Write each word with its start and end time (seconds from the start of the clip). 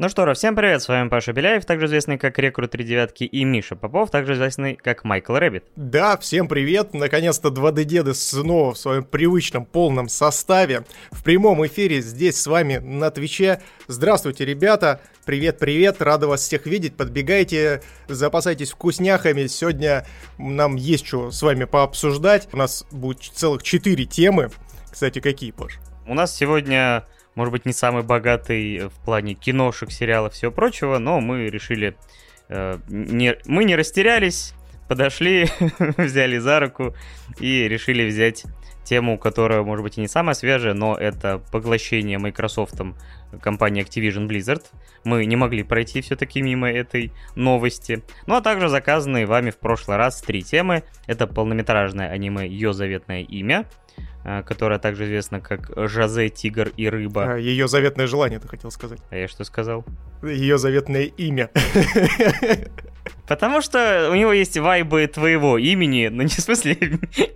Ну 0.00 0.08
что 0.08 0.24
ж, 0.24 0.34
всем 0.34 0.56
привет, 0.56 0.80
с 0.80 0.88
вами 0.88 1.10
Паша 1.10 1.34
Беляев, 1.34 1.66
также 1.66 1.84
известный 1.84 2.16
как 2.16 2.38
Рекрут 2.38 2.70
3 2.70 2.84
девятки, 2.84 3.24
и 3.24 3.44
Миша 3.44 3.76
Попов, 3.76 4.10
также 4.10 4.32
известный 4.32 4.74
как 4.74 5.04
Майкл 5.04 5.34
Рэббит. 5.34 5.64
Да, 5.76 6.16
всем 6.16 6.48
привет, 6.48 6.94
наконец-то 6.94 7.50
2D-деды 7.50 8.14
снова 8.14 8.72
в 8.72 8.78
своем 8.78 9.04
привычном 9.04 9.66
полном 9.66 10.08
составе, 10.08 10.84
в 11.10 11.22
прямом 11.22 11.66
эфире 11.66 12.00
здесь 12.00 12.40
с 12.40 12.46
вами 12.46 12.78
на 12.78 13.10
Твиче. 13.10 13.60
Здравствуйте, 13.88 14.46
ребята, 14.46 15.02
привет-привет, 15.26 16.00
рада 16.00 16.28
вас 16.28 16.40
всех 16.40 16.64
видеть, 16.64 16.96
подбегайте, 16.96 17.82
запасайтесь 18.08 18.70
вкусняхами, 18.70 19.48
сегодня 19.48 20.06
нам 20.38 20.76
есть 20.76 21.06
что 21.06 21.30
с 21.30 21.42
вами 21.42 21.64
пообсуждать, 21.64 22.48
у 22.54 22.56
нас 22.56 22.86
будет 22.90 23.20
целых 23.20 23.62
4 23.62 24.02
темы, 24.06 24.48
кстати, 24.90 25.20
какие, 25.20 25.50
Паш? 25.50 25.78
У 26.06 26.14
нас 26.14 26.34
сегодня 26.34 27.04
может 27.40 27.52
быть, 27.52 27.64
не 27.64 27.72
самый 27.72 28.02
богатый 28.02 28.88
в 28.88 28.92
плане 29.02 29.32
киношек, 29.32 29.90
сериалов, 29.90 30.34
всего 30.34 30.52
прочего, 30.52 30.98
но 30.98 31.20
мы 31.20 31.46
решили... 31.48 31.96
Э, 32.50 32.76
не, 32.90 33.38
мы 33.46 33.64
не 33.64 33.76
растерялись, 33.76 34.52
подошли, 34.90 35.48
взяли 35.96 36.36
за 36.36 36.60
руку 36.60 36.94
и 37.38 37.66
решили 37.66 38.06
взять 38.06 38.44
тему, 38.84 39.16
которая, 39.16 39.62
может 39.62 39.82
быть, 39.82 39.96
и 39.96 40.02
не 40.02 40.06
самая 40.08 40.34
свежая, 40.34 40.74
но 40.74 40.94
это 40.94 41.40
поглощение 41.50 42.18
Microsoft 42.18 42.78
компании 43.40 43.82
Activision 43.82 44.28
Blizzard. 44.28 44.66
Мы 45.04 45.24
не 45.24 45.36
могли 45.36 45.62
пройти 45.62 46.02
все-таки 46.02 46.42
мимо 46.42 46.70
этой 46.70 47.10
новости. 47.36 48.02
Ну 48.26 48.34
а 48.34 48.42
также 48.42 48.68
заказанные 48.68 49.24
вами 49.24 49.48
в 49.48 49.56
прошлый 49.56 49.96
раз 49.96 50.20
три 50.20 50.42
темы. 50.42 50.82
Это 51.06 51.26
полнометражное 51.26 52.10
аниме 52.10 52.46
«Ее 52.46 52.74
заветное 52.74 53.22
имя», 53.22 53.64
э, 53.96 54.02
которая 54.22 54.78
также 54.78 55.04
известна 55.04 55.40
как 55.40 55.70
Жозе, 55.88 56.28
Тигр 56.28 56.72
и 56.76 56.88
Рыба. 56.88 57.32
А, 57.32 57.36
ее 57.36 57.68
заветное 57.68 58.06
желание, 58.06 58.38
ты 58.38 58.48
хотел 58.48 58.70
сказать. 58.70 59.00
А 59.10 59.16
я 59.16 59.28
что 59.28 59.44
сказал? 59.44 59.84
Ее 60.22 60.58
заветное 60.58 61.04
имя. 61.04 61.50
Потому 63.26 63.60
что 63.60 64.08
у 64.10 64.14
него 64.14 64.32
есть 64.32 64.58
вайбы 64.58 65.06
твоего 65.06 65.56
имени, 65.56 66.08
но 66.08 66.22
не 66.22 66.28
в 66.28 66.40
смысле 66.40 66.76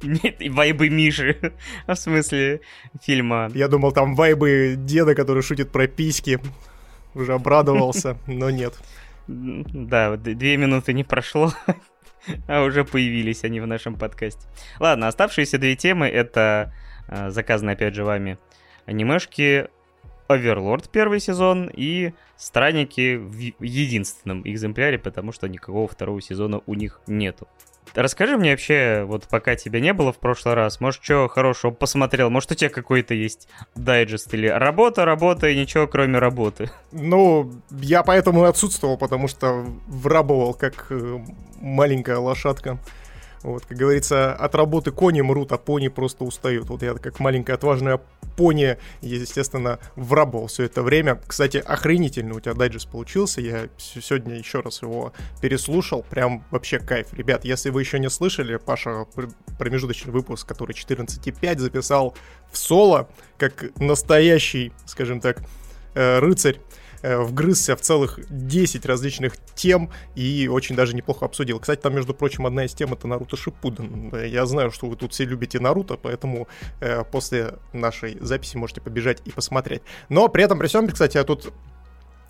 вайбы 0.51 0.89
Миши, 0.89 1.53
а 1.87 1.95
в 1.95 1.99
смысле 1.99 2.61
фильма. 3.03 3.51
Я 3.55 3.69
думал, 3.69 3.93
там 3.93 4.15
вайбы 4.15 4.75
деда, 4.77 5.15
который 5.15 5.43
шутит 5.43 5.71
про 5.71 5.87
письки. 5.87 6.41
Уже 7.15 7.35
обрадовался, 7.35 8.19
но 8.27 8.51
нет. 8.51 8.75
Да, 9.29 10.17
две 10.17 10.57
минуты 10.57 10.93
не 10.93 11.05
прошло, 11.05 11.53
а 12.49 12.63
уже 12.63 12.85
появились 12.85 13.45
они 13.45 13.61
в 13.61 13.67
нашем 13.67 13.97
подкасте. 13.97 14.47
Ладно, 14.81 15.09
оставшиеся 15.09 15.59
две 15.59 15.77
темы— 15.77 16.07
это 16.09 16.73
а, 17.09 17.31
заказанные, 17.31 17.75
опять 17.75 17.95
же, 17.95 18.05
вами 18.05 18.39
анимешки 18.87 19.69
Оверлорд 20.27 20.89
первый 20.91 21.21
сезон 21.21 21.71
и 21.73 22.13
Странники 22.37 23.17
в 23.17 23.63
единственном 23.63 24.43
экземпляре, 24.45 24.99
потому 24.99 25.33
что 25.33 25.49
никакого 25.49 25.87
второго 25.87 26.21
сезона 26.21 26.61
у 26.67 26.75
них 26.75 27.01
нету. 27.07 27.47
Расскажи 27.95 28.37
мне 28.37 28.51
вообще, 28.51 29.05
вот 29.07 29.29
пока 29.29 29.55
тебя 29.55 29.79
не 29.79 29.93
было 29.93 30.13
в 30.13 30.19
прошлый 30.19 30.55
раз, 30.55 30.81
может, 30.81 31.05
что 31.05 31.29
хорошего 31.29 31.71
посмотрел, 31.71 32.29
может, 32.29 32.51
у 32.51 32.55
тебя 32.55 32.71
какой-то 32.71 33.15
есть 33.15 33.49
дайджест 33.77 34.35
или 34.35 34.49
работа, 34.49 35.05
работа 35.05 35.49
и 35.49 35.57
ничего, 35.57 35.87
кроме 35.87 36.19
работы? 36.19 36.71
Ну, 36.91 37.53
я 37.71 38.03
поэтому 38.03 38.45
и 38.45 38.49
отсутствовал, 38.49 38.99
потому 38.99 39.29
что 39.29 39.65
врабовал 39.87 40.55
как 40.55 40.87
э, 40.91 41.21
маленькая 41.65 42.19
лошадка. 42.19 42.79
Вот, 43.43 43.67
как 43.67 43.77
говорится, 43.77 44.33
от 44.33 44.55
работы 44.55 44.91
кони 44.91 45.21
мрут, 45.21 45.53
а 45.53 45.59
пони 45.59 45.89
просто 45.89 46.25
устают. 46.25 46.71
Вот 46.71 46.83
я 46.83 46.95
как 46.95 47.21
маленькая 47.21 47.55
отважная 47.55 48.01
пони, 48.39 48.79
естественно, 49.03 49.79
врабовал 49.97 50.47
все 50.47 50.65
это 50.65 50.83
время. 50.83 51.21
Кстати, 51.27 51.59
охренительный 51.59 52.35
у 52.35 52.41
тебя 52.41 52.55
дайджест 52.55 52.89
получился. 52.89 53.43
Я 53.43 53.69
сегодня 53.77 54.37
еще 54.37 54.61
раз 54.61 54.81
его 54.81 55.13
переслушал. 55.43 56.05
Прям 56.09 56.43
вообще 56.51 56.79
кайф. 56.79 57.13
Ребят, 57.13 57.45
если 57.45 57.69
вы 57.69 57.83
еще 57.83 57.99
не 57.99 58.09
слышали, 58.09 58.57
Паша 58.57 59.05
промежуточный 59.59 60.13
выпуск, 60.13 60.49
который 60.49 60.73
14.5 60.73 61.59
записал 61.59 62.17
в 62.51 62.57
соло, 62.57 63.11
как 63.37 63.67
настоящий, 63.79 64.73
скажем 64.87 65.21
так, 65.21 65.43
э, 65.95 66.19
рыцарь 66.19 66.61
вгрызся 67.05 67.77
в 67.77 67.81
целых 67.81 68.19
10 68.29 68.87
различных 68.87 69.37
тем 69.55 69.91
и 70.15 70.49
очень 70.51 70.75
даже 70.75 70.95
неплохо 70.97 71.27
обсудил. 71.27 71.61
Кстати, 71.61 71.81
там, 71.81 71.95
между 71.95 72.15
прочим, 72.15 72.47
одна 72.47 72.65
из 72.65 72.75
тем 72.75 72.93
это 72.93 73.07
Наруто 73.07 73.37
Шипуден. 73.37 74.15
Я 74.25 74.47
знаю, 74.47 74.71
что 74.71 74.87
вы 74.87 74.97
тут 74.97 75.13
все 75.13 75.25
любите 75.25 75.61
Наруто, 75.61 75.97
поэтому 75.97 76.49
э, 76.81 77.05
после 77.05 77.55
нашей 77.73 78.19
записи 78.21 78.57
можете 78.57 78.81
побежать 78.81 79.21
и 79.25 79.31
посмотреть. 79.31 79.83
Но 80.09 80.29
при 80.29 80.45
этом, 80.45 80.59
при 80.59 80.67
всем, 80.67 80.89
кстати, 80.89 81.17
я 81.17 81.25
тут 81.25 81.53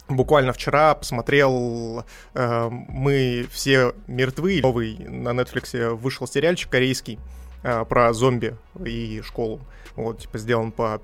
Буквально 0.08 0.52
вчера 0.52 0.94
посмотрел 0.94 2.04
э, 2.34 2.68
«Мы 2.70 3.46
все 3.50 3.94
мертвы». 4.06 4.60
Новый 4.62 4.98
на 4.98 5.30
Netflix 5.30 5.94
вышел 5.94 6.26
сериальчик 6.26 6.70
корейский 6.70 7.18
э, 7.62 7.86
про 7.86 8.12
зомби 8.12 8.54
и 8.84 9.22
школу. 9.24 9.62
Вот, 9.96 10.20
типа, 10.20 10.36
сделан 10.36 10.72
по 10.72 11.00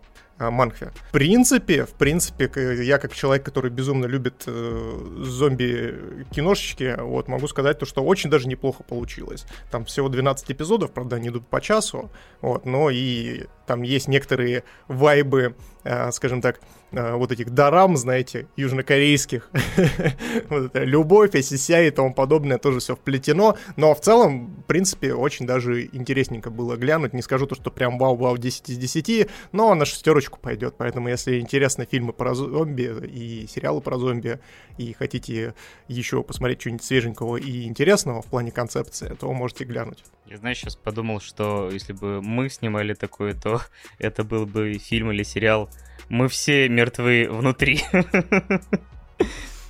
Манхве. 0.48 0.92
В 1.08 1.12
принципе, 1.12 1.84
в 1.84 1.92
принципе, 1.92 2.50
я 2.82 2.98
как 2.98 3.12
человек, 3.12 3.44
который 3.44 3.70
безумно 3.70 4.06
любит 4.06 4.44
э, 4.46 5.14
зомби-киношечки, 5.18 6.96
вот, 7.00 7.28
могу 7.28 7.46
сказать 7.48 7.78
то, 7.78 7.86
что 7.86 8.02
очень 8.02 8.30
даже 8.30 8.48
неплохо 8.48 8.82
получилось. 8.82 9.44
Там 9.70 9.84
всего 9.84 10.08
12 10.08 10.50
эпизодов, 10.52 10.92
правда, 10.92 11.16
они 11.16 11.28
идут 11.28 11.46
по 11.46 11.60
часу, 11.60 12.10
вот, 12.40 12.64
но 12.64 12.88
и 12.90 13.46
там 13.66 13.82
есть 13.82 14.08
некоторые 14.08 14.64
вайбы, 14.88 15.54
э, 15.79 15.79
скажем 16.12 16.40
так, 16.40 16.60
э, 16.92 17.14
вот 17.14 17.32
этих 17.32 17.50
дарам, 17.50 17.96
знаете, 17.96 18.46
южнокорейских. 18.56 19.50
вот 20.48 20.66
это 20.66 20.84
любовь, 20.84 21.34
SSI 21.34 21.88
и 21.88 21.90
тому 21.90 22.12
подобное 22.14 22.58
тоже 22.58 22.80
все 22.80 22.96
вплетено. 22.96 23.56
Но 23.76 23.94
в 23.94 24.00
целом, 24.00 24.54
в 24.62 24.64
принципе, 24.64 25.14
очень 25.14 25.46
даже 25.46 25.86
интересненько 25.86 26.50
было 26.50 26.76
глянуть. 26.76 27.12
Не 27.12 27.22
скажу 27.22 27.46
то, 27.46 27.54
что 27.54 27.70
прям 27.70 27.98
вау-вау 27.98 28.36
10 28.36 28.70
из 28.70 28.78
10, 28.78 29.28
но 29.52 29.74
на 29.74 29.84
шестерочку 29.84 30.38
пойдет. 30.38 30.74
Поэтому, 30.76 31.08
если 31.08 31.40
интересны 31.40 31.86
фильмы 31.90 32.12
про 32.12 32.34
зомби 32.34 33.06
и 33.06 33.46
сериалы 33.46 33.80
про 33.80 33.98
зомби, 33.98 34.40
и 34.78 34.92
хотите 34.92 35.54
еще 35.88 36.22
посмотреть 36.22 36.60
что-нибудь 36.60 36.84
свеженького 36.84 37.36
и 37.36 37.64
интересного 37.64 38.22
в 38.22 38.26
плане 38.26 38.50
концепции, 38.50 39.16
то 39.18 39.32
можете 39.32 39.64
глянуть. 39.64 40.04
Я, 40.30 40.36
знаешь, 40.36 40.58
сейчас 40.58 40.76
подумал, 40.76 41.20
что 41.20 41.70
если 41.72 41.92
бы 41.92 42.22
мы 42.22 42.48
снимали 42.50 42.94
такое, 42.94 43.34
то 43.34 43.62
это 43.98 44.22
был 44.22 44.46
бы 44.46 44.74
фильм 44.74 45.10
или 45.10 45.24
сериал 45.24 45.68
«Мы 46.08 46.28
все 46.28 46.68
мертвы 46.68 47.26
внутри». 47.28 47.82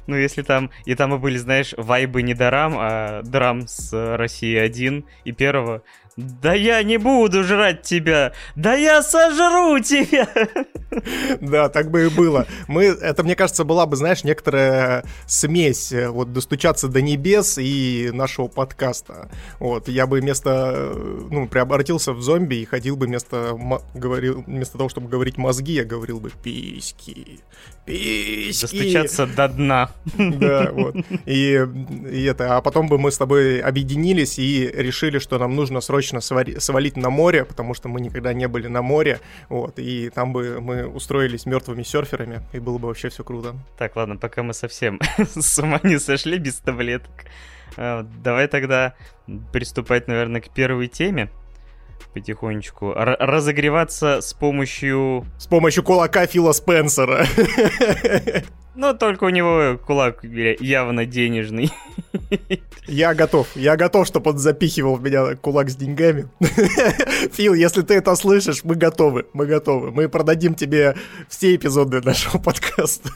Ну, 0.06 0.16
если 0.16 0.42
там... 0.42 0.70
И 0.86 0.96
там 0.96 1.14
и 1.14 1.18
были, 1.18 1.36
знаешь, 1.36 1.72
вайбы 1.76 2.22
не 2.22 2.34
дарам, 2.34 2.74
а 2.76 3.22
драм 3.22 3.68
с 3.68 3.92
России 4.16 4.56
1 4.56 5.04
и 5.24 5.30
первого. 5.30 5.84
Да 6.16 6.54
я 6.54 6.82
не 6.82 6.98
буду 6.98 7.44
жрать 7.44 7.82
тебя! 7.82 8.32
Да 8.56 8.74
я 8.74 9.02
сожру 9.02 9.78
тебя! 9.80 10.28
Да, 11.40 11.68
так 11.68 11.90
бы 11.90 12.06
и 12.06 12.08
было. 12.08 12.46
Мы, 12.66 12.86
это, 12.86 13.22
мне 13.22 13.36
кажется, 13.36 13.62
была 13.62 13.86
бы, 13.86 13.94
знаешь, 13.94 14.24
некоторая 14.24 15.04
смесь, 15.26 15.92
э, 15.92 16.08
вот, 16.08 16.32
достучаться 16.32 16.88
до 16.88 17.00
небес 17.00 17.58
и 17.58 18.10
нашего 18.12 18.48
подкаста. 18.48 19.30
Вот, 19.60 19.86
я 19.88 20.08
бы 20.08 20.18
вместо, 20.18 20.72
э, 20.74 21.20
ну, 21.30 21.46
преобратился 21.46 22.12
в 22.12 22.20
зомби 22.22 22.56
и 22.56 22.64
ходил 22.64 22.96
бы 22.96 23.06
вместо, 23.06 23.56
говорил, 23.94 24.42
вместо 24.46 24.78
того, 24.78 24.88
чтобы 24.88 25.08
говорить 25.08 25.38
мозги, 25.38 25.74
я 25.74 25.84
говорил 25.84 26.18
бы 26.18 26.32
письки, 26.42 27.40
письки. 27.86 28.62
Достучаться 28.62 29.26
до 29.28 29.48
дна. 29.48 29.90
Да, 30.16 30.70
вот. 30.72 30.96
И, 31.26 31.66
и 32.10 32.24
это, 32.24 32.56
а 32.56 32.62
потом 32.62 32.88
бы 32.88 32.98
мы 32.98 33.12
с 33.12 33.18
тобой 33.18 33.60
объединились 33.60 34.40
и 34.40 34.68
решили, 34.74 35.20
что 35.20 35.38
нам 35.38 35.54
нужно 35.54 35.80
срочно 35.80 35.99
свали, 36.02 36.58
свалить 36.58 36.96
на 36.96 37.10
море, 37.10 37.44
потому 37.44 37.74
что 37.74 37.88
мы 37.88 38.00
никогда 38.00 38.32
не 38.32 38.48
были 38.48 38.66
на 38.66 38.82
море, 38.82 39.20
вот, 39.48 39.78
и 39.78 40.10
там 40.10 40.32
бы 40.32 40.60
мы 40.60 40.86
устроились 40.86 41.46
мертвыми 41.46 41.82
серферами, 41.82 42.42
и 42.52 42.58
было 42.58 42.78
бы 42.78 42.88
вообще 42.88 43.08
все 43.08 43.24
круто. 43.24 43.56
Так, 43.78 43.96
ладно, 43.96 44.16
пока 44.16 44.42
мы 44.42 44.54
совсем 44.54 45.00
с 45.18 45.58
ума 45.58 45.80
не 45.82 45.98
сошли 45.98 46.38
без 46.38 46.56
таблеток, 46.56 47.12
а, 47.76 48.02
давай 48.02 48.48
тогда 48.48 48.94
приступать, 49.52 50.08
наверное, 50.08 50.40
к 50.40 50.50
первой 50.50 50.88
теме 50.88 51.30
потихонечку 52.12 52.90
Р- 52.90 53.16
разогреваться 53.18 54.20
с 54.20 54.34
помощью... 54.34 55.26
С 55.38 55.46
помощью 55.46 55.84
кулака 55.84 56.26
Фила 56.26 56.52
Спенсера. 56.52 57.24
Но 58.74 58.94
только 58.94 59.24
у 59.24 59.28
него 59.28 59.78
кулак 59.78 60.24
явно 60.24 61.04
денежный. 61.06 61.70
Я 62.86 63.14
готов. 63.14 63.48
Я 63.54 63.76
готов, 63.76 64.06
чтобы 64.06 64.30
он 64.30 64.38
запихивал 64.38 64.96
в 64.96 65.02
меня 65.02 65.36
кулак 65.36 65.70
с 65.70 65.76
деньгами. 65.76 66.28
Фил, 67.32 67.54
если 67.54 67.82
ты 67.82 67.94
это 67.94 68.14
слышишь, 68.16 68.64
мы 68.64 68.74
готовы. 68.74 69.26
Мы 69.32 69.46
готовы. 69.46 69.90
Мы 69.90 70.08
продадим 70.08 70.54
тебе 70.54 70.96
все 71.28 71.54
эпизоды 71.54 72.00
нашего 72.00 72.38
подкаста. 72.42 73.10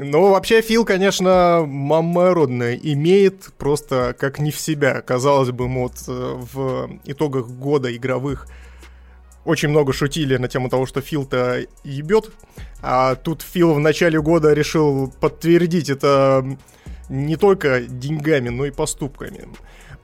Ну, 0.00 0.30
вообще, 0.30 0.60
Фил, 0.60 0.84
конечно, 0.84 1.64
мама 1.66 2.32
родная, 2.32 2.76
имеет 2.76 3.52
просто 3.58 4.14
как 4.16 4.38
не 4.38 4.52
в 4.52 4.60
себя. 4.60 5.00
Казалось 5.00 5.50
бы, 5.50 5.66
вот 5.66 5.94
э, 6.06 6.34
в 6.52 6.88
итогах 7.04 7.48
года 7.48 7.94
игровых 7.94 8.46
очень 9.44 9.70
много 9.70 9.92
шутили 9.92 10.36
на 10.36 10.46
тему 10.46 10.68
того, 10.68 10.86
что 10.86 11.00
Фил-то 11.00 11.66
ебет, 11.82 12.30
а 12.80 13.16
тут 13.16 13.42
Фил 13.42 13.74
в 13.74 13.80
начале 13.80 14.20
года 14.20 14.52
решил 14.52 15.12
подтвердить 15.20 15.90
это 15.90 16.44
не 17.08 17.36
только 17.36 17.80
деньгами, 17.80 18.48
но 18.48 18.66
и 18.66 18.70
поступками. 18.70 19.48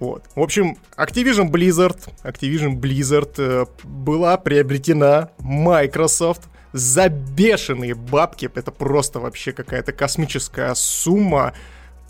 Вот. 0.00 0.24
В 0.34 0.40
общем, 0.40 0.76
Activision 0.96 1.50
Blizzard, 1.50 1.98
Activision 2.24 2.76
Blizzard 2.78 3.34
э, 3.38 3.66
была 3.84 4.36
приобретена 4.36 5.30
Microsoft 5.38 6.42
за 6.72 7.08
бешеные 7.08 7.94
бабки. 7.94 8.50
Это 8.54 8.72
просто 8.72 9.20
вообще 9.20 9.52
какая-то 9.52 9.92
космическая 9.92 10.74
сумма. 10.74 11.54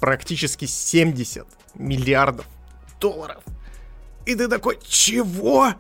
Практически 0.00 0.64
70 0.64 1.46
миллиардов 1.74 2.46
долларов. 3.00 3.42
И 4.26 4.34
ты 4.34 4.48
такой, 4.48 4.78
чего? 4.86 5.74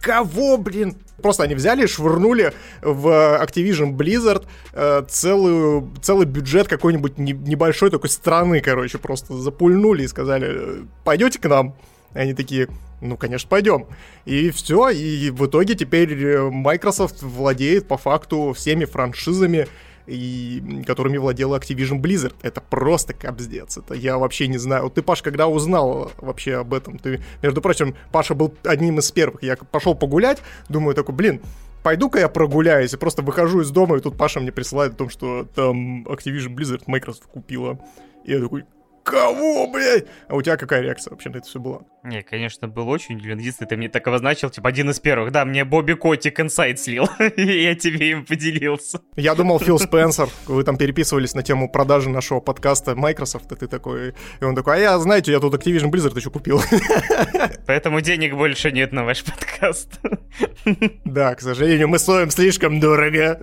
Кого, 0.00 0.56
блин? 0.56 0.96
Просто 1.22 1.44
они 1.44 1.54
взяли 1.54 1.84
и 1.84 1.86
швырнули 1.86 2.52
в 2.82 3.06
Activision 3.42 3.92
Blizzard 3.96 4.46
э, 4.72 5.02
целую, 5.08 5.90
целый 6.02 6.26
бюджет 6.26 6.68
какой-нибудь 6.68 7.18
не, 7.18 7.32
небольшой 7.32 7.90
такой 7.90 8.10
страны, 8.10 8.60
короче, 8.60 8.98
просто 8.98 9.34
запульнули 9.34 10.02
и 10.02 10.08
сказали, 10.08 10.84
пойдете 11.04 11.38
к 11.38 11.48
нам? 11.48 11.74
И 12.14 12.18
они 12.18 12.34
такие, 12.34 12.68
ну, 13.00 13.16
конечно, 13.16 13.48
пойдем. 13.48 13.86
И 14.24 14.50
все, 14.50 14.90
и 14.90 15.30
в 15.30 15.46
итоге 15.46 15.74
теперь 15.74 16.12
э, 16.12 16.50
Microsoft 16.50 17.22
владеет 17.22 17.88
по 17.88 17.96
факту 17.96 18.52
всеми 18.54 18.84
франшизами, 18.84 19.68
и, 20.06 20.82
которыми 20.86 21.18
владела 21.18 21.58
Activision 21.58 22.00
Blizzard. 22.00 22.34
Это 22.42 22.60
просто 22.60 23.14
капздец. 23.14 23.78
Это 23.78 23.94
я 23.94 24.18
вообще 24.18 24.48
не 24.48 24.58
знаю. 24.58 24.84
Вот 24.84 24.94
ты, 24.94 25.02
Паш, 25.02 25.22
когда 25.22 25.48
узнал 25.48 26.12
вообще 26.18 26.56
об 26.56 26.74
этом? 26.74 26.98
Ты, 26.98 27.20
между 27.42 27.60
прочим, 27.60 27.94
Паша 28.10 28.34
был 28.34 28.54
одним 28.64 28.98
из 28.98 29.10
первых. 29.10 29.42
Я 29.42 29.56
пошел 29.56 29.94
погулять, 29.94 30.42
думаю 30.68 30.94
такой, 30.94 31.14
блин, 31.14 31.40
пойду-ка 31.82 32.18
я 32.18 32.28
прогуляюсь, 32.28 32.94
и 32.94 32.96
просто 32.96 33.22
выхожу 33.22 33.60
из 33.60 33.70
дома, 33.70 33.96
и 33.96 34.00
тут 34.00 34.16
Паша 34.16 34.40
мне 34.40 34.52
присылает 34.52 34.94
о 34.94 34.96
том, 34.96 35.10
что 35.10 35.44
там 35.54 36.04
Activision 36.04 36.54
Blizzard 36.54 36.82
Microsoft 36.86 37.26
купила. 37.26 37.78
И 38.24 38.32
я 38.32 38.40
такой, 38.40 38.64
Кого, 39.02 39.66
блядь? 39.66 40.06
А 40.28 40.36
у 40.36 40.42
тебя 40.42 40.56
какая 40.56 40.80
реакция 40.80 41.10
вообще 41.10 41.30
на 41.30 41.38
это 41.38 41.46
все 41.46 41.58
была? 41.58 41.80
Не, 42.04 42.22
конечно, 42.22 42.68
был 42.68 42.88
очень 42.88 43.16
удивлен. 43.16 43.38
Единственное, 43.38 43.68
ты 43.68 43.76
мне 43.76 43.88
так 43.88 44.06
обозначил, 44.06 44.50
типа, 44.50 44.68
один 44.68 44.90
из 44.90 45.00
первых. 45.00 45.32
Да, 45.32 45.44
мне 45.44 45.64
Бобби 45.64 45.94
Котик 45.94 46.40
инсайт 46.40 46.78
слил, 46.80 47.08
и 47.36 47.62
я 47.62 47.74
тебе 47.74 48.10
им 48.10 48.24
поделился. 48.24 49.00
Я 49.16 49.34
думал, 49.34 49.58
Фил 49.58 49.78
Спенсер, 49.80 50.28
вы 50.46 50.62
там 50.64 50.76
переписывались 50.76 51.34
на 51.34 51.42
тему 51.42 51.68
продажи 51.68 52.10
нашего 52.10 52.40
подкаста 52.40 52.94
Microsoft, 52.94 53.50
и 53.52 53.56
ты 53.56 53.66
такой... 53.66 54.14
И 54.40 54.44
он 54.44 54.54
такой, 54.54 54.76
а 54.76 54.78
я, 54.78 54.98
знаете, 54.98 55.32
я 55.32 55.40
тут 55.40 55.54
Activision 55.54 55.90
Blizzard 55.90 56.16
еще 56.16 56.30
купил. 56.30 56.60
Поэтому 57.66 58.00
денег 58.00 58.34
больше 58.34 58.70
нет 58.70 58.92
на 58.92 59.04
ваш 59.04 59.24
подкаст. 59.24 60.00
Да, 61.04 61.34
к 61.34 61.40
сожалению, 61.40 61.88
мы 61.88 61.98
стоим 61.98 62.30
слишком 62.30 62.80
дорого 62.80 63.40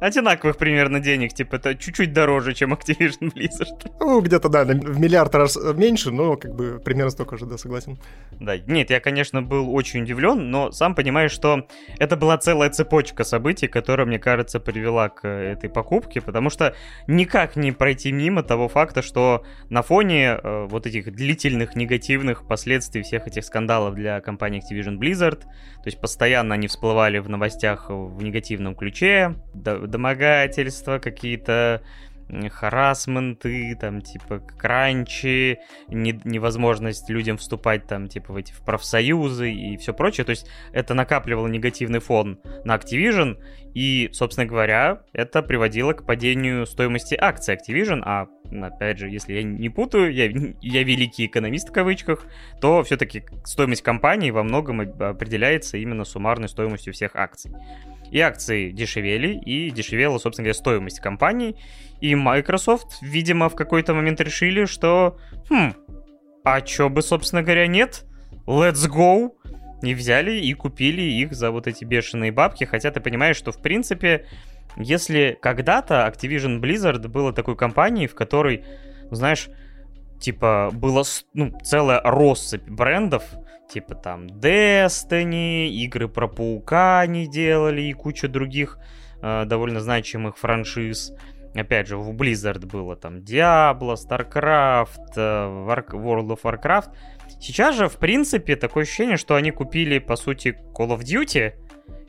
одинаковых 0.00 0.56
примерно 0.56 1.00
денег, 1.00 1.32
типа 1.32 1.56
это 1.56 1.74
чуть-чуть 1.74 2.12
дороже, 2.12 2.54
чем 2.54 2.74
Activision 2.74 3.32
Blizzard. 3.34 3.90
Ну, 4.00 4.20
где-то, 4.20 4.48
да, 4.48 4.64
в 4.64 4.98
миллиард 4.98 5.34
раз 5.34 5.58
меньше, 5.74 6.10
но 6.10 6.36
как 6.36 6.54
бы 6.54 6.80
примерно 6.84 7.10
столько 7.10 7.36
же, 7.36 7.46
да, 7.46 7.58
согласен. 7.58 7.98
Да, 8.40 8.56
нет, 8.58 8.90
я, 8.90 9.00
конечно, 9.00 9.42
был 9.42 9.74
очень 9.74 10.02
удивлен, 10.02 10.50
но 10.50 10.70
сам 10.72 10.94
понимаешь, 10.94 11.32
что 11.32 11.66
это 11.98 12.16
была 12.16 12.38
целая 12.38 12.70
цепочка 12.70 13.24
событий, 13.24 13.66
которая, 13.66 14.06
мне 14.06 14.18
кажется, 14.18 14.60
привела 14.60 15.08
к 15.08 15.26
этой 15.26 15.70
покупке, 15.70 16.20
потому 16.20 16.50
что 16.50 16.74
никак 17.06 17.56
не 17.56 17.72
пройти 17.72 18.12
мимо 18.12 18.42
того 18.42 18.68
факта, 18.68 19.02
что 19.02 19.44
на 19.70 19.82
фоне 19.82 20.38
э, 20.42 20.66
вот 20.68 20.86
этих 20.86 21.12
длительных 21.12 21.76
негативных 21.76 22.46
последствий 22.46 23.02
всех 23.02 23.26
этих 23.26 23.44
скандалов 23.44 23.94
для 23.94 24.20
компании 24.20 24.62
Activision 24.62 24.98
Blizzard, 24.98 25.40
то 25.40 25.86
есть 25.86 26.00
постоянно 26.00 26.54
они 26.54 26.68
всплывали 26.68 27.18
в 27.18 27.28
новостях 27.28 27.86
в 27.88 28.22
негативном 28.22 28.74
ключе, 28.74 29.34
домогательства, 29.90 30.98
какие-то 30.98 31.82
харасменты, 32.50 33.76
там, 33.80 34.02
типа, 34.02 34.40
кранчи, 34.40 35.58
не, 35.88 36.20
невозможность 36.24 37.08
людям 37.08 37.38
вступать, 37.38 37.86
там, 37.86 38.08
типа, 38.08 38.32
в 38.32 38.36
эти 38.36 38.52
в 38.52 38.60
профсоюзы 38.60 39.50
и 39.52 39.76
все 39.78 39.94
прочее. 39.94 40.24
То 40.24 40.30
есть 40.30 40.46
это 40.72 40.94
накапливало 40.94 41.46
негативный 41.46 42.00
фон 42.00 42.40
на 42.64 42.76
Activision, 42.76 43.38
и, 43.78 44.10
собственно 44.12 44.44
говоря, 44.44 45.02
это 45.12 45.40
приводило 45.40 45.92
к 45.92 46.04
падению 46.04 46.66
стоимости 46.66 47.14
акций 47.14 47.54
Activision, 47.54 48.02
а, 48.04 48.26
опять 48.60 48.98
же, 48.98 49.08
если 49.08 49.34
я 49.34 49.44
не 49.44 49.68
путаю, 49.68 50.12
я, 50.12 50.24
я 50.60 50.82
великий 50.82 51.26
экономист 51.26 51.68
в 51.68 51.72
кавычках, 51.72 52.26
то 52.60 52.82
все-таки 52.82 53.22
стоимость 53.44 53.82
компании 53.82 54.32
во 54.32 54.42
многом 54.42 54.80
определяется 54.80 55.76
именно 55.76 56.02
суммарной 56.02 56.48
стоимостью 56.48 56.92
всех 56.92 57.14
акций. 57.14 57.52
И 58.10 58.18
акции 58.18 58.70
дешевели, 58.72 59.38
и 59.38 59.70
дешевела, 59.70 60.18
собственно 60.18 60.46
говоря, 60.46 60.58
стоимость 60.58 60.98
компании. 60.98 61.54
И 62.00 62.16
Microsoft, 62.16 63.00
видимо, 63.00 63.48
в 63.48 63.54
какой-то 63.54 63.94
момент 63.94 64.20
решили, 64.20 64.64
что, 64.64 65.18
хм, 65.48 65.74
а 66.42 66.60
чё 66.62 66.88
бы, 66.88 67.00
собственно 67.00 67.44
говоря, 67.44 67.68
нет? 67.68 68.06
Let's 68.44 68.90
go! 68.90 69.34
И 69.82 69.94
взяли 69.94 70.32
и 70.32 70.52
купили 70.54 71.02
их 71.02 71.32
за 71.32 71.50
вот 71.50 71.66
эти 71.66 71.84
бешеные 71.84 72.32
бабки. 72.32 72.64
Хотя 72.64 72.90
ты 72.90 73.00
понимаешь, 73.00 73.36
что, 73.36 73.52
в 73.52 73.62
принципе, 73.62 74.26
если 74.76 75.38
когда-то 75.40 76.10
Activision 76.12 76.60
Blizzard 76.60 77.06
была 77.08 77.32
такой 77.32 77.56
компанией, 77.56 78.06
в 78.06 78.14
которой, 78.14 78.64
знаешь, 79.10 79.48
типа, 80.20 80.70
было 80.72 81.04
ну, 81.34 81.56
целая 81.62 82.00
россыпь 82.02 82.68
брендов, 82.68 83.22
Типа 83.68 83.94
там 83.94 84.26
Destiny, 84.28 85.68
игры 85.68 86.08
про 86.08 86.26
Паука 86.26 87.00
они 87.00 87.26
делали 87.26 87.82
и 87.82 87.92
куча 87.92 88.26
других 88.26 88.78
э, 89.20 89.44
довольно 89.44 89.80
значимых 89.80 90.38
франшиз. 90.38 91.12
Опять 91.54 91.88
же, 91.88 91.98
в 91.98 92.14
Blizzard 92.14 92.64
было 92.64 92.96
там 92.96 93.18
Diablo, 93.18 93.94
StarCraft, 93.94 95.12
э, 95.16 95.20
World 95.92 96.28
of 96.28 96.40
Warcraft. 96.42 96.88
Сейчас 97.40 97.76
же, 97.76 97.88
в 97.88 97.96
принципе, 97.98 98.56
такое 98.56 98.84
ощущение, 98.84 99.16
что 99.16 99.34
они 99.34 99.50
купили, 99.50 99.98
по 99.98 100.16
сути, 100.16 100.58
Call 100.74 100.96
of 100.96 101.00
Duty 101.00 101.52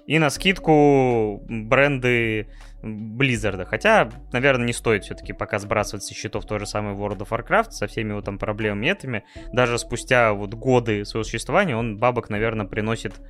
и 0.08 0.18
на 0.18 0.30
скидку 0.32 1.44
бренды 1.48 2.48
Blizzard. 2.82 3.66
Хотя, 3.66 4.10
наверное, 4.32 4.66
не 4.66 4.74
стоит 4.74 5.04
все-таки 5.04 5.34
пока 5.34 5.60
сбрасывать 5.60 6.04
со 6.04 6.14
счетов 6.14 6.46
тот 6.46 6.62
же 6.62 6.66
самый 6.66 6.96
World 6.96 7.20
of 7.20 7.30
Warcraft 7.30 7.72
со 7.72 7.88
всеми 7.88 8.10
его 8.10 8.22
там 8.22 8.40
проблемами 8.40 8.88
этими. 8.88 9.24
Даже 9.54 9.78
спустя 9.78 10.34
вот 10.34 10.54
годы 10.56 11.06
своего 11.06 11.24
существования 11.24 11.76
он 11.76 11.98
бабок, 11.98 12.30
наверное, 12.30 12.66
приносит, 12.66 13.22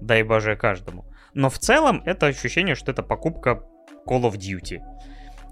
дай 0.00 0.22
боже, 0.22 0.56
каждому. 0.56 1.06
Но 1.34 1.48
в 1.48 1.58
целом 1.58 2.02
это 2.04 2.26
ощущение, 2.26 2.74
что 2.74 2.92
это 2.92 3.02
покупка 3.02 3.62
Call 4.06 4.22
of 4.22 4.34
Duty. 4.34 4.80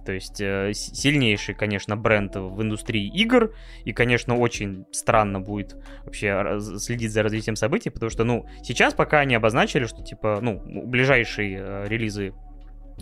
То 0.04 0.12
есть 0.12 0.40
э, 0.40 0.72
сильнейший, 0.74 1.54
конечно, 1.54 1.96
бренд 1.96 2.36
в 2.36 2.62
индустрии 2.62 3.08
игр. 3.08 3.54
И, 3.84 3.92
конечно, 3.92 4.36
очень 4.36 4.86
странно 4.92 5.40
будет 5.40 5.76
вообще 6.04 6.58
следить 6.78 7.12
за 7.12 7.22
развитием 7.22 7.56
событий, 7.56 7.90
потому 7.90 8.10
что, 8.10 8.24
ну, 8.24 8.46
сейчас 8.62 8.94
пока 8.94 9.20
они 9.20 9.34
обозначили, 9.34 9.86
что, 9.86 10.02
типа, 10.02 10.38
ну, 10.40 10.62
ближайшие 10.64 11.58
э, 11.60 11.84
релизы 11.88 12.32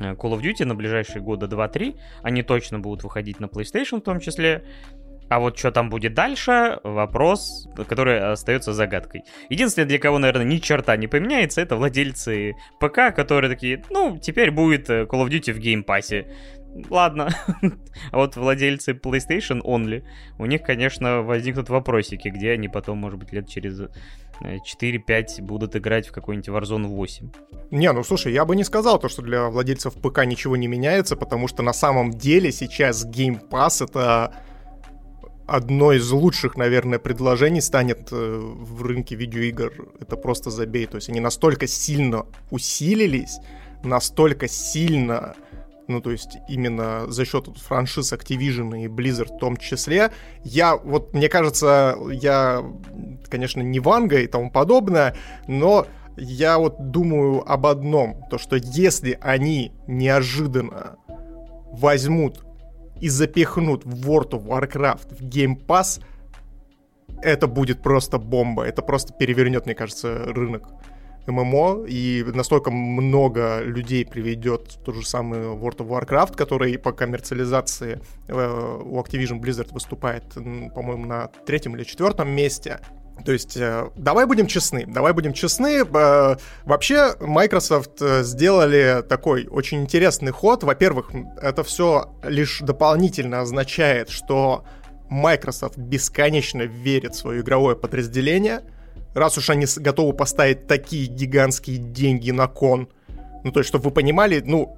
Э, 0.01 0.15
Call 0.15 0.33
of 0.33 0.43
Duty 0.43 0.65
на 0.65 0.75
ближайшие 0.75 1.23
года 1.23 1.47
2-3. 1.47 1.97
Они 2.23 2.43
точно 2.43 2.79
будут 2.79 3.05
выходить 3.05 3.41
на 3.41 3.47
PlayStation 3.47 3.99
в 3.99 4.03
том 4.03 4.21
числе. 4.21 4.65
А 5.29 5.41
вот 5.41 5.59
что 5.59 5.71
там 5.71 5.89
будет 5.89 6.13
дальше, 6.13 6.79
вопрос, 6.83 7.67
который 7.89 8.21
остается 8.21 8.75
загадкой. 8.75 9.23
Единственное, 9.49 9.89
для 9.89 9.99
кого, 9.99 10.19
наверное, 10.19 10.45
ни 10.45 10.59
черта 10.59 10.95
не 10.97 11.07
поменяется, 11.07 11.63
это 11.63 11.77
владельцы 11.77 12.53
ПК, 12.79 13.15
которые 13.17 13.51
такие, 13.51 13.83
ну, 13.89 14.19
теперь 14.19 14.51
будет 14.51 14.91
Call 14.91 15.09
of 15.09 15.29
Duty 15.29 15.55
в 15.55 15.59
геймпассе. 15.59 16.27
Ладно. 16.91 17.31
а 18.11 18.17
вот 18.17 18.37
владельцы 18.37 18.93
PlayStation 18.93 19.61
Only, 19.63 20.05
у 20.39 20.47
них, 20.47 20.63
конечно, 20.63 21.23
возникнут 21.23 21.69
вопросики, 21.69 22.29
где 22.29 22.53
они 22.53 22.69
потом, 22.69 22.99
может 22.99 23.19
быть, 23.19 23.33
лет 23.33 23.49
через 23.49 23.81
4-5 24.41 25.01
э, 25.11 25.43
будут 25.43 25.77
играть 25.77 26.09
в 26.09 26.13
какой-нибудь 26.13 26.49
Warzone 26.49 26.87
8. 26.87 27.31
Не, 27.71 27.93
ну 27.93 28.03
слушай, 28.03 28.33
я 28.33 28.45
бы 28.45 28.57
не 28.57 28.65
сказал 28.65 28.99
то, 28.99 29.09
что 29.09 29.23
для 29.23 29.49
владельцев 29.49 29.95
ПК 29.95 30.25
ничего 30.25 30.57
не 30.57 30.67
меняется, 30.67 31.17
потому 31.17 31.49
что 31.49 31.63
на 31.63 31.73
самом 31.73 32.11
деле 32.11 32.53
сейчас 32.53 33.07
Game 33.07 33.41
Pass 33.49 33.85
это 33.85 34.33
одно 35.47 35.93
из 35.93 36.11
лучших, 36.11 36.57
наверное, 36.57 36.99
предложений 36.99 37.61
станет 37.61 38.09
э, 38.13 38.39
в 38.41 38.83
рынке 38.83 39.15
видеоигр. 39.15 39.91
Это 40.01 40.17
просто 40.17 40.51
забей. 40.51 40.87
То 40.87 40.97
есть 40.97 41.11
они 41.11 41.21
настолько 41.21 41.67
сильно 41.67 42.25
усилились, 42.51 43.39
настолько 43.83 44.49
сильно 44.49 45.35
ну, 45.89 46.01
то 46.01 46.11
есть 46.11 46.39
именно 46.49 47.11
за 47.11 47.25
счет 47.25 47.49
франшиз 47.59 48.13
Activision 48.13 48.83
и 48.83 48.87
Blizzard 48.87 49.35
в 49.35 49.39
том 49.39 49.57
числе. 49.57 50.11
Я, 50.45 50.77
вот, 50.77 51.13
мне 51.15 51.29
кажется, 51.29 51.97
я, 52.11 52.65
конечно, 53.29 53.61
не 53.61 53.81
Ванга 53.81 54.21
и 54.21 54.27
тому 54.27 54.51
подобное, 54.51 55.17
но 55.47 55.87
я 56.17 56.59
вот 56.59 56.91
думаю 56.91 57.43
об 57.51 57.67
одном, 57.67 58.23
то 58.31 58.39
что 58.39 58.57
если 58.57 59.19
они 59.21 59.73
неожиданно 59.87 60.97
возьмут 61.73 62.45
и 63.01 63.09
запихнут 63.09 63.85
World 63.85 64.31
of 64.31 64.47
Warcraft 64.47 65.17
в 65.17 65.23
Game 65.23 65.57
Pass, 65.67 66.03
это 67.23 67.47
будет 67.47 67.83
просто 67.83 68.19
бомба, 68.19 68.65
это 68.65 68.83
просто 68.83 69.13
перевернет, 69.13 69.67
мне 69.67 69.75
кажется, 69.75 70.25
рынок. 70.27 70.69
ММО, 71.27 71.85
и 71.87 72.25
настолько 72.35 72.71
много 72.71 73.61
людей 73.61 74.05
приведет 74.05 74.79
тот 74.85 74.97
же 74.97 75.07
самый 75.07 75.41
World 75.41 75.79
of 75.79 75.89
Warcraft, 75.89 76.37
который 76.37 76.79
по 76.79 76.93
коммерциализации 76.93 78.01
э, 78.29 78.79
у 78.85 79.01
Activision 79.01 79.41
Blizzard 79.41 79.73
выступает, 79.73 80.25
по-моему, 80.75 81.07
на 81.07 81.29
третьем 81.47 81.77
или 81.77 81.85
четвертом 81.85 82.31
месте. 82.31 82.81
То 83.25 83.33
есть, 83.33 83.57
э, 83.57 83.91
давай 83.97 84.27
будем 84.27 84.47
честны, 84.47 84.85
давай 84.87 85.13
будем 85.13 85.33
честны. 85.33 85.85
Э, 85.85 86.37
вообще, 86.65 87.15
Microsoft 87.21 88.01
э, 88.01 88.23
сделали 88.25 89.05
такой 89.09 89.47
очень 89.47 89.83
интересный 89.83 90.33
ход. 90.33 90.65
Во-первых, 90.65 91.11
это 91.41 91.63
все 91.63 92.13
лишь 92.25 92.61
дополнительно 92.61 93.41
означает, 93.41 94.09
что 94.09 94.65
Microsoft 95.09 95.77
бесконечно 95.77 96.63
верит 96.63 97.15
в 97.15 97.19
свое 97.19 97.43
игровое 97.43 97.77
подразделение, 97.77 98.63
раз 99.15 99.39
уж 99.39 99.51
они 99.51 99.67
готовы 99.77 100.13
поставить 100.13 100.67
такие 100.67 101.07
гигантские 101.07 101.79
деньги 101.79 102.31
на 102.31 102.47
кон. 102.47 102.89
Ну, 103.45 103.53
то 103.53 103.61
есть, 103.61 103.69
чтобы 103.69 103.85
вы 103.85 103.91
понимали, 103.91 104.43
ну, 104.45 104.77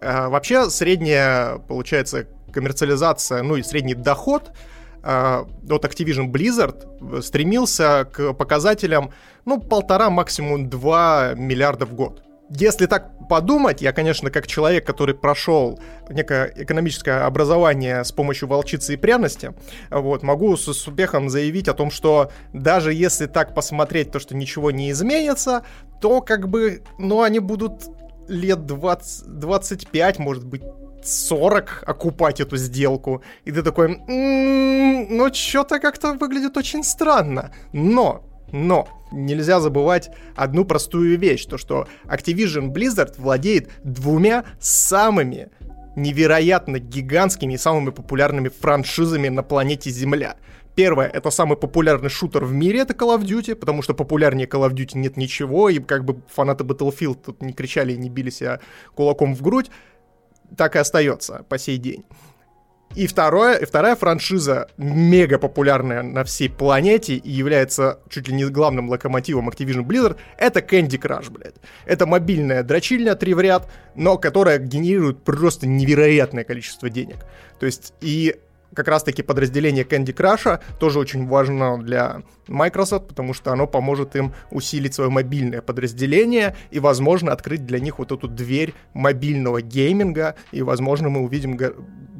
вообще 0.00 0.68
средняя, 0.70 1.58
получается, 1.58 2.26
коммерциализация, 2.52 3.42
ну 3.42 3.56
и 3.56 3.62
средний 3.62 3.94
доход— 3.94 4.52
а, 5.06 5.46
вот 5.62 5.84
Activision 5.84 6.32
Blizzard 6.32 7.20
стремился 7.20 8.08
к 8.10 8.32
показателям, 8.32 9.12
ну, 9.44 9.60
полтора, 9.60 10.08
максимум 10.08 10.70
два 10.70 11.34
миллиарда 11.36 11.84
в 11.84 11.94
год. 11.94 12.22
Если 12.50 12.86
так 12.86 13.26
подумать, 13.28 13.80
я, 13.80 13.92
конечно, 13.92 14.30
как 14.30 14.46
человек, 14.46 14.86
который 14.86 15.14
прошел 15.14 15.80
некое 16.10 16.52
экономическое 16.54 17.24
образование 17.24 18.04
с 18.04 18.12
помощью 18.12 18.48
волчицы 18.48 18.94
и 18.94 18.96
пряности, 18.96 19.54
вот, 19.90 20.22
могу 20.22 20.54
с 20.56 20.68
успехом 20.68 21.30
заявить 21.30 21.68
о 21.68 21.74
том, 21.74 21.90
что 21.90 22.30
даже 22.52 22.92
если 22.92 23.26
так 23.26 23.54
посмотреть 23.54 24.12
то, 24.12 24.18
что 24.20 24.36
ничего 24.36 24.70
не 24.70 24.90
изменится, 24.90 25.64
то 26.00 26.20
как 26.20 26.48
бы, 26.48 26.82
ну, 26.98 27.22
они 27.22 27.38
будут 27.38 27.88
лет 28.28 28.66
20, 28.66 29.38
25, 29.38 30.18
может 30.18 30.44
быть, 30.44 30.62
40 31.02 31.84
окупать 31.86 32.40
эту 32.40 32.56
сделку. 32.56 33.22
И 33.44 33.52
ты 33.52 33.62
такой, 33.62 33.86
м-м, 33.86 35.16
ну 35.16 35.32
что-то 35.32 35.78
как-то 35.80 36.14
выглядит 36.14 36.56
очень 36.56 36.82
странно. 36.82 37.52
Но, 37.72 38.22
но, 38.54 38.88
нельзя 39.10 39.60
забывать 39.60 40.10
одну 40.36 40.64
простую 40.64 41.18
вещь, 41.18 41.44
то 41.44 41.58
что 41.58 41.88
Activision 42.04 42.72
Blizzard 42.72 43.14
владеет 43.18 43.70
двумя 43.82 44.44
самыми 44.60 45.48
невероятно 45.96 46.78
гигантскими 46.78 47.54
и 47.54 47.58
самыми 47.58 47.90
популярными 47.90 48.48
франшизами 48.48 49.28
на 49.28 49.42
планете 49.42 49.90
Земля. 49.90 50.36
Первое, 50.76 51.08
это 51.08 51.30
самый 51.30 51.56
популярный 51.56 52.10
шутер 52.10 52.44
в 52.44 52.52
мире, 52.52 52.80
это 52.80 52.94
Call 52.94 53.18
of 53.18 53.24
Duty, 53.24 53.56
потому 53.56 53.82
что 53.82 53.92
популярнее 53.94 54.46
Call 54.46 54.68
of 54.68 54.72
Duty 54.72 54.98
нет 54.98 55.16
ничего, 55.16 55.68
и 55.68 55.80
как 55.80 56.04
бы 56.04 56.20
фанаты 56.28 56.64
Battlefield 56.64 57.18
тут 57.26 57.42
не 57.42 57.52
кричали 57.52 57.92
и 57.92 57.96
не 57.96 58.08
били 58.08 58.30
себя 58.30 58.60
кулаком 58.94 59.34
в 59.34 59.42
грудь 59.42 59.70
так 60.56 60.76
и 60.76 60.78
остается 60.78 61.44
по 61.48 61.58
сей 61.58 61.78
день. 61.78 62.04
И, 62.94 63.08
второе, 63.08 63.56
и 63.56 63.64
вторая 63.64 63.96
франшиза, 63.96 64.68
мега 64.76 65.38
популярная 65.38 66.02
на 66.02 66.22
всей 66.22 66.48
планете 66.48 67.16
и 67.16 67.30
является 67.30 67.98
чуть 68.08 68.28
ли 68.28 68.34
не 68.34 68.44
главным 68.44 68.88
локомотивом 68.88 69.48
Activision 69.48 69.84
Blizzard, 69.84 70.16
это 70.38 70.60
Candy 70.60 71.00
Crush, 71.00 71.30
блядь. 71.30 71.56
Это 71.86 72.06
мобильная 72.06 72.62
дрочильня 72.62 73.16
три 73.16 73.34
в 73.34 73.40
ряд, 73.40 73.68
но 73.96 74.16
которая 74.16 74.58
генерирует 74.58 75.24
просто 75.24 75.66
невероятное 75.66 76.44
количество 76.44 76.88
денег. 76.88 77.16
То 77.58 77.66
есть, 77.66 77.94
и 78.00 78.36
как 78.74 78.88
раз-таки 78.88 79.22
подразделение 79.22 79.84
Candy 79.84 80.14
Crush 80.14 80.60
тоже 80.78 80.98
очень 80.98 81.26
важно 81.26 81.78
для 81.82 82.22
Microsoft, 82.48 83.08
потому 83.08 83.34
что 83.34 83.52
оно 83.52 83.66
поможет 83.66 84.16
им 84.16 84.34
усилить 84.50 84.94
свое 84.94 85.10
мобильное 85.10 85.62
подразделение 85.62 86.56
и, 86.70 86.80
возможно, 86.80 87.32
открыть 87.32 87.64
для 87.66 87.80
них 87.80 87.98
вот 87.98 88.12
эту 88.12 88.28
дверь 88.28 88.74
мобильного 88.92 89.62
гейминга, 89.62 90.34
и, 90.52 90.62
возможно, 90.62 91.08
мы 91.08 91.20
увидим 91.20 91.58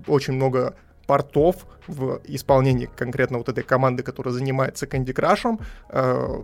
очень 0.07 0.35
много 0.35 0.75
портов 1.07 1.67
в 1.87 2.21
исполнении 2.25 2.89
конкретно 2.97 3.39
вот 3.39 3.49
этой 3.49 3.63
команды, 3.63 4.03
которая 4.03 4.33
занимается 4.33 4.87
Candy 4.87 5.13
Crush, 5.13 5.61
э, 5.91 6.43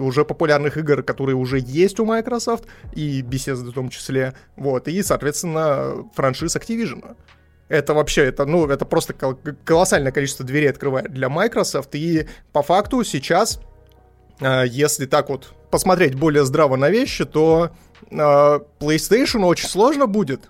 уже 0.00 0.24
популярных 0.24 0.76
игр, 0.76 1.02
которые 1.02 1.36
уже 1.36 1.58
есть 1.58 2.00
у 2.00 2.04
Microsoft, 2.04 2.66
и 2.92 3.22
Bethesda 3.22 3.70
в 3.70 3.72
том 3.72 3.88
числе, 3.88 4.34
вот, 4.56 4.88
и, 4.88 5.02
соответственно, 5.02 6.08
франшиз 6.14 6.56
Activision. 6.56 7.16
Это 7.68 7.94
вообще, 7.94 8.24
это, 8.26 8.46
ну, 8.46 8.68
это 8.68 8.84
просто 8.84 9.14
колоссальное 9.64 10.12
количество 10.12 10.44
дверей 10.44 10.70
открывает 10.70 11.12
для 11.12 11.28
Microsoft. 11.28 11.94
И 11.94 12.28
по 12.52 12.62
факту 12.62 13.02
сейчас, 13.02 13.60
э, 14.40 14.64
если 14.68 15.06
так 15.06 15.28
вот 15.28 15.52
посмотреть 15.70 16.14
более 16.14 16.44
здраво 16.44 16.76
на 16.76 16.90
вещи, 16.90 17.24
то 17.24 17.70
э, 18.10 18.14
PlayStation 18.14 19.44
очень 19.44 19.68
сложно 19.68 20.06
будет. 20.06 20.48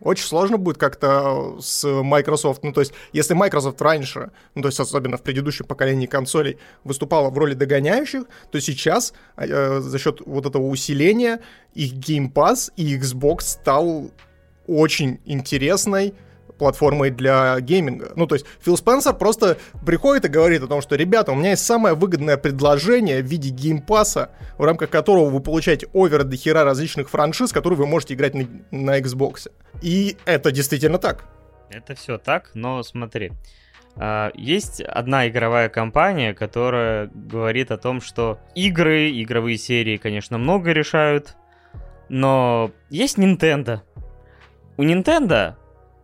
Очень 0.00 0.26
сложно 0.26 0.58
будет 0.58 0.78
как-то 0.78 1.58
с 1.60 1.86
Microsoft. 1.86 2.64
Ну, 2.64 2.72
то 2.72 2.80
есть, 2.80 2.92
если 3.12 3.34
Microsoft 3.34 3.80
раньше, 3.80 4.32
ну, 4.54 4.62
то 4.62 4.68
есть, 4.68 4.80
особенно 4.80 5.16
в 5.16 5.22
предыдущем 5.22 5.64
поколении 5.64 6.06
консолей, 6.06 6.58
выступала 6.82 7.30
в 7.30 7.38
роли 7.38 7.54
догоняющих, 7.54 8.24
то 8.50 8.60
сейчас 8.60 9.14
э, 9.36 9.78
за 9.80 9.98
счет 9.98 10.20
вот 10.26 10.44
этого 10.44 10.66
усиления 10.66 11.40
их 11.72 11.94
Game 11.94 12.32
Pass 12.32 12.72
и 12.76 12.98
Xbox 12.98 13.42
стал 13.42 14.10
очень 14.66 15.20
интересной 15.24 16.14
платформой 16.58 17.10
для 17.10 17.58
гейминга. 17.60 18.12
Ну, 18.14 18.26
то 18.26 18.36
есть 18.36 18.46
Фил 18.60 18.76
Спенсер 18.76 19.14
просто 19.14 19.58
приходит 19.84 20.26
и 20.26 20.28
говорит 20.28 20.62
о 20.62 20.68
том, 20.68 20.80
что, 20.80 20.94
ребята, 20.94 21.32
у 21.32 21.34
меня 21.34 21.50
есть 21.50 21.64
самое 21.64 21.94
выгодное 21.94 22.36
предложение 22.36 23.20
в 23.20 23.26
виде 23.26 23.50
геймпаса, 23.50 24.30
в 24.58 24.64
рамках 24.64 24.90
которого 24.90 25.28
вы 25.28 25.40
получаете 25.40 25.88
овер 25.92 26.24
до 26.24 26.36
хера 26.36 26.62
различных 26.64 27.10
франшиз, 27.10 27.52
которые 27.52 27.78
вы 27.78 27.86
можете 27.86 28.14
играть 28.14 28.34
на, 28.34 28.46
на 28.70 29.00
Xbox. 29.00 29.50
И 29.80 30.16
это 30.24 30.52
действительно 30.52 30.98
так. 30.98 31.24
Это 31.70 31.94
все 31.94 32.18
так, 32.18 32.50
но 32.54 32.82
смотри. 32.82 33.32
А, 33.96 34.30
есть 34.34 34.80
одна 34.80 35.28
игровая 35.28 35.68
компания, 35.68 36.34
которая 36.34 37.10
говорит 37.12 37.70
о 37.70 37.76
том, 37.76 38.00
что 38.00 38.38
игры, 38.54 39.10
игровые 39.10 39.58
серии, 39.58 39.96
конечно, 39.96 40.38
много 40.38 40.72
решают, 40.72 41.36
но 42.08 42.70
есть 42.90 43.18
Nintendo, 43.18 43.80
у 44.76 44.82
Nintendo 44.82 45.56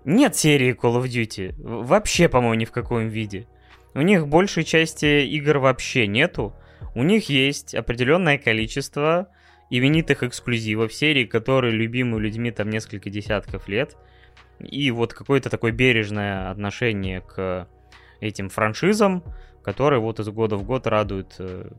нет 0.04 0.36
серии 0.36 0.74
Call 0.74 1.02
of 1.02 1.04
Duty. 1.04 1.54
Вообще, 1.58 2.28
по-моему, 2.28 2.54
ни 2.54 2.64
в 2.64 2.72
каком 2.72 3.08
виде. 3.08 3.46
У 3.94 4.00
них 4.00 4.28
большей 4.28 4.64
части 4.64 5.26
игр 5.26 5.58
вообще 5.58 6.06
нету. 6.06 6.54
У 6.94 7.02
них 7.02 7.28
есть 7.28 7.74
определенное 7.74 8.38
количество 8.38 9.28
именитых 9.70 10.22
эксклюзивов 10.22 10.92
серии, 10.92 11.24
которые 11.24 11.72
любимы 11.74 12.20
людьми 12.20 12.50
там 12.50 12.70
несколько 12.70 13.10
десятков 13.10 13.68
лет. 13.68 13.96
И 14.60 14.90
вот 14.90 15.14
какое-то 15.14 15.50
такое 15.50 15.72
бережное 15.72 16.50
отношение 16.50 17.20
к 17.20 17.68
этим 18.20 18.48
франшизам, 18.48 19.22
которые 19.62 20.00
вот 20.00 20.20
из 20.20 20.28
года 20.28 20.56
в 20.56 20.64
год 20.64 20.86
радуют 20.86 21.36
э, 21.38 21.70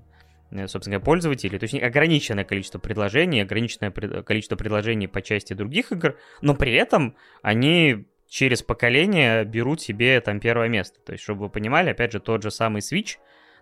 собственно 0.52 0.96
говоря, 0.96 1.06
пользователей. 1.06 1.60
То 1.60 1.66
есть 1.66 1.76
ограниченное 1.76 2.44
количество 2.44 2.80
предложений, 2.80 3.42
ограниченное 3.42 3.92
количество 3.92 4.56
предложений 4.56 5.08
по 5.08 5.22
части 5.22 5.54
других 5.54 5.92
игр, 5.92 6.18
но 6.42 6.56
при 6.56 6.74
этом 6.74 7.16
они 7.42 8.06
через 8.28 8.62
поколение 8.62 9.44
берут 9.44 9.82
себе 9.82 10.20
там 10.22 10.40
первое 10.40 10.68
место. 10.68 11.00
То 11.06 11.14
есть, 11.14 11.24
чтобы 11.24 11.44
вы 11.44 11.50
понимали, 11.50 11.92
опять 11.92 12.12
же, 12.12 12.20
тот 12.20 12.44
же 12.44 12.52
самый 12.52 12.82
Switch, 12.82 13.18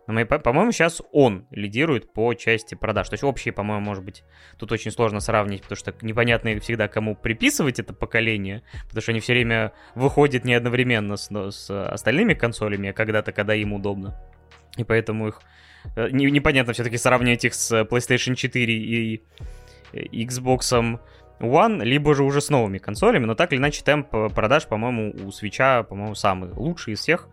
по-моему, 0.05 0.71
сейчас 0.71 1.01
он 1.11 1.47
лидирует 1.51 2.13
по 2.13 2.33
части 2.33 2.75
продаж. 2.75 3.09
То 3.09 3.15
есть 3.15 3.25
общие, 3.25 3.51
по-моему, 3.51 3.83
может 3.83 4.05
быть, 4.05 4.23
тут 4.57 4.71
очень 4.71 4.91
сложно 4.91 5.19
сравнить, 5.19 5.63
потому 5.63 5.75
что 5.75 5.93
непонятно 6.01 6.57
всегда, 6.61 6.87
кому 6.87 7.13
приписывать 7.13 7.79
это 7.79 7.93
поколение, 7.93 8.63
потому 8.85 9.01
что 9.01 9.11
они 9.11 9.19
все 9.19 9.33
время 9.33 9.73
выходят 9.95 10.45
не 10.45 10.53
одновременно 10.53 11.17
с, 11.17 11.29
с 11.29 11.69
остальными 11.69 12.35
консолями, 12.35 12.89
а 12.89 12.93
когда-то, 12.93 13.33
когда 13.33 13.53
им 13.53 13.73
удобно. 13.73 14.17
И 14.77 14.85
поэтому 14.85 15.27
их 15.27 15.41
Э, 15.41 15.66
непонятно 15.95 16.73
все-таки 16.73 16.97
сравнивать 16.97 17.45
их 17.45 17.53
с 17.53 17.81
PlayStation 17.83 18.35
4 18.35 18.73
и 18.73 19.21
Xbox 19.93 20.99
One, 21.39 21.83
либо 21.83 22.15
же 22.15 22.23
уже 22.23 22.41
с 22.41 22.49
новыми 22.49 22.77
консолями, 22.77 23.25
но 23.25 23.35
так 23.35 23.53
или 23.53 23.59
иначе 23.59 23.83
темп 23.83 24.09
продаж, 24.09 24.67
по-моему, 24.67 25.11
у 25.11 25.29
Switch, 25.29 25.83
по-моему, 25.83 26.15
самый 26.15 26.51
лучший 26.51 26.93
из 26.93 26.99
всех. 26.99 27.29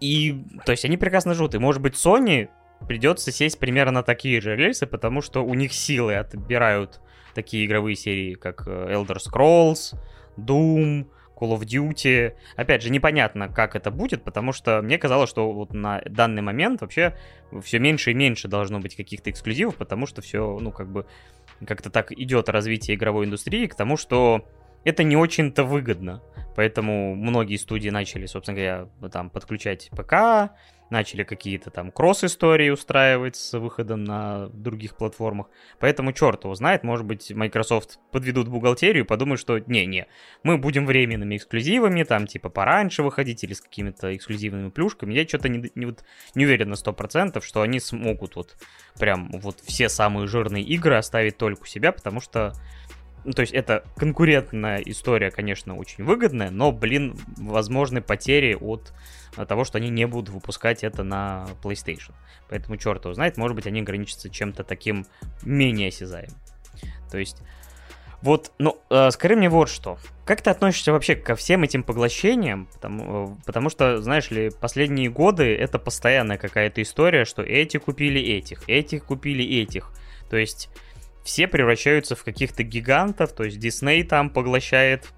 И, 0.00 0.44
то 0.64 0.72
есть, 0.72 0.84
они 0.84 0.96
прекрасно 0.96 1.34
живут. 1.34 1.54
И, 1.56 1.58
может 1.58 1.82
быть, 1.82 1.94
Sony 1.94 2.48
придется 2.86 3.32
сесть 3.32 3.58
примерно 3.58 3.92
на 3.92 4.02
такие 4.04 4.40
же 4.40 4.54
рельсы, 4.54 4.86
потому 4.86 5.22
что 5.22 5.44
у 5.44 5.54
них 5.54 5.72
силы 5.72 6.14
отбирают 6.14 7.00
такие 7.34 7.66
игровые 7.66 7.96
серии, 7.96 8.34
как 8.34 8.66
э, 8.66 8.94
Elder 8.94 9.18
Scrolls, 9.18 9.98
Doom, 10.36 11.06
Call 11.38 11.58
of 11.58 11.60
Duty. 11.60 12.34
Опять 12.56 12.82
же, 12.82 12.90
непонятно, 12.90 13.48
как 13.48 13.76
это 13.76 13.90
будет, 13.90 14.22
потому 14.22 14.52
что 14.52 14.82
мне 14.82 14.98
казалось, 14.98 15.30
что 15.30 15.52
вот 15.52 15.72
на 15.72 16.02
данный 16.06 16.42
момент 16.42 16.80
вообще 16.80 17.14
все 17.62 17.78
меньше 17.78 18.10
и 18.10 18.14
меньше 18.14 18.48
должно 18.48 18.80
быть 18.80 18.96
каких-то 18.96 19.30
эксклюзивов, 19.30 19.76
потому 19.76 20.06
что 20.06 20.22
все, 20.22 20.58
ну, 20.60 20.72
как 20.72 20.88
бы, 20.88 21.06
как-то 21.66 21.90
так 21.90 22.12
идет 22.12 22.48
развитие 22.48 22.96
игровой 22.96 23.26
индустрии 23.26 23.66
к 23.66 23.74
тому, 23.74 23.96
что 23.96 24.44
это 24.84 25.02
не 25.02 25.16
очень-то 25.16 25.64
выгодно. 25.64 26.22
Поэтому 26.56 27.14
многие 27.14 27.56
студии 27.56 27.88
начали, 27.88 28.26
собственно 28.26 28.56
говоря, 28.56 29.10
там 29.12 29.30
подключать 29.30 29.90
ПК, 29.90 30.50
начали 30.90 31.22
какие-то 31.22 31.70
там 31.70 31.90
кросс-истории 31.92 32.70
устраивать 32.70 33.36
с 33.36 33.56
выходом 33.58 34.04
на 34.04 34.48
других 34.48 34.96
платформах. 34.96 35.48
Поэтому 35.78 36.12
черт 36.12 36.44
его 36.44 36.54
знает, 36.54 36.82
может 36.82 37.06
быть, 37.06 37.30
Microsoft 37.30 37.98
подведут 38.10 38.48
бухгалтерию 38.48 39.04
и 39.04 39.06
подумают, 39.06 39.40
что 39.40 39.58
не-не, 39.58 40.06
мы 40.42 40.58
будем 40.58 40.86
временными 40.86 41.36
эксклюзивами, 41.36 42.02
там 42.02 42.26
типа 42.26 42.48
пораньше 42.48 43.02
выходить 43.02 43.44
или 43.44 43.52
с 43.52 43.60
какими-то 43.60 44.14
эксклюзивными 44.16 44.70
плюшками. 44.70 45.14
Я 45.14 45.26
что-то 45.28 45.48
не, 45.48 45.70
не, 45.74 45.86
вот, 45.86 46.04
не 46.34 46.44
уверен 46.44 46.70
на 46.70 46.74
100%, 46.74 47.40
что 47.42 47.62
они 47.62 47.80
смогут 47.80 48.36
вот 48.36 48.56
прям 48.98 49.30
вот 49.32 49.60
все 49.60 49.88
самые 49.88 50.26
жирные 50.26 50.64
игры 50.64 50.96
оставить 50.96 51.36
только 51.36 51.62
у 51.62 51.66
себя, 51.66 51.92
потому 51.92 52.20
что 52.20 52.52
ну, 53.28 53.34
то 53.34 53.42
есть 53.42 53.52
это 53.52 53.84
конкурентная 53.94 54.78
история, 54.78 55.30
конечно, 55.30 55.76
очень 55.76 56.02
выгодная, 56.02 56.48
но, 56.48 56.72
блин, 56.72 57.14
возможны 57.36 58.00
потери 58.00 58.56
от 58.58 58.94
того, 59.46 59.64
что 59.64 59.76
они 59.76 59.90
не 59.90 60.06
будут 60.06 60.30
выпускать 60.30 60.82
это 60.82 61.02
на 61.02 61.46
PlayStation. 61.62 62.14
Поэтому 62.48 62.78
черт 62.78 63.04
его 63.04 63.12
знает, 63.12 63.36
может 63.36 63.54
быть, 63.54 63.66
они 63.66 63.82
ограничатся 63.82 64.30
чем-то 64.30 64.64
таким 64.64 65.04
менее 65.42 65.88
осязаемым. 65.88 66.38
То 67.10 67.18
есть, 67.18 67.42
вот, 68.22 68.50
ну, 68.58 68.78
э, 68.88 69.10
скажи 69.10 69.36
мне 69.36 69.50
вот 69.50 69.68
что. 69.68 69.98
Как 70.24 70.40
ты 70.40 70.48
относишься 70.48 70.92
вообще 70.92 71.14
ко 71.14 71.36
всем 71.36 71.64
этим 71.64 71.82
поглощениям? 71.82 72.66
Потому, 72.72 73.26
э, 73.26 73.36
потому 73.44 73.68
что, 73.68 74.00
знаешь 74.00 74.30
ли, 74.30 74.50
последние 74.58 75.10
годы 75.10 75.54
это 75.54 75.78
постоянная 75.78 76.38
какая-то 76.38 76.80
история, 76.80 77.26
что 77.26 77.42
эти 77.42 77.76
купили 77.76 78.22
этих, 78.22 78.66
этих 78.70 79.04
купили 79.04 79.44
этих. 79.60 79.92
То 80.30 80.38
есть 80.38 80.70
все 81.28 81.46
превращаются 81.46 82.16
в 82.16 82.24
каких-то 82.24 82.62
гигантов, 82.62 83.34
то 83.34 83.44
есть 83.44 83.58
Disney 83.58 84.02
там 84.02 84.30
поглощает 84.30 85.12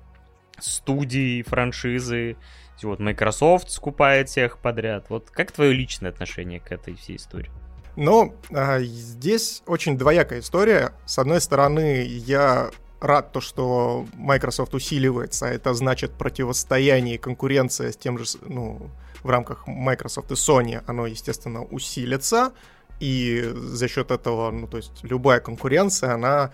студии, 0.59 1.43
франшизы, 1.43 2.37
вот 2.83 2.99
Microsoft 2.99 3.71
скупает 3.71 4.29
всех 4.29 4.59
подряд. 4.59 5.07
Вот 5.09 5.31
как 5.31 5.53
твое 5.53 5.73
личное 5.73 6.11
отношение 6.11 6.59
к 6.59 6.73
этой 6.73 6.97
всей 6.97 7.15
истории? 7.15 7.53
Ну, 7.95 8.35
а, 8.53 8.81
здесь 8.81 9.63
очень 9.67 9.97
двоякая 9.97 10.41
история. 10.41 10.95
С 11.07 11.19
одной 11.19 11.41
стороны, 11.41 12.05
я 12.05 12.71
рад 13.01 13.31
то, 13.31 13.41
что 13.41 14.05
Microsoft 14.15 14.75
усиливается. 14.75 15.47
Это 15.47 15.75
значит 15.75 16.15
противостояние 16.15 17.15
и 17.15 17.19
конкуренция 17.19 17.93
с 17.93 17.97
тем 17.97 18.19
же, 18.19 18.25
ну, 18.49 18.91
в 19.23 19.31
рамках 19.31 19.69
Microsoft 19.69 20.33
и 20.33 20.35
Sony, 20.35 20.83
оно, 20.89 21.07
естественно, 21.07 21.63
усилится 21.63 22.53
и 23.01 23.51
за 23.55 23.89
счет 23.89 24.11
этого, 24.11 24.51
ну, 24.51 24.67
то 24.67 24.77
есть 24.77 25.03
любая 25.03 25.41
конкуренция, 25.41 26.13
она 26.13 26.53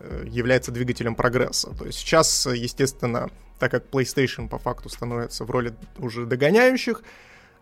э, 0.00 0.24
является 0.26 0.72
двигателем 0.72 1.14
прогресса. 1.14 1.70
То 1.78 1.84
есть 1.84 1.98
сейчас, 1.98 2.46
естественно, 2.46 3.30
так 3.58 3.70
как 3.70 3.88
PlayStation 3.90 4.48
по 4.48 4.58
факту 4.58 4.88
становится 4.88 5.44
в 5.44 5.50
роли 5.50 5.74
уже 5.98 6.26
догоняющих, 6.26 7.02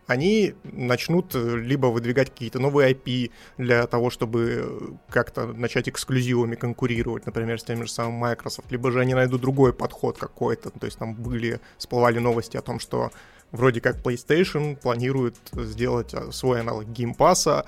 они 0.07 0.55
начнут 0.63 1.35
э, 1.35 1.57
либо 1.57 1.87
выдвигать 1.87 2.29
какие-то 2.29 2.59
новые 2.59 2.93
IP 2.93 3.31
для 3.57 3.85
того, 3.85 4.09
чтобы 4.09 4.97
как-то 5.09 5.47
начать 5.47 5.89
эксклюзивами 5.89 6.55
конкурировать, 6.55 7.25
например, 7.25 7.59
с 7.59 7.63
теми 7.63 7.83
же 7.83 7.91
самыми 7.91 8.17
Microsoft, 8.17 8.71
либо 8.71 8.91
же 8.91 9.01
они 9.01 9.13
найдут 9.13 9.41
другой 9.41 9.73
подход 9.73 10.17
какой-то. 10.17 10.69
То 10.71 10.85
есть 10.85 10.97
там 10.97 11.15
были, 11.15 11.59
всплывали 11.77 12.19
новости 12.19 12.55
о 12.55 12.61
том, 12.61 12.79
что 12.79 13.11
вроде 13.51 13.81
как 13.81 13.97
PlayStation 13.97 14.75
планирует 14.75 15.35
сделать 15.53 16.13
э, 16.13 16.31
свой 16.31 16.61
аналог 16.61 16.87
Э, 16.87 17.63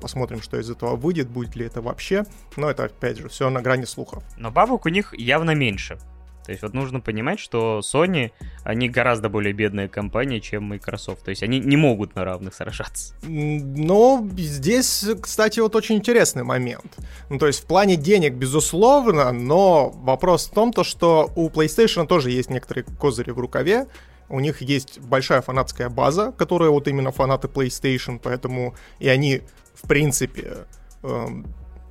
посмотрим, 0.00 0.42
что 0.42 0.58
из 0.58 0.70
этого 0.70 0.96
выйдет, 0.96 1.28
будет 1.28 1.56
ли 1.56 1.66
это 1.66 1.80
вообще. 1.80 2.24
Но 2.56 2.70
это, 2.70 2.84
опять 2.84 3.18
же, 3.18 3.28
все 3.28 3.50
на 3.50 3.62
грани 3.62 3.84
слухов. 3.84 4.22
Но 4.36 4.50
бабок 4.50 4.86
у 4.86 4.88
них 4.88 5.14
явно 5.18 5.52
меньше. 5.54 5.98
То 6.44 6.52
есть 6.52 6.62
вот 6.62 6.74
нужно 6.74 7.00
понимать, 7.00 7.40
что 7.40 7.80
Sony, 7.80 8.30
они 8.64 8.90
гораздо 8.90 9.30
более 9.30 9.54
бедная 9.54 9.88
компания, 9.88 10.40
чем 10.40 10.64
Microsoft. 10.64 11.24
То 11.24 11.30
есть 11.30 11.42
они 11.42 11.58
не 11.58 11.76
могут 11.76 12.14
на 12.14 12.24
равных 12.24 12.54
сражаться. 12.54 13.14
Но 13.22 14.28
здесь, 14.36 15.06
кстати, 15.22 15.60
вот 15.60 15.74
очень 15.74 15.96
интересный 15.96 16.44
момент. 16.44 16.98
Ну, 17.30 17.38
то 17.38 17.46
есть 17.46 17.62
в 17.62 17.66
плане 17.66 17.96
денег, 17.96 18.34
безусловно, 18.34 19.32
но 19.32 19.88
вопрос 19.88 20.46
в 20.46 20.50
том, 20.50 20.72
то, 20.72 20.84
что 20.84 21.30
у 21.34 21.48
PlayStation 21.48 22.06
тоже 22.06 22.30
есть 22.30 22.50
некоторые 22.50 22.84
козыри 22.84 23.30
в 23.30 23.38
рукаве. 23.38 23.86
У 24.28 24.40
них 24.40 24.62
есть 24.62 25.00
большая 25.00 25.42
фанатская 25.42 25.88
база, 25.88 26.32
которая 26.32 26.70
вот 26.70 26.88
именно 26.88 27.12
фанаты 27.12 27.48
PlayStation, 27.48 28.20
поэтому 28.22 28.74
и 28.98 29.08
они 29.08 29.42
в 29.74 29.88
принципе, 29.88 30.66
э, 31.02 31.26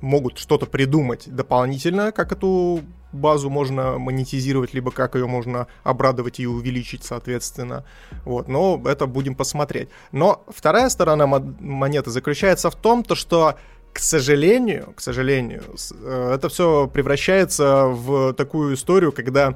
могут 0.00 0.38
что-то 0.38 0.66
придумать 0.66 1.24
дополнительно, 1.26 2.12
как 2.12 2.32
эту 2.32 2.82
базу 3.12 3.48
можно 3.48 3.98
монетизировать, 3.98 4.74
либо 4.74 4.90
как 4.90 5.14
ее 5.14 5.26
можно 5.26 5.68
обрадовать 5.84 6.40
и 6.40 6.46
увеличить, 6.46 7.04
соответственно. 7.04 7.84
Вот, 8.24 8.48
но 8.48 8.82
это 8.84 9.06
будем 9.06 9.36
посмотреть. 9.36 9.88
Но 10.10 10.44
вторая 10.48 10.88
сторона 10.88 11.26
монеты 11.26 12.10
заключается 12.10 12.70
в 12.70 12.74
том, 12.74 13.04
то, 13.04 13.14
что 13.14 13.56
к 13.92 14.00
сожалению, 14.00 14.92
к 14.96 15.00
сожалению, 15.00 15.62
э, 15.92 16.32
это 16.34 16.48
все 16.48 16.88
превращается 16.88 17.86
в 17.86 18.32
такую 18.32 18.74
историю, 18.74 19.12
когда 19.12 19.54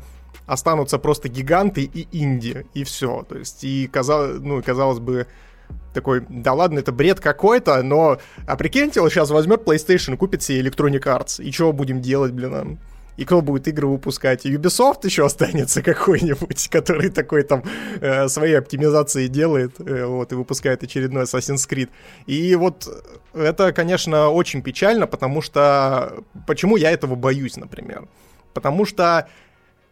останутся 0.49 0.99
просто 0.99 1.29
гиганты 1.29 1.83
и 1.83 2.09
инди, 2.11 2.67
и 2.75 2.83
все. 2.83 3.25
То 3.29 3.39
есть, 3.39 3.63
и 3.63 3.87
казалось, 3.87 4.41
ну, 4.41 4.63
казалось 4.63 4.99
бы, 4.99 5.27
такой, 5.95 6.25
да 6.29 6.55
ладно, 6.55 6.79
это 6.79 6.91
бред 6.91 7.21
какой-то, 7.21 7.83
но... 7.83 8.19
А 8.47 8.57
прикиньте, 8.57 9.01
он 9.01 9.11
сейчас 9.11 9.31
возьмет 9.31 9.63
PlayStation, 9.63 10.17
купит 10.17 10.43
себе 10.43 10.63
Electronic 10.63 11.03
Arts, 11.03 11.43
и 11.43 11.53
что 11.53 11.73
будем 11.73 12.01
делать, 12.01 12.33
блин, 12.33 12.79
и 13.19 13.25
кто 13.25 13.43
будет 13.43 13.67
игры 13.67 13.89
выпускать? 13.89 14.47
Ubisoft 14.47 15.01
еще 15.03 15.27
останется 15.27 15.83
какой-нибудь, 15.93 16.69
который 16.69 17.11
такой 17.11 17.43
там 17.43 17.65
э, 18.01 18.29
свои 18.29 18.55
оптимизации 18.55 19.27
делает, 19.27 19.81
э, 19.81 20.07
вот, 20.07 20.33
и 20.33 20.37
выпускает 20.37 20.85
очередной 20.85 21.25
Assassin's 21.25 21.69
Creed. 21.69 21.89
И 22.27 22.55
вот 22.55 22.89
это, 23.35 23.73
конечно, 23.73 24.31
очень 24.31 24.63
печально, 24.63 25.07
потому 25.09 25.43
что... 25.43 26.23
Почему 26.47 26.77
я 26.77 26.93
этого 26.93 27.17
боюсь, 27.17 27.57
например? 27.57 28.09
Потому 28.55 28.87
что 28.87 29.29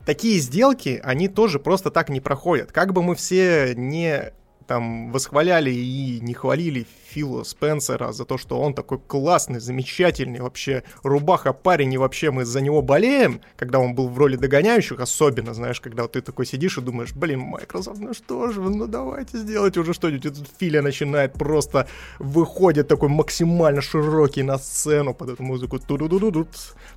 такие 0.07 0.39
сделки, 0.39 1.01
они 1.03 1.29
тоже 1.29 1.59
просто 1.59 1.91
так 1.91 2.09
не 2.09 2.21
проходят. 2.21 2.73
Как 2.73 2.95
бы 2.95 3.03
мы 3.03 3.15
все 3.15 3.75
не 3.77 4.33
там 4.67 5.13
восхваляли 5.13 5.71
и 5.71 6.21
не 6.21 6.35
хвалили 6.35 6.87
Фила 7.09 7.45
Спенсера 7.45 8.13
за 8.13 8.25
то, 8.25 8.37
что 8.37 8.61
он 8.61 8.75
такой 8.75 8.99
классный, 8.99 9.61
замечательный, 9.61 10.41
вообще 10.41 10.83
рубаха 11.03 11.53
парень, 11.53 11.93
и 11.93 11.99
вообще 11.99 12.31
мы 12.31 12.45
за 12.45 12.61
него 12.61 12.83
болеем, 12.83 13.41
когда 13.57 13.79
он 13.79 13.95
был 13.95 14.09
в 14.09 14.19
роли 14.19 14.37
догоняющих, 14.37 15.01
особенно, 15.01 15.55
знаешь, 15.55 15.81
когда 15.81 16.09
ты 16.09 16.21
такой 16.21 16.47
сидишь 16.47 16.79
и 16.79 16.81
думаешь, 16.81 17.13
блин, 17.15 17.41
Microsoft, 17.41 18.01
ну 18.01 18.13
что 18.13 18.51
же, 18.51 18.61
ну 18.61 18.87
давайте 18.87 19.39
сделать 19.39 19.77
уже 19.77 19.95
что-нибудь. 19.95 20.27
И 20.27 20.31
тут 20.31 20.49
Филя 20.59 20.83
начинает 20.83 21.35
просто, 21.35 21.89
выходит 22.19 22.89
такой 22.89 23.09
максимально 23.09 23.81
широкий 23.81 24.43
на 24.43 24.59
сцену 24.59 25.15
под 25.15 25.31
эту 25.31 25.43
музыку, 25.43 25.79
ту 25.79 25.97
ду 25.97 26.09
ду 26.09 26.19
ду 26.19 26.31
ду 26.31 26.47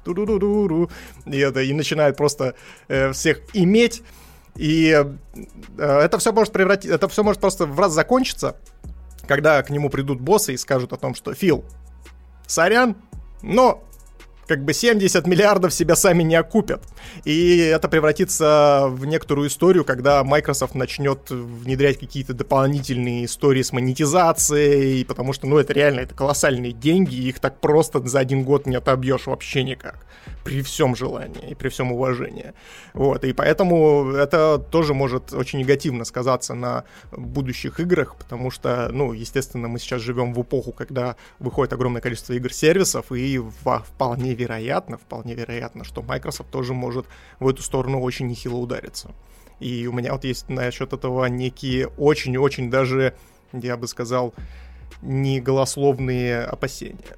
ду 0.06 0.14
ду 0.14 0.40
ду 0.40 0.68
ду 0.68 0.90
и 1.26 1.38
это, 1.38 1.62
и 1.62 1.74
начинает 1.74 2.18
просто 2.18 2.56
э, 2.88 3.12
всех 3.12 3.42
иметь, 3.54 4.04
и 4.56 5.06
э, 5.78 5.84
это 5.84 6.18
все 6.18 6.32
может 6.32 6.54
превратить, 6.54 6.92
это 6.92 7.08
все 7.08 7.24
может 7.24 7.42
просто 7.42 7.66
в 7.66 7.80
раз 7.80 7.94
закончиться, 7.94 8.58
когда 9.28 9.62
к 9.64 9.70
нему 9.70 9.90
придут 9.90 10.20
боссы 10.20 10.54
и 10.54 10.58
скажут 10.58 10.94
о 10.94 10.98
том, 10.98 11.16
что 11.16 11.34
Фил, 11.34 11.64
сорян, 12.48 12.96
но 13.42 13.84
как 14.50 14.66
бы 14.66 14.74
70 14.74 15.28
миллиардов 15.28 15.72
себя 15.72 15.96
сами 15.96 16.24
не 16.24 16.36
окупят. 16.36 16.82
И 17.24 17.58
это 17.58 17.88
превратится 17.88 18.88
в 18.90 19.06
некоторую 19.06 19.48
историю, 19.48 19.86
когда 19.86 20.24
Microsoft 20.24 20.74
начнет 20.74 21.30
внедрять 21.30 22.00
какие-то 22.00 22.34
дополнительные 22.34 23.26
истории 23.26 23.62
с 23.62 23.72
монетизацией, 23.72 25.06
потому 25.06 25.34
что, 25.34 25.46
ну, 25.46 25.60
это 25.60 25.72
реально, 25.74 26.00
это 26.00 26.16
колоссальные 26.16 26.72
деньги, 26.72 27.14
и 27.14 27.30
их 27.30 27.40
так 27.40 27.62
просто 27.62 28.06
за 28.08 28.20
один 28.20 28.44
год 28.44 28.66
не 28.66 28.76
отобьешь 28.76 29.28
вообще 29.28 29.64
никак. 29.64 30.08
При 30.44 30.64
всем 30.64 30.96
желании 30.96 31.52
и 31.52 31.56
при 31.56 31.70
всем 31.70 31.92
уважении. 31.92 32.54
Вот, 32.94 33.24
и 33.24 33.34
поэтому 33.34 34.12
это 34.14 34.58
тоже 34.58 34.96
может 34.96 35.32
очень 35.32 35.60
негативно 35.60 36.06
сказаться 36.06 36.56
на 36.56 36.86
будущих 37.12 37.80
играх, 37.80 38.16
потому 38.16 38.50
что, 38.50 38.90
ну, 38.92 39.14
естественно, 39.14 39.68
мы 39.68 39.78
сейчас 39.78 40.02
живем 40.02 40.34
в 40.34 40.42
эпоху, 40.42 40.72
когда 40.72 41.18
выходит 41.38 41.74
огромное 41.74 42.02
количество 42.02 42.34
игр-сервисов, 42.34 43.12
и 43.12 43.40
вполне 43.40 44.34
вероятно, 44.40 44.98
вполне 44.98 45.36
вероятно, 45.36 45.84
что 45.84 46.02
Microsoft 46.02 46.50
тоже 46.50 46.74
может 46.74 47.06
в 47.40 47.48
эту 47.48 47.62
сторону 47.62 48.02
очень 48.02 48.28
нехило 48.28 48.58
удариться. 48.58 49.12
И 49.60 49.88
у 49.88 49.94
меня 49.94 50.14
вот 50.14 50.24
есть 50.24 50.50
насчет 50.50 50.94
этого 50.94 51.26
некие 51.26 51.88
очень-очень 51.88 52.70
даже, 52.70 53.14
я 53.52 53.76
бы 53.76 53.88
сказал, 53.88 54.34
не 55.02 55.42
голословные 55.42 56.44
опасения. 56.44 57.18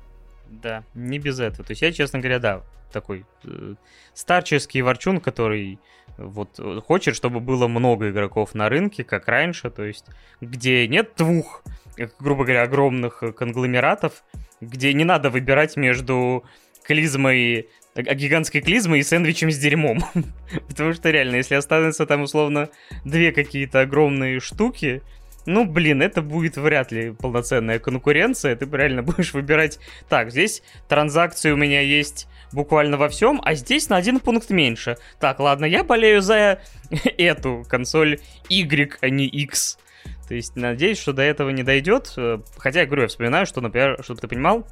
Да, 0.50 0.84
не 0.96 1.20
без 1.20 1.40
этого. 1.40 1.64
То 1.64 1.72
есть 1.72 1.82
я, 1.82 1.92
честно 1.92 2.20
говоря, 2.20 2.40
да, 2.40 2.64
такой 2.92 3.26
э, 3.46 3.76
старческий 4.14 4.82
ворчун, 4.82 5.20
который 5.22 5.80
вот 6.18 6.60
хочет, 6.86 7.16
чтобы 7.16 7.40
было 7.40 7.68
много 7.68 8.10
игроков 8.10 8.54
на 8.54 8.70
рынке, 8.70 9.04
как 9.04 9.28
раньше, 9.28 9.70
то 9.70 9.84
есть 9.84 10.06
где 10.42 10.88
нет 10.88 11.12
двух, 11.18 11.64
э, 11.98 12.08
грубо 12.20 12.44
говоря, 12.44 12.64
огромных 12.64 13.24
конгломератов, 13.36 14.24
где 14.60 14.94
не 14.94 15.04
надо 15.04 15.30
выбирать 15.30 15.78
между 15.78 16.44
клизмой 16.84 17.68
гигантской 17.96 18.62
клизмой 18.62 19.00
и 19.00 19.04
сэндвичем 19.04 19.52
с 19.52 19.58
дерьмом. 19.58 20.04
Потому 20.68 20.94
что 20.94 21.10
реально, 21.10 21.38
если 21.38 21.56
останутся 21.56 22.06
там 22.06 22.22
условно 22.22 22.70
две 23.04 23.32
какие-то 23.32 23.82
огромные 23.82 24.40
штуки, 24.40 25.02
ну, 25.46 25.66
блин, 25.66 26.02
это 26.02 26.22
будет 26.22 26.58
вряд 26.58 26.92
ли 26.92 27.12
полноценная 27.12 27.80
конкуренция. 27.80 28.56
Ты 28.56 28.66
реально 28.72 29.04
будешь 29.04 29.34
выбирать... 29.34 29.80
Так, 30.08 30.32
здесь 30.32 30.62
транзакции 30.88 31.52
у 31.52 31.58
меня 31.58 31.82
есть 31.82 32.28
буквально 32.54 32.98
во 32.98 33.10
всем, 33.10 33.42
а 33.44 33.56
здесь 33.56 33.90
на 33.90 33.98
один 33.98 34.20
пункт 34.20 34.50
меньше. 34.50 34.98
Так, 35.20 35.40
ладно, 35.40 35.66
я 35.66 35.84
болею 35.84 36.22
за 36.22 36.62
эту 37.18 37.66
консоль 37.68 38.20
Y, 38.50 38.98
а 39.02 39.10
не 39.10 39.26
X. 39.26 39.78
То 40.28 40.36
есть, 40.36 40.56
надеюсь, 40.56 41.00
что 41.00 41.12
до 41.14 41.24
этого 41.24 41.50
не 41.50 41.64
дойдет. 41.64 42.16
Хотя, 42.58 42.82
я 42.82 42.86
говорю, 42.86 43.04
я 43.04 43.08
вспоминаю, 43.10 43.46
что, 43.46 43.60
например, 43.62 44.00
чтобы 44.02 44.22
ты 44.22 44.28
понимал, 44.28 44.66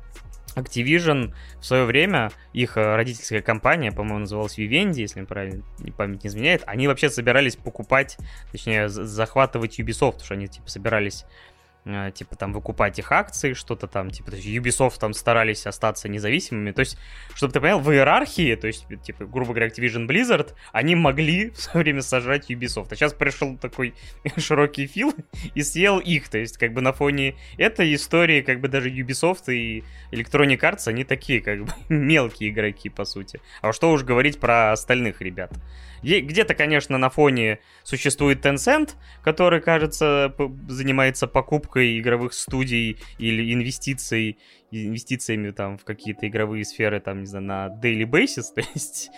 Activision 0.60 1.34
в 1.60 1.66
свое 1.66 1.86
время, 1.86 2.32
их 2.54 2.78
э, 2.78 2.96
родительская 2.96 3.42
компания, 3.42 3.92
по-моему, 3.92 4.20
называлась 4.20 4.58
Vivendi, 4.58 5.02
если 5.02 5.24
правильно 5.24 5.64
память 5.98 6.24
не 6.24 6.30
изменяет, 6.30 6.64
они 6.66 6.88
вообще 6.88 7.10
собирались 7.10 7.56
покупать, 7.56 8.18
точнее, 8.52 8.90
захватывать 8.90 9.80
Ubisoft, 9.80 10.12
потому 10.12 10.26
что 10.26 10.34
они, 10.36 10.48
типа, 10.48 10.70
собирались 10.70 11.26
типа 12.14 12.36
там 12.36 12.54
выкупать 12.54 13.00
их 13.00 13.12
акции, 13.12 13.54
что-то 13.54 13.88
там, 13.88 14.12
типа, 14.12 14.32
то 14.32 14.38
есть 14.38 14.48
Ubisoft 14.48 15.00
там 15.00 15.14
старались 15.14 15.66
остаться 15.68 16.10
независимыми, 16.10 16.72
то 16.72 16.82
есть, 16.82 16.98
чтобы 17.36 17.54
ты 17.54 17.60
понял, 17.60 17.80
в 17.80 17.92
иерархии, 17.92 18.56
то 18.56 18.68
есть, 18.68 18.86
типа, 19.04 19.26
грубо 19.26 19.54
говоря, 19.54 19.68
Activision 19.68 20.08
Blizzard, 20.08 20.54
они 20.72 20.96
могли 20.96 21.50
в 21.52 21.58
свое 21.58 21.84
время 21.84 22.02
сожрать 22.02 22.50
Ubisoft, 22.50 22.88
а 22.92 22.96
сейчас 22.96 23.14
пришел 23.14 23.58
такой 23.58 23.94
широкий 24.38 24.88
фил 24.88 25.14
и 25.56 25.62
съел 25.62 26.00
их, 26.00 26.30
то 26.30 26.38
есть, 26.38 26.58
как 26.58 26.74
бы 26.74 26.82
на 26.82 26.94
фоне 26.94 27.36
этой 27.58 27.94
истории, 27.96 28.42
как 28.42 28.60
бы 28.60 28.68
даже 28.68 28.90
Ubisoft 28.90 29.52
и 29.54 29.84
Electronic 30.12 30.60
Arts, 30.60 30.88
они 30.88 31.04
такие, 31.04 31.42
как 31.42 31.66
бы, 31.66 31.74
мелкие 31.90 32.50
игроки, 32.50 32.90
по 32.90 33.06
сути. 33.06 33.40
А 33.62 33.74
что 33.74 33.92
уж 33.92 34.04
говорить 34.04 34.40
про 34.40 34.72
остальных 34.72 35.22
ребят. 35.22 35.52
Где-то, 36.02 36.56
конечно, 36.56 36.98
на 36.98 37.10
фоне 37.10 37.60
существует 37.84 38.46
Tencent, 38.46 38.92
который, 39.24 39.62
кажется, 39.62 40.34
занимается 40.68 41.28
покупкой 41.28 42.00
игровых 42.00 42.34
студий 42.34 42.98
или 43.18 43.54
инвестиций, 43.54 44.38
инвестициями 44.72 45.52
там 45.52 45.78
в 45.78 45.84
какие-то 45.84 46.28
игровые 46.28 46.64
сферы, 46.64 47.00
там, 47.00 47.22
не 47.22 47.26
знаю, 47.26 47.46
на 47.46 47.68
daily 47.82 48.04
basis, 48.04 48.44
то 48.56 48.62
есть, 48.74 49.10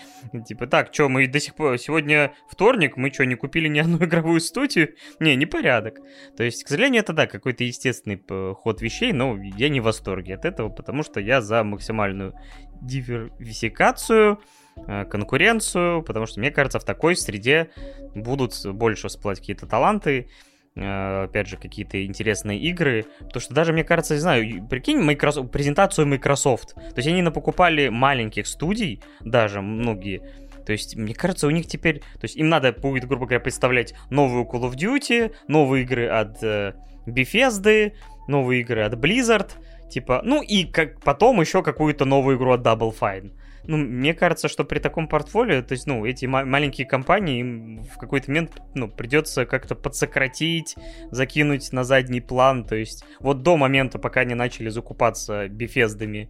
типа, 0.47 0.67
так, 0.67 0.93
что, 0.93 1.09
мы 1.09 1.27
до 1.27 1.39
сих 1.39 1.55
пор, 1.55 1.77
сегодня 1.77 2.33
вторник, 2.49 2.97
мы 2.97 3.11
что, 3.11 3.25
не 3.25 3.35
купили 3.35 3.67
ни 3.67 3.79
одну 3.79 3.97
игровую 4.05 4.39
студию? 4.39 4.95
Не, 5.19 5.35
не 5.35 5.45
порядок. 5.45 5.99
То 6.37 6.43
есть, 6.43 6.63
к 6.63 6.67
сожалению, 6.67 7.01
это, 7.01 7.13
да, 7.13 7.27
какой-то 7.27 7.63
естественный 7.63 8.21
ход 8.53 8.81
вещей, 8.81 9.11
но 9.13 9.37
я 9.57 9.69
не 9.69 9.79
в 9.79 9.83
восторге 9.83 10.35
от 10.35 10.45
этого, 10.45 10.69
потому 10.69 11.03
что 11.03 11.19
я 11.19 11.41
за 11.41 11.63
максимальную 11.63 12.33
диверсификацию, 12.81 14.39
конкуренцию, 14.85 16.03
потому 16.03 16.25
что, 16.25 16.39
мне 16.39 16.51
кажется, 16.51 16.79
в 16.79 16.83
такой 16.83 17.15
среде 17.15 17.69
будут 18.15 18.53
больше 18.65 19.07
всплывать 19.07 19.39
какие-то 19.39 19.65
таланты, 19.65 20.27
э, 20.75 21.23
опять 21.23 21.47
же, 21.47 21.57
какие-то 21.57 22.03
интересные 22.05 22.59
игры. 22.59 23.05
То, 23.31 23.39
что 23.39 23.53
даже, 23.53 23.73
мне 23.73 23.83
кажется, 23.83 24.15
не 24.15 24.19
знаю, 24.19 24.67
прикинь 24.67 24.99
Microsoft, 24.99 25.51
презентацию 25.51 26.07
Microsoft. 26.07 26.75
То 26.75 26.97
есть 26.97 27.07
они 27.07 27.21
напокупали 27.21 27.89
маленьких 27.89 28.47
студий, 28.47 29.01
даже 29.21 29.61
многие, 29.61 30.21
то 30.65 30.73
есть, 30.73 30.95
мне 30.95 31.13
кажется, 31.13 31.47
у 31.47 31.49
них 31.49 31.67
теперь... 31.67 31.99
То 31.99 32.23
есть, 32.23 32.35
им 32.35 32.49
надо 32.49 32.71
будет, 32.71 33.07
грубо 33.07 33.25
говоря, 33.25 33.39
представлять 33.39 33.93
новую 34.09 34.45
Call 34.45 34.69
of 34.69 34.75
Duty, 34.75 35.33
новые 35.47 35.83
игры 35.83 36.07
от 36.07 36.41
э, 36.43 36.73
Bethesda, 37.05 37.93
новые 38.27 38.61
игры 38.61 38.83
от 38.83 38.93
Blizzard, 38.93 39.49
типа... 39.89 40.21
Ну, 40.23 40.41
и 40.41 40.65
как 40.65 41.01
потом 41.01 41.41
еще 41.41 41.63
какую-то 41.63 42.05
новую 42.05 42.37
игру 42.37 42.51
от 42.51 42.61
Double 42.61 42.93
Fine 42.97 43.31
ну, 43.71 43.77
мне 43.77 44.13
кажется, 44.13 44.49
что 44.49 44.65
при 44.65 44.79
таком 44.79 45.07
портфолио, 45.07 45.62
то 45.62 45.71
есть, 45.71 45.88
ну, 45.88 46.05
эти 46.05 46.25
ма- 46.25 46.43
маленькие 46.43 46.86
компании, 46.86 47.39
им 47.39 47.84
в 47.84 47.97
какой-то 47.97 48.29
момент, 48.29 48.62
ну, 48.75 48.89
придется 48.89 49.45
как-то 49.45 49.75
подсократить, 49.75 50.75
закинуть 51.10 51.71
на 51.71 51.86
задний 51.86 52.19
план, 52.19 52.65
то 52.65 52.75
есть, 52.75 53.05
вот 53.21 53.43
до 53.43 53.55
момента, 53.55 53.97
пока 53.97 54.21
они 54.21 54.36
начали 54.36 54.67
закупаться 54.67 55.47
бифездами 55.47 56.29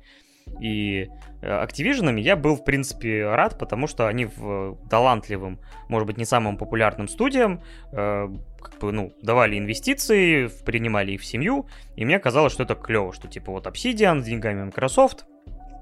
и 0.59 1.07
э, 1.41 1.65
Activision, 1.65 2.19
я 2.19 2.35
был, 2.35 2.55
в 2.55 2.63
принципе, 2.63 3.25
рад, 3.25 3.57
потому 3.57 3.87
что 3.87 4.07
они 4.07 4.25
в 4.25 4.77
талантливым, 4.87 5.59
может 5.89 6.05
быть, 6.05 6.17
не 6.17 6.25
самым 6.25 6.57
популярным 6.57 7.07
студиям, 7.07 7.61
э, 7.91 8.27
как 8.61 8.79
бы, 8.79 8.91
ну, 8.91 9.13
давали 9.23 9.57
инвестиции, 9.57 10.47
принимали 10.63 11.13
их 11.13 11.21
в 11.21 11.25
семью, 11.25 11.67
и 11.95 12.05
мне 12.05 12.19
казалось, 12.19 12.53
что 12.53 12.63
это 12.63 12.75
клево, 12.75 13.13
что, 13.13 13.27
типа, 13.27 13.51
вот 13.51 13.65
Obsidian 13.65 14.21
с 14.21 14.25
деньгами 14.25 14.65
Microsoft, 14.65 15.25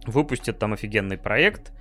выпустят 0.10 0.60
там 0.60 0.74
офигенный 0.74 1.18
проект, 1.18 1.72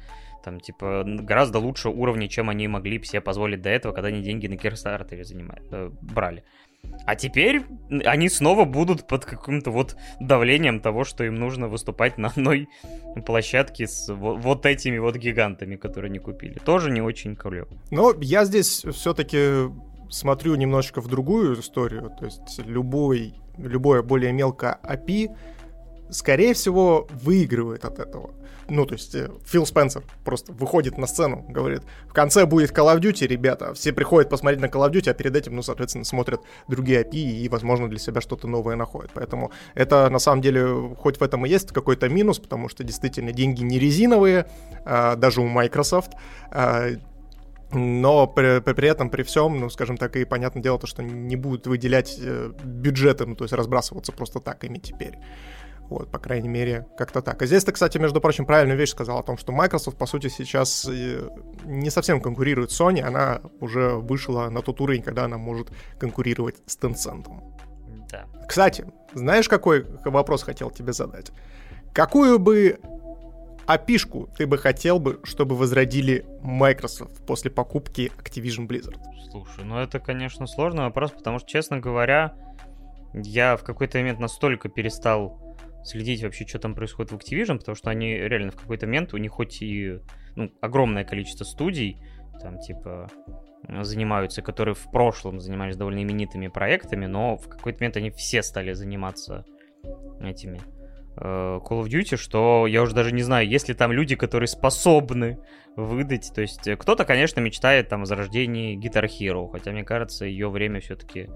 там, 0.45 0.61
типа, 0.61 1.05
гораздо 1.07 1.59
лучше 1.59 1.89
уровня, 1.89 2.29
чем 2.29 2.49
они 2.49 2.69
могли 2.69 3.03
себе 3.05 3.21
позволить 3.21 3.61
до 3.61 3.71
этого, 3.71 3.93
когда 3.93 4.09
они 4.09 4.23
деньги 4.23 4.47
на 4.47 4.55
Kickstarter 4.55 5.23
занимали, 5.25 5.63
э, 5.71 5.91
брали. 6.01 6.45
А 7.05 7.17
теперь 7.17 7.63
они 8.05 8.29
снова 8.29 8.65
будут 8.65 9.07
под 9.07 9.25
каким-то 9.25 9.71
вот 9.71 9.97
давлением 10.21 10.81
того, 10.81 11.05
что 11.05 11.25
им 11.25 11.35
нужно 11.35 11.69
выступать 11.69 12.19
на 12.19 12.29
одной 12.29 12.69
площадке 13.27 13.87
с 13.87 14.13
вот, 14.13 14.67
этими 14.67 14.99
вот 14.99 15.17
гигантами, 15.17 15.77
которые 15.77 16.11
они 16.11 16.19
купили. 16.19 16.59
Тоже 16.59 16.91
не 16.91 17.01
очень 17.01 17.35
клево. 17.35 17.69
Но 17.91 18.15
я 18.21 18.45
здесь 18.45 18.85
все-таки 18.85 19.71
смотрю 20.11 20.55
немножечко 20.55 21.01
в 21.01 21.09
другую 21.09 21.61
историю. 21.61 22.11
То 22.19 22.27
есть 22.27 22.61
любой, 22.65 23.35
любое 23.57 24.03
более 24.03 24.33
мелкое 24.33 24.79
API 24.83 25.35
скорее 26.11 26.55
всего, 26.55 27.07
выигрывает 27.11 27.85
от 27.85 27.99
этого. 27.99 28.31
Ну, 28.71 28.85
то 28.85 28.95
есть 28.95 29.15
э, 29.15 29.31
Фил 29.47 29.65
Спенсер 29.65 30.03
просто 30.25 30.53
выходит 30.53 30.99
на 30.99 31.07
сцену, 31.07 31.45
говорит, 31.49 31.83
в 32.07 32.13
конце 32.13 32.45
будет 32.45 32.71
Call 32.71 32.95
of 32.95 33.01
Duty, 33.01 33.27
ребята, 33.27 33.73
все 33.73 33.95
приходят 33.95 34.29
посмотреть 34.29 34.61
на 34.61 34.67
Call 34.67 34.87
of 34.87 34.93
Duty, 34.93 35.11
а 35.11 35.15
перед 35.15 35.35
этим, 35.35 35.57
ну, 35.57 35.63
соответственно, 35.63 36.05
смотрят 36.05 36.43
другие 36.69 37.03
API 37.03 37.39
и, 37.39 37.49
возможно, 37.49 37.89
для 37.89 37.99
себя 37.99 38.21
что-то 38.21 38.47
новое 38.47 38.77
находят. 38.77 39.11
Поэтому 39.15 39.53
это, 39.75 40.11
на 40.11 40.19
самом 40.19 40.43
деле, 40.43 40.95
хоть 40.99 41.19
в 41.19 41.23
этом 41.23 41.47
и 41.47 41.49
есть 41.49 41.73
какой-то 41.73 42.11
минус, 42.11 42.39
потому 42.39 42.69
что, 42.69 42.85
действительно, 42.85 43.33
деньги 43.33 43.63
не 43.63 43.79
резиновые, 43.79 44.47
а, 44.85 45.17
даже 45.17 45.41
у 45.41 45.49
Microsoft, 45.49 46.13
а, 46.51 46.91
но 47.73 48.27
при, 48.27 48.61
при, 48.61 48.89
этом, 48.89 49.11
при 49.11 49.23
всем, 49.23 49.61
ну, 49.61 49.69
скажем 49.71 49.97
так, 49.97 50.17
и 50.17 50.25
понятное 50.25 50.63
дело, 50.63 50.79
то, 50.79 50.87
что 50.87 51.03
не 51.03 51.37
будут 51.37 51.67
выделять 51.67 52.17
э, 52.19 52.53
бюджеты, 52.65 53.27
ну, 53.27 53.35
то 53.35 53.45
есть 53.45 53.53
разбрасываться 53.53 54.13
просто 54.13 54.41
так 54.41 54.65
ими 54.65 54.79
теперь. 54.79 55.19
Вот, 55.89 56.11
по 56.11 56.19
крайней 56.19 56.49
мере, 56.49 56.87
как-то 56.99 57.23
так. 57.23 57.41
И 57.43 57.47
здесь 57.47 57.65
ты, 57.65 57.73
кстати, 57.73 57.97
между 57.97 58.21
прочим, 58.21 58.45
правильную 58.45 58.79
вещь 58.79 58.91
сказал 58.91 59.19
о 59.19 59.23
том, 59.23 59.39
что 59.39 59.53
Microsoft, 59.53 59.97
по 59.97 60.07
сути, 60.07 60.29
сейчас 60.29 60.87
э, 60.87 61.29
не 61.65 61.89
совсем 61.89 62.21
конкурирует 62.21 62.71
с 62.71 62.81
Sony, 62.81 63.01
она 63.01 63.41
уже 63.61 63.95
вышла 63.95 64.51
на 64.51 64.61
тот 64.61 64.81
уровень, 64.83 65.03
когда 65.03 65.25
она 65.25 65.39
может 65.39 65.71
конкурировать 65.99 66.57
с 66.67 66.79
Tencent. 66.79 67.27
Да. 68.11 68.27
Кстати, 68.47 68.87
знаешь, 69.15 69.49
какой 69.49 69.87
вопрос 70.05 70.43
хотел 70.43 70.71
тебе 70.71 70.93
задать? 70.93 71.33
Какую 71.95 72.39
бы 72.39 72.79
опишку 73.67 74.29
ты 74.37 74.47
бы 74.47 74.59
хотел 74.59 74.99
бы, 74.99 75.21
чтобы 75.25 75.57
возродили 75.57 76.27
Microsoft 76.43 77.25
после 77.27 77.51
покупки 77.51 78.13
Activision 78.19 78.67
Blizzard? 78.67 78.99
Слушай, 79.31 79.65
ну 79.65 79.79
это, 79.79 80.01
конечно, 80.01 80.47
сложный 80.47 80.85
вопрос, 80.85 81.13
потому 81.13 81.39
что, 81.39 81.49
честно 81.49 81.79
говоря, 81.79 82.35
я 83.15 83.57
в 83.57 83.65
какой-то 83.65 83.99
момент 83.99 84.21
настолько 84.21 84.69
перестал 84.69 85.48
следить 85.85 86.23
вообще, 86.23 86.47
что 86.47 86.59
там 86.59 86.75
происходит 86.75 87.13
в 87.13 87.17
Activision, 87.17 87.59
потому 87.59 87.75
что 87.77 87.91
они 87.91 88.15
реально 88.15 88.51
в 88.51 88.57
какой-то 88.57 88.87
момент, 88.87 89.15
у 89.15 89.17
них 89.17 89.33
хоть 89.33 89.63
и 89.63 90.01
ну, 90.37 90.53
огромное 90.61 91.05
количество 91.05 91.45
студий, 91.45 91.99
там 92.41 92.59
типа 92.59 93.09
занимаются, 93.81 94.43
которые 94.43 94.75
в 94.75 94.91
прошлом 94.91 95.41
занимались 95.41 95.77
довольно 95.77 96.03
именитыми 96.03 96.49
проектами, 96.49 97.07
но 97.07 97.37
в 97.37 97.49
какой-то 97.49 97.81
момент 97.81 97.97
они 97.97 98.11
все 98.11 98.43
стали 98.43 98.73
заниматься 98.73 99.45
этими 100.21 100.61
э, 101.17 101.21
Call 101.21 101.83
of 101.83 101.89
Duty, 101.89 102.17
что 102.17 102.67
я 102.67 102.83
уже 102.83 102.95
даже 102.95 103.13
не 103.13 103.23
знаю, 103.23 103.49
есть 103.49 103.69
ли 103.69 103.75
там 103.75 103.93
люди, 103.93 104.15
которые 104.17 104.49
способны 104.49 105.39
выдать. 105.77 106.33
То 106.35 106.41
есть 106.41 106.69
кто-то, 106.79 107.05
конечно, 107.05 107.41
мечтает 107.41 107.89
там 107.89 108.03
о 108.03 108.07
зарождении 108.07 108.79
Guitar 108.79 109.07
Hero, 109.07 109.51
хотя 109.51 109.73
мне 109.73 109.85
кажется, 109.85 110.25
ее 110.25 110.49
время 110.49 110.81
все-таки 110.81 111.29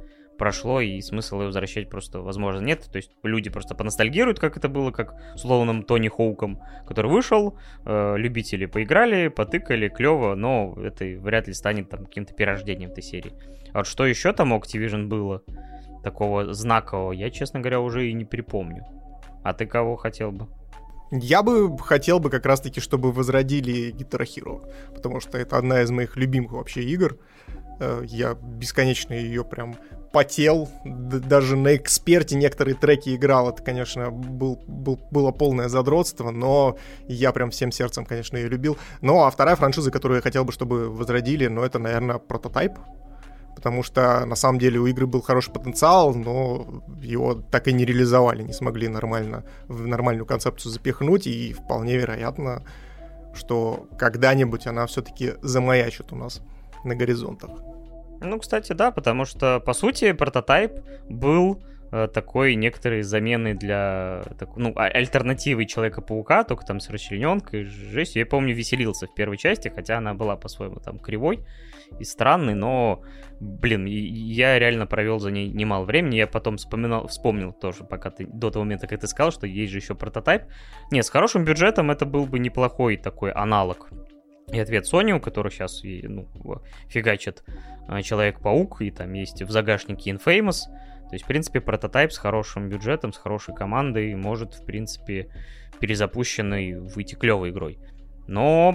прошло, 0.42 0.80
и 0.80 1.00
смысл 1.00 1.42
ее 1.42 1.46
возвращать 1.46 1.88
просто, 1.88 2.18
возможно, 2.18 2.58
нет. 2.58 2.88
То 2.90 2.96
есть 2.96 3.12
люди 3.22 3.48
просто 3.48 3.76
поностальгируют, 3.76 4.40
как 4.40 4.56
это 4.56 4.68
было, 4.68 4.90
как 4.90 5.14
с 5.36 5.42
Тони 5.42 6.08
Хоуком, 6.08 6.60
который 6.84 7.12
вышел, 7.12 7.56
э, 7.84 8.16
любители 8.16 8.66
поиграли, 8.66 9.28
потыкали, 9.28 9.88
клево, 9.88 10.34
но 10.34 10.76
это 10.82 11.04
вряд 11.04 11.46
ли 11.46 11.54
станет 11.54 11.90
там 11.90 12.06
каким-то 12.06 12.34
перерождением 12.34 12.90
этой 12.90 13.04
серии. 13.04 13.32
А 13.72 13.78
вот 13.78 13.86
что 13.86 14.04
еще 14.04 14.32
там 14.32 14.50
у 14.50 14.58
Activision 14.58 15.06
было 15.06 15.44
такого 16.02 16.52
знакового, 16.52 17.12
я, 17.12 17.30
честно 17.30 17.60
говоря, 17.60 17.78
уже 17.78 18.08
и 18.08 18.12
не 18.12 18.24
припомню. 18.24 18.84
А 19.44 19.52
ты 19.52 19.64
кого 19.64 19.94
хотел 19.94 20.32
бы? 20.32 20.48
Я 21.12 21.44
бы 21.44 21.78
хотел 21.78 22.18
бы 22.18 22.30
как 22.30 22.46
раз-таки, 22.46 22.80
чтобы 22.80 23.12
возродили 23.12 23.94
Guitar 23.94 24.24
Hero, 24.24 24.68
потому 24.92 25.20
что 25.20 25.38
это 25.38 25.56
одна 25.56 25.82
из 25.82 25.92
моих 25.92 26.16
любимых 26.16 26.50
вообще 26.50 26.82
игр. 26.82 27.16
Э, 27.78 28.02
я 28.06 28.34
бесконечно 28.34 29.12
ее 29.12 29.44
прям 29.44 29.76
потел, 30.12 30.68
даже 30.84 31.56
на 31.56 31.74
эксперте 31.76 32.36
некоторые 32.36 32.74
треки 32.74 33.14
играл, 33.14 33.48
это, 33.48 33.62
конечно, 33.62 34.10
был, 34.10 34.62
был, 34.66 35.00
было 35.10 35.32
полное 35.32 35.68
задротство, 35.68 36.30
но 36.30 36.76
я 37.08 37.32
прям 37.32 37.50
всем 37.50 37.72
сердцем, 37.72 38.04
конечно, 38.04 38.36
ее 38.36 38.48
любил. 38.48 38.76
Ну, 39.00 39.22
а 39.22 39.30
вторая 39.30 39.56
франшиза, 39.56 39.90
которую 39.90 40.18
я 40.18 40.22
хотел 40.22 40.44
бы, 40.44 40.52
чтобы 40.52 40.90
возродили, 40.90 41.46
ну, 41.46 41.62
это, 41.62 41.78
наверное, 41.78 42.18
прототайп, 42.18 42.72
потому 43.56 43.82
что 43.82 44.24
на 44.26 44.36
самом 44.36 44.58
деле 44.58 44.78
у 44.78 44.86
игры 44.86 45.06
был 45.06 45.22
хороший 45.22 45.52
потенциал, 45.52 46.14
но 46.14 46.82
его 47.00 47.34
так 47.34 47.68
и 47.68 47.72
не 47.72 47.84
реализовали, 47.84 48.42
не 48.42 48.52
смогли 48.52 48.88
нормально 48.88 49.44
в 49.68 49.86
нормальную 49.86 50.26
концепцию 50.26 50.72
запихнуть, 50.72 51.26
и 51.26 51.52
вполне 51.52 51.96
вероятно, 51.96 52.62
что 53.34 53.86
когда-нибудь 53.98 54.66
она 54.66 54.86
все-таки 54.86 55.34
замаячит 55.42 56.12
у 56.12 56.16
нас 56.16 56.42
на 56.84 56.94
горизонтах. 56.94 57.50
Ну, 58.22 58.38
кстати, 58.38 58.72
да, 58.72 58.90
потому 58.90 59.24
что, 59.24 59.60
по 59.60 59.72
сути, 59.72 60.12
прототайп 60.12 60.72
был 61.08 61.62
э, 61.90 62.08
такой 62.08 62.54
некоторой 62.54 63.02
заменой 63.02 63.54
для, 63.54 64.22
так, 64.38 64.56
ну, 64.56 64.72
а, 64.76 64.84
альтернативы 64.84 65.66
Человека-паука, 65.66 66.44
только 66.44 66.64
там 66.64 66.80
с 66.80 66.88
расчлененкой, 66.90 67.64
жесть. 67.64 68.16
Я 68.16 68.26
помню, 68.26 68.54
веселился 68.54 69.06
в 69.06 69.14
первой 69.14 69.36
части, 69.36 69.68
хотя 69.74 69.98
она 69.98 70.14
была 70.14 70.36
по-своему 70.36 70.76
там 70.76 70.98
кривой 70.98 71.44
и 71.98 72.04
странный, 72.04 72.54
но, 72.54 73.02
блин, 73.40 73.84
я 73.86 74.58
реально 74.58 74.86
провел 74.86 75.18
за 75.18 75.30
ней 75.30 75.48
немало 75.48 75.84
времени. 75.84 76.16
Я 76.16 76.26
потом 76.26 76.56
вспоминал, 76.56 77.06
вспомнил 77.08 77.52
тоже, 77.52 77.84
пока 77.84 78.10
ты 78.10 78.26
до 78.26 78.50
того 78.50 78.64
момента, 78.64 78.86
как 78.86 79.00
ты 79.00 79.06
сказал, 79.06 79.32
что 79.32 79.46
есть 79.46 79.72
же 79.72 79.78
еще 79.78 79.94
прототайп. 79.94 80.44
Нет, 80.90 81.04
с 81.04 81.10
хорошим 81.10 81.44
бюджетом 81.44 81.90
это 81.90 82.06
был 82.06 82.26
бы 82.26 82.38
неплохой 82.38 82.96
такой 82.96 83.32
аналог 83.32 83.90
и 84.52 84.58
ответ 84.58 84.84
Sony, 84.84 85.12
у 85.12 85.20
которых 85.20 85.52
сейчас 85.52 85.82
ну, 85.82 86.28
фигачит 86.88 87.42
а, 87.88 88.02
Человек-паук, 88.02 88.82
и 88.82 88.90
там 88.90 89.12
есть 89.14 89.42
в 89.42 89.50
загашнике 89.50 90.10
Infamous. 90.10 90.64
То 91.08 91.14
есть, 91.14 91.24
в 91.24 91.28
принципе, 91.28 91.60
прототайп 91.60 92.12
с 92.12 92.18
хорошим 92.18 92.68
бюджетом, 92.68 93.12
с 93.12 93.18
хорошей 93.18 93.54
командой 93.54 94.14
может, 94.14 94.54
в 94.54 94.64
принципе, 94.64 95.28
перезапущенный 95.80 96.78
выйти 96.78 97.14
клевой 97.14 97.50
игрой. 97.50 97.78
Но 98.28 98.74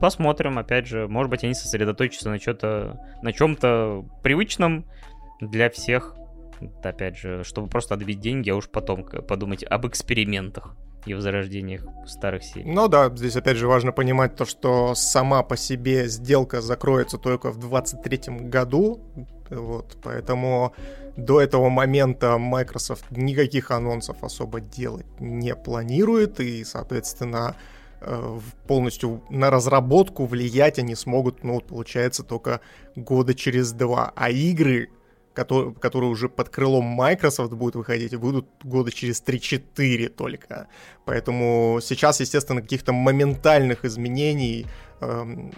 посмотрим, 0.00 0.58
опять 0.58 0.86
же, 0.86 1.08
может 1.08 1.30
быть, 1.30 1.42
они 1.42 1.54
сосредоточатся 1.54 2.28
на, 2.28 3.00
на 3.22 3.32
чем-то 3.32 4.04
привычном 4.22 4.84
для 5.40 5.70
всех. 5.70 6.16
Опять 6.82 7.16
же, 7.16 7.42
чтобы 7.44 7.68
просто 7.68 7.94
отбить 7.94 8.20
деньги, 8.20 8.50
а 8.50 8.56
уж 8.56 8.68
потом 8.68 9.04
подумать 9.04 9.64
об 9.64 9.86
экспериментах 9.86 10.76
и 11.06 11.14
возрождениях 11.14 11.84
старых 12.06 12.44
серий. 12.44 12.70
Ну 12.70 12.88
да, 12.88 13.10
здесь 13.14 13.36
опять 13.36 13.56
же 13.56 13.66
важно 13.66 13.92
понимать 13.92 14.36
то, 14.36 14.44
что 14.44 14.94
сама 14.94 15.42
по 15.42 15.56
себе 15.56 16.08
сделка 16.08 16.60
закроется 16.60 17.18
только 17.18 17.50
в 17.50 17.58
23 17.58 18.48
году, 18.48 19.00
вот, 19.50 19.96
поэтому 20.02 20.74
до 21.16 21.40
этого 21.40 21.68
момента 21.68 22.38
Microsoft 22.38 23.10
никаких 23.10 23.70
анонсов 23.70 24.22
особо 24.22 24.60
делать 24.60 25.06
не 25.20 25.54
планирует, 25.54 26.40
и, 26.40 26.64
соответственно, 26.64 27.56
э, 28.00 28.38
полностью 28.66 29.22
на 29.28 29.50
разработку 29.50 30.24
влиять 30.24 30.78
они 30.78 30.94
смогут, 30.94 31.44
ну, 31.44 31.60
получается, 31.60 32.22
только 32.22 32.60
года 32.96 33.34
через 33.34 33.72
два. 33.72 34.12
А 34.16 34.30
игры 34.30 34.90
который, 35.34 35.74
который 35.74 36.06
уже 36.06 36.28
под 36.28 36.48
крылом 36.48 36.84
Microsoft 36.84 37.52
будет 37.52 37.74
выходить, 37.74 38.14
выйдут 38.14 38.48
года 38.62 38.90
через 38.90 39.22
3-4 39.22 40.08
только. 40.08 40.68
Поэтому 41.04 41.80
сейчас, 41.82 42.20
естественно, 42.20 42.60
каких-то 42.60 42.92
моментальных 42.92 43.84
изменений 43.84 44.66
эм, 45.00 45.52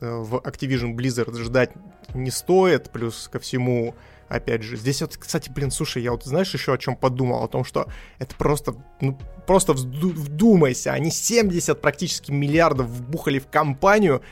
э, 0.00 0.10
в 0.10 0.36
Activision 0.36 0.94
Blizzard 0.94 1.36
ждать 1.38 1.70
не 2.14 2.30
стоит. 2.30 2.90
Плюс 2.90 3.28
ко 3.28 3.38
всему, 3.38 3.94
опять 4.28 4.62
же, 4.62 4.76
здесь 4.76 5.00
вот, 5.02 5.16
кстати, 5.16 5.50
блин, 5.50 5.70
слушай, 5.70 6.02
я 6.02 6.12
вот 6.12 6.24
знаешь 6.24 6.52
еще 6.52 6.74
о 6.74 6.78
чем 6.78 6.96
подумал? 6.96 7.44
О 7.44 7.48
том, 7.48 7.64
что 7.64 7.86
это 8.18 8.34
просто, 8.34 8.74
ну, 9.00 9.18
просто 9.46 9.72
вдумайся, 9.72 10.92
они 10.92 11.10
70 11.10 11.80
практически 11.80 12.30
миллиардов 12.32 12.86
вбухали 12.86 13.38
в 13.38 13.46
компанию, 13.46 14.22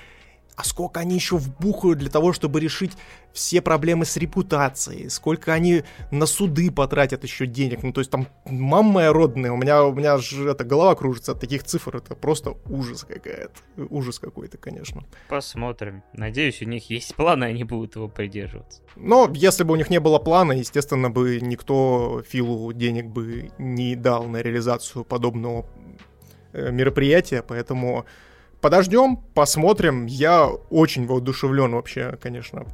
а 0.60 0.64
сколько 0.64 1.00
они 1.00 1.14
еще 1.14 1.38
вбухают 1.38 2.00
для 2.00 2.10
того, 2.10 2.34
чтобы 2.34 2.60
решить 2.60 2.92
все 3.32 3.62
проблемы 3.62 4.04
с 4.04 4.18
репутацией, 4.18 5.08
сколько 5.08 5.54
они 5.54 5.84
на 6.10 6.26
суды 6.26 6.70
потратят 6.70 7.24
еще 7.24 7.46
денег. 7.46 7.82
Ну, 7.82 7.94
то 7.94 8.02
есть 8.02 8.10
там, 8.10 8.28
мама 8.44 8.92
моя 8.92 9.12
родная, 9.14 9.52
у 9.52 9.56
меня, 9.56 9.84
у 9.84 9.94
меня 9.94 10.18
же 10.18 10.50
эта 10.50 10.64
голова 10.64 10.94
кружится 10.96 11.32
от 11.32 11.40
таких 11.40 11.64
цифр, 11.64 11.96
это 11.96 12.14
просто 12.14 12.56
ужас 12.68 13.06
какая-то. 13.08 13.54
Ужас 13.88 14.18
какой-то, 14.18 14.58
конечно. 14.58 15.02
Посмотрим. 15.30 16.02
Надеюсь, 16.12 16.60
у 16.60 16.66
них 16.66 16.90
есть 16.90 17.14
планы, 17.14 17.44
они 17.44 17.64
будут 17.64 17.96
его 17.96 18.08
придерживаться. 18.08 18.82
Но 18.96 19.30
если 19.32 19.64
бы 19.64 19.72
у 19.72 19.76
них 19.76 19.88
не 19.88 19.98
было 19.98 20.18
плана, 20.18 20.52
естественно, 20.52 21.08
бы 21.08 21.40
никто 21.40 22.22
Филу 22.28 22.70
денег 22.74 23.06
бы 23.06 23.50
не 23.56 23.96
дал 23.96 24.24
на 24.24 24.42
реализацию 24.42 25.04
подобного 25.04 25.64
э, 26.52 26.70
мероприятия, 26.70 27.42
поэтому 27.42 28.04
подождем, 28.60 29.16
посмотрим. 29.34 30.06
Я 30.06 30.46
очень 30.46 31.06
воодушевлен 31.06 31.72
вообще, 31.72 32.18
конечно, 32.20 32.66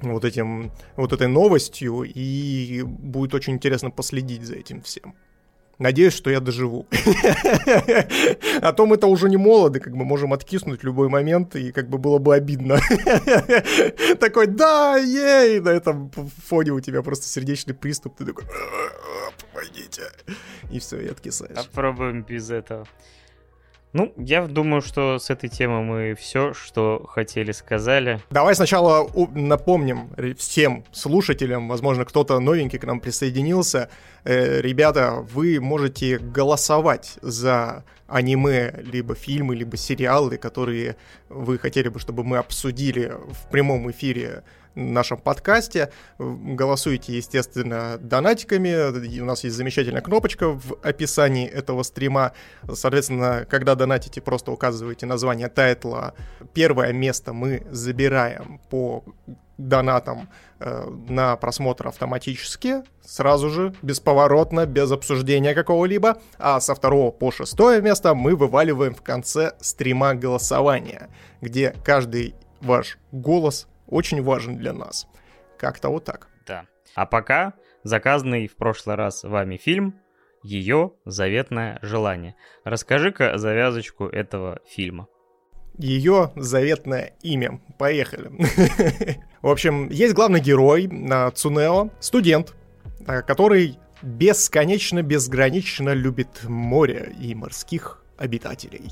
вот 0.00 0.24
этим, 0.24 0.72
вот 0.96 1.12
этой 1.12 1.28
новостью, 1.28 2.02
и 2.02 2.82
будет 2.82 3.34
очень 3.34 3.54
интересно 3.54 3.90
последить 3.90 4.44
за 4.44 4.54
этим 4.54 4.82
всем. 4.82 5.14
Надеюсь, 5.78 6.14
что 6.14 6.30
я 6.30 6.40
доживу. 6.40 6.86
А 8.60 8.72
то 8.72 8.86
мы-то 8.86 9.08
уже 9.08 9.28
не 9.28 9.36
молоды, 9.36 9.80
как 9.80 9.96
бы 9.96 10.04
можем 10.04 10.32
откиснуть 10.32 10.80
в 10.80 10.84
любой 10.84 11.08
момент, 11.08 11.56
и 11.56 11.72
как 11.72 11.88
бы 11.88 11.98
было 11.98 12.18
бы 12.18 12.34
обидно. 12.34 12.78
Такой, 14.20 14.46
да, 14.46 14.96
ей, 14.96 15.60
на 15.60 15.70
этом 15.70 16.10
фоне 16.46 16.70
у 16.70 16.80
тебя 16.80 17.02
просто 17.02 17.26
сердечный 17.26 17.74
приступ, 17.74 18.16
ты 18.16 18.24
такой, 18.24 18.44
помогите. 19.52 20.02
И 20.70 20.78
все, 20.78 21.00
и 21.00 21.08
откисаешь. 21.08 21.56
Попробуем 21.56 22.22
без 22.22 22.50
этого. 22.50 22.86
Ну, 23.94 24.12
я 24.16 24.44
думаю, 24.48 24.82
что 24.82 25.20
с 25.20 25.30
этой 25.30 25.48
темы 25.48 25.84
мы 25.84 26.14
все, 26.16 26.52
что 26.52 27.06
хотели, 27.08 27.52
сказали. 27.52 28.20
Давай 28.28 28.56
сначала 28.56 29.08
напомним 29.34 30.10
всем 30.36 30.82
слушателям, 30.90 31.68
возможно, 31.68 32.04
кто-то 32.04 32.40
новенький 32.40 32.80
к 32.80 32.84
нам 32.84 32.98
присоединился. 32.98 33.88
Э, 34.24 34.60
ребята, 34.60 35.24
вы 35.32 35.60
можете 35.60 36.18
голосовать 36.18 37.18
за 37.22 37.84
аниме, 38.08 38.74
либо 38.82 39.14
фильмы, 39.14 39.54
либо 39.54 39.76
сериалы, 39.76 40.38
которые 40.38 40.96
вы 41.28 41.56
хотели 41.56 41.86
бы, 41.86 42.00
чтобы 42.00 42.24
мы 42.24 42.38
обсудили 42.38 43.12
в 43.28 43.48
прямом 43.52 43.88
эфире 43.92 44.42
нашем 44.74 45.18
подкасте. 45.18 45.90
Голосуйте, 46.18 47.16
естественно, 47.16 47.98
донатиками. 47.98 49.20
У 49.20 49.24
нас 49.24 49.44
есть 49.44 49.56
замечательная 49.56 50.02
кнопочка 50.02 50.50
в 50.50 50.78
описании 50.82 51.48
этого 51.48 51.82
стрима. 51.82 52.32
Соответственно, 52.72 53.46
когда 53.48 53.74
донатите, 53.74 54.20
просто 54.20 54.52
указываете 54.52 55.06
название 55.06 55.48
тайтла. 55.48 56.14
Первое 56.52 56.92
место 56.92 57.32
мы 57.32 57.66
забираем 57.70 58.60
по 58.70 59.04
донатам 59.58 60.28
э, 60.58 60.90
на 61.08 61.36
просмотр 61.36 61.88
автоматически, 61.88 62.82
сразу 63.04 63.50
же, 63.50 63.74
бесповоротно, 63.82 64.66
без 64.66 64.90
обсуждения 64.90 65.54
какого-либо. 65.54 66.18
А 66.38 66.60
со 66.60 66.74
второго 66.74 67.10
по 67.10 67.30
шестое 67.30 67.80
место 67.80 68.14
мы 68.14 68.36
вываливаем 68.36 68.94
в 68.94 69.02
конце 69.02 69.52
стрима 69.60 70.14
голосования, 70.14 71.08
где 71.40 71.74
каждый 71.84 72.34
ваш 72.60 72.98
голос 73.12 73.68
очень 73.86 74.22
важен 74.22 74.56
для 74.56 74.72
нас. 74.72 75.06
Как-то 75.58 75.88
вот 75.88 76.04
так. 76.04 76.28
Да. 76.46 76.66
А 76.94 77.06
пока 77.06 77.54
заказанный 77.82 78.46
в 78.46 78.56
прошлый 78.56 78.96
раз 78.96 79.24
вами 79.24 79.56
фильм 79.56 79.94
«Ее 80.42 80.92
заветное 81.04 81.78
желание». 81.82 82.34
Расскажи-ка 82.64 83.38
завязочку 83.38 84.06
этого 84.06 84.60
фильма. 84.66 85.08
Ее 85.76 86.32
заветное 86.36 87.14
имя. 87.22 87.60
Поехали. 87.78 88.30
В 89.42 89.48
общем, 89.48 89.88
есть 89.88 90.14
главный 90.14 90.40
герой 90.40 90.86
Цунео, 91.34 91.90
студент, 91.98 92.54
э, 93.06 93.22
который 93.22 93.78
бесконечно, 94.02 95.02
безгранично 95.02 95.90
любит 95.90 96.44
море 96.44 97.12
и 97.20 97.34
морских 97.34 98.04
обитателей. 98.16 98.90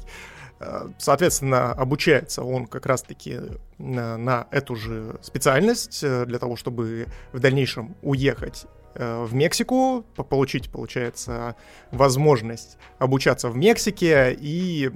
Э, 0.62 0.88
соответственно, 0.98 1.72
обучается 1.72 2.42
он 2.42 2.66
как 2.66 2.87
раз-таки 2.87 3.38
на, 3.79 4.16
на 4.16 4.46
эту 4.51 4.77
же 4.77 5.16
специальность 5.22 6.03
э, 6.03 6.25
для 6.27 6.38
того, 6.38 6.57
чтобы 6.57 7.07
в 7.33 7.40
дальнейшем 7.40 7.96
уехать 8.03 8.66
э, 8.94 9.25
в 9.25 9.35
Мексику, 9.35 10.05
получить, 10.29 10.70
получается, 10.70 11.57
возможность 11.90 12.79
обучаться 12.98 13.48
в 13.48 13.57
Мексике 13.57 14.37
и, 14.38 14.90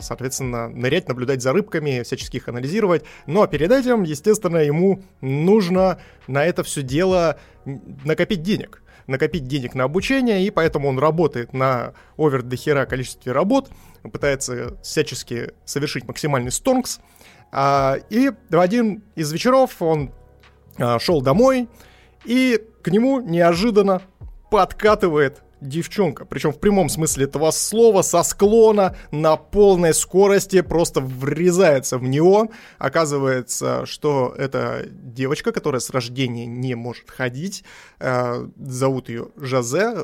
соответственно, 0.00 0.68
нырять, 0.68 1.08
наблюдать 1.08 1.42
за 1.42 1.52
рыбками, 1.52 2.02
всячески 2.02 2.36
их 2.38 2.48
анализировать. 2.48 3.04
Но 3.26 3.46
перед 3.46 3.70
этим, 3.70 4.04
естественно, 4.04 4.58
ему 4.58 5.02
нужно 5.20 5.98
на 6.26 6.44
это 6.44 6.62
все 6.62 6.82
дело 6.82 7.38
накопить 8.04 8.42
денег 8.42 8.81
накопить 9.06 9.46
денег 9.46 9.74
на 9.74 9.84
обучение, 9.84 10.44
и 10.46 10.50
поэтому 10.50 10.88
он 10.88 10.98
работает 10.98 11.52
на 11.52 11.94
овер 12.16 12.42
до 12.42 12.56
хера 12.56 12.86
количестве 12.86 13.32
работ, 13.32 13.70
пытается 14.02 14.78
всячески 14.82 15.52
совершить 15.64 16.06
максимальный 16.06 16.50
стонкс. 16.50 17.00
А, 17.52 17.96
и 18.08 18.30
в 18.48 18.58
один 18.58 19.02
из 19.14 19.32
вечеров 19.32 19.80
он 19.80 20.12
а, 20.78 20.98
шел 20.98 21.20
домой 21.20 21.68
И 22.24 22.60
к 22.82 22.88
нему 22.88 23.20
неожиданно 23.20 24.02
подкатывает 24.50 25.42
девчонка. 25.62 26.24
Причем 26.24 26.52
в 26.52 26.58
прямом 26.58 26.88
смысле 26.88 27.24
этого 27.24 27.50
слова, 27.50 28.02
со 28.02 28.22
склона, 28.22 28.96
на 29.10 29.36
полной 29.36 29.94
скорости, 29.94 30.60
просто 30.60 31.00
врезается 31.00 31.98
в 31.98 32.02
него. 32.02 32.50
Оказывается, 32.78 33.86
что 33.86 34.34
это 34.36 34.86
девочка, 34.90 35.52
которая 35.52 35.80
с 35.80 35.90
рождения 35.90 36.46
не 36.46 36.74
может 36.74 37.10
ходить. 37.10 37.64
Э, 38.00 38.46
зовут 38.56 39.08
ее 39.08 39.28
Жозе 39.36 39.94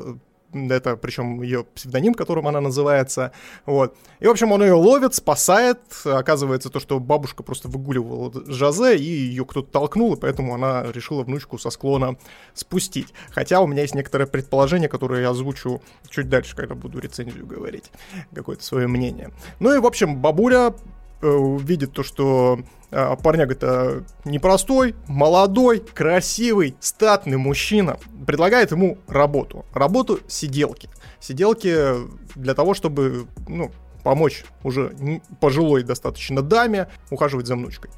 это 0.53 0.95
причем 0.95 1.41
ее 1.41 1.63
псевдоним, 1.63 2.13
которым 2.13 2.47
она 2.47 2.61
называется, 2.61 3.31
вот. 3.65 3.95
И, 4.19 4.27
в 4.27 4.29
общем, 4.29 4.51
он 4.51 4.63
ее 4.63 4.73
ловит, 4.73 5.15
спасает, 5.15 5.79
оказывается 6.05 6.69
то, 6.69 6.79
что 6.79 6.99
бабушка 6.99 7.43
просто 7.43 7.67
выгуливала 7.67 8.31
Жазе, 8.47 8.97
и 8.97 9.03
ее 9.03 9.45
кто-то 9.45 9.71
толкнул, 9.71 10.15
и 10.15 10.19
поэтому 10.19 10.53
она 10.53 10.83
решила 10.91 11.23
внучку 11.23 11.57
со 11.57 11.69
склона 11.69 12.17
спустить. 12.53 13.13
Хотя 13.31 13.61
у 13.61 13.67
меня 13.67 13.81
есть 13.81 13.95
некоторое 13.95 14.25
предположение, 14.25 14.89
которое 14.89 15.21
я 15.21 15.29
озвучу 15.29 15.81
чуть 16.09 16.29
дальше, 16.29 16.55
когда 16.55 16.75
буду 16.75 16.99
рецензию 16.99 17.45
говорить, 17.45 17.91
какое-то 18.33 18.63
свое 18.63 18.87
мнение. 18.87 19.31
Ну 19.59 19.73
и, 19.73 19.79
в 19.79 19.85
общем, 19.85 20.17
бабуля 20.17 20.73
видит 21.21 21.93
то, 21.93 22.03
что 22.03 22.59
а, 22.91 23.15
парняга 23.15 23.53
это 23.53 24.03
непростой, 24.25 24.95
молодой, 25.07 25.79
красивый, 25.79 26.75
статный 26.79 27.37
мужчина. 27.37 27.97
Предлагает 28.25 28.71
ему 28.71 28.97
работу. 29.07 29.65
Работу 29.73 30.19
сиделки. 30.27 30.89
Сиделки 31.19 31.95
для 32.35 32.53
того, 32.53 32.73
чтобы, 32.73 33.27
ну, 33.47 33.71
помочь 34.03 34.45
уже 34.63 35.21
пожилой 35.39 35.83
достаточно 35.83 36.41
даме 36.41 36.87
ухаживать 37.09 37.47
за 37.47 37.55
внучкой. 37.55 37.91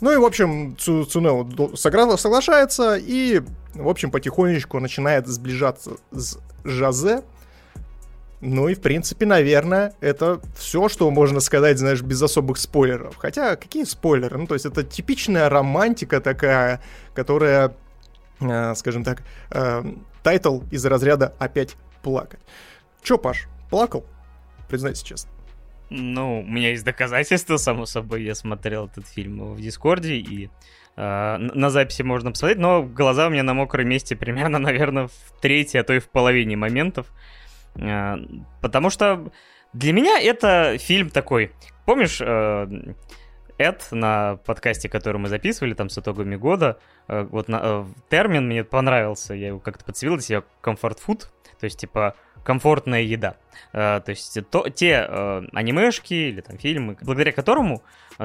Ну 0.00 0.12
и, 0.12 0.16
в 0.16 0.24
общем, 0.24 0.76
Цунео 0.76 1.76
соглашается 1.76 2.96
и, 2.96 3.42
в 3.74 3.88
общем, 3.88 4.10
потихонечку 4.10 4.80
начинает 4.80 5.28
сближаться 5.28 5.92
с 6.10 6.38
Жазе, 6.64 7.22
ну 8.44 8.68
и, 8.68 8.74
в 8.74 8.80
принципе, 8.80 9.24
наверное, 9.24 9.94
это 10.00 10.40
все, 10.56 10.88
что 10.88 11.08
можно 11.12 11.38
сказать, 11.38 11.78
знаешь, 11.78 12.02
без 12.02 12.20
особых 12.20 12.58
спойлеров. 12.58 13.16
Хотя, 13.16 13.54
какие 13.54 13.84
спойлеры? 13.84 14.36
Ну, 14.36 14.48
то 14.48 14.54
есть, 14.54 14.66
это 14.66 14.82
типичная 14.82 15.48
романтика 15.48 16.20
такая, 16.20 16.82
которая, 17.14 17.76
э, 18.40 18.74
скажем 18.74 19.04
так, 19.04 19.22
э, 19.52 19.84
тайтл 20.24 20.62
из 20.72 20.84
разряда 20.84 21.32
«Опять 21.38 21.76
плакать». 22.02 22.40
Чё, 23.00 23.16
Паш, 23.16 23.46
плакал? 23.70 24.04
Признайся 24.68 25.06
честно. 25.06 25.30
Ну, 25.90 26.40
у 26.40 26.44
меня 26.44 26.70
есть 26.70 26.84
доказательства, 26.84 27.58
само 27.58 27.86
собой. 27.86 28.24
Я 28.24 28.34
смотрел 28.34 28.86
этот 28.86 29.06
фильм 29.06 29.54
в 29.54 29.60
Дискорде, 29.60 30.14
и 30.14 30.50
э, 30.96 31.36
на 31.36 31.70
записи 31.70 32.02
можно 32.02 32.32
посмотреть, 32.32 32.58
но 32.58 32.82
глаза 32.82 33.28
у 33.28 33.30
меня 33.30 33.44
на 33.44 33.54
мокром 33.54 33.88
месте 33.88 34.16
примерно, 34.16 34.58
наверное, 34.58 35.06
в 35.06 35.40
третьей, 35.40 35.78
а 35.78 35.84
то 35.84 35.92
и 35.92 36.00
в 36.00 36.08
половине 36.08 36.56
моментов. 36.56 37.06
Потому 37.74 38.90
что 38.90 39.30
для 39.72 39.92
меня 39.92 40.20
это 40.20 40.76
фильм 40.78 41.10
такой. 41.10 41.52
Помнишь, 41.86 42.20
э, 42.20 42.94
Эд 43.58 43.88
на 43.90 44.36
подкасте, 44.36 44.88
который 44.88 45.18
мы 45.18 45.28
записывали 45.28 45.74
там 45.74 45.88
с 45.88 45.98
итогами 45.98 46.36
года, 46.36 46.78
э, 47.08 47.22
вот 47.30 47.48
на, 47.48 47.86
термин 48.10 48.46
мне 48.46 48.64
понравился, 48.64 49.34
я 49.34 49.48
его 49.48 49.60
как-то 49.60 49.84
подцепил 49.84 50.18
для 50.18 50.42
комфорт-фуд, 50.60 51.30
то 51.58 51.64
есть 51.64 51.78
типа 51.78 52.14
комфортная 52.44 53.02
еда. 53.02 53.36
То 53.70 54.02
есть 54.06 54.36
то, 54.50 54.68
те 54.68 54.98
анимешки 55.52 56.12
или 56.12 56.40
там 56.40 56.58
фильмы, 56.58 56.96
благодаря 57.00 57.30
которому 57.30 57.82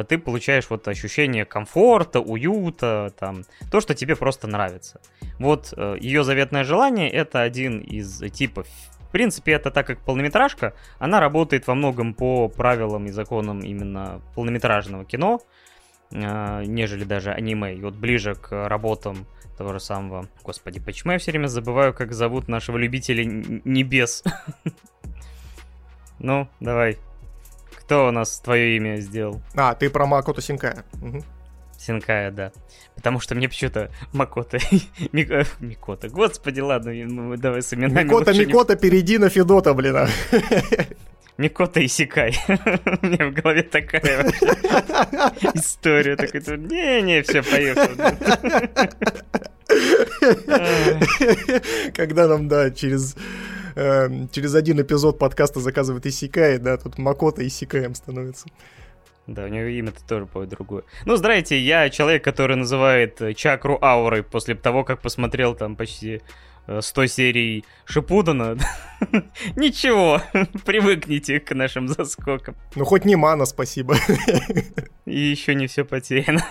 ты 0.08 0.18
получаешь 0.18 0.72
вот 0.72 0.88
ощущение 0.88 1.46
комфорта, 1.46 2.20
уюта, 2.20 3.14
там, 3.20 3.44
то, 3.72 3.80
что 3.80 3.94
тебе 3.94 4.16
просто 4.16 4.48
нравится. 4.48 5.02
Вот 5.38 5.72
ее 6.00 6.24
заветное 6.24 6.64
желание 6.64 7.12
это 7.12 7.44
один 7.44 7.80
из 7.80 8.20
типов 8.32 8.68
в 9.08 9.12
принципе, 9.12 9.54
это 9.54 9.72
так 9.72 9.88
как 9.88 10.00
полнометражка, 10.00 10.74
она 11.00 11.20
работает 11.20 11.66
во 11.68 11.76
многом 11.76 12.14
по 12.14 12.50
правилам 12.50 13.06
и 13.06 13.12
законам 13.12 13.62
именно 13.62 14.22
полнометражного 14.36 15.06
кино, 15.06 15.40
э, 16.12 16.64
нежели 16.66 17.06
даже 17.06 17.32
аниме. 17.32 17.74
И 17.76 17.82
вот 17.82 17.96
ближе 17.96 18.36
к 18.36 18.68
работам 18.68 19.26
того 19.58 19.74
же 19.74 19.80
самого... 19.80 20.28
Господи, 20.44 20.80
почему 20.80 21.14
я 21.14 21.20
все 21.20 21.32
время 21.32 21.48
забываю, 21.48 21.94
как 21.94 22.12
зовут 22.14 22.48
нашего 22.48 22.78
любителя 22.78 23.24
небес? 23.26 24.24
Ну, 26.20 26.48
давай. 26.60 26.98
Кто 27.78 28.08
у 28.08 28.12
нас 28.12 28.40
твое 28.40 28.76
имя 28.76 28.98
сделал? 28.98 29.40
А, 29.56 29.76
ты 29.76 29.92
про 29.92 30.08
Макото 30.08 30.42
Синкая. 30.42 30.84
Синкая, 31.88 32.32
да. 32.32 32.52
Потому 32.96 33.22
что 33.22 33.34
мне 33.34 33.48
почему-то 33.48 33.90
Макота... 34.12 34.60
Мик... 35.14 35.30
Микота. 35.60 36.10
Господи, 36.10 36.60
ладно, 36.60 36.92
ну, 36.94 37.38
давай 37.38 37.62
с 37.62 37.74
именами. 37.74 38.04
Микота, 38.04 38.34
Микота, 38.34 38.74
не... 38.74 38.80
перейди 38.80 39.18
на 39.18 39.30
Федота, 39.30 39.74
блин. 39.74 39.96
Микота 41.38 41.80
и 41.80 41.88
Сикай. 41.88 42.36
У 42.48 43.06
меня 43.06 43.28
в 43.30 43.34
голове 43.34 43.64
такая 43.64 44.32
история. 45.54 46.18
Такой, 46.18 46.42
не-не, 46.58 47.22
все, 47.22 47.42
поехал. 47.42 47.90
Когда 51.96 52.28
нам, 52.28 52.50
да, 52.50 52.72
через 52.72 53.16
эм, 53.76 54.28
через 54.30 54.56
один 54.56 54.82
эпизод 54.82 55.20
подкаста 55.20 55.62
заказывает 55.62 56.06
Исикай, 56.06 56.58
да, 56.58 56.78
тут 56.78 56.98
Макота 56.98 57.48
Исикаем 57.48 57.96
становится. 57.96 58.48
Да, 59.28 59.44
у 59.44 59.48
него 59.48 59.66
имя-то 59.66 60.06
тоже 60.08 60.26
будет 60.26 60.50
другое. 60.50 60.84
Ну, 61.06 61.18
здрасте, 61.18 61.60
я 61.60 61.90
человек, 61.90 62.24
который 62.24 62.56
называет 62.56 63.22
э, 63.22 63.34
чакру 63.34 63.78
аурой 63.82 64.24
после 64.24 64.56
того, 64.56 64.86
как 64.86 65.02
посмотрел 65.02 65.54
там 65.54 65.76
почти 65.76 66.22
100 66.80 67.04
э, 67.04 67.08
серий 67.08 67.66
Шипудана. 67.86 68.58
Ничего, 69.58 70.22
привыкните 70.66 71.42
к 71.42 71.54
нашим 71.54 71.90
заскокам. 71.90 72.56
Ну, 72.76 72.86
хоть 72.86 73.04
не 73.04 73.18
мана, 73.18 73.46
спасибо. 73.46 73.96
И 75.06 75.20
еще 75.20 75.56
не 75.56 75.68
все 75.68 75.84
потеряно. 75.84 76.42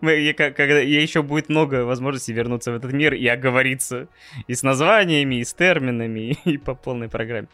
Я, 0.00 0.34
когда, 0.34 0.78
я 0.78 1.02
еще 1.02 1.22
будет 1.22 1.48
много 1.48 1.84
возможностей 1.84 2.32
вернуться 2.32 2.72
в 2.72 2.76
этот 2.76 2.92
мир 2.92 3.14
и 3.14 3.26
оговориться 3.26 4.08
и 4.46 4.54
с 4.54 4.62
названиями, 4.62 5.36
и 5.36 5.44
с 5.44 5.54
терминами, 5.54 6.38
и 6.44 6.58
по 6.58 6.74
полной 6.74 7.08
программе. 7.08 7.48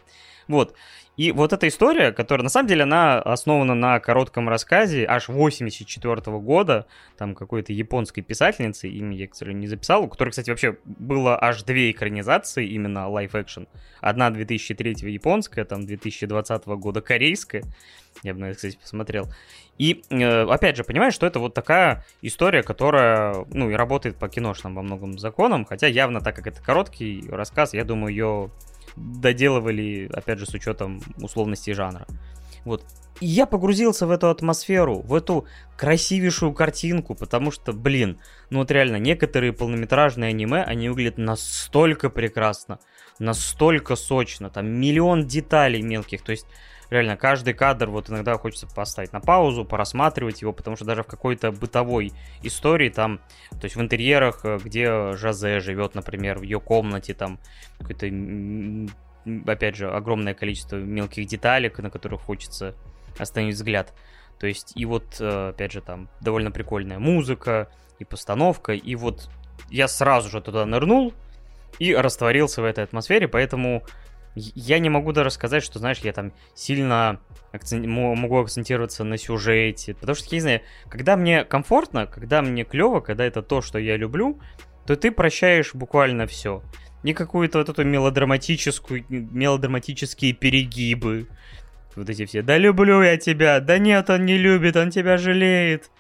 Вот. 0.47 0.75
И 1.19 1.33
вот 1.33 1.53
эта 1.53 1.67
история, 1.67 2.13
которая 2.13 2.45
на 2.45 2.49
самом 2.49 2.69
деле 2.69 2.85
она 2.85 3.21
основана 3.21 3.75
на 3.75 3.99
коротком 3.99 4.49
рассказе 4.49 5.05
аж 5.05 5.29
84 5.29 6.21
года, 6.39 6.87
там 7.17 7.35
какой-то 7.35 7.73
японской 7.73 8.23
писательницы, 8.23 8.89
имя 8.89 9.17
я, 9.17 9.27
к 9.27 9.35
сожалению, 9.35 9.63
не 9.63 9.67
записал, 9.67 10.05
у 10.05 10.09
которой, 10.09 10.31
кстати, 10.31 10.51
вообще 10.51 10.79
было 10.85 11.37
аж 11.37 11.65
две 11.65 11.91
экранизации 11.91 12.69
именно 12.69 13.09
live-action. 13.09 13.67
Одна 14.01 14.31
2003 14.31 15.11
японская, 15.11 15.65
там 15.65 15.87
2020 15.87 16.67
года 16.67 17.01
корейская. 17.01 17.65
Я 18.23 18.33
бы 18.35 18.39
на 18.39 18.45
это, 18.51 18.55
кстати, 18.55 18.79
посмотрел. 18.81 19.27
И, 19.77 20.05
э, 20.11 20.45
опять 20.45 20.77
же, 20.77 20.85
понимаешь, 20.85 21.15
что 21.15 21.27
это 21.27 21.41
вот 21.41 21.53
такая 21.53 22.05
история, 22.23 22.63
которая, 22.63 23.45
ну, 23.51 23.69
и 23.71 23.75
работает 23.75 24.19
по 24.19 24.29
киношным 24.29 24.77
во 24.77 24.83
многом 24.83 25.19
законам, 25.19 25.65
хотя 25.65 25.89
явно, 25.89 26.21
так 26.21 26.37
как 26.37 26.47
это 26.47 26.63
короткий 26.63 27.29
рассказ, 27.29 27.75
я 27.75 27.83
думаю, 27.83 28.13
ее 28.13 28.51
доделывали, 28.99 30.11
опять 30.13 30.39
же, 30.39 30.47
с 30.47 30.55
учетом 30.55 31.01
условностей 31.21 31.73
жанра. 31.73 32.07
Вот. 32.65 32.85
И 33.21 33.27
я 33.27 33.47
погрузился 33.47 34.07
в 34.07 34.11
эту 34.11 34.29
атмосферу, 34.29 35.01
в 35.01 35.15
эту 35.15 35.47
красивейшую 35.77 36.53
картинку, 36.53 37.15
потому 37.15 37.51
что, 37.51 37.73
блин, 37.73 38.19
ну 38.51 38.61
вот 38.61 38.71
реально, 38.71 38.97
некоторые 38.97 39.53
полнометражные 39.53 40.29
аниме, 40.29 40.63
они 40.63 40.89
выглядят 40.89 41.19
настолько 41.19 42.11
прекрасно, 42.11 42.79
настолько 43.19 43.97
сочно, 43.97 44.51
там 44.51 44.69
миллион 44.69 45.27
деталей 45.27 45.83
мелких, 45.83 46.23
то 46.23 46.31
есть 46.31 46.47
реально 46.91 47.17
каждый 47.17 47.55
кадр 47.55 47.91
вот 47.91 48.11
иногда 48.11 48.37
хочется 48.39 48.67
поставить 48.67 49.13
на 49.13 49.21
паузу, 49.21 49.65
порассматривать 49.65 50.43
его, 50.43 50.53
потому 50.53 50.77
что 50.77 50.85
даже 50.85 51.03
в 51.03 51.07
какой-то 51.07 51.53
бытовой 51.53 52.13
истории 52.43 52.89
там, 52.89 53.21
то 53.51 53.65
есть 53.65 53.77
в 53.77 53.81
интерьерах, 53.81 54.45
э, 54.45 54.59
где 54.63 55.15
Жазе 55.15 55.61
живет, 55.61 55.95
например, 55.95 56.39
в 56.39 56.43
ее 56.43 56.61
комнате, 56.61 57.15
там 57.15 57.39
какой-то 57.79 58.07
опять 59.47 59.77
же, 59.77 59.91
огромное 59.91 60.35
количество 60.35 60.77
мелких 60.77 61.27
деталек, 61.27 61.79
на 61.79 61.91
которых 61.91 62.23
хочется 62.23 62.75
остановить 63.19 63.57
взгляд. 63.57 63.93
То 64.39 64.47
есть, 64.47 64.73
и 64.77 64.85
вот, 64.85 65.17
э, 65.21 65.51
опять 65.51 65.73
же, 65.73 65.81
там 65.81 66.09
довольно 66.21 66.51
прикольная 66.51 66.99
музыка 66.99 67.69
и 67.99 68.05
постановка, 68.05 68.73
и 68.73 68.95
вот 68.95 69.29
я 69.71 69.89
сразу 69.89 70.31
же 70.31 70.41
туда 70.41 70.65
нырнул 70.65 71.13
и 71.79 71.95
растворился 71.95 72.63
в 72.63 72.65
этой 72.65 72.85
атмосфере, 72.85 73.29
поэтому 73.29 73.83
я 74.55 74.79
не 74.79 74.89
могу 74.89 75.13
даже 75.13 75.31
сказать, 75.31 75.63
что, 75.63 75.79
знаешь, 75.79 75.99
я 75.99 76.13
там 76.13 76.33
сильно 76.55 77.21
акцент... 77.53 77.87
могу 77.87 78.39
акцентироваться 78.39 79.05
на 79.05 79.19
сюжете. 79.19 79.95
Потому 79.95 80.15
что, 80.15 80.27
я 80.31 80.37
не 80.37 80.41
знаю, 80.41 80.61
когда 80.89 81.17
мне 81.17 81.45
комфортно, 81.45 82.07
когда 82.07 82.43
мне 82.43 82.65
клево, 82.65 83.01
когда 83.01 83.25
это 83.25 83.43
то, 83.43 83.61
что 83.61 83.79
я 83.79 83.97
люблю, 83.97 84.41
то 84.87 84.97
ты 84.97 85.11
прощаешь 85.11 85.75
буквально 85.75 86.27
все. 86.27 86.63
Не 87.03 87.15
какую-то 87.15 87.59
вот 87.59 87.69
эту 87.69 87.85
мелодраматическую, 87.85 89.05
мелодраматические 89.09 90.33
перегибы. 90.33 91.29
Вот 91.95 92.09
эти 92.09 92.27
все, 92.27 92.43
да 92.43 92.59
люблю 92.59 93.03
я 93.03 93.17
тебя, 93.17 93.61
да 93.61 93.79
нет, 93.79 94.09
он 94.09 94.25
не 94.25 94.39
любит, 94.39 94.77
он 94.77 94.91
тебя 94.91 95.17
жалеет. 95.17 95.91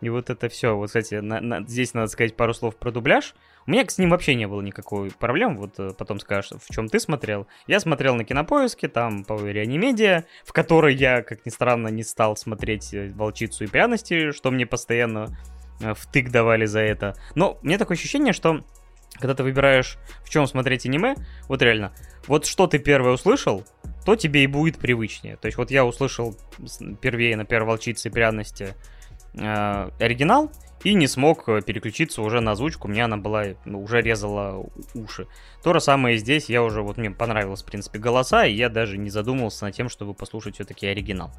и 0.00 0.08
вот 0.08 0.30
это 0.30 0.48
все. 0.48 0.76
Вот, 0.76 0.86
кстати, 0.86 1.16
на, 1.16 1.40
на, 1.40 1.62
здесь 1.62 1.94
надо 1.94 2.08
сказать 2.08 2.36
пару 2.36 2.54
слов 2.54 2.76
про 2.76 2.90
дубляж. 2.90 3.34
У 3.66 3.70
меня 3.70 3.84
с 3.86 3.98
ним 3.98 4.10
вообще 4.10 4.34
не 4.34 4.46
было 4.46 4.60
никакой 4.60 5.10
проблем. 5.10 5.56
Вот 5.56 5.78
э, 5.78 5.90
потом 5.96 6.20
скажешь, 6.20 6.52
в 6.52 6.72
чем 6.72 6.88
ты 6.88 7.00
смотрел. 7.00 7.46
Я 7.66 7.80
смотрел 7.80 8.14
на 8.14 8.24
кинопоиске, 8.24 8.88
там 8.88 9.24
по 9.24 9.42
Реанимедиа, 9.42 10.24
в 10.44 10.52
которой 10.52 10.94
я, 10.94 11.22
как 11.22 11.46
ни 11.46 11.50
странно, 11.50 11.88
не 11.88 12.02
стал 12.02 12.36
смотреть 12.36 12.92
э, 12.92 13.10
волчицу 13.14 13.64
и 13.64 13.66
пряности, 13.66 14.32
что 14.32 14.50
мне 14.50 14.66
постоянно 14.66 15.36
э, 15.80 15.94
втык 15.94 16.30
давали 16.30 16.66
за 16.66 16.80
это. 16.80 17.14
Но 17.34 17.58
мне 17.62 17.78
такое 17.78 17.96
ощущение, 17.96 18.32
что 18.32 18.64
когда 19.18 19.34
ты 19.34 19.42
выбираешь, 19.42 19.98
в 20.24 20.30
чем 20.30 20.46
смотреть 20.46 20.86
аниме, 20.86 21.14
вот 21.48 21.62
реально, 21.62 21.94
вот 22.26 22.46
что 22.46 22.66
ты 22.66 22.78
первое 22.78 23.12
услышал, 23.12 23.64
то 24.04 24.16
тебе 24.16 24.44
и 24.44 24.46
будет 24.46 24.78
привычнее. 24.78 25.36
То 25.36 25.46
есть 25.46 25.56
вот 25.56 25.70
я 25.70 25.84
услышал 25.84 26.36
первее, 27.00 27.36
например, 27.36 27.64
«Волчицы 27.64 28.08
и 28.08 28.10
пряности» 28.10 28.74
э, 29.34 29.88
оригинал, 30.00 30.50
и 30.84 30.94
не 30.94 31.08
смог 31.08 31.46
переключиться 31.64 32.22
уже 32.22 32.40
на 32.40 32.52
озвучку, 32.52 32.88
меня 32.88 33.06
она 33.06 33.16
была, 33.16 33.44
ну, 33.64 33.82
уже 33.82 34.00
резала 34.02 34.64
уши. 34.94 35.26
То 35.62 35.72
же 35.72 35.80
самое 35.80 36.16
и 36.16 36.18
здесь, 36.18 36.48
я 36.48 36.62
уже, 36.62 36.82
вот 36.82 36.98
мне 36.98 37.10
понравилось, 37.10 37.62
в 37.62 37.66
принципе, 37.66 37.98
голоса, 37.98 38.46
и 38.46 38.54
я 38.54 38.68
даже 38.68 38.98
не 38.98 39.10
задумывался 39.10 39.64
над 39.64 39.74
тем, 39.74 39.88
чтобы 39.88 40.14
послушать 40.14 40.54
все-таки 40.54 40.86
оригинал. 40.86 41.32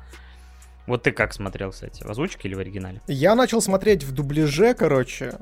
Вот 0.87 1.03
ты 1.03 1.11
как 1.11 1.33
смотрел, 1.33 1.71
кстати, 1.71 2.03
в 2.03 2.09
озвучке 2.09 2.47
или 2.47 2.55
в 2.55 2.59
оригинале? 2.59 3.01
Я 3.07 3.35
начал 3.35 3.61
смотреть 3.61 4.03
в 4.03 4.11
дубляже, 4.11 4.73
короче, 4.73 5.33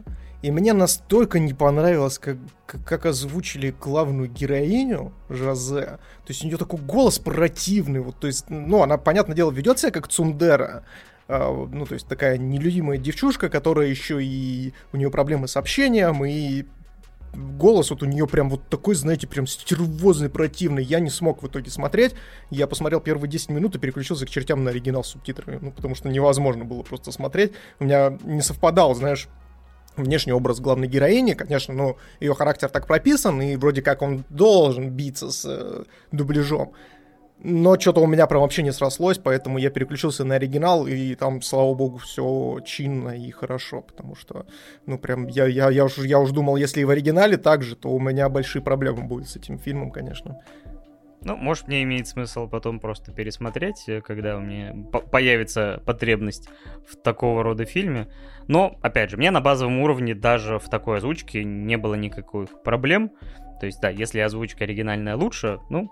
и 0.42 0.52
мне 0.52 0.74
настолько 0.74 1.40
не 1.40 1.54
понравилось, 1.54 2.20
как, 2.20 2.38
как 2.86 3.06
озвучили 3.06 3.72
главную 3.72 4.30
героиню 4.30 5.14
Жозе. 5.30 5.86
То 5.86 6.30
есть 6.30 6.44
у 6.44 6.48
нее 6.48 6.58
такой 6.58 6.80
голос 6.80 7.20
противный. 7.20 8.02
Вот, 8.02 8.20
то 8.20 8.28
есть, 8.28 8.50
ну, 8.50 8.84
она, 8.84 8.98
понятное 8.98 9.36
дело, 9.36 9.52
ведет 9.52 9.80
себя 9.80 9.92
как 9.92 10.08
Цундера. 10.08 10.86
А, 11.36 11.68
ну, 11.72 11.86
то 11.88 11.96
есть 11.96 12.08
такая 12.08 12.38
нелюдимая 12.38 13.00
девчушка, 13.00 13.50
которая 13.50 13.88
еще 13.88 14.24
и... 14.24 14.72
У 14.92 14.98
нее 14.98 15.10
проблемы 15.10 15.48
с 15.48 15.58
общением, 15.58 16.24
и 16.24 16.66
голос 17.34 17.90
вот 17.90 18.04
у 18.04 18.06
нее 18.06 18.28
прям 18.28 18.52
вот 18.52 18.70
такой, 18.70 18.94
знаете, 18.94 19.26
прям 19.26 19.48
стервозный, 19.48 20.30
противный. 20.30 20.84
Я 20.84 21.00
не 21.00 21.10
смог 21.10 21.42
в 21.42 21.48
итоге 21.48 21.72
смотреть. 21.72 22.14
Я 22.52 22.68
посмотрел 22.68 23.00
первые 23.00 23.32
10 23.32 23.50
минут 23.50 23.76
и 23.76 23.80
переключился 23.80 24.28
к 24.28 24.30
чертям 24.30 24.64
на 24.64 24.70
оригинал 24.70 25.04
с 25.04 25.08
субтитрами. 25.08 25.58
Ну, 25.60 25.72
потому 25.72 25.96
что 25.96 26.08
невозможно 26.08 26.66
было 26.66 26.84
просто 26.84 27.12
смотреть. 27.12 27.54
У 27.80 27.86
меня 27.86 28.16
не 28.24 28.42
совпадал, 28.42 28.94
знаешь, 28.94 29.28
внешний 29.98 30.34
образ 30.34 30.60
главной 30.60 30.88
героини, 30.88 31.34
конечно, 31.34 31.74
но 31.74 31.98
ее 32.20 32.36
характер 32.36 32.70
так 32.70 32.86
прописан, 32.86 33.42
и 33.42 33.56
вроде 33.56 33.82
как 33.82 34.04
он 34.04 34.24
должен 34.30 34.92
биться 34.92 35.32
с 35.32 35.46
э, 35.46 35.84
дубляжом. 36.12 36.74
Но 37.44 37.78
что-то 37.78 38.00
у 38.00 38.08
меня 38.08 38.26
прям 38.26 38.42
вообще 38.42 38.64
не 38.64 38.72
срослось, 38.72 39.18
поэтому 39.18 39.58
я 39.58 39.70
переключился 39.70 40.24
на 40.24 40.36
оригинал, 40.36 40.88
и 40.88 41.14
там, 41.16 41.42
слава 41.42 41.74
богу, 41.74 41.98
все 41.98 42.60
чинно 42.66 43.10
и 43.10 43.32
хорошо, 43.32 43.82
потому 43.82 44.16
что, 44.16 44.46
ну, 44.86 44.98
прям, 44.98 45.28
я, 45.28 45.46
я, 45.46 45.70
я, 45.70 45.84
уж, 45.84 45.98
я 45.98 46.20
уж 46.20 46.32
думал, 46.32 46.56
если 46.56 46.80
и 46.80 46.86
в 46.86 46.90
оригинале 46.90 47.36
так 47.36 47.62
же, 47.62 47.76
то 47.76 47.90
у 47.90 48.00
меня 48.00 48.30
большие 48.30 48.62
проблемы 48.62 49.04
будут 49.04 49.28
с 49.28 49.36
этим 49.36 49.60
фильмом, 49.60 49.92
конечно. 49.92 50.40
Ну, 51.26 51.36
может, 51.36 51.68
мне 51.68 51.84
имеет 51.84 52.08
смысл 52.08 52.48
потом 52.48 52.80
просто 52.80 53.12
пересмотреть, 53.12 53.84
э, 53.88 54.02
когда 54.02 54.38
у 54.38 54.42
меня 54.42 54.74
появится 55.12 55.82
потребность 55.86 56.50
в 56.88 56.96
такого 56.98 57.44
рода 57.44 57.66
фильме. 57.66 58.08
Но, 58.48 58.78
опять 58.82 59.10
же, 59.10 59.18
мне 59.18 59.32
на 59.32 59.40
базовом 59.40 59.80
уровне 59.80 60.16
даже 60.16 60.60
в 60.60 60.70
такой 60.70 60.98
озвучке 60.98 61.44
не 61.44 61.78
было 61.78 61.96
никаких 61.96 62.62
проблем. 62.64 63.12
То 63.60 63.66
есть, 63.66 63.80
да, 63.82 63.90
если 63.90 64.20
озвучка 64.20 64.66
оригинальная 64.66 65.16
лучше, 65.16 65.60
ну, 65.70 65.92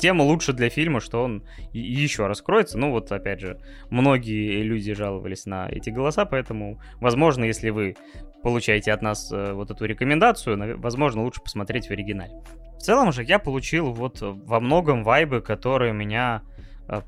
тем 0.00 0.20
лучше 0.20 0.52
для 0.52 0.68
фильма, 0.68 1.00
что 1.00 1.22
он 1.22 1.44
еще 1.72 2.26
раскроется. 2.26 2.78
Ну 2.78 2.90
вот, 2.90 3.10
опять 3.12 3.40
же, 3.40 3.58
многие 3.90 4.62
люди 4.62 4.94
жаловались 4.94 5.46
на 5.46 5.68
эти 5.68 5.90
голоса, 5.90 6.24
поэтому, 6.24 6.80
возможно, 7.00 7.44
если 7.44 7.70
вы 7.70 7.96
получаете 8.42 8.92
от 8.92 9.02
нас 9.02 9.32
э, 9.32 9.52
вот 9.52 9.70
эту 9.70 9.84
рекомендацию, 9.84 10.80
возможно, 10.80 11.22
лучше 11.22 11.40
посмотреть 11.40 11.86
в 11.86 11.90
оригинале. 11.92 12.42
В 12.76 12.82
целом 12.82 13.12
же 13.12 13.22
я 13.22 13.38
получил 13.38 13.92
вот 13.92 14.18
во 14.20 14.60
многом 14.60 15.04
вайбы, 15.04 15.40
которые 15.40 15.92
меня 15.92 16.42
э, 16.88 17.02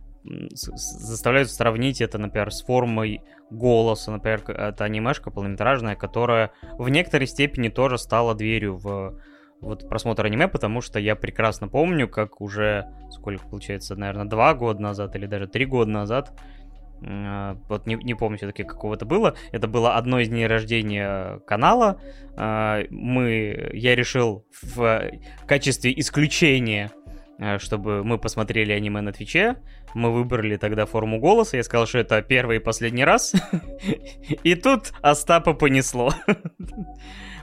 заставляют 0.52 1.50
сравнить 1.50 2.00
это, 2.00 2.18
например, 2.18 2.52
с 2.52 2.62
формой 2.62 3.22
голоса, 3.50 4.12
например, 4.12 4.42
это 4.48 4.84
анимешка 4.84 5.30
полнометражная, 5.30 5.96
которая 5.96 6.52
в 6.78 6.88
некоторой 6.88 7.26
степени 7.26 7.68
тоже 7.68 7.98
стала 7.98 8.34
дверью 8.34 8.76
в 8.76 9.18
вот 9.64 9.88
просмотр 9.88 10.26
аниме, 10.26 10.48
потому 10.48 10.80
что 10.80 10.98
я 10.98 11.16
прекрасно 11.16 11.68
помню, 11.68 12.08
как 12.08 12.40
уже, 12.40 12.86
сколько 13.10 13.46
получается, 13.46 13.96
наверное, 13.96 14.26
два 14.26 14.54
года 14.54 14.80
назад 14.80 15.16
или 15.16 15.26
даже 15.26 15.46
три 15.46 15.64
года 15.64 15.90
назад, 15.90 16.32
вот 17.00 17.86
не, 17.86 17.96
не 17.96 18.14
помню 18.14 18.38
все-таки 18.38 18.64
какого 18.64 18.94
это 18.94 19.04
было, 19.04 19.34
это 19.52 19.68
было 19.68 19.96
одно 19.96 20.20
из 20.20 20.28
дней 20.28 20.46
рождения 20.46 21.40
канала, 21.46 22.00
э, 22.36 22.86
мы, 22.90 23.70
я 23.74 23.94
решил 23.94 24.46
в 24.72 25.10
качестве 25.46 25.92
исключения 25.98 26.90
чтобы 27.58 28.04
мы 28.04 28.18
посмотрели 28.18 28.72
аниме 28.72 29.00
на 29.00 29.12
Твиче. 29.12 29.56
Мы 29.94 30.12
выбрали 30.12 30.56
тогда 30.56 30.86
форму 30.86 31.18
голоса. 31.20 31.56
Я 31.56 31.64
сказал, 31.64 31.86
что 31.86 31.98
это 31.98 32.20
первый 32.22 32.56
и 32.56 32.60
последний 32.60 33.04
раз. 33.04 33.34
И 34.42 34.54
тут 34.54 34.92
Остапа 35.02 35.52
понесло. 35.52 36.12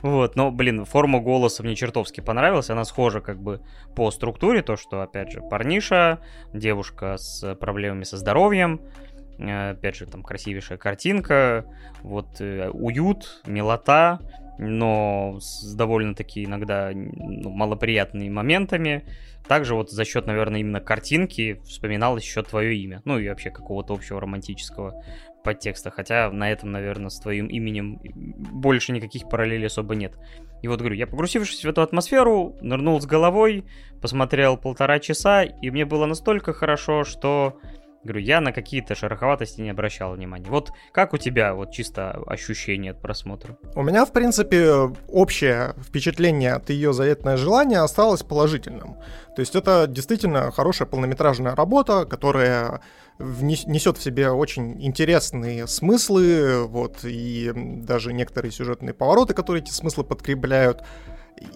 Вот, 0.02 0.36
но, 0.36 0.50
блин, 0.50 0.86
форма 0.86 1.20
голоса 1.20 1.62
мне 1.62 1.76
чертовски 1.76 2.22
понравилась. 2.22 2.70
Она 2.70 2.86
схожа 2.86 3.22
как 3.22 3.40
бы 3.40 3.62
по 3.96 4.10
структуре, 4.10 4.64
то, 4.64 4.76
что, 4.76 5.02
опять 5.02 5.32
же, 5.32 5.42
парниша, 5.42 6.20
девушка 6.54 7.18
с 7.18 7.54
проблемами 7.56 8.04
со 8.04 8.18
здоровьем, 8.18 8.82
э, 9.38 9.72
опять 9.72 9.96
же, 9.96 10.08
там 10.08 10.24
красивейшая 10.24 10.80
картинка, 10.80 11.66
вот 12.02 12.42
э, 12.42 12.70
уют, 12.72 13.42
милота, 13.46 14.20
но 14.62 15.40
с 15.40 15.74
довольно-таки 15.74 16.46
иногда 16.46 16.92
ну, 16.94 17.50
малоприятными 17.50 18.30
моментами. 18.30 19.04
Также 19.48 19.74
вот 19.74 19.90
за 19.90 20.06
счет, 20.06 20.28
наверное, 20.28 20.60
именно 20.60 20.80
картинки 20.80 21.60
вспоминалось 21.66 22.24
еще 22.24 22.44
твое 22.44 22.78
имя. 22.78 23.02
Ну 23.04 23.18
и 23.18 23.28
вообще 23.28 23.50
какого-то 23.50 23.96
общего 23.96 24.22
романтического 24.22 25.04
подтекста, 25.44 25.90
хотя 25.90 26.30
на 26.32 26.52
этом, 26.52 26.72
наверное, 26.72 27.10
с 27.10 27.20
твоим 27.20 27.48
именем 27.48 28.00
больше 28.04 28.92
никаких 28.92 29.28
параллелей 29.28 29.66
особо 29.66 29.96
нет. 29.96 30.14
И 30.62 30.68
вот 30.68 30.80
говорю, 30.80 30.96
я 30.96 31.08
погрузившись 31.08 31.66
в 31.66 31.68
эту 31.68 31.82
атмосферу, 31.82 32.56
нырнул 32.62 33.02
с 33.02 33.08
головой, 33.08 33.66
посмотрел 34.00 34.58
полтора 34.58 35.00
часа, 35.00 35.42
и 35.42 35.72
мне 35.72 35.86
было 35.86 36.06
настолько 36.06 36.54
хорошо, 36.54 37.04
что 37.04 37.58
Говорю, 38.04 38.22
я 38.22 38.42
на 38.42 38.52
какие-то 38.52 38.96
шероховатости 38.96 39.62
не 39.62 39.70
обращал 39.70 40.16
внимания. 40.16 40.50
Вот 40.50 40.72
как 40.92 41.14
у 41.14 41.18
тебя 41.18 41.54
вот 41.54 41.72
чисто 41.72 42.12
ощущение 42.26 42.92
от 42.92 43.02
просмотра? 43.02 43.58
У 43.76 43.84
меня, 43.84 44.06
в 44.06 44.12
принципе, 44.12 44.92
общее 45.08 45.76
впечатление 45.80 46.54
от 46.54 46.72
ее 46.72 46.94
заветное 46.94 47.38
желание 47.38 47.80
осталось 47.80 48.24
положительным. 48.24 48.96
То 49.36 49.42
есть 49.42 49.56
это 49.56 49.86
действительно 49.88 50.52
хорошая 50.52 50.88
полнометражная 50.88 51.56
работа, 51.56 52.06
которая 52.06 52.82
несет 53.20 53.98
в 53.98 54.04
себе 54.04 54.32
очень 54.32 54.84
интересные 54.84 55.68
смыслы, 55.68 56.66
вот, 56.66 57.00
и 57.04 57.52
даже 57.56 58.14
некоторые 58.14 58.52
сюжетные 58.52 58.96
повороты, 58.96 59.36
которые 59.36 59.62
эти 59.62 59.72
смыслы 59.72 60.04
подкрепляют. 60.04 60.84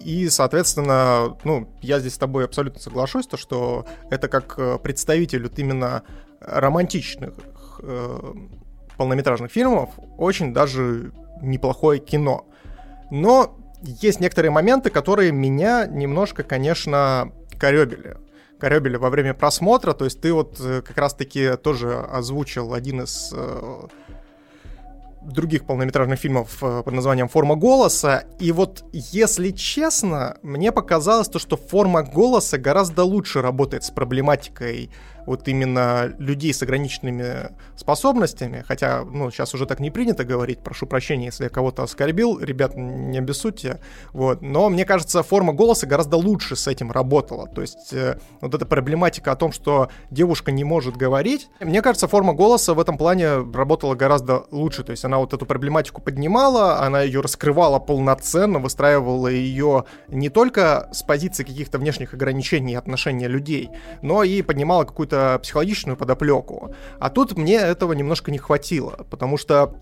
И, 0.04 0.28
соответственно, 0.28 1.36
ну, 1.44 1.68
я 1.80 2.00
здесь 2.00 2.14
с 2.14 2.18
тобой 2.18 2.44
абсолютно 2.44 2.80
соглашусь, 2.80 3.26
то, 3.26 3.36
что 3.36 3.86
это 4.10 4.28
как 4.28 4.54
э, 4.58 4.78
представитель 4.82 5.44
вот 5.44 5.58
именно 5.58 6.02
романтичных 6.40 7.34
э, 7.82 8.34
полнометражных 8.96 9.50
фильмов 9.50 9.90
очень 10.18 10.52
даже 10.52 11.12
неплохое 11.42 12.00
кино. 12.00 12.46
Но 13.10 13.56
есть 13.82 14.20
некоторые 14.20 14.50
моменты, 14.50 14.90
которые 14.90 15.32
меня 15.32 15.86
немножко, 15.86 16.42
конечно, 16.42 17.32
коребили. 17.58 18.16
Коребили 18.58 18.96
во 18.96 19.10
время 19.10 19.34
просмотра, 19.34 19.92
то 19.92 20.06
есть 20.06 20.20
ты 20.20 20.32
вот 20.32 20.58
э, 20.60 20.80
как 20.80 20.96
раз-таки 20.96 21.56
тоже 21.56 21.94
озвучил 21.94 22.72
один 22.72 23.02
из 23.02 23.30
э, 23.34 23.86
других 25.20 25.66
полнометражных 25.66 26.18
фильмов 26.18 26.56
э, 26.62 26.82
под 26.82 26.94
названием 26.94 27.28
«Форма 27.28 27.56
голоса». 27.56 28.24
И 28.38 28.52
вот, 28.52 28.84
если 28.92 29.50
честно, 29.50 30.38
мне 30.42 30.72
показалось 30.72 31.28
то, 31.28 31.38
что 31.38 31.58
«Форма 31.58 32.02
голоса» 32.02 32.56
гораздо 32.56 33.04
лучше 33.04 33.42
работает 33.42 33.84
с 33.84 33.90
проблематикой 33.90 34.90
вот 35.26 35.46
именно 35.48 36.14
людей 36.18 36.54
с 36.54 36.62
ограниченными 36.62 37.50
способностями, 37.76 38.64
хотя, 38.66 39.04
ну, 39.04 39.30
сейчас 39.30 39.54
уже 39.54 39.66
так 39.66 39.80
не 39.80 39.90
принято 39.90 40.24
говорить, 40.24 40.60
прошу 40.60 40.86
прощения, 40.86 41.26
если 41.26 41.44
я 41.44 41.50
кого-то 41.50 41.82
оскорбил, 41.82 42.38
ребят, 42.38 42.76
не 42.76 43.18
обессудьте, 43.18 43.80
вот, 44.12 44.40
но 44.40 44.68
мне 44.70 44.84
кажется, 44.84 45.22
форма 45.22 45.52
голоса 45.52 45.86
гораздо 45.86 46.16
лучше 46.16 46.56
с 46.56 46.66
этим 46.66 46.90
работала, 46.90 47.46
то 47.48 47.60
есть 47.60 47.92
э, 47.92 48.18
вот 48.40 48.54
эта 48.54 48.64
проблематика 48.64 49.32
о 49.32 49.36
том, 49.36 49.52
что 49.52 49.88
девушка 50.10 50.52
не 50.52 50.64
может 50.64 50.96
говорить, 50.96 51.48
мне 51.60 51.82
кажется, 51.82 52.08
форма 52.08 52.32
голоса 52.32 52.74
в 52.74 52.80
этом 52.80 52.96
плане 52.96 53.42
работала 53.52 53.94
гораздо 53.94 54.44
лучше, 54.50 54.84
то 54.84 54.92
есть 54.92 55.04
она 55.04 55.18
вот 55.18 55.32
эту 55.32 55.44
проблематику 55.44 56.00
поднимала, 56.00 56.80
она 56.80 57.02
ее 57.02 57.20
раскрывала 57.20 57.78
полноценно, 57.78 58.58
выстраивала 58.58 59.28
ее 59.28 59.84
не 60.08 60.28
только 60.28 60.88
с 60.92 61.02
позиции 61.02 61.44
каких-то 61.44 61.78
внешних 61.78 62.14
ограничений 62.14 62.74
и 62.74 62.76
отношения 62.76 63.28
людей, 63.28 63.70
но 64.02 64.22
и 64.22 64.42
поднимала 64.42 64.84
какую-то 64.84 65.15
какую-то 65.16 65.38
психологичную 65.42 65.96
подоплеку. 65.96 66.74
А 66.98 67.10
тут 67.10 67.36
мне 67.36 67.56
этого 67.56 67.92
немножко 67.92 68.30
не 68.30 68.38
хватило, 68.38 69.06
потому 69.10 69.36
что 69.36 69.74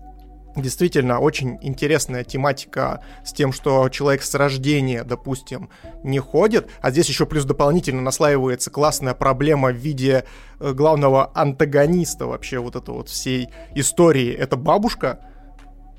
действительно 0.55 1.19
очень 1.19 1.57
интересная 1.61 2.23
тематика 2.23 3.01
с 3.25 3.33
тем, 3.33 3.51
что 3.51 3.89
человек 3.89 4.23
с 4.23 4.33
рождения, 4.35 5.03
допустим, 5.03 5.69
не 6.03 6.19
ходит, 6.19 6.69
а 6.81 6.91
здесь 6.91 7.09
еще 7.09 7.25
плюс 7.25 7.43
дополнительно 7.43 8.01
наслаивается 8.01 8.71
классная 8.71 9.13
проблема 9.13 9.69
в 9.69 9.75
виде 9.75 10.23
э, 10.59 10.71
главного 10.71 11.31
антагониста 11.35 12.25
вообще 12.25 12.59
вот 12.59 12.77
этой 12.77 12.93
вот 12.93 13.09
всей 13.09 13.49
истории. 13.75 14.31
Это 14.31 14.55
бабушка, 14.55 15.19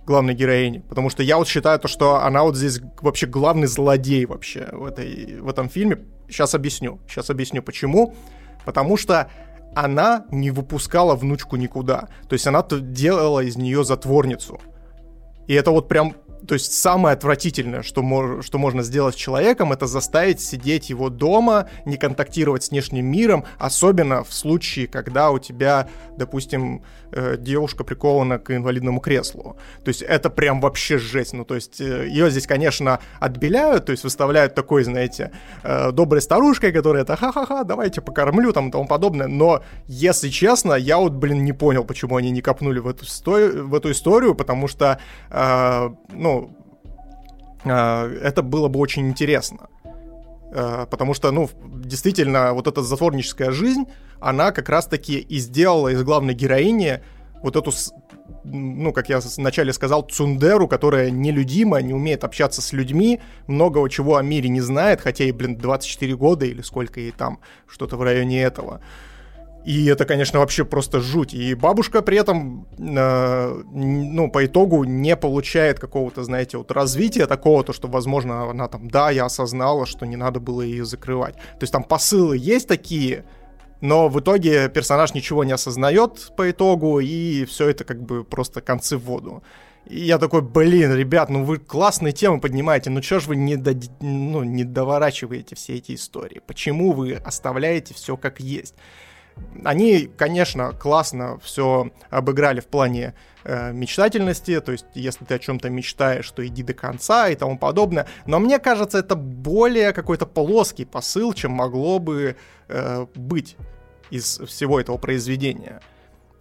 главной 0.07 0.35
героини, 0.35 0.79
потому 0.89 1.11
что 1.11 1.23
я 1.23 1.37
вот 1.37 1.49
считаю 1.49 1.79
то, 1.79 1.89
что 1.89 2.23
она 2.25 2.43
вот 2.43 2.57
здесь 2.57 2.81
вообще 3.03 3.27
главный 3.27 3.67
злодей 3.67 4.25
вообще 4.25 4.69
в, 4.73 4.87
этой, 4.87 5.39
в 5.39 5.49
этом 5.49 5.69
фильме. 5.69 5.99
Сейчас 6.29 6.55
объясню, 6.55 6.99
сейчас 7.09 7.29
объясню 7.29 7.63
почему. 7.63 8.15
Потому 8.67 8.99
что 8.99 9.31
она 9.75 10.27
не 10.31 10.51
выпускала 10.51 11.15
внучку 11.15 11.57
никуда. 11.57 12.09
То 12.29 12.35
есть 12.35 12.47
она 12.47 12.63
делала 12.69 13.41
из 13.41 13.57
нее 13.57 13.85
затворницу. 13.85 14.61
И 15.47 15.55
это 15.55 15.71
вот 15.71 15.89
прям 15.89 16.17
то 16.47 16.55
есть 16.55 16.73
самое 16.73 17.15
отвратительное, 17.15 17.83
что, 17.83 18.43
что 18.43 18.59
можно 18.59 18.83
сделать 18.83 19.15
с 19.15 19.19
человеком, 19.19 19.73
это 19.73 19.87
заставить 19.87 20.41
сидеть 20.41 20.91
его 20.91 21.11
дома, 21.11 21.69
не 21.85 21.97
контактировать 21.97 22.65
с 22.65 22.71
внешним 22.71 23.07
миром, 23.07 23.45
особенно 23.59 24.25
в 24.25 24.33
случае, 24.33 24.87
когда 24.87 25.31
у 25.31 25.39
тебя, 25.39 25.89
допустим, 26.17 26.83
э, 27.13 27.37
девушка 27.39 27.85
прикована 27.85 28.39
к 28.39 28.55
инвалидному 28.55 29.01
креслу. 29.01 29.57
То 29.85 29.89
есть 29.89 30.03
это 30.03 30.31
прям 30.31 30.61
вообще 30.61 30.99
жесть. 30.99 31.33
Ну, 31.33 31.45
то 31.45 31.55
есть 31.55 31.81
э, 31.81 32.07
ее 32.09 32.31
здесь, 32.31 32.47
конечно, 32.47 33.01
отбеляют, 33.21 33.87
то 33.87 33.93
есть 33.93 34.05
выставляют 34.05 34.55
такой, 34.55 34.85
знаете, 34.85 35.33
э, 35.63 35.93
доброй 35.93 36.23
старушкой, 36.23 36.73
которая 36.73 37.03
это 37.03 37.17
ха-ха-ха, 37.17 37.65
давайте 37.65 38.01
покормлю, 38.01 38.53
там 38.53 38.69
и 38.69 38.71
тому 38.73 38.87
подобное. 38.87 39.27
Но, 39.27 39.63
если 39.87 40.29
честно, 40.29 40.75
я 40.75 40.99
вот, 40.99 41.13
блин, 41.13 41.45
не 41.45 41.53
понял, 41.53 41.85
почему 41.85 42.17
они 42.17 42.31
не 42.31 42.43
копнули 42.43 42.79
в 42.79 42.89
эту, 42.89 43.05
в 43.05 43.75
эту 43.75 43.91
историю, 43.91 44.35
потому 44.35 44.69
что, 44.69 44.99
э, 45.31 45.91
ну, 46.13 46.36
а, 47.65 48.09
это 48.23 48.43
было 48.43 48.69
бы 48.69 48.79
очень 48.79 49.09
интересно. 49.09 49.69
А, 50.53 50.87
потому 50.87 51.15
что, 51.15 51.31
ну, 51.33 51.49
действительно, 51.65 52.53
вот 52.53 52.67
эта 52.67 52.83
затворническая 52.83 53.51
жизнь, 53.51 53.85
она 54.21 54.53
как 54.53 54.69
раз-таки 54.69 55.19
и 55.19 55.39
сделала 55.39 55.89
из 55.89 56.03
главной 56.03 56.35
героини 56.35 57.01
вот 57.43 57.57
эту, 57.57 57.71
ну, 58.45 58.93
как 58.93 59.09
я 59.09 59.21
вначале 59.37 59.73
сказал, 59.73 60.03
цундеру, 60.03 60.69
которая 60.69 61.11
нелюдима, 61.11 61.83
не 61.83 61.93
умеет 61.93 62.25
общаться 62.25 62.63
с 62.63 62.73
людьми, 62.73 63.21
многого 63.47 63.89
чего 63.91 64.17
о 64.17 64.23
мире 64.23 64.49
не 64.49 64.61
знает, 64.61 65.01
хотя 65.01 65.25
и, 65.25 65.33
блин, 65.33 65.57
24 65.57 66.17
года 66.17 66.47
или 66.47 66.63
сколько 66.63 67.01
ей 67.01 67.13
там, 67.13 67.41
что-то 67.67 67.97
в 67.97 68.03
районе 68.03 68.43
этого. 68.43 68.81
И 69.67 69.87
это, 69.87 70.05
конечно, 70.05 70.39
вообще 70.39 70.65
просто 70.65 71.01
жуть. 71.01 71.35
И 71.35 71.55
бабушка 71.55 72.01
при 72.01 72.17
этом, 72.17 72.69
э, 72.79 73.63
ну, 73.73 74.31
по 74.31 74.47
итогу 74.47 74.85
не 74.85 75.17
получает 75.17 75.81
какого-то, 75.81 76.23
знаете, 76.23 76.57
вот 76.59 76.71
развития 76.71 77.27
такого, 77.27 77.65
то, 77.65 77.73
что, 77.73 77.89
возможно, 77.89 78.49
она 78.49 78.69
там, 78.69 78.89
да, 78.89 79.11
я 79.11 79.25
осознала, 79.25 79.85
что 79.85 80.07
не 80.07 80.15
надо 80.15 80.39
было 80.39 80.63
ее 80.63 80.85
закрывать. 80.85 81.35
То 81.35 81.63
есть 81.63 81.73
там 81.73 81.83
посылы 81.83 82.37
есть 82.39 82.69
такие, 82.69 83.25
но 83.81 84.09
в 84.09 84.21
итоге 84.21 84.69
персонаж 84.69 85.15
ничего 85.15 85.43
не 85.43 85.53
осознает 85.53 86.33
по 86.37 86.49
итогу, 86.49 87.01
и 87.01 87.45
все 87.45 87.69
это 87.69 87.83
как 87.83 88.01
бы 88.01 88.23
просто 88.23 88.61
концы 88.61 88.97
в 88.97 89.03
воду. 89.03 89.43
И 89.87 89.99
я 89.99 90.19
такой, 90.19 90.43
блин, 90.43 90.95
ребят, 90.95 91.29
ну 91.29 91.43
вы 91.43 91.59
классные 91.59 92.13
темы 92.13 92.41
поднимаете, 92.41 92.91
ну 92.91 93.01
чё 93.01 93.19
ж 93.19 93.27
вы 93.27 93.35
не, 93.35 93.57
до, 93.57 93.75
ну, 94.01 94.45
не 94.45 94.63
доворачиваете 94.63 95.57
все 95.57 95.75
эти 95.75 95.97
истории? 95.97 96.41
Почему 96.47 96.93
вы 96.93 97.15
оставляете 97.15 97.95
все 97.95 98.17
как 98.17 98.39
есть? 98.39 98.77
Они, 99.65 100.09
конечно, 100.17 100.73
классно 100.73 101.39
все 101.41 101.91
обыграли 102.11 102.61
в 102.61 102.67
плане 102.67 103.15
э, 103.45 103.73
мечтательности, 103.73 104.61
то 104.61 104.73
есть 104.73 104.87
если 104.95 105.25
ты 105.25 105.35
о 105.35 105.39
чем-то 105.39 105.71
мечтаешь, 105.71 106.31
то 106.31 106.47
иди 106.47 106.63
до 106.63 106.75
конца 106.75 107.29
и 107.29 107.35
тому 107.35 107.59
подобное. 107.59 108.07
Но 108.27 108.39
мне 108.39 108.59
кажется, 108.59 108.99
это 108.99 109.17
более 109.17 109.93
какой-то 109.93 110.27
плоский 110.27 110.85
посыл, 110.85 111.33
чем 111.33 111.53
могло 111.53 111.99
бы 111.99 112.37
э, 112.69 113.07
быть 113.15 113.57
из 114.11 114.39
всего 114.39 114.81
этого 114.81 114.99
произведения. 114.99 115.81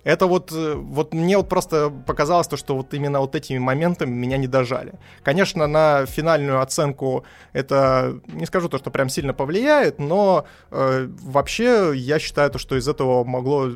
Это 0.05 0.27
вот, 0.27 0.51
э, 0.51 0.75
вот 0.75 1.15
мне 1.15 1.35
вот 1.35 1.49
просто 1.49 1.89
показалось 1.89 2.47
то, 2.47 2.57
что 2.57 2.75
вот 2.77 2.93
именно 2.93 3.19
вот 3.19 3.35
этими 3.35 3.57
моментами 3.57 4.11
меня 4.11 4.37
не 4.37 4.47
дожали. 4.47 4.93
Конечно, 5.23 5.65
на 5.65 6.05
финальную 6.05 6.61
оценку 6.61 7.25
это, 7.53 8.19
не 8.27 8.45
скажу 8.45 8.69
то, 8.69 8.77
что 8.77 8.91
прям 8.91 9.09
сильно 9.09 9.33
повлияет, 9.33 9.97
но 9.97 10.45
э, 10.69 11.09
вообще 11.23 11.93
я 11.95 12.19
считаю 12.19 12.51
то, 12.51 12.59
что 12.59 12.77
из 12.77 12.87
этого 12.87 13.23
могло 13.23 13.71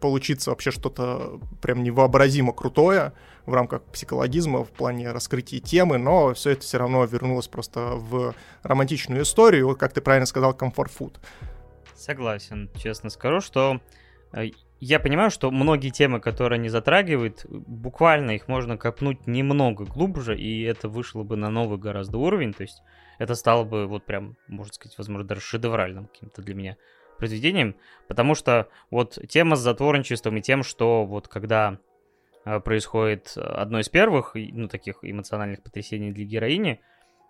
получиться 0.00 0.50
вообще 0.50 0.70
что-то 0.70 1.38
прям 1.60 1.82
невообразимо 1.82 2.54
крутое 2.54 3.12
в 3.44 3.52
рамках 3.52 3.82
психологизма 3.84 4.64
в 4.64 4.70
плане 4.70 5.12
раскрытия 5.12 5.60
темы, 5.60 5.98
но 5.98 6.32
все 6.32 6.50
это 6.50 6.62
все 6.62 6.78
равно 6.78 7.04
вернулось 7.04 7.48
просто 7.48 7.80
в 7.80 8.34
романтичную 8.62 9.22
историю, 9.22 9.66
вот 9.66 9.78
как 9.78 9.92
ты 9.92 10.00
правильно 10.00 10.26
сказал, 10.26 10.54
комфорт-фуд. 10.54 11.20
Согласен, 11.94 12.70
честно 12.76 13.10
скажу, 13.10 13.42
что 13.42 13.80
э, 14.32 14.46
я 14.80 15.00
понимаю, 15.00 15.30
что 15.30 15.50
многие 15.50 15.90
темы, 15.90 16.20
которые 16.20 16.58
они 16.58 16.68
затрагивают, 16.68 17.46
буквально 17.48 18.32
их 18.32 18.48
можно 18.48 18.76
копнуть 18.76 19.26
немного 19.26 19.84
глубже, 19.84 20.36
и 20.36 20.62
это 20.62 20.88
вышло 20.88 21.22
бы 21.22 21.36
на 21.36 21.48
новый 21.50 21.78
гораздо 21.78 22.18
уровень, 22.18 22.52
то 22.52 22.62
есть 22.62 22.82
это 23.18 23.34
стало 23.34 23.64
бы 23.64 23.86
вот 23.86 24.04
прям, 24.04 24.36
можно 24.48 24.72
сказать, 24.72 24.98
возможно, 24.98 25.26
даже 25.26 25.40
шедевральным 25.40 26.06
каким-то 26.06 26.42
для 26.42 26.54
меня 26.54 26.76
произведением, 27.18 27.76
потому 28.08 28.34
что 28.34 28.68
вот 28.90 29.18
тема 29.28 29.56
с 29.56 29.60
затворничеством 29.60 30.36
и 30.36 30.42
тем, 30.42 30.62
что 30.62 31.06
вот 31.06 31.28
когда 31.28 31.78
э, 32.44 32.60
происходит 32.60 33.34
одно 33.36 33.78
из 33.78 33.88
первых, 33.88 34.32
ну, 34.34 34.68
таких 34.68 34.98
эмоциональных 35.02 35.62
потрясений 35.62 36.12
для 36.12 36.24
героини, 36.24 36.80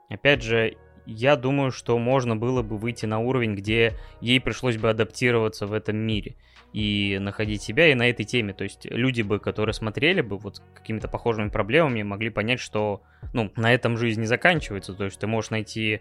опять 0.08 0.42
же, 0.42 0.76
я 1.06 1.36
думаю, 1.36 1.70
что 1.70 1.98
можно 1.98 2.36
было 2.36 2.62
бы 2.62 2.76
выйти 2.76 3.06
на 3.06 3.18
уровень, 3.18 3.54
где 3.54 3.94
ей 4.20 4.40
пришлось 4.40 4.76
бы 4.76 4.90
адаптироваться 4.90 5.66
в 5.66 5.72
этом 5.72 5.96
мире 5.96 6.36
и 6.74 7.18
находить 7.20 7.62
себя 7.62 7.90
и 7.90 7.94
на 7.94 8.10
этой 8.10 8.24
теме. 8.24 8.52
То 8.52 8.64
есть 8.64 8.86
люди 8.90 9.22
бы, 9.22 9.38
которые 9.38 9.74
смотрели 9.74 10.22
бы 10.22 10.38
вот 10.38 10.60
какими-то 10.74 11.06
похожими 11.06 11.48
проблемами, 11.48 12.02
могли 12.02 12.30
понять, 12.30 12.58
что 12.58 13.02
ну, 13.32 13.52
на 13.54 13.72
этом 13.72 13.96
жизнь 13.96 14.20
не 14.20 14.26
заканчивается. 14.26 14.92
То 14.92 15.04
есть 15.04 15.18
ты 15.20 15.28
можешь 15.28 15.50
найти 15.50 16.00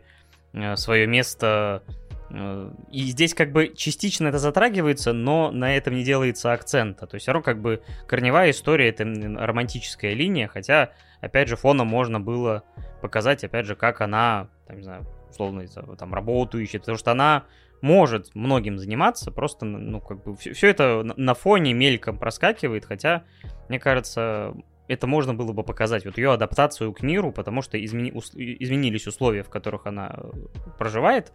э, 0.54 0.76
свое 0.76 1.06
место. 1.06 1.84
Э, 2.32 2.72
и 2.92 3.04
здесь 3.04 3.36
как 3.36 3.52
бы 3.52 3.72
частично 3.76 4.30
это 4.30 4.40
затрагивается, 4.40 5.14
но 5.14 5.52
на 5.52 5.78
этом 5.78 5.94
не 5.94 6.04
делается 6.04 6.54
акцента. 6.54 7.06
То 7.06 7.16
есть 7.16 7.26
все 7.26 7.34
равно 7.34 7.44
как 7.44 7.62
бы 7.62 7.84
корневая 8.08 8.50
история 8.50 8.90
это 8.90 9.04
романтическая 9.04 10.14
линия, 10.14 10.48
хотя, 10.48 10.92
опять 11.24 11.48
же, 11.48 11.56
фоном 11.56 11.88
можно 11.88 12.20
было 12.20 12.64
показать, 13.02 13.44
опять 13.44 13.66
же, 13.66 13.76
как 13.76 14.02
она, 14.02 14.50
там, 14.68 14.78
не 14.78 14.84
знаю, 14.84 15.06
условно, 15.30 15.66
там, 15.98 16.14
работу 16.14 16.60
ищет, 16.60 16.82
потому 16.82 16.98
что 16.98 17.12
она 17.12 17.46
может 17.82 18.36
многим 18.36 18.78
заниматься, 18.78 19.32
просто, 19.32 19.66
ну, 19.66 20.00
как 20.02 20.24
бы, 20.24 20.36
все, 20.36 20.54
все 20.54 20.68
это 20.68 21.04
на 21.04 21.34
фоне 21.34 21.74
мельком 21.74 22.18
проскакивает, 22.18 22.86
хотя, 22.86 23.24
мне 23.70 23.80
кажется, 23.80 24.54
это 24.88 25.08
можно 25.08 25.34
было 25.34 25.54
бы 25.54 25.64
показать, 25.64 26.06
вот 26.06 26.18
ее 26.18 26.34
адаптацию 26.34 26.94
к 26.94 27.02
миру, 27.02 27.32
потому 27.32 27.62
что 27.62 27.84
измени, 27.84 28.12
ус, 28.12 28.32
изменились 28.36 29.08
условия, 29.08 29.44
в 29.44 29.50
которых 29.50 29.86
она 29.86 30.14
э, 30.14 30.32
проживает, 30.78 31.32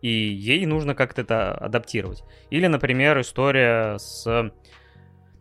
и 0.00 0.08
ей 0.08 0.64
нужно 0.64 0.94
как-то 0.94 1.22
это 1.22 1.52
адаптировать. 1.52 2.22
Или, 2.50 2.68
например, 2.68 3.20
история 3.20 3.98
с 3.98 4.52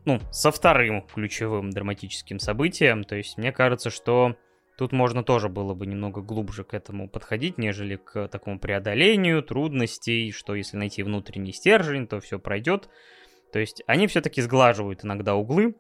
ну, 0.08 0.20
со 0.32 0.52
вторым 0.52 1.02
ключевым 1.02 1.70
драматическим 1.70 2.40
событием. 2.40 3.04
То 3.04 3.16
есть 3.16 3.38
мне 3.38 3.52
кажется, 3.52 3.90
что 3.92 4.36
Тут 4.78 4.92
можно 4.92 5.24
тоже 5.24 5.50
было 5.50 5.74
бы 5.74 5.88
немного 5.88 6.22
глубже 6.22 6.64
к 6.64 6.76
этому 6.76 7.10
подходить, 7.10 7.58
нежели 7.58 7.96
к 7.96 8.28
такому 8.28 8.60
преодолению 8.60 9.42
трудностей, 9.42 10.32
что 10.32 10.54
если 10.54 10.78
найти 10.78 11.02
внутренний 11.02 11.52
стержень, 11.52 12.06
то 12.06 12.20
все 12.20 12.38
пройдет. 12.38 12.88
То 13.52 13.58
есть 13.58 13.82
они 13.88 14.06
все-таки 14.06 14.40
сглаживают 14.40 15.04
иногда 15.04 15.34
углы 15.34 15.76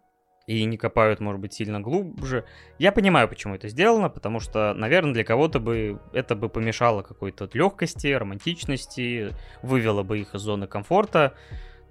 и 0.47 0.63
не 0.63 0.77
копают, 0.77 1.19
может 1.19 1.39
быть, 1.39 1.53
сильно 1.53 1.79
глубже. 1.79 2.45
Я 2.79 2.91
понимаю, 2.91 3.29
почему 3.29 3.53
это 3.53 3.67
сделано, 3.67 4.09
потому 4.09 4.39
что, 4.39 4.73
наверное, 4.73 5.13
для 5.13 5.23
кого-то 5.23 5.59
бы 5.59 5.99
это 6.11 6.35
бы 6.35 6.49
помешало 6.49 7.03
какой-то 7.03 7.47
легкости, 7.53 8.07
романтичности, 8.07 9.35
вывело 9.61 10.01
бы 10.01 10.17
их 10.17 10.33
из 10.33 10.41
зоны 10.41 10.65
комфорта. 10.65 11.35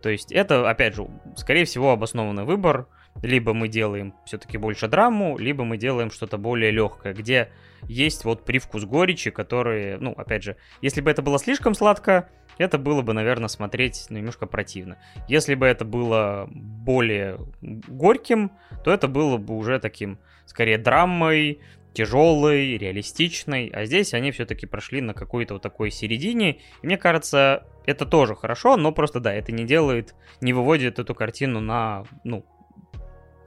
То 0.07 0.11
есть 0.11 0.31
это, 0.31 0.71
опять 0.71 0.95
же, 0.95 1.09
скорее 1.35 1.65
всего, 1.65 1.91
обоснованный 1.91 2.45
выбор, 2.45 2.87
либо 3.25 3.53
мы 3.53 3.67
делаем 3.67 4.15
все-таки 4.25 4.57
больше 4.57 4.87
драму, 4.87 5.37
либо 5.37 5.65
мы 5.65 5.79
делаем 5.79 6.13
что-то 6.13 6.39
более 6.39 6.71
легкое, 6.71 7.13
где 7.13 7.49
есть 7.89 8.25
вот 8.25 8.45
привкус 8.45 8.85
горечи, 8.85 9.33
который, 9.33 9.99
ну, 9.99 10.13
опять 10.13 10.45
же, 10.45 10.57
если 10.81 11.01
бы 11.01 11.11
это 11.11 11.23
было 11.23 11.41
слишком 11.41 11.75
сладко, 11.75 12.29
это 12.57 12.79
было 12.79 13.03
бы, 13.03 13.15
наверное, 13.15 13.49
смотреть 13.49 14.07
ну, 14.09 14.19
немножко 14.19 14.47
противно. 14.47 14.97
Если 15.27 15.57
бы 15.57 15.67
это 15.67 15.85
было 15.85 16.49
более 16.53 17.41
горьким, 17.61 18.53
то 18.85 18.93
это 18.93 19.09
было 19.09 19.39
бы 19.39 19.57
уже 19.57 19.81
таким, 19.81 20.21
скорее, 20.45 20.79
драмой, 20.79 21.59
тяжелой, 21.95 22.79
реалистичной, 22.79 23.73
а 23.75 23.87
здесь 23.87 24.15
они 24.15 24.31
все-таки 24.31 24.67
прошли 24.67 25.01
на 25.01 25.15
какой-то 25.15 25.55
вот 25.55 25.65
такой 25.65 25.91
середине, 25.91 26.59
и 26.83 26.87
мне 26.87 26.97
кажется, 26.97 27.65
это 27.87 28.05
тоже 28.05 28.35
хорошо, 28.35 28.77
но 28.77 28.93
просто, 28.93 29.21
да, 29.21 29.33
это 29.33 29.53
не 29.53 29.65
делает, 29.65 30.15
не 30.41 30.53
выводит 30.53 30.99
эту 30.99 31.15
картину 31.15 31.61
на, 31.61 32.05
ну, 32.25 32.45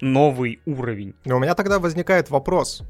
новый 0.01 0.61
уровень. 0.65 1.13
Но 1.25 1.37
у 1.37 1.39
меня 1.39 1.55
тогда 1.55 1.79
возникает 1.79 2.29
вопрос. 2.29 2.83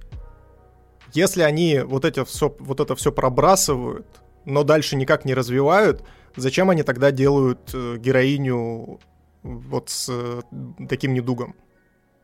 Если 1.14 1.42
они 1.42 1.80
вот, 1.80 2.06
эти 2.06 2.24
все, 2.24 2.56
вот 2.60 2.80
это 2.80 2.96
все 2.96 3.12
пробрасывают, 3.12 4.22
но 4.46 4.64
дальше 4.64 4.96
никак 4.96 5.26
не 5.26 5.34
развивают, 5.34 6.04
зачем 6.36 6.70
они 6.70 6.84
тогда 6.84 7.12
делают 7.12 7.72
э, 7.74 7.98
героиню 7.98 9.00
вот 9.42 9.90
с 9.90 10.08
э, 10.10 10.42
таким 10.88 11.14
недугом? 11.14 11.56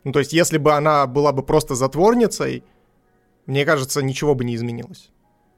Ну, 0.03 0.11
то 0.11 0.19
есть, 0.19 0.33
если 0.33 0.59
бы 0.59 0.73
она 0.73 1.07
была 1.07 1.31
бы 1.31 1.41
просто 1.41 1.73
затворницей, 1.73 2.63
мне 3.47 3.65
кажется, 3.65 4.03
ничего 4.03 4.35
бы 4.35 4.45
не 4.45 4.55
изменилось. 4.55 5.11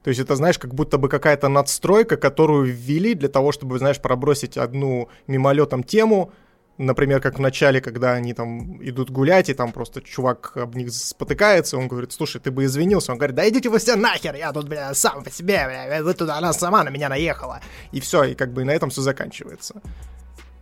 То 0.08 0.10
есть 0.12 0.22
это, 0.22 0.38
знаешь, 0.38 0.58
как 0.58 0.74
будто 0.74 0.98
бы 0.98 1.10
какая-то 1.10 1.50
надстройка, 1.50 2.16
которую 2.16 2.74
ввели 2.74 3.14
для 3.14 3.28
того, 3.28 3.52
чтобы, 3.52 3.78
знаешь, 3.78 4.00
пробросить 4.00 4.56
одну 4.56 5.10
мимолетом 5.28 5.84
тему, 5.84 6.32
Например, 6.78 7.20
как 7.20 7.40
в 7.40 7.42
начале, 7.42 7.82
когда 7.82 8.14
они 8.14 8.34
там 8.34 8.82
идут 8.88 9.10
гулять, 9.10 9.50
и 9.50 9.54
там 9.54 9.74
просто 9.74 10.02
чувак 10.02 10.56
об 10.56 10.76
них 10.76 10.94
спотыкается, 10.94 11.76
он 11.76 11.88
говорит, 11.88 12.14
слушай, 12.14 12.40
ты 12.40 12.52
бы 12.52 12.64
извинился. 12.64 13.12
Он 13.12 13.18
говорит, 13.18 13.36
да 13.36 13.50
идите 13.50 13.68
вы 13.70 13.80
все 13.80 13.96
нахер, 13.96 14.36
я 14.36 14.54
тут, 14.54 14.70
бля, 14.70 14.94
сам 14.94 15.24
по 15.24 15.32
себе, 15.32 15.66
бля, 15.66 16.04
вы 16.04 16.14
туда, 16.14 16.38
она 16.38 16.54
сама 16.54 16.84
на 16.84 16.90
меня 16.90 17.10
наехала. 17.10 17.60
И 17.92 18.00
все, 18.00 18.24
и 18.26 18.36
как 18.36 18.54
бы 18.54 18.64
на 18.64 18.72
этом 18.72 18.92
все 18.92 19.02
заканчивается. 19.02 19.82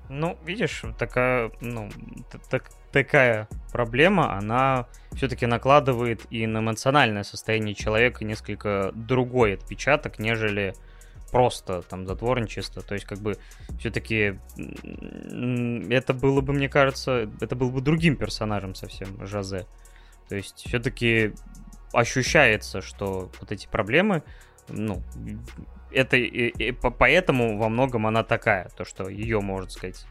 Ну, 0.10 0.38
видишь, 0.46 0.84
такая, 0.98 1.52
ну, 1.62 1.90
так, 2.50 2.70
такая 2.92 3.48
проблема, 3.72 4.38
она 4.38 4.88
все-таки 5.14 5.46
накладывает 5.46 6.22
и 6.30 6.46
на 6.46 6.60
эмоциональное 6.60 7.24
состояние 7.24 7.74
человека 7.74 8.24
несколько 8.24 8.92
другой 8.94 9.56
отпечаток, 9.56 10.20
нежели 10.20 10.76
просто 11.32 11.82
там 11.82 12.06
затворничество. 12.06 12.82
То 12.82 12.94
есть, 12.94 13.06
как 13.06 13.20
бы, 13.20 13.38
все-таки 13.80 14.40
это 15.90 16.14
было 16.14 16.42
бы, 16.42 16.54
мне 16.54 16.70
кажется, 16.70 17.30
это 17.42 17.56
был 17.56 17.72
бы 17.72 17.82
другим 17.82 18.16
персонажем 18.16 18.76
совсем, 18.76 19.26
Жозе. 19.26 19.66
То 20.30 20.36
есть, 20.36 20.64
все-таки 20.68 21.34
ощущается, 21.94 22.82
что 22.82 23.32
вот 23.40 23.52
эти 23.52 23.68
проблемы, 23.68 24.24
ну, 24.68 25.02
это 25.96 26.18
и, 26.18 26.50
и, 26.50 26.72
поэтому 26.72 27.58
во 27.58 27.70
многом 27.70 28.08
она 28.08 28.24
такая, 28.24 28.70
то, 28.78 28.86
что 28.86 29.10
ее, 29.10 29.42
можно 29.42 29.70
сказать, 29.70 30.06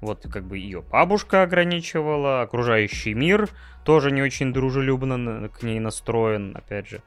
вот 0.00 0.26
как 0.30 0.44
бы 0.44 0.58
ее 0.58 0.82
бабушка 0.82 1.42
ограничивала, 1.42 2.42
окружающий 2.42 3.14
мир 3.14 3.48
тоже 3.84 4.10
не 4.10 4.22
очень 4.22 4.52
дружелюбно 4.52 5.48
к 5.48 5.62
ней 5.62 5.80
настроен, 5.80 6.56
опять 6.56 6.88
же. 6.88 7.02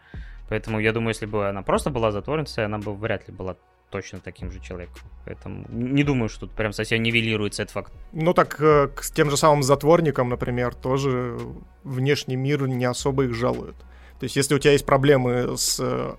Поэтому 0.48 0.80
я 0.80 0.94
думаю, 0.94 1.10
если 1.10 1.28
бы 1.28 1.48
она 1.48 1.62
просто 1.62 1.90
была 1.92 2.12
затворницей, 2.12 2.66
она 2.66 2.80
бы 2.80 2.96
вряд 2.96 3.28
ли 3.28 3.34
была 3.34 3.56
точно 3.92 4.20
таким 4.20 4.52
же 4.52 4.60
человеком. 4.60 5.02
Поэтому 5.26 5.66
не 5.70 6.04
думаю, 6.04 6.30
что 6.30 6.42
тут 6.42 6.52
прям 6.52 6.74
совсем 6.74 7.02
нивелируется 7.04 7.64
этот 7.64 7.74
факт. 7.74 7.94
Ну 8.14 8.34
так 8.34 8.60
э, 8.60 8.88
к 8.88 9.04
тем 9.14 9.30
же 9.30 9.38
самым 9.38 9.64
затворникам, 9.64 10.30
например, 10.30 10.74
тоже 10.76 11.38
внешний 11.84 12.36
мир 12.36 12.68
не 12.68 12.86
особо 12.86 13.26
их 13.26 13.36
жалует. 13.36 13.76
То 14.20 14.24
есть 14.26 14.36
если 14.36 14.56
у 14.56 14.60
тебя 14.60 14.74
есть 14.74 14.86
проблемы 14.86 15.58
с 15.58 15.80
э, 15.80 16.16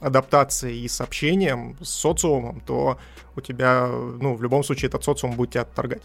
адаптацией 0.00 0.84
и 0.84 0.88
с 0.88 1.00
общением, 1.00 1.76
с 1.80 1.90
социумом, 1.90 2.60
то 2.60 2.98
у 3.36 3.40
тебя, 3.40 3.86
ну, 3.86 4.34
в 4.34 4.42
любом 4.42 4.64
случае 4.64 4.88
этот 4.88 5.04
социум 5.04 5.32
будет 5.32 5.50
тебя 5.50 5.62
отторгать. 5.62 6.02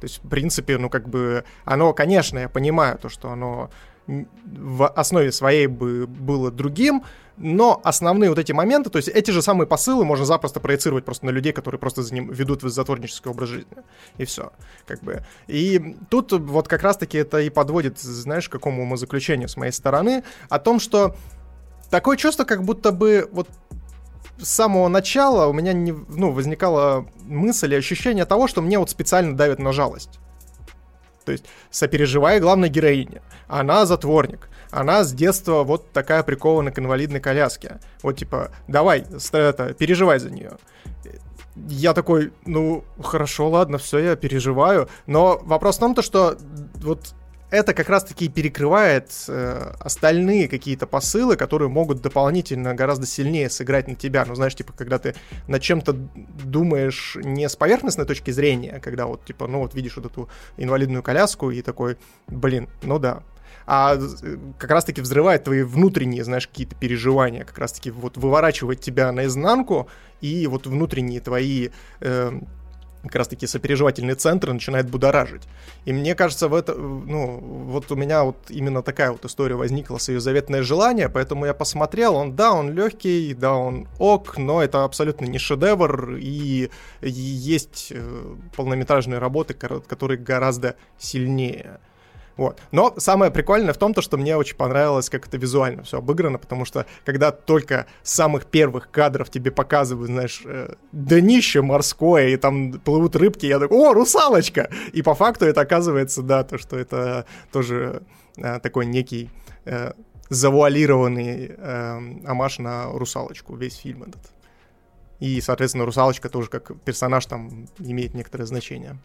То 0.00 0.06
есть, 0.06 0.22
в 0.22 0.28
принципе, 0.28 0.78
ну, 0.78 0.90
как 0.90 1.08
бы, 1.08 1.44
оно, 1.64 1.92
конечно, 1.92 2.38
я 2.38 2.48
понимаю 2.48 2.98
то, 2.98 3.08
что 3.08 3.30
оно 3.30 3.70
в 4.06 4.88
основе 4.88 5.30
своей 5.30 5.68
бы 5.68 6.06
было 6.06 6.50
другим, 6.50 7.04
но 7.36 7.80
основные 7.84 8.30
вот 8.30 8.38
эти 8.38 8.52
моменты, 8.52 8.90
то 8.90 8.98
есть 8.98 9.08
эти 9.08 9.30
же 9.30 9.42
самые 9.42 9.66
посылы 9.66 10.04
можно 10.04 10.24
запросто 10.24 10.60
проецировать 10.60 11.04
просто 11.04 11.26
на 11.26 11.30
людей, 11.30 11.52
которые 11.52 11.78
просто 11.78 12.02
за 12.02 12.12
ним 12.14 12.30
ведут 12.30 12.62
затворнический 12.62 13.30
образ 13.30 13.48
жизни. 13.48 13.76
И 14.18 14.24
все. 14.24 14.52
Как 14.86 15.00
бы. 15.00 15.24
И 15.46 15.96
тут 16.10 16.32
вот 16.32 16.68
как 16.68 16.82
раз-таки 16.82 17.18
это 17.18 17.40
и 17.40 17.48
подводит, 17.48 17.98
знаешь, 17.98 18.48
к 18.48 18.52
какому 18.52 18.82
умозаключению 18.82 19.48
с 19.48 19.56
моей 19.56 19.72
стороны, 19.72 20.24
о 20.48 20.58
том, 20.58 20.78
что 20.78 21.16
такое 21.92 22.16
чувство, 22.16 22.44
как 22.44 22.64
будто 22.64 22.90
бы 22.90 23.28
вот 23.32 23.48
с 24.38 24.48
самого 24.48 24.88
начала 24.88 25.46
у 25.46 25.52
меня 25.52 25.74
не, 25.74 25.92
ну, 25.92 26.32
возникала 26.32 27.06
мысль 27.24 27.74
и 27.74 27.76
ощущение 27.76 28.24
того, 28.24 28.48
что 28.48 28.62
мне 28.62 28.78
вот 28.78 28.90
специально 28.90 29.36
давят 29.36 29.58
на 29.58 29.72
жалость. 29.72 30.18
То 31.24 31.32
есть, 31.32 31.44
сопереживая 31.70 32.40
главной 32.40 32.70
героине. 32.70 33.20
Она 33.46 33.84
затворник. 33.86 34.48
Она 34.70 35.04
с 35.04 35.12
детства 35.12 35.64
вот 35.64 35.92
такая 35.92 36.22
прикована 36.22 36.72
к 36.72 36.78
инвалидной 36.78 37.20
коляске. 37.20 37.78
Вот 38.02 38.16
типа, 38.16 38.50
давай, 38.66 39.04
это, 39.32 39.74
переживай 39.74 40.18
за 40.18 40.30
нее. 40.30 40.52
Я 41.68 41.92
такой, 41.92 42.32
ну, 42.46 42.84
хорошо, 43.02 43.50
ладно, 43.50 43.76
все, 43.76 43.98
я 43.98 44.16
переживаю. 44.16 44.88
Но 45.06 45.38
вопрос 45.44 45.76
в 45.76 45.80
том, 45.80 45.94
то, 45.94 46.00
что 46.00 46.38
вот 46.76 47.14
это 47.52 47.74
как 47.74 47.90
раз-таки 47.90 48.30
перекрывает 48.30 49.12
э, 49.28 49.74
остальные 49.78 50.48
какие-то 50.48 50.86
посылы, 50.86 51.36
которые 51.36 51.68
могут 51.68 52.00
дополнительно 52.00 52.74
гораздо 52.74 53.06
сильнее 53.06 53.50
сыграть 53.50 53.88
на 53.88 53.94
тебя. 53.94 54.24
Ну, 54.24 54.34
знаешь, 54.34 54.54
типа, 54.54 54.72
когда 54.72 54.98
ты 54.98 55.14
над 55.48 55.60
чем-то 55.60 55.92
думаешь 55.92 57.18
не 57.22 57.46
с 57.46 57.54
поверхностной 57.54 58.06
точки 58.06 58.30
зрения, 58.30 58.80
когда 58.82 59.04
вот, 59.04 59.26
типа, 59.26 59.46
ну, 59.48 59.58
вот 59.58 59.74
видишь 59.74 59.96
вот 59.96 60.06
эту 60.06 60.30
инвалидную 60.56 61.02
коляску 61.02 61.50
и 61.50 61.60
такой, 61.60 61.98
блин, 62.26 62.70
ну 62.82 62.98
да, 62.98 63.22
а 63.66 63.96
э, 63.96 64.36
как 64.58 64.70
раз-таки 64.70 65.02
взрывает 65.02 65.44
твои 65.44 65.62
внутренние, 65.62 66.24
знаешь, 66.24 66.48
какие-то 66.48 66.74
переживания, 66.74 67.44
как 67.44 67.58
раз-таки 67.58 67.90
вот 67.90 68.16
выворачивает 68.16 68.80
тебя 68.80 69.12
наизнанку, 69.12 69.90
и 70.22 70.46
вот 70.46 70.66
внутренние 70.66 71.20
твои 71.20 71.68
э, 72.00 72.32
как 73.02 73.16
раз-таки 73.16 73.46
сопереживательный 73.46 74.14
центр 74.14 74.52
начинает 74.52 74.88
будоражить. 74.88 75.42
И 75.84 75.92
мне 75.92 76.14
кажется, 76.14 76.48
в 76.48 76.54
это, 76.54 76.74
ну, 76.74 77.38
вот 77.38 77.90
у 77.90 77.96
меня 77.96 78.24
вот 78.24 78.36
именно 78.48 78.82
такая 78.82 79.10
вот 79.10 79.24
история 79.24 79.56
возникла 79.56 79.98
с 79.98 80.08
ее 80.08 80.20
заветное 80.20 80.62
желание, 80.62 81.08
поэтому 81.08 81.46
я 81.46 81.54
посмотрел, 81.54 82.14
он, 82.14 82.36
да, 82.36 82.52
он 82.52 82.72
легкий, 82.72 83.34
да, 83.34 83.54
он 83.54 83.88
ок, 83.98 84.38
но 84.38 84.62
это 84.62 84.84
абсолютно 84.84 85.24
не 85.26 85.38
шедевр, 85.38 86.16
и, 86.16 86.70
есть 87.02 87.88
э, 87.90 88.36
полнометражные 88.56 89.18
работы, 89.18 89.54
которые 89.54 90.18
гораздо 90.18 90.76
сильнее. 90.98 91.80
Вот. 92.36 92.60
Но 92.70 92.94
самое 92.98 93.30
прикольное 93.30 93.72
в 93.72 93.78
том, 93.78 93.94
то, 93.94 94.00
что 94.00 94.16
мне 94.16 94.36
очень 94.36 94.56
понравилось, 94.56 95.10
как 95.10 95.26
это 95.26 95.36
визуально 95.36 95.82
все 95.82 95.98
обыграно, 95.98 96.38
потому 96.38 96.64
что 96.64 96.86
когда 97.04 97.30
только 97.30 97.86
с 98.02 98.12
самых 98.12 98.46
первых 98.46 98.90
кадров 98.90 99.30
тебе 99.30 99.50
показывают, 99.50 100.10
знаешь, 100.10 100.42
э, 100.44 100.74
днище 100.92 101.62
морское, 101.62 102.28
и 102.28 102.36
там 102.36 102.72
плывут 102.80 103.16
рыбки, 103.16 103.46
я 103.46 103.58
такой, 103.58 103.76
о, 103.76 103.92
русалочка! 103.92 104.70
И 104.92 105.02
по 105.02 105.14
факту 105.14 105.44
это 105.44 105.60
оказывается, 105.60 106.22
да, 106.22 106.44
то, 106.44 106.58
что 106.58 106.78
это 106.78 107.26
тоже 107.52 108.02
э, 108.36 108.60
такой 108.60 108.86
некий 108.86 109.30
э, 109.64 109.92
завуалированный 110.30 111.54
э, 111.56 112.00
амаш 112.26 112.58
на 112.58 112.86
русалочку, 112.86 113.54
весь 113.56 113.76
фильм 113.76 114.04
этот. 114.04 114.32
И, 115.20 115.40
соответственно, 115.40 115.84
русалочка 115.84 116.28
тоже 116.28 116.48
как 116.48 116.80
персонаж 116.80 117.26
там 117.26 117.68
имеет 117.78 118.14
некоторое 118.14 118.46
значение. 118.46 118.98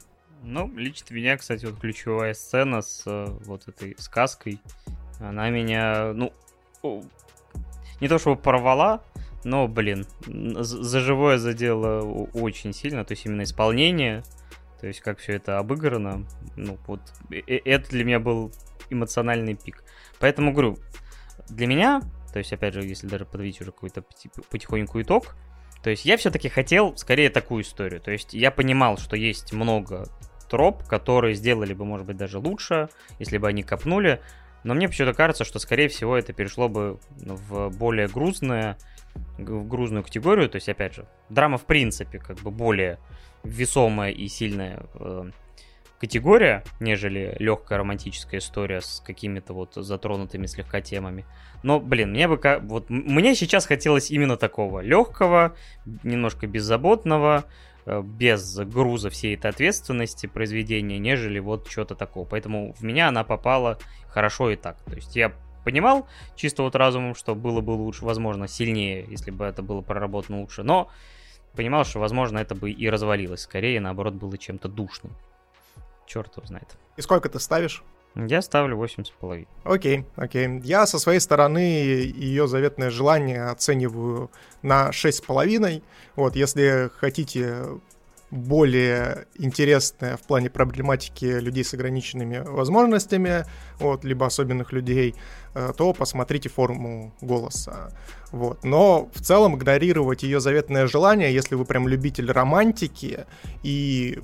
Ну, 0.44 0.72
лично 0.76 1.14
меня, 1.14 1.38
кстати, 1.38 1.66
вот 1.66 1.80
ключевая 1.80 2.34
сцена 2.34 2.82
с 2.82 3.04
э, 3.06 3.26
вот 3.46 3.68
этой 3.68 3.96
сказкой, 4.00 4.60
она 5.20 5.50
меня, 5.50 6.14
ну, 6.14 6.34
не 8.00 8.08
то 8.08 8.18
чтобы 8.18 8.40
порвала, 8.40 9.04
но, 9.44 9.68
блин, 9.68 10.06
за 10.26 11.00
живое 11.00 11.38
задело 11.38 12.02
очень 12.34 12.74
сильно, 12.74 13.04
то 13.04 13.14
есть 13.14 13.26
именно 13.26 13.44
исполнение, 13.44 14.24
то 14.80 14.88
есть 14.88 15.02
как 15.02 15.20
все 15.20 15.34
это 15.34 15.58
обыграно, 15.58 16.26
ну, 16.56 16.78
вот, 16.88 17.02
э, 17.32 17.42
э, 17.48 17.60
это 17.66 17.90
для 17.90 18.04
меня 18.04 18.20
был 18.20 18.52
эмоциональный 18.90 19.56
пик. 19.56 19.84
Поэтому, 20.20 20.54
говорю, 20.54 20.78
для 21.50 21.68
меня, 21.68 22.02
то 22.32 22.40
есть, 22.40 22.54
опять 22.54 22.74
же, 22.74 22.84
если 22.84 23.08
даже 23.08 23.26
подвести 23.26 23.64
уже 23.64 23.72
какой-то 23.72 24.04
потихоньку 24.50 25.02
итог, 25.02 25.36
то 25.84 25.90
есть 25.90 26.06
я 26.06 26.18
все-таки 26.18 26.50
хотел 26.50 26.98
скорее 26.98 27.30
такую 27.30 27.64
историю. 27.64 28.02
То 28.02 28.12
есть 28.12 28.34
я 28.34 28.52
понимал, 28.52 28.98
что 28.98 29.16
есть 29.16 29.54
много 29.54 30.10
троп, 30.48 30.84
которые 30.88 31.36
сделали 31.36 31.74
бы, 31.74 31.86
может 31.86 32.06
быть, 32.06 32.18
даже 32.18 32.40
лучше, 32.40 32.90
если 33.20 33.38
бы 33.38 33.48
они 33.48 33.64
копнули. 33.64 34.22
Но 34.64 34.74
мне 34.74 34.88
почему-то 34.88 35.14
кажется, 35.14 35.44
что, 35.44 35.60
скорее 35.60 35.88
всего, 35.88 36.18
это 36.18 36.34
перешло 36.34 36.68
бы 36.68 37.00
в 37.18 37.70
более 37.70 38.08
грузное, 38.08 38.78
в 39.38 39.68
грузную 39.68 40.04
категорию. 40.04 40.50
То 40.50 40.58
есть, 40.58 40.70
опять 40.70 40.96
же, 40.96 41.06
драма 41.30 41.58
в 41.58 41.66
принципе 41.66 42.20
как 42.20 42.38
бы 42.38 42.52
более 42.52 43.00
весомая 43.44 44.12
и 44.12 44.28
сильная 44.28 44.84
э, 44.96 45.32
категория, 46.00 46.64
нежели 46.80 47.36
легкая 47.40 47.80
романтическая 47.80 48.40
история 48.40 48.82
с 48.82 49.02
какими-то 49.06 49.54
вот 49.54 49.74
затронутыми 49.76 50.46
слегка 50.46 50.82
темами. 50.82 51.26
Но, 51.64 51.80
блин, 51.80 52.12
мне 52.12 52.28
бы 52.28 52.40
вот 52.64 52.90
мне 52.90 53.36
сейчас 53.36 53.66
хотелось 53.66 54.12
именно 54.12 54.38
такого 54.38 54.82
легкого, 54.82 55.56
немножко 56.04 56.48
беззаботного, 56.48 57.46
без 58.04 58.58
груза 58.58 59.10
всей 59.10 59.36
этой 59.36 59.50
ответственности 59.50 60.28
произведения, 60.28 61.00
нежели 61.00 61.40
вот 61.40 61.68
что-то 61.68 61.96
такого. 61.96 62.26
Поэтому 62.26 62.74
в 62.74 62.84
меня 62.84 63.08
она 63.08 63.24
попала 63.24 63.80
хорошо 64.10 64.50
и 64.52 64.56
так. 64.56 64.82
То 64.84 64.96
есть 64.96 65.16
я 65.16 65.34
понимал 65.64 66.08
чисто 66.36 66.64
вот 66.64 66.76
разумом, 66.76 67.16
что 67.16 67.36
было 67.36 67.62
бы 67.62 67.72
лучше, 67.72 68.06
возможно, 68.06 68.48
сильнее, 68.48 69.06
если 69.10 69.32
бы 69.32 69.46
это 69.46 69.62
было 69.62 69.82
проработано 69.82 70.42
лучше, 70.42 70.64
но 70.64 70.90
понимал, 71.56 71.86
что, 71.86 72.00
возможно, 72.00 72.38
это 72.40 72.56
бы 72.56 72.72
и 72.72 72.90
развалилось. 72.90 73.42
Скорее, 73.42 73.80
наоборот, 73.80 74.14
было 74.14 74.38
чем-то 74.38 74.68
душным. 74.68 75.14
Черт 76.06 76.38
его 76.38 76.46
знает. 76.46 76.78
И 76.96 77.02
сколько 77.02 77.30
ты 77.30 77.40
ставишь? 77.40 77.84
Я 78.26 78.42
ставлю 78.42 78.78
8,5. 78.78 79.48
Окей, 79.64 80.06
окей. 80.16 80.60
Я 80.64 80.88
со 80.88 80.98
своей 80.98 81.20
стороны 81.20 81.60
ее 81.60 82.48
заветное 82.48 82.90
желание 82.90 83.46
оцениваю 83.46 84.32
на 84.64 84.90
6,5. 84.90 85.84
Вот, 86.16 86.36
если 86.36 86.90
хотите 86.98 87.80
более 88.30 89.26
интересное 89.36 90.18
в 90.18 90.24
плане 90.24 90.50
проблематики 90.50 91.26
людей 91.26 91.64
с 91.64 91.74
ограниченными 91.74 92.40
возможностями, 92.40 93.46
вот, 93.80 94.04
либо 94.04 94.26
особенных 94.26 94.74
людей, 94.74 95.16
э, 95.54 95.72
то 95.78 95.94
посмотрите 95.94 96.50
форму 96.50 97.14
голоса. 97.22 97.92
Вот. 98.32 98.64
Но 98.64 99.10
в 99.14 99.22
целом 99.22 99.56
игнорировать 99.56 100.24
ее 100.24 100.40
заветное 100.40 100.88
желание, 100.88 101.34
если 101.34 101.56
вы 101.56 101.64
прям 101.64 101.88
любитель 101.88 102.32
романтики 102.32 103.26
и 103.64 104.20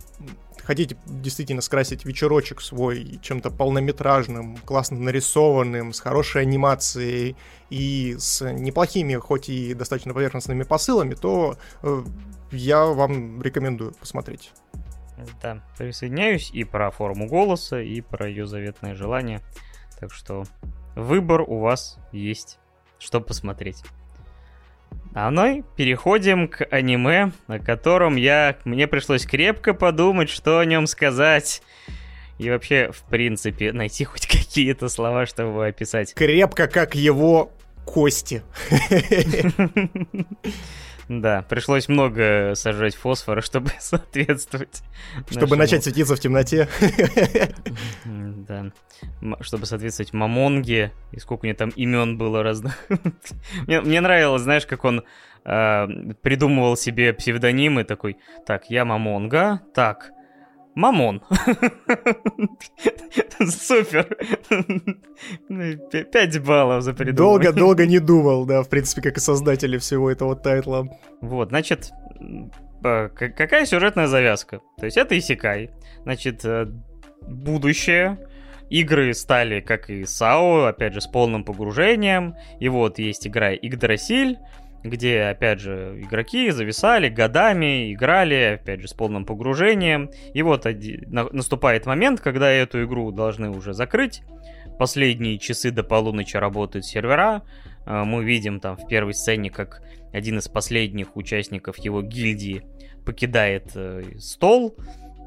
хотите 0.63 0.97
действительно 1.05 1.61
скрасить 1.61 2.05
вечерочек 2.05 2.61
свой 2.61 3.19
чем-то 3.21 3.51
полнометражным, 3.51 4.57
классно 4.57 4.99
нарисованным, 4.99 5.93
с 5.93 5.99
хорошей 5.99 6.43
анимацией 6.43 7.35
и 7.69 8.15
с 8.17 8.49
неплохими, 8.51 9.15
хоть 9.15 9.49
и 9.49 9.73
достаточно 9.73 10.13
поверхностными 10.13 10.63
посылами, 10.63 11.15
то 11.15 11.57
э, 11.81 12.03
я 12.51 12.85
вам 12.85 13.41
рекомендую 13.41 13.93
посмотреть. 13.93 14.51
Да, 15.41 15.63
присоединяюсь 15.77 16.49
и 16.51 16.63
про 16.63 16.91
форму 16.91 17.27
голоса, 17.27 17.81
и 17.81 18.01
про 18.01 18.27
ее 18.27 18.47
заветное 18.47 18.95
желание. 18.95 19.41
Так 19.99 20.11
что 20.11 20.43
выбор 20.95 21.41
у 21.41 21.59
вас 21.59 21.97
есть, 22.11 22.59
что 22.97 23.21
посмотреть. 23.21 23.83
А 25.15 25.29
мы 25.29 25.63
переходим 25.75 26.47
к 26.47 26.65
аниме, 26.71 27.31
о 27.47 27.59
котором 27.59 28.15
я... 28.15 28.57
Мне 28.65 28.87
пришлось 28.87 29.25
крепко 29.25 29.73
подумать, 29.75 30.29
что 30.29 30.57
о 30.57 30.65
нем 30.65 30.87
сказать. 30.87 31.61
И 32.39 32.49
вообще, 32.49 32.91
в 32.91 33.03
принципе, 33.03 33.71
найти 33.73 34.03
хоть 34.05 34.25
какие-то 34.25 34.89
слова, 34.89 35.25
чтобы 35.25 35.67
описать. 35.67 36.13
Крепко, 36.15 36.67
как 36.67 36.95
его 36.95 37.51
кости. 37.85 38.41
Да, 41.09 41.41
пришлось 41.43 41.87
много 41.87 42.53
сажать 42.55 42.95
фосфора, 42.95 43.41
чтобы 43.41 43.71
соответствовать. 43.79 44.83
Чтобы 45.29 45.41
нашему... 45.41 45.57
начать 45.57 45.83
светиться 45.83 46.15
в 46.15 46.19
темноте. 46.19 46.67
Да. 48.05 48.71
Чтобы 49.41 49.65
соответствовать 49.65 50.13
Мамонге. 50.13 50.91
И 51.11 51.19
сколько 51.19 51.45
у 51.45 51.47
него 51.47 51.57
там 51.57 51.69
имен 51.69 52.17
было 52.17 52.43
разных. 52.43 52.77
мне, 53.67 53.81
мне 53.81 54.01
нравилось, 54.01 54.41
знаешь, 54.41 54.65
как 54.65 54.85
он 54.85 55.03
э, 55.45 55.87
придумывал 56.21 56.77
себе 56.77 57.13
псевдонимы 57.13 57.83
такой. 57.83 58.17
Так, 58.45 58.69
я 58.69 58.85
Мамонга. 58.85 59.61
Так, 59.73 60.11
Мамон. 60.75 61.21
Супер. 63.39 64.17
Пять 66.11 66.39
баллов 66.43 66.83
за 66.83 66.93
придумывание. 66.93 67.51
Долго-долго 67.51 67.85
не 67.85 67.99
думал, 67.99 68.45
да, 68.45 68.63
в 68.63 68.69
принципе, 68.69 69.01
как 69.01 69.17
и 69.17 69.19
создатели 69.19 69.77
всего 69.77 70.09
этого 70.09 70.35
тайтла. 70.35 70.87
Вот, 71.21 71.49
значит, 71.49 71.91
какая 72.81 73.65
сюжетная 73.65 74.07
завязка? 74.07 74.61
То 74.77 74.85
есть 74.85 74.97
это 74.97 75.17
Исикай. 75.17 75.71
Значит, 76.03 76.43
э, 76.43 76.67
будущее, 77.27 78.17
игры 78.69 79.13
стали, 79.13 79.61
как 79.61 79.89
и 79.89 80.05
САО, 80.05 80.65
опять 80.65 80.93
же, 80.93 81.01
с 81.01 81.07
полным 81.07 81.43
погружением. 81.43 82.35
И 82.59 82.69
вот 82.69 82.99
есть 82.99 83.27
игра 83.27 83.53
Игдрасиль, 83.53 84.39
где, 84.83 85.23
опять 85.23 85.59
же, 85.59 85.97
игроки 86.01 86.51
зависали 86.51 87.07
годами, 87.09 87.93
играли, 87.93 88.59
опять 88.59 88.81
же, 88.81 88.87
с 88.87 88.93
полным 88.93 89.25
погружением. 89.25 90.11
И 90.33 90.41
вот 90.41 90.65
наступает 90.65 91.85
момент, 91.85 92.19
когда 92.19 92.49
эту 92.49 92.83
игру 92.83 93.11
должны 93.11 93.49
уже 93.49 93.73
закрыть. 93.73 94.23
Последние 94.77 95.37
часы 95.39 95.71
до 95.71 95.83
полуночи 95.83 96.35
работают 96.35 96.85
сервера. 96.85 97.43
А, 97.85 98.03
мы 98.03 98.23
видим 98.23 98.59
там 98.59 98.75
в 98.75 98.87
первой 98.87 99.13
сцене, 99.13 99.49
как 99.49 99.81
один 100.11 100.39
из 100.39 100.47
последних 100.47 101.15
участников 101.15 101.77
его 101.77 102.01
гильдии 102.01 102.63
покидает 103.05 103.71
э, 103.75 104.03
стол 104.19 104.75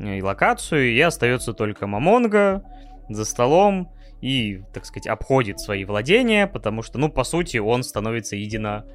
э, 0.00 0.18
и 0.18 0.22
локацию, 0.22 0.92
и 0.92 1.00
остается 1.00 1.52
только 1.52 1.86
Мамонга 1.86 2.62
за 3.08 3.24
столом 3.24 3.92
и, 4.20 4.62
так 4.72 4.86
сказать, 4.86 5.06
обходит 5.06 5.60
свои 5.60 5.84
владения, 5.84 6.46
потому 6.46 6.82
что, 6.82 6.98
ну, 6.98 7.10
по 7.10 7.24
сути, 7.24 7.58
он 7.58 7.82
становится 7.82 8.36
едино 8.36 8.86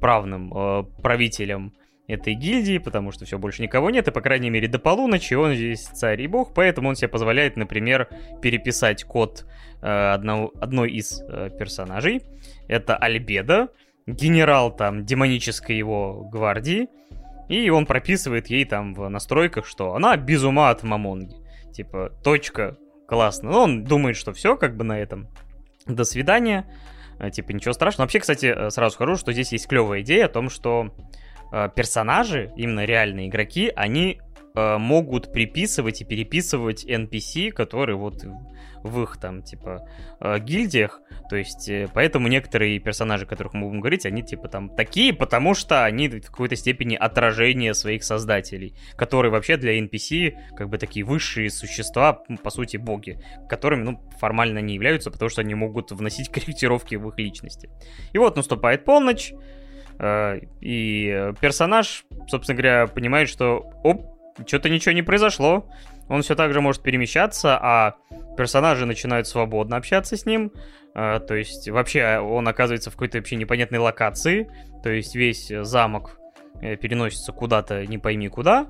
правным 0.00 0.52
э, 0.54 0.84
правителем 1.02 1.72
этой 2.06 2.34
гильдии, 2.34 2.78
потому 2.78 3.10
что 3.10 3.24
все, 3.24 3.38
больше 3.38 3.62
никого 3.62 3.90
нет, 3.90 4.06
и, 4.08 4.12
по 4.12 4.20
крайней 4.20 4.50
мере, 4.50 4.68
до 4.68 4.78
полуночи 4.78 5.34
он 5.34 5.54
здесь 5.54 5.82
царь 5.82 6.22
и 6.22 6.26
бог, 6.26 6.54
поэтому 6.54 6.88
он 6.88 6.96
себе 6.96 7.08
позволяет, 7.08 7.56
например, 7.56 8.08
переписать 8.40 9.04
код 9.04 9.44
э, 9.82 9.86
одного, 9.86 10.52
одной 10.60 10.92
из 10.92 11.20
э, 11.20 11.50
персонажей. 11.58 12.22
Это 12.68 12.96
Альбеда, 12.96 13.68
генерал 14.06 14.74
там 14.74 15.04
демонической 15.04 15.76
его 15.76 16.28
гвардии, 16.30 16.88
и 17.48 17.70
он 17.70 17.86
прописывает 17.86 18.48
ей 18.48 18.64
там 18.64 18.94
в 18.94 19.08
настройках, 19.08 19.66
что 19.66 19.94
она 19.94 20.16
без 20.16 20.42
ума 20.44 20.70
от 20.70 20.82
Мамонги. 20.82 21.36
Типа, 21.72 22.12
точка, 22.22 22.76
классно. 23.06 23.50
Но 23.50 23.62
он 23.64 23.84
думает, 23.84 24.16
что 24.16 24.32
все, 24.32 24.56
как 24.56 24.76
бы 24.76 24.84
на 24.84 24.98
этом. 24.98 25.28
До 25.86 26.04
свидания. 26.04 26.66
Э, 27.18 27.30
типа, 27.30 27.52
ничего 27.52 27.72
страшного. 27.72 28.04
Вообще, 28.04 28.20
кстати, 28.20 28.46
э, 28.46 28.70
сразу 28.70 28.94
скажу, 28.94 29.16
что 29.16 29.32
здесь 29.32 29.52
есть 29.52 29.66
клевая 29.68 30.02
идея 30.02 30.26
о 30.26 30.28
том, 30.28 30.50
что 30.50 30.94
э, 31.52 31.68
персонажи, 31.74 32.52
именно 32.56 32.84
реальные 32.84 33.28
игроки, 33.28 33.72
они 33.74 34.20
могут 34.56 35.32
приписывать 35.32 36.00
и 36.00 36.04
переписывать 36.04 36.84
NPC, 36.86 37.50
которые 37.50 37.96
вот 37.96 38.24
в 38.86 39.02
их 39.02 39.16
там, 39.18 39.42
типа, 39.42 39.88
э, 40.20 40.38
гильдиях. 40.38 41.00
То 41.28 41.36
есть, 41.36 41.68
э, 41.68 41.88
поэтому 41.92 42.28
некоторые 42.28 42.78
персонажи, 42.78 43.24
о 43.24 43.26
которых 43.26 43.54
мы 43.54 43.66
будем 43.66 43.80
говорить, 43.80 44.06
они, 44.06 44.22
типа, 44.22 44.48
там 44.48 44.68
такие, 44.68 45.12
потому 45.12 45.54
что 45.54 45.84
они 45.84 46.08
в 46.08 46.20
какой-то 46.20 46.56
степени 46.56 46.94
отражение 46.94 47.74
своих 47.74 48.04
создателей, 48.04 48.74
которые 48.96 49.30
вообще 49.32 49.56
для 49.56 49.78
NPC, 49.78 50.34
как 50.56 50.68
бы, 50.68 50.78
такие 50.78 51.04
высшие 51.04 51.50
существа, 51.50 52.12
по 52.42 52.50
сути, 52.50 52.76
боги, 52.76 53.20
которыми, 53.48 53.82
ну, 53.82 54.00
формально 54.18 54.60
не 54.60 54.74
являются, 54.74 55.10
потому 55.10 55.28
что 55.28 55.40
они 55.42 55.54
могут 55.54 55.92
вносить 55.92 56.28
корректировки 56.32 56.94
в 56.94 57.08
их 57.08 57.18
личности. 57.18 57.70
И 58.12 58.18
вот 58.18 58.36
наступает 58.36 58.84
полночь, 58.84 59.32
э, 59.98 60.40
и 60.60 61.32
персонаж, 61.40 62.04
собственно 62.28 62.56
говоря, 62.56 62.86
понимает, 62.86 63.28
что, 63.28 63.70
оп, 63.82 64.15
что-то 64.46 64.68
ничего 64.68 64.92
не 64.92 65.02
произошло, 65.02 65.68
он 66.08 66.22
все 66.22 66.34
так 66.34 66.52
же 66.52 66.60
может 66.60 66.82
перемещаться, 66.82 67.58
а 67.60 67.96
персонажи 68.36 68.86
начинают 68.86 69.26
свободно 69.26 69.76
общаться 69.76 70.16
с 70.16 70.26
ним. 70.26 70.52
Э, 70.94 71.20
то 71.20 71.34
есть 71.34 71.68
вообще 71.68 72.18
он 72.18 72.46
оказывается 72.46 72.90
в 72.90 72.94
какой-то 72.94 73.18
вообще 73.18 73.36
непонятной 73.36 73.78
локации. 73.78 74.50
То 74.82 74.90
есть 74.90 75.16
весь 75.16 75.48
замок 75.48 76.18
э, 76.60 76.76
переносится 76.76 77.32
куда-то 77.32 77.84
не 77.86 77.98
пойми 77.98 78.28
куда. 78.28 78.68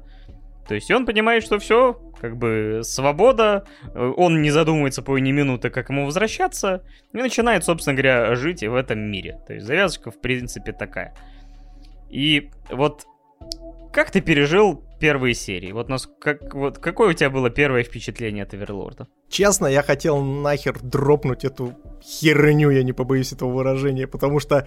То 0.66 0.74
есть 0.74 0.90
он 0.90 1.06
понимает, 1.06 1.44
что 1.44 1.58
все, 1.58 2.00
как 2.20 2.36
бы 2.36 2.80
свобода, 2.82 3.66
э, 3.94 4.12
он 4.16 4.40
не 4.40 4.50
задумывается 4.50 5.02
по 5.02 5.18
ни 5.18 5.30
минуты, 5.30 5.68
как 5.68 5.90
ему 5.90 6.06
возвращаться, 6.06 6.84
и 7.12 7.18
начинает, 7.18 7.64
собственно 7.64 7.94
говоря, 7.94 8.34
жить 8.34 8.62
в 8.62 8.74
этом 8.74 8.98
мире. 8.98 9.40
То 9.46 9.52
есть 9.52 9.66
завязка, 9.66 10.10
в 10.10 10.20
принципе, 10.20 10.72
такая. 10.72 11.14
И 12.08 12.50
вот 12.70 13.04
как 13.92 14.10
ты 14.10 14.20
пережил 14.20 14.85
первые 14.98 15.34
серии? 15.34 15.72
Вот, 15.72 15.88
нас, 15.88 16.08
как, 16.20 16.54
вот 16.54 16.78
какое 16.78 17.10
у 17.10 17.12
тебя 17.12 17.30
было 17.30 17.50
первое 17.50 17.82
впечатление 17.82 18.44
от 18.44 18.54
Эверлорда? 18.54 19.08
Честно, 19.28 19.66
я 19.66 19.82
хотел 19.82 20.22
нахер 20.22 20.78
дропнуть 20.80 21.44
эту 21.44 21.74
херню, 22.02 22.70
я 22.70 22.82
не 22.82 22.92
побоюсь 22.92 23.32
этого 23.32 23.50
выражения, 23.50 24.06
потому 24.06 24.40
что 24.40 24.66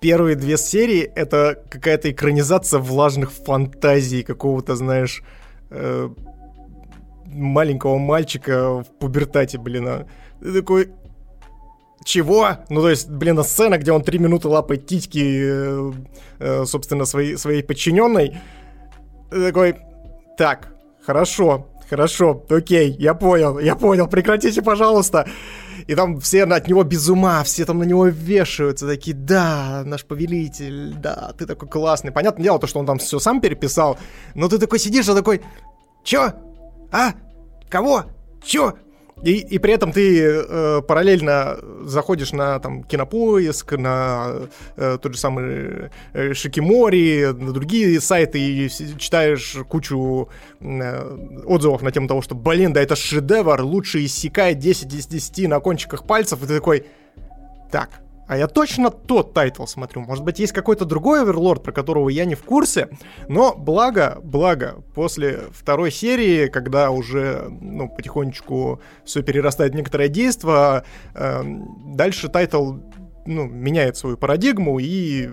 первые 0.00 0.36
две 0.36 0.56
серии— 0.56 1.02
это 1.14 1.62
какая-то 1.70 2.10
экранизация 2.10 2.80
влажных 2.80 3.32
фантазий 3.32 4.22
какого-то, 4.22 4.76
знаешь, 4.76 5.22
э, 5.70 6.08
маленького 7.26 7.98
мальчика 7.98 8.82
в 8.82 8.86
пубертате, 8.98 9.58
блин. 9.58 9.88
А. 9.88 10.06
Ты 10.40 10.52
такой, 10.52 10.90
чего? 12.04 12.58
Ну, 12.68 12.80
то 12.80 12.90
есть, 12.90 13.08
блин, 13.08 13.38
а 13.38 13.44
сцена, 13.44 13.78
где 13.78 13.92
он 13.92 14.02
три 14.02 14.18
минуты 14.18 14.48
лапает 14.48 14.86
титьки, 14.86 15.20
э, 15.20 15.92
э, 16.38 16.64
собственно, 16.66 17.04
своей, 17.04 17.36
своей 17.36 17.62
подчиненной. 17.62 18.40
Такой, 19.32 19.76
так, 20.36 20.68
хорошо, 21.06 21.68
хорошо, 21.88 22.44
окей, 22.50 22.94
я 22.98 23.14
понял, 23.14 23.58
я 23.58 23.76
понял, 23.76 24.06
прекратите, 24.08 24.60
пожалуйста. 24.60 25.26
И 25.86 25.94
там 25.94 26.20
все 26.20 26.44
от 26.44 26.68
него 26.68 26.84
без 26.84 27.08
ума, 27.08 27.42
все 27.42 27.64
там 27.64 27.78
на 27.78 27.84
него 27.84 28.06
вешаются, 28.06 28.86
такие, 28.86 29.16
да, 29.16 29.82
наш 29.86 30.04
повелитель, 30.04 30.94
да, 30.94 31.32
ты 31.38 31.46
такой 31.46 31.68
классный. 31.68 32.12
Понятное 32.12 32.44
дело, 32.44 32.58
то, 32.58 32.66
что 32.66 32.78
он 32.78 32.86
там 32.86 32.98
все 32.98 33.18
сам 33.18 33.40
переписал, 33.40 33.98
но 34.34 34.48
ты 34.48 34.58
такой 34.58 34.78
сидишь, 34.78 35.08
а 35.08 35.14
такой, 35.14 35.40
чё? 36.04 36.32
А? 36.92 37.14
Кого? 37.70 38.04
Чё? 38.44 38.74
И, 39.22 39.34
и 39.38 39.58
при 39.58 39.72
этом 39.72 39.92
ты 39.92 40.20
э, 40.20 40.82
параллельно 40.86 41.58
заходишь 41.84 42.32
на 42.32 42.58
там 42.58 42.82
кинопоиск, 42.82 43.72
на 43.72 44.48
э, 44.76 44.98
тот 45.00 45.14
же 45.14 45.18
самый 45.18 45.90
э, 46.12 46.34
Шикимори, 46.34 47.26
на 47.32 47.52
другие 47.52 48.00
сайты 48.00 48.40
и 48.40 48.68
читаешь 48.98 49.56
кучу 49.68 50.28
э, 50.60 51.42
отзывов 51.46 51.82
на 51.82 51.92
тему 51.92 52.08
того, 52.08 52.20
что, 52.20 52.34
блин, 52.34 52.72
да 52.72 52.82
это 52.82 52.96
шедевр, 52.96 53.62
лучший 53.62 54.04
исекай 54.04 54.58
10 54.58 54.92
из 54.92 55.06
10 55.06 55.48
на 55.48 55.60
кончиках 55.60 56.04
пальцев, 56.04 56.42
и 56.42 56.46
ты 56.46 56.54
такой, 56.54 56.86
так, 57.70 57.90
а 58.26 58.36
я 58.36 58.46
точно 58.46 58.90
тот 58.90 59.34
тайтл 59.34 59.66
смотрю. 59.66 60.02
Может 60.02 60.24
быть, 60.24 60.38
есть 60.38 60.52
какой-то 60.52 60.84
другой 60.84 61.22
оверлорд, 61.22 61.62
про 61.62 61.72
которого 61.72 62.08
я 62.08 62.24
не 62.24 62.34
в 62.34 62.44
курсе. 62.44 62.88
Но 63.28 63.54
благо, 63.54 64.20
благо, 64.22 64.82
после 64.94 65.40
второй 65.52 65.90
серии, 65.90 66.48
когда 66.48 66.90
уже 66.90 67.48
ну, 67.60 67.88
потихонечку 67.88 68.80
все 69.04 69.22
перерастает 69.22 69.72
в 69.72 69.76
некоторое 69.76 70.08
действие, 70.08 70.84
э, 71.14 71.42
дальше 71.94 72.28
тайтл 72.28 72.74
ну, 73.26 73.44
меняет 73.46 73.96
свою 73.96 74.16
парадигму 74.16 74.78
и 74.78 75.28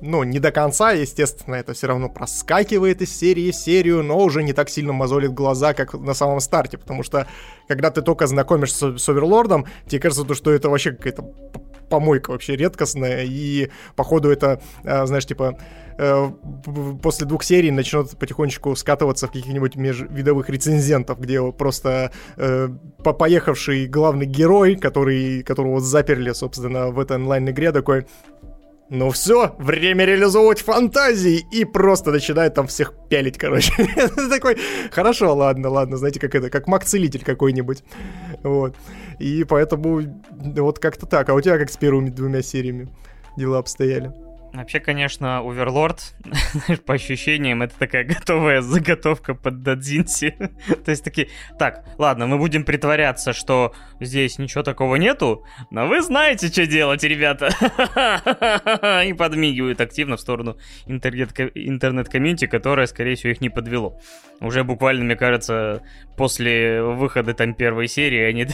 ну, 0.00 0.22
не 0.22 0.38
до 0.38 0.52
конца, 0.52 0.92
естественно, 0.92 1.54
это 1.54 1.72
все 1.72 1.86
равно 1.86 2.10
проскакивает 2.10 3.00
из 3.00 3.16
серии 3.16 3.50
в 3.50 3.56
серию, 3.56 4.02
но 4.02 4.18
уже 4.18 4.42
не 4.42 4.52
так 4.52 4.68
сильно 4.68 4.92
мозолит 4.92 5.32
глаза, 5.32 5.72
как 5.72 5.94
на 5.94 6.12
самом 6.12 6.40
старте, 6.40 6.76
потому 6.76 7.02
что, 7.02 7.26
когда 7.68 7.90
ты 7.90 8.02
только 8.02 8.26
знакомишься 8.26 8.98
с 8.98 9.08
Оверлордом, 9.08 9.66
тебе 9.86 10.00
кажется, 10.00 10.34
что 10.34 10.52
это 10.52 10.68
вообще 10.68 10.92
какая-то 10.92 11.24
помойка 11.88 12.30
вообще 12.30 12.56
редкостная, 12.56 13.24
и 13.24 13.70
походу 13.96 14.30
это, 14.30 14.60
э, 14.82 15.06
знаешь, 15.06 15.26
типа 15.26 15.58
э, 15.98 16.30
после 17.02 17.26
двух 17.26 17.44
серий 17.44 17.70
начнет 17.70 18.16
потихонечку 18.18 18.74
скатываться 18.76 19.26
в 19.26 19.32
каких-нибудь 19.32 19.76
межвидовых 19.76 20.48
рецензентов, 20.48 21.20
где 21.20 21.40
просто 21.52 22.12
э, 22.36 22.68
поехавший 23.02 23.86
главный 23.86 24.26
герой, 24.26 24.76
который, 24.76 25.42
которого 25.42 25.80
заперли, 25.80 26.32
собственно, 26.32 26.88
в 26.88 26.98
этой 26.98 27.16
онлайн-игре, 27.16 27.72
такой 27.72 28.06
ну 28.90 29.10
все, 29.10 29.54
время 29.58 30.04
реализовывать 30.04 30.60
фантазии 30.60 31.44
и 31.50 31.64
просто 31.64 32.10
начинает 32.10 32.54
там 32.54 32.66
всех 32.66 32.92
пялить, 33.08 33.38
короче. 33.38 33.72
Такой, 34.30 34.58
хорошо, 34.90 35.34
ладно, 35.34 35.70
ладно, 35.70 35.96
знаете, 35.96 36.20
как 36.20 36.34
это, 36.34 36.50
как 36.50 36.68
маг-целитель 36.68 37.24
какой-нибудь. 37.24 37.82
Вот. 38.42 38.76
И 39.18 39.44
поэтому 39.44 40.02
вот 40.30 40.78
как-то 40.78 41.06
так. 41.06 41.28
А 41.28 41.34
у 41.34 41.40
тебя 41.40 41.58
как 41.58 41.70
с 41.70 41.76
первыми 41.76 42.10
двумя 42.10 42.42
сериями 42.42 42.88
дела 43.36 43.58
обстояли? 43.58 44.12
Вообще, 44.54 44.78
конечно, 44.78 45.38
Оверлорд, 45.40 46.14
по 46.86 46.94
ощущениям, 46.94 47.62
это 47.62 47.76
такая 47.76 48.04
готовая 48.04 48.60
заготовка 48.60 49.34
под 49.34 49.62
Дадзинси. 49.62 50.36
То 50.84 50.92
есть 50.92 51.02
такие, 51.02 51.28
так, 51.58 51.84
ладно, 51.98 52.28
мы 52.28 52.38
будем 52.38 52.62
притворяться, 52.64 53.32
что 53.32 53.74
здесь 53.98 54.38
ничего 54.38 54.62
такого 54.62 54.94
нету, 54.94 55.44
но 55.72 55.88
вы 55.88 56.02
знаете, 56.02 56.46
что 56.46 56.66
делать, 56.66 57.02
ребята. 57.02 57.48
И 59.04 59.12
подмигивают 59.12 59.80
активно 59.80 60.16
в 60.16 60.20
сторону 60.20 60.56
интернет-комьюнити, 60.86 62.46
которое, 62.46 62.86
скорее 62.86 63.16
всего, 63.16 63.32
их 63.32 63.40
не 63.40 63.50
подвело. 63.50 63.98
Уже 64.40 64.62
буквально, 64.62 65.04
мне 65.04 65.16
кажется, 65.16 65.82
после 66.16 66.80
выхода 66.80 67.34
там 67.34 67.54
первой 67.54 67.88
серии 67.88 68.22
они 68.22 68.46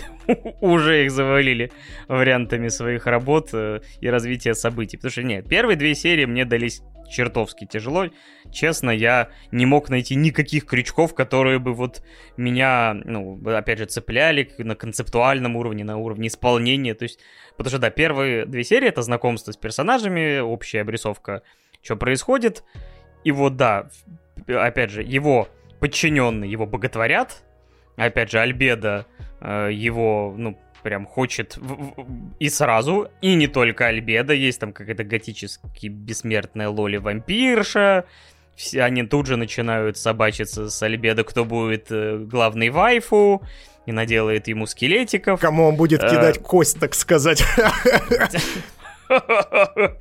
уже 0.60 1.04
их 1.04 1.10
завалили 1.10 1.72
вариантами 2.08 2.68
своих 2.68 3.06
работ 3.06 3.50
э, 3.52 3.80
и 4.00 4.08
развития 4.08 4.54
событий. 4.54 4.96
Потому 4.96 5.10
что, 5.10 5.22
нет, 5.22 5.48
первые 5.48 5.76
две 5.76 5.89
серии 5.94 6.24
мне 6.24 6.44
дались 6.44 6.82
чертовски 7.10 7.66
тяжело. 7.66 8.06
Честно, 8.50 8.90
я 8.90 9.28
не 9.50 9.66
мог 9.66 9.90
найти 9.90 10.14
никаких 10.14 10.64
крючков, 10.64 11.14
которые 11.14 11.58
бы 11.58 11.74
вот 11.74 12.02
меня, 12.36 12.94
ну, 13.04 13.38
опять 13.46 13.78
же, 13.78 13.86
цепляли 13.86 14.50
на 14.58 14.74
концептуальном 14.74 15.56
уровне, 15.56 15.84
на 15.84 15.98
уровне 15.98 16.28
исполнения. 16.28 16.94
То 16.94 17.02
есть, 17.02 17.20
потому 17.56 17.70
что, 17.70 17.78
да, 17.78 17.90
первые 17.90 18.46
две 18.46 18.64
серии— 18.64 18.88
это 18.88 19.02
знакомство 19.02 19.52
с 19.52 19.56
персонажами, 19.56 20.38
общая 20.38 20.80
обрисовка, 20.80 21.42
что 21.82 21.96
происходит. 21.96 22.64
И 23.24 23.32
вот, 23.32 23.56
да, 23.56 23.90
опять 24.46 24.90
же, 24.90 25.02
его 25.02 25.48
подчиненные 25.80 26.50
его 26.50 26.66
боготворят. 26.66 27.42
Опять 27.96 28.30
же, 28.30 28.38
Альбеда 28.38 29.06
э, 29.40 29.70
его, 29.72 30.34
ну, 30.36 30.58
прям 30.82 31.06
хочет 31.06 31.56
в, 31.56 31.74
в, 31.74 32.06
и 32.38 32.48
сразу, 32.48 33.08
и 33.20 33.34
не 33.34 33.46
только 33.46 33.86
Альбеда, 33.86 34.32
есть 34.32 34.60
там 34.60 34.72
какая-то 34.72 35.04
готически 35.04 35.86
бессмертная 35.86 36.68
Лоли-вампирша, 36.68 38.04
все, 38.56 38.82
они 38.82 39.04
тут 39.04 39.26
же 39.26 39.36
начинают 39.36 39.96
собачиться 39.96 40.68
с 40.68 40.82
Альбедо, 40.82 41.24
кто 41.24 41.44
будет 41.44 41.86
э, 41.90 42.18
главный 42.18 42.68
вайфу, 42.68 43.42
и 43.86 43.92
наделает 43.92 44.48
ему 44.48 44.66
скелетиков. 44.66 45.40
Кому 45.40 45.68
он 45.68 45.76
будет 45.76 46.02
э, 46.02 46.10
кидать 46.10 46.38
кость, 46.38 46.78
так 46.78 46.94
сказать. 46.94 47.42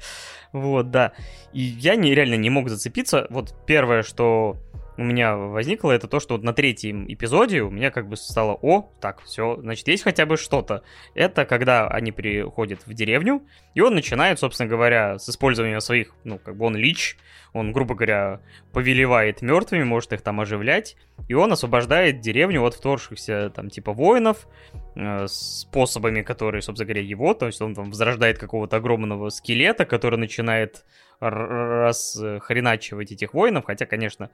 Вот, 0.51 0.89
да. 0.89 1.11
И 1.53 1.61
я 1.61 1.95
нереально 1.95 2.33
не 2.33 2.49
мог 2.49 2.69
зацепиться. 2.69 3.27
Вот 3.29 3.53
первое, 3.67 4.01
что 4.01 4.57
у 4.99 5.03
меня 5.03 5.37
возникло, 5.37 5.93
это 5.93 6.09
то, 6.09 6.19
что 6.19 6.33
вот 6.33 6.43
на 6.43 6.51
третьем 6.51 7.05
эпизоде 7.07 7.61
у 7.61 7.69
меня 7.69 7.89
как 7.89 8.09
бы 8.09 8.17
стало, 8.17 8.59
о, 8.61 8.91
так, 8.99 9.21
все, 9.23 9.55
значит, 9.61 9.87
есть 9.87 10.03
хотя 10.03 10.25
бы 10.25 10.35
что-то. 10.35 10.83
Это 11.15 11.45
когда 11.45 11.87
они 11.87 12.11
приходят 12.11 12.85
в 12.85 12.93
деревню, 12.93 13.41
и 13.75 13.79
он 13.79 13.95
начинает, 13.95 14.39
собственно 14.39 14.67
говоря, 14.67 15.17
с 15.17 15.29
использованием 15.29 15.79
своих, 15.79 16.13
ну, 16.25 16.37
как 16.37 16.57
бы 16.57 16.65
он 16.65 16.75
лич, 16.75 17.15
он, 17.53 17.71
грубо 17.71 17.95
говоря, 17.95 18.41
повелевает 18.73 19.41
мертвыми, 19.41 19.83
может 19.83 20.11
их 20.11 20.21
там 20.21 20.41
оживлять, 20.41 20.97
и 21.29 21.33
он 21.33 21.53
освобождает 21.53 22.19
деревню 22.19 22.61
от 22.65 22.73
вторгшихся 22.73 23.53
там 23.55 23.69
типа 23.69 23.93
воинов 23.93 24.49
э, 24.97 25.27
способами, 25.27 26.23
которые, 26.23 26.61
собственно 26.61 26.87
говоря, 26.87 27.07
его, 27.07 27.33
то 27.33 27.45
есть 27.45 27.61
он 27.61 27.73
там 27.73 27.89
возрождает 27.91 28.37
какого-то 28.37 28.75
огромного 28.75 29.29
скелета, 29.29 29.85
который 29.85 30.19
начинает 30.19 30.83
расхреначивать 31.21 33.13
этих 33.13 33.33
воинов, 33.33 33.65
хотя, 33.65 33.85
конечно, 33.85 34.29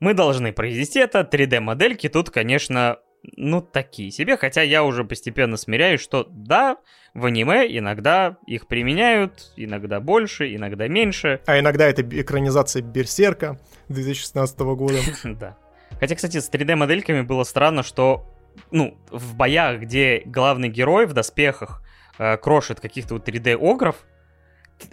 мы 0.00 0.14
должны 0.14 0.52
произвести 0.52 0.98
это. 0.98 1.20
3D-модельки 1.20 2.08
тут, 2.08 2.30
конечно, 2.30 2.98
ну, 3.36 3.62
такие 3.62 4.10
себе, 4.10 4.36
хотя 4.36 4.62
я 4.62 4.84
уже 4.84 5.04
постепенно 5.04 5.56
смиряюсь, 5.56 6.00
что 6.00 6.26
да, 6.30 6.76
в 7.14 7.24
аниме 7.26 7.66
иногда 7.78 8.36
их 8.46 8.66
применяют, 8.66 9.52
иногда 9.56 10.00
больше, 10.00 10.54
иногда 10.54 10.88
меньше. 10.88 11.40
А 11.46 11.58
иногда 11.58 11.86
это 11.86 12.02
экранизация 12.02 12.82
Берсерка 12.82 13.58
2016 13.88 14.58
года. 14.60 14.98
Да. 15.24 15.56
Хотя, 16.00 16.16
кстати, 16.16 16.38
с 16.38 16.50
3D-модельками 16.50 17.22
было 17.22 17.44
странно, 17.44 17.82
что, 17.82 18.26
ну, 18.70 18.98
в 19.10 19.36
боях, 19.36 19.80
где 19.80 20.22
главный 20.24 20.68
герой 20.68 21.06
в 21.06 21.12
доспехах 21.12 21.82
э, 22.18 22.36
крошит 22.36 22.80
каких-то 22.80 23.14
вот 23.14 23.28
3D-огров, 23.28 23.96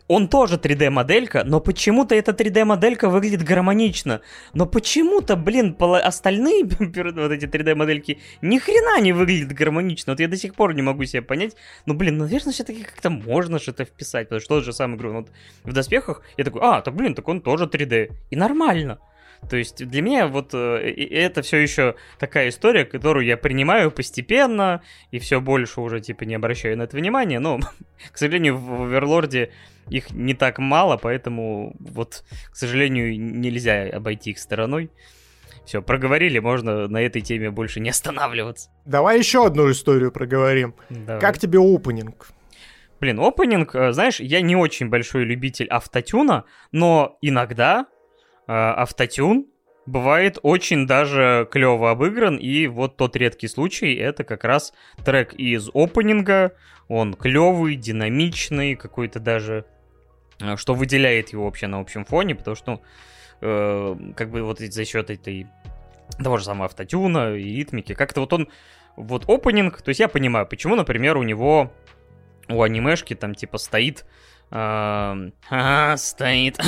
он 0.07 0.27
тоже 0.27 0.55
3D-моделька, 0.55 1.43
но 1.45 1.59
почему-то 1.59 2.15
эта 2.15 2.31
3D-моделька 2.31 3.09
выглядит 3.09 3.43
гармонично. 3.43 4.21
Но 4.53 4.65
почему-то, 4.65 5.35
блин, 5.35 5.75
остальные 5.79 6.65
вот 6.79 7.31
эти 7.31 7.45
3D-модельки 7.45 8.19
ни 8.41 8.57
хрена 8.59 9.01
не 9.01 9.13
выглядят 9.13 9.53
гармонично. 9.53 10.13
Вот 10.13 10.19
я 10.19 10.27
до 10.27 10.37
сих 10.37 10.55
пор 10.55 10.73
не 10.73 10.81
могу 10.81 11.05
себе 11.05 11.21
понять. 11.21 11.55
Ну, 11.85 11.93
блин, 11.93 12.17
наверное, 12.17 12.53
все-таки 12.53 12.83
как-то 12.83 13.09
можно 13.09 13.59
что-то 13.59 13.85
вписать. 13.85 14.27
Потому 14.27 14.41
что 14.41 14.55
тот 14.55 14.63
же 14.65 14.73
самый 14.73 14.97
игру. 14.97 15.13
Вот 15.13 15.29
в 15.63 15.73
доспехах 15.73 16.21
я 16.37 16.43
такой, 16.43 16.61
а, 16.61 16.81
так, 16.81 16.95
блин, 16.95 17.15
так 17.15 17.27
он 17.27 17.41
тоже 17.41 17.65
3D. 17.65 18.11
И 18.31 18.35
нормально. 18.35 18.99
То 19.49 19.57
есть 19.57 19.85
для 19.85 20.01
меня 20.01 20.27
вот 20.27 20.53
э, 20.53 20.93
это 21.11 21.41
все 21.41 21.57
еще 21.57 21.95
такая 22.19 22.49
история, 22.49 22.85
которую 22.85 23.25
я 23.25 23.37
принимаю 23.37 23.91
постепенно 23.91 24.81
и 25.11 25.19
все 25.19 25.41
больше 25.41 25.81
уже 25.81 25.99
типа 25.99 26.23
не 26.23 26.35
обращаю 26.35 26.77
на 26.77 26.83
это 26.83 26.95
внимания. 26.95 27.39
Но, 27.39 27.59
к 28.11 28.17
сожалению, 28.17 28.57
в 28.57 28.83
Оверлорде 28.83 29.51
их 29.89 30.11
не 30.11 30.33
так 30.33 30.59
мало, 30.59 30.97
поэтому 30.97 31.75
вот, 31.79 32.23
к 32.51 32.55
сожалению, 32.55 33.19
нельзя 33.19 33.89
обойти 33.91 34.31
их 34.31 34.39
стороной. 34.39 34.91
Все, 35.65 35.81
проговорили, 35.81 36.39
можно 36.39 36.87
на 36.87 37.01
этой 37.01 37.21
теме 37.21 37.51
больше 37.51 37.79
не 37.79 37.89
останавливаться. 37.89 38.69
Давай 38.85 39.19
еще 39.19 39.45
одну 39.45 39.69
историю 39.71 40.11
проговорим. 40.11 40.75
Давай. 40.89 41.21
Как 41.21 41.37
тебе 41.37 41.59
опенинг? 41.59 42.29
Блин, 42.99 43.19
опенинг, 43.19 43.75
э, 43.75 43.91
знаешь, 43.91 44.19
я 44.19 44.41
не 44.41 44.55
очень 44.55 44.89
большой 44.89 45.23
любитель 45.23 45.67
автотюна, 45.69 46.45
но 46.71 47.17
иногда 47.21 47.87
автотюн 48.47 49.45
бывает 49.85 50.37
очень 50.41 50.87
даже 50.87 51.47
клево 51.51 51.91
обыгран, 51.91 52.37
и 52.37 52.67
вот 52.67 52.97
тот 52.97 53.15
редкий 53.15 53.47
случай, 53.47 53.95
это 53.95 54.23
как 54.23 54.43
раз 54.43 54.73
трек 55.03 55.33
из 55.33 55.69
опенинга, 55.73 56.53
он 56.87 57.13
клевый, 57.13 57.75
динамичный, 57.75 58.75
какой-то 58.75 59.19
даже, 59.19 59.65
э, 60.39 60.55
что 60.57 60.73
выделяет 60.73 61.29
его 61.29 61.45
вообще 61.45 61.67
на 61.67 61.79
общем 61.79 62.05
фоне, 62.05 62.35
потому 62.35 62.55
что, 62.55 62.81
э, 63.41 63.95
как 64.15 64.29
бы 64.29 64.43
вот 64.43 64.59
за 64.59 64.85
счет 64.85 65.09
этой 65.09 65.47
того 66.21 66.37
же 66.37 66.45
самого 66.45 66.65
автотюна 66.65 67.35
и 67.35 67.43
ритмики, 67.43 67.93
как-то 67.93 68.21
вот 68.21 68.33
он, 68.33 68.49
вот 68.95 69.29
опенинг, 69.29 69.81
то 69.81 69.89
есть 69.89 69.99
я 69.99 70.07
понимаю, 70.07 70.45
почему, 70.45 70.75
например, 70.75 71.17
у 71.17 71.23
него, 71.23 71.71
у 72.49 72.61
анимешки 72.61 73.15
там 73.15 73.35
типа 73.35 73.57
стоит, 73.57 74.05
э, 74.51 74.53
а, 74.53 75.95
стоит 75.97 76.59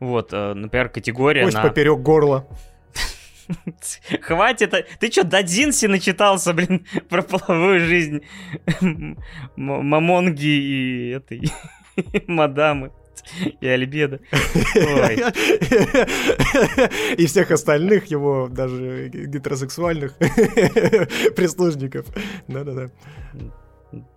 Вот, 0.00 0.32
э, 0.32 0.54
например, 0.54 0.88
категория 0.88 1.44
Пусть 1.44 1.56
на... 1.56 1.62
поперек 1.62 1.98
горла. 2.00 2.46
Хватит. 4.22 4.74
А, 4.74 4.82
ты 4.98 5.10
что, 5.10 5.24
до 5.24 5.42
Динси 5.42 5.86
начитался, 5.86 6.52
блин, 6.52 6.86
про 7.08 7.22
половую 7.22 7.80
жизнь 7.80 8.22
Мамонги 9.56 10.46
и 10.46 11.10
этой 11.10 11.42
мадамы 12.26 12.92
и 13.60 13.66
Альбеда. 13.66 14.20
И 17.16 17.26
всех 17.26 17.50
остальных 17.50 18.06
его, 18.06 18.48
даже 18.50 19.08
гетеросексуальных 19.08 20.16
прислужников. 21.36 22.06
Да-да-да. 22.48 22.88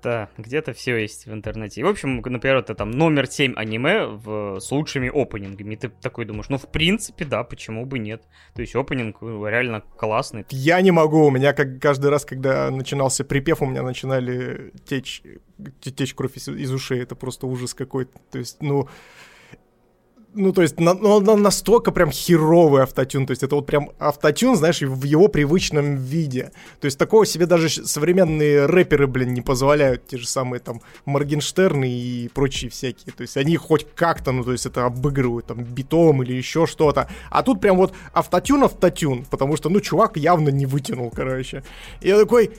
Да, 0.04 0.30
где-то 0.38 0.74
все 0.74 0.98
есть 0.98 1.26
в 1.26 1.34
интернете. 1.34 1.82
И, 1.82 1.84
в 1.84 1.88
общем, 1.88 2.18
например, 2.18 2.58
это 2.58 2.76
там 2.76 2.92
номер 2.92 3.28
7 3.28 3.54
аниме 3.56 4.06
в, 4.06 4.60
с 4.60 4.72
лучшими 4.72 5.10
опенингами. 5.10 5.74
И 5.74 5.78
ты 5.78 5.90
такой 5.90 6.26
думаешь, 6.26 6.50
ну, 6.50 6.58
в 6.58 6.70
принципе, 6.70 7.26
да, 7.26 7.44
почему 7.44 7.86
бы 7.86 7.98
нет. 7.98 8.24
То 8.54 8.62
есть 8.62 8.76
опенинг 8.76 9.22
ну, 9.22 9.48
реально 9.48 9.82
классный. 9.82 10.46
Я 10.50 10.80
не 10.82 10.92
могу, 10.92 11.26
у 11.26 11.32
меня 11.32 11.54
как 11.54 11.80
каждый 11.80 12.12
раз, 12.12 12.26
когда 12.26 12.70
начинался 12.70 13.24
припев, 13.24 13.62
у 13.62 13.66
меня 13.66 13.82
начинали 13.82 14.72
течь, 14.86 15.24
течь 15.82 16.14
кровь 16.14 16.38
из, 16.38 16.48
из 16.48 16.72
ушей. 16.72 17.02
Это 17.02 17.16
просто 17.16 17.48
ужас 17.48 17.74
какой-то. 17.74 18.20
То 18.32 18.38
есть, 18.38 18.62
ну, 18.62 18.88
ну, 20.36 20.52
то 20.52 20.62
есть, 20.62 20.80
на, 20.80 20.94
ну, 20.94 21.10
он 21.10 21.42
настолько 21.42 21.92
прям 21.92 22.12
херовый 22.12 22.84
автотюн, 22.84 23.26
то 23.26 23.32
есть 23.32 23.44
это 23.44 23.56
вот 23.56 23.66
прям 23.66 23.92
автотюн, 24.00 24.56
знаешь, 24.56 24.82
в 24.82 25.04
его 25.04 25.28
привычном 25.28 25.96
виде. 25.96 26.52
То 26.80 26.86
есть 26.86 26.98
такого 26.98 27.26
себе 27.26 27.46
даже 27.46 27.70
современные 27.70 28.66
рэперы, 28.66 29.08
блин, 29.08 29.34
не 29.34 29.42
позволяют, 29.42 30.08
те 30.08 30.18
же 30.18 30.28
самые 30.28 30.60
там 30.60 30.82
Моргенштерны 31.06 31.90
и 31.90 32.30
прочие 32.34 32.72
всякие. 32.72 33.14
То 33.14 33.22
есть 33.22 33.38
они 33.38 33.58
хоть 33.58 33.86
как-то, 33.96 34.32
ну, 34.32 34.44
то 34.44 34.52
есть 34.52 34.66
это 34.66 34.86
обыгрывают 34.86 35.48
там 35.48 35.64
битом 35.64 36.24
или 36.24 36.34
еще 36.34 36.66
что-то. 36.66 37.10
А 37.30 37.44
тут 37.44 37.62
прям 37.62 37.78
вот 37.78 37.94
автотюн-автотюн, 38.14 39.26
потому 39.30 39.58
что, 39.58 39.70
ну, 39.70 39.80
чувак 39.82 40.18
явно 40.18 40.50
не 40.50 40.66
вытянул, 40.66 41.12
короче. 41.12 41.64
И 42.02 42.08
я 42.08 42.18
такой, 42.18 42.52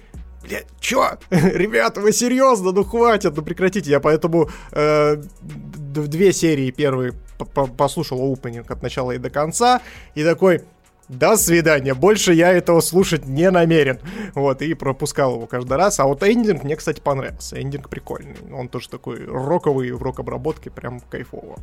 Бля, 0.44 0.60
чё? 0.80 1.18
Ребята, 1.30 2.00
вы 2.00 2.12
серьезно? 2.12 2.72
Ну 2.72 2.84
хватит, 2.84 3.34
ну 3.36 3.42
прекратите. 3.42 3.90
Я 3.90 4.00
поэтому 4.00 4.50
э, 4.72 5.16
две 5.40 6.32
серии 6.32 6.70
первые 6.70 7.14
послушал 7.76 8.32
опенинг 8.32 8.70
от 8.70 8.82
начала 8.82 9.12
и 9.12 9.18
до 9.18 9.30
конца, 9.30 9.80
и 10.14 10.22
такой, 10.22 10.62
до 11.08 11.36
свидания, 11.36 11.94
больше 11.94 12.32
я 12.32 12.52
этого 12.52 12.80
слушать 12.80 13.26
не 13.26 13.50
намерен. 13.50 13.98
Вот, 14.34 14.62
и 14.62 14.74
пропускал 14.74 15.34
его 15.34 15.46
каждый 15.46 15.76
раз. 15.76 15.98
А 16.00 16.04
вот 16.04 16.22
эндинг 16.22 16.64
мне, 16.64 16.76
кстати, 16.76 17.00
понравился. 17.00 17.60
Эндинг 17.60 17.88
прикольный. 17.88 18.36
Он 18.52 18.68
тоже 18.68 18.88
такой 18.88 19.24
роковый, 19.24 19.92
в 19.92 20.02
рок-обработке, 20.02 20.70
прям 20.70 21.00
кайфово. 21.00 21.58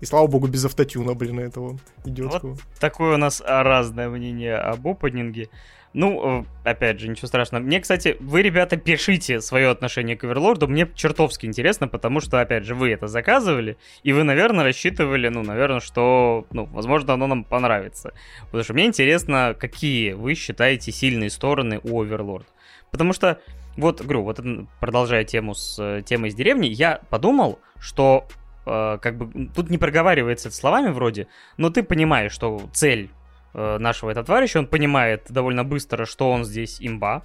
И 0.00 0.06
слава 0.06 0.26
богу, 0.26 0.48
без 0.48 0.64
автотюна, 0.64 1.14
блин, 1.14 1.40
этого 1.40 1.78
идиотского. 2.04 2.50
Вот 2.50 2.60
такое 2.78 3.14
у 3.14 3.18
нас 3.18 3.42
разное 3.46 4.08
мнение 4.08 4.56
об 4.56 4.86
опенинге. 4.86 5.48
Ну, 5.94 6.40
э, 6.40 6.68
опять 6.68 6.98
же, 6.98 7.08
ничего 7.08 7.28
страшного. 7.28 7.62
Мне, 7.62 7.80
кстати, 7.80 8.16
вы, 8.18 8.42
ребята, 8.42 8.76
пишите 8.76 9.40
свое 9.40 9.70
отношение 9.70 10.16
к 10.16 10.24
Оверлорду. 10.24 10.66
Мне 10.66 10.88
чертовски 10.92 11.46
интересно, 11.46 11.86
потому 11.86 12.20
что, 12.20 12.40
опять 12.40 12.64
же, 12.64 12.74
вы 12.74 12.90
это 12.90 13.06
заказывали, 13.06 13.76
и 14.02 14.12
вы, 14.12 14.24
наверное, 14.24 14.64
рассчитывали, 14.64 15.28
ну, 15.28 15.44
наверное, 15.44 15.78
что, 15.78 16.46
ну, 16.50 16.64
возможно, 16.64 17.14
оно 17.14 17.28
нам 17.28 17.44
понравится. 17.44 18.12
Потому 18.46 18.64
что 18.64 18.74
мне 18.74 18.86
интересно, 18.86 19.54
какие 19.58 20.14
вы 20.14 20.34
считаете 20.34 20.90
сильные 20.90 21.30
стороны 21.30 21.80
у 21.84 22.02
Оверлорда. 22.02 22.48
Потому 22.90 23.12
что, 23.12 23.38
вот, 23.76 24.02
говорю, 24.02 24.24
вот 24.24 24.40
продолжая 24.80 25.22
тему 25.22 25.54
с 25.54 25.78
э, 25.80 26.02
темой 26.02 26.30
из 26.30 26.34
деревни, 26.34 26.66
я 26.66 27.02
подумал, 27.08 27.60
что 27.78 28.26
э, 28.66 28.98
как 29.00 29.16
бы 29.16 29.48
тут 29.54 29.70
не 29.70 29.78
проговаривается 29.78 30.50
словами 30.50 30.90
вроде, 30.90 31.28
но 31.56 31.70
ты 31.70 31.84
понимаешь, 31.84 32.32
что 32.32 32.68
цель 32.72 33.10
нашего 33.54 34.10
этого 34.10 34.26
товарища, 34.26 34.58
он 34.58 34.66
понимает 34.66 35.26
довольно 35.30 35.64
быстро, 35.64 36.04
что 36.04 36.30
он 36.30 36.44
здесь 36.44 36.78
имба, 36.80 37.24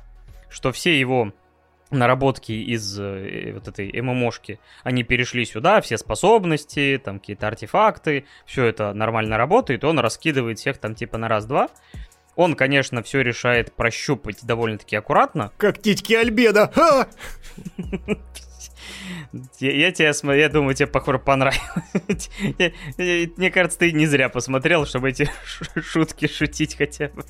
что 0.49 0.71
все 0.71 0.99
его 0.99 1.33
наработки 1.91 2.51
из 2.51 2.99
э, 2.99 3.51
вот 3.53 3.67
этой 3.67 3.99
ММОшки, 4.01 4.59
они 4.83 5.03
перешли 5.03 5.45
сюда, 5.45 5.81
все 5.81 5.97
способности, 5.97 7.01
там 7.03 7.19
какие-то 7.19 7.47
артефакты, 7.47 8.25
все 8.45 8.65
это 8.65 8.93
нормально 8.93 9.37
работает, 9.37 9.83
он 9.83 9.99
раскидывает 9.99 10.59
всех 10.59 10.77
там 10.77 10.95
типа 10.95 11.17
на 11.17 11.27
раз-два. 11.27 11.69
Он, 12.35 12.55
конечно, 12.55 13.03
все 13.03 13.21
решает 13.21 13.73
прощупать 13.73 14.45
довольно-таки 14.45 14.95
аккуратно. 14.95 15.51
Как 15.57 15.81
титьки 15.81 16.13
Альбеда! 16.13 16.71
Я, 19.59 19.71
я 19.71 19.91
тебя 19.91 20.13
смотрю, 20.13 20.41
я 20.41 20.49
думаю, 20.49 20.75
тебе, 20.75 20.87
похоже, 20.87 21.19
понравилось. 21.19 22.29
Мне 22.97 23.51
кажется, 23.51 23.79
ты 23.79 23.91
не 23.91 24.05
зря 24.05 24.29
посмотрел, 24.29 24.85
чтобы 24.85 25.09
эти 25.09 25.29
шутки 25.81 26.27
шутить 26.27 26.75
хотя 26.77 27.09
бы. 27.09 27.23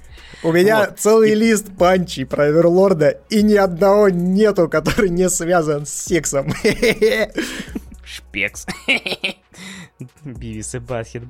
У 0.43 0.51
меня 0.51 0.85
вот. 0.85 0.99
целый 0.99 1.33
лист 1.33 1.67
панчей 1.77 2.25
про 2.25 2.45
Оверлорда, 2.45 3.21
и 3.29 3.41
ни 3.41 3.55
одного 3.55 4.09
нету, 4.09 4.69
который 4.69 5.09
не 5.09 5.29
связан 5.29 5.85
с 5.85 5.91
сексом. 5.91 6.53
Шпекс. 8.03 8.65
Бивис 10.23 10.75
и 10.75 10.79
Батхед. 10.79 11.23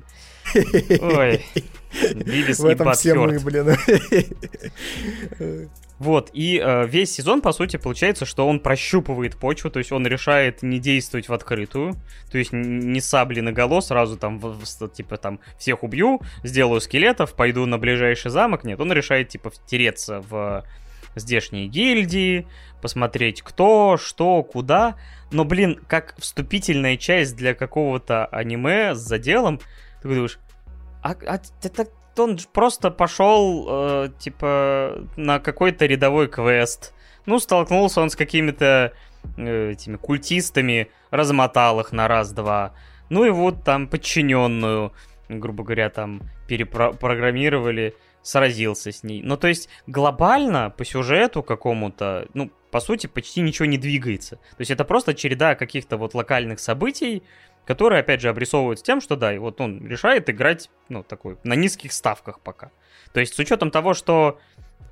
Ой. 0.54 1.44
Бивис 2.14 2.60
В 2.60 2.66
этом 2.66 2.92
все 2.92 3.14
мы, 3.14 3.38
блин. 3.40 3.76
Вот, 6.00 6.30
и 6.32 6.58
э, 6.58 6.86
весь 6.86 7.12
сезон, 7.12 7.42
по 7.42 7.52
сути, 7.52 7.76
получается, 7.76 8.24
что 8.24 8.48
он 8.48 8.60
прощупывает 8.60 9.36
почву, 9.36 9.68
то 9.68 9.80
есть 9.80 9.92
он 9.92 10.06
решает 10.06 10.62
не 10.62 10.78
действовать 10.78 11.28
в 11.28 11.32
открытую, 11.34 11.92
то 12.32 12.38
есть 12.38 12.52
не 12.52 13.02
сабли 13.02 13.40
на 13.40 13.52
голо, 13.52 13.80
сразу 13.80 14.16
там, 14.16 14.38
в, 14.38 14.64
в, 14.64 14.88
типа, 14.88 15.18
там, 15.18 15.40
всех 15.58 15.82
убью, 15.82 16.22
сделаю 16.42 16.80
скелетов, 16.80 17.34
пойду 17.34 17.66
на 17.66 17.76
ближайший 17.76 18.30
замок, 18.30 18.64
нет, 18.64 18.80
он 18.80 18.90
решает, 18.94 19.28
типа, 19.28 19.50
втереться 19.50 20.22
в 20.22 20.64
здешние 21.16 21.66
гильдии, 21.66 22.46
посмотреть 22.80 23.42
кто, 23.42 23.98
что, 23.98 24.42
куда, 24.42 24.96
но, 25.30 25.44
блин, 25.44 25.80
как 25.86 26.14
вступительная 26.18 26.96
часть 26.96 27.36
для 27.36 27.52
какого-то 27.52 28.24
аниме 28.24 28.94
с 28.94 28.98
заделом, 28.98 29.60
ты 30.02 30.08
думаешь, 30.08 30.38
а, 31.02 31.14
а 31.26 31.40
это 31.62 31.86
он 32.18 32.38
просто 32.52 32.90
пошел, 32.90 33.66
э, 33.68 34.08
типа, 34.18 35.06
на 35.16 35.38
какой-то 35.38 35.86
рядовой 35.86 36.28
квест. 36.28 36.92
Ну, 37.26 37.38
столкнулся 37.38 38.00
он 38.00 38.10
с 38.10 38.16
какими-то 38.16 38.92
э, 39.36 39.70
этими 39.70 39.96
культистами, 39.96 40.90
размотал 41.10 41.80
их 41.80 41.92
на 41.92 42.08
раз-два. 42.08 42.74
Ну 43.08 43.24
и 43.24 43.30
вот 43.30 43.64
там 43.64 43.88
подчиненную, 43.88 44.92
грубо 45.28 45.64
говоря, 45.64 45.90
там 45.90 46.22
перепрограммировали, 46.46 47.94
сразился 48.22 48.92
с 48.92 49.02
ней. 49.02 49.22
Ну, 49.22 49.36
то 49.36 49.48
есть, 49.48 49.68
глобально 49.86 50.70
по 50.70 50.84
сюжету 50.84 51.42
какому-то, 51.42 52.28
ну, 52.34 52.50
по 52.70 52.80
сути, 52.80 53.06
почти 53.06 53.40
ничего 53.40 53.66
не 53.66 53.78
двигается. 53.78 54.36
То 54.36 54.60
есть, 54.60 54.70
это 54.70 54.84
просто 54.84 55.14
череда 55.14 55.54
каких-то 55.54 55.96
вот 55.96 56.14
локальных 56.14 56.60
событий, 56.60 57.22
который, 57.70 58.00
опять 58.00 58.20
же, 58.20 58.28
обрисовывается 58.28 58.84
тем, 58.84 59.00
что 59.00 59.14
да, 59.14 59.32
и 59.32 59.38
вот 59.38 59.60
он 59.60 59.86
решает 59.86 60.28
играть, 60.28 60.70
ну, 60.88 61.04
такой, 61.04 61.38
на 61.44 61.54
низких 61.54 61.92
ставках 61.92 62.40
пока. 62.40 62.72
То 63.12 63.20
есть 63.20 63.32
с 63.32 63.38
учетом 63.38 63.70
того, 63.70 63.94
что, 63.94 64.40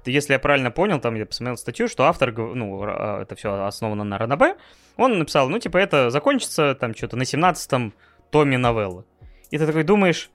если 0.05 0.35
я 0.35 0.39
правильно 0.39 0.71
понял, 0.71 1.01
там 1.01 1.17
я 1.17 1.27
посмотрел 1.27 1.57
статью, 1.57 1.89
что 1.89 2.05
автор, 2.05 2.33
ну, 2.33 2.81
а, 2.85 3.23
это 3.23 3.35
все 3.35 3.65
основано 3.65 4.05
на 4.05 4.17
Ранабе, 4.17 4.55
он 4.97 5.19
написал, 5.19 5.49
ну, 5.49 5.59
типа, 5.59 5.77
это 5.77 6.11
закончится 6.11 6.77
там 6.77 6.95
что-то 6.95 7.17
на 7.17 7.25
17-м 7.25 7.95
томе 8.31 8.59
новеллы. 8.59 9.05
И 9.51 9.59
ты 9.59 9.67
такой 9.67 9.83
думаешь, 9.83 10.31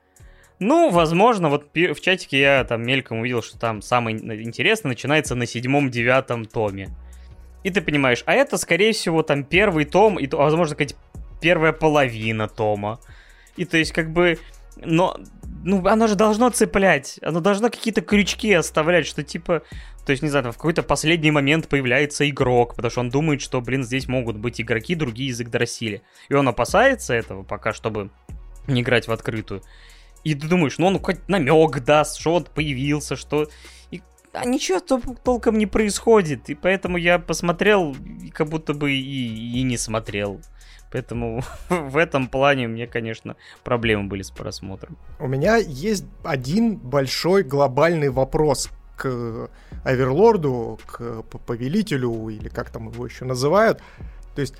ну, 0.59 0.89
возможно, 0.89 1.47
вот 1.47 1.69
в 1.73 2.01
чатике 2.01 2.41
я 2.41 2.65
там 2.65 2.83
мельком 2.83 3.19
увидел, 3.19 3.41
что 3.41 3.57
там 3.57 3.81
самое 3.81 4.17
интересное 4.43 4.89
начинается 4.89 5.35
на 5.35 5.45
седьмом-девятом 5.45 6.43
томе. 6.43 6.89
И 7.63 7.69
ты 7.69 7.81
понимаешь, 7.81 8.23
а 8.25 8.33
это, 8.33 8.57
скорее 8.57 8.91
всего, 8.91 9.23
там 9.23 9.45
первый 9.45 9.85
том, 9.85 10.19
и, 10.19 10.27
возможно, 10.27 10.75
какая-то 10.75 10.95
первая 11.43 11.73
половина 11.73 12.47
тома. 12.47 12.99
И 13.57 13.65
то 13.65 13.77
есть 13.77 13.91
как 13.91 14.11
бы... 14.11 14.39
Но, 14.77 15.15
ну, 15.63 15.85
оно 15.85 16.07
же 16.07 16.15
должно 16.15 16.49
цеплять, 16.49 17.19
оно 17.21 17.41
должно 17.41 17.69
какие-то 17.69 18.01
крючки 18.01 18.51
оставлять, 18.53 19.05
что 19.05 19.21
типа, 19.21 19.61
то 20.05 20.11
есть, 20.11 20.23
не 20.23 20.29
знаю, 20.29 20.51
в 20.51 20.57
какой-то 20.57 20.81
последний 20.81 21.29
момент 21.29 21.67
появляется 21.67 22.27
игрок, 22.27 22.75
потому 22.75 22.89
что 22.89 23.01
он 23.01 23.09
думает, 23.09 23.41
что, 23.41 23.61
блин, 23.61 23.83
здесь 23.83 24.07
могут 24.07 24.37
быть 24.37 24.59
игроки, 24.59 24.95
другие 24.95 25.29
из 25.29 25.39
Игдрасиля. 25.39 26.01
И 26.29 26.33
он 26.33 26.47
опасается 26.47 27.13
этого 27.13 27.43
пока, 27.43 27.71
чтобы 27.71 28.09
не 28.67 28.81
играть 28.81 29.07
в 29.07 29.11
открытую. 29.11 29.61
И 30.23 30.33
ты 30.33 30.47
думаешь, 30.47 30.77
ну 30.79 30.87
он 30.87 30.99
хоть 30.99 31.27
намек 31.27 31.83
даст, 31.83 32.19
что 32.19 32.35
он 32.35 32.45
появился, 32.45 33.15
что... 33.15 33.47
И... 33.91 34.01
А 34.31 34.45
ничего 34.45 34.79
толком 34.79 35.57
не 35.59 35.67
происходит, 35.67 36.49
и 36.49 36.55
поэтому 36.55 36.97
я 36.97 37.19
посмотрел, 37.19 37.95
как 38.31 38.49
будто 38.49 38.73
бы 38.73 38.91
и, 38.91 39.59
и 39.59 39.61
не 39.61 39.77
смотрел. 39.77 40.41
Поэтому 40.93 41.41
в 41.69 41.97
этом 41.97 42.27
плане 42.27 42.67
мне, 42.67 42.85
конечно, 42.85 43.35
проблемы 43.63 44.07
были 44.07 44.21
с 44.21 44.29
просмотром. 44.29 44.95
У 45.19 45.27
меня 45.27 45.57
есть 45.57 46.05
один 46.23 46.77
большой 46.77 47.43
глобальный 47.43 48.09
вопрос 48.09 48.69
к 48.95 49.49
Аверлорду, 49.83 50.79
к 50.85 51.23
повелителю, 51.47 52.29
или 52.29 52.47
как 52.47 52.69
там 52.69 52.89
его 52.89 53.07
еще 53.07 53.25
называют. 53.25 53.81
То 54.35 54.41
есть, 54.41 54.53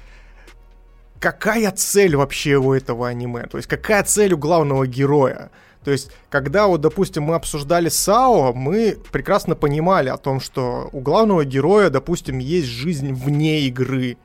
какая 1.19 1.71
цель 1.71 2.15
вообще 2.15 2.55
у 2.55 2.73
этого 2.73 3.07
аниме? 3.07 3.43
То 3.43 3.57
есть, 3.57 3.69
какая 3.69 4.03
цель 4.03 4.33
у 4.33 4.37
главного 4.37 4.87
героя? 4.87 5.51
То 5.83 5.91
есть, 5.91 6.09
когда 6.31 6.65
вот, 6.65 6.81
допустим, 6.81 7.23
мы 7.23 7.35
обсуждали 7.35 7.89
САО, 7.89 8.53
мы 8.53 8.97
прекрасно 9.11 9.55
понимали 9.55 10.09
о 10.09 10.17
том, 10.17 10.39
что 10.39 10.89
у 10.93 10.99
главного 10.99 11.45
героя, 11.45 11.91
допустим, 11.91 12.39
есть 12.39 12.67
жизнь 12.67 13.13
вне 13.13 13.61
игры. 13.67 14.17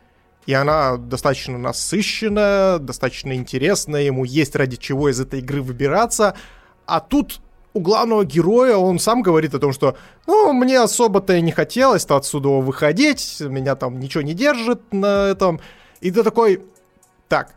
И 0.49 0.55
она 0.55 0.97
достаточно 0.97 1.59
насыщенная, 1.59 2.79
достаточно 2.79 3.35
интересная, 3.35 4.05
ему 4.05 4.25
есть 4.25 4.57
ради 4.57 4.77
чего 4.77 5.11
из 5.11 5.21
этой 5.21 5.41
игры 5.41 5.61
выбираться. 5.61 6.37
А 6.87 7.01
тут 7.01 7.41
у 7.75 7.81
главного 7.81 8.25
героя 8.25 8.79
он 8.79 8.99
сам 8.99 9.21
говорит 9.21 9.53
о 9.53 9.59
том, 9.59 9.75
что 9.75 9.99
ну, 10.27 10.55
мне 10.55 10.81
особо-то 10.81 11.37
и 11.37 11.43
не 11.43 11.53
хотелось-то 11.53 12.17
отсюда 12.17 12.49
выходить, 12.49 13.43
меня 13.43 13.77
там 13.77 14.01
ничего 14.01 14.23
не 14.23 14.33
держит 14.33 14.81
на 14.91 15.27
этом. 15.29 15.61
И 16.01 16.11
ты 16.11 16.23
такой, 16.23 16.63
так, 17.29 17.53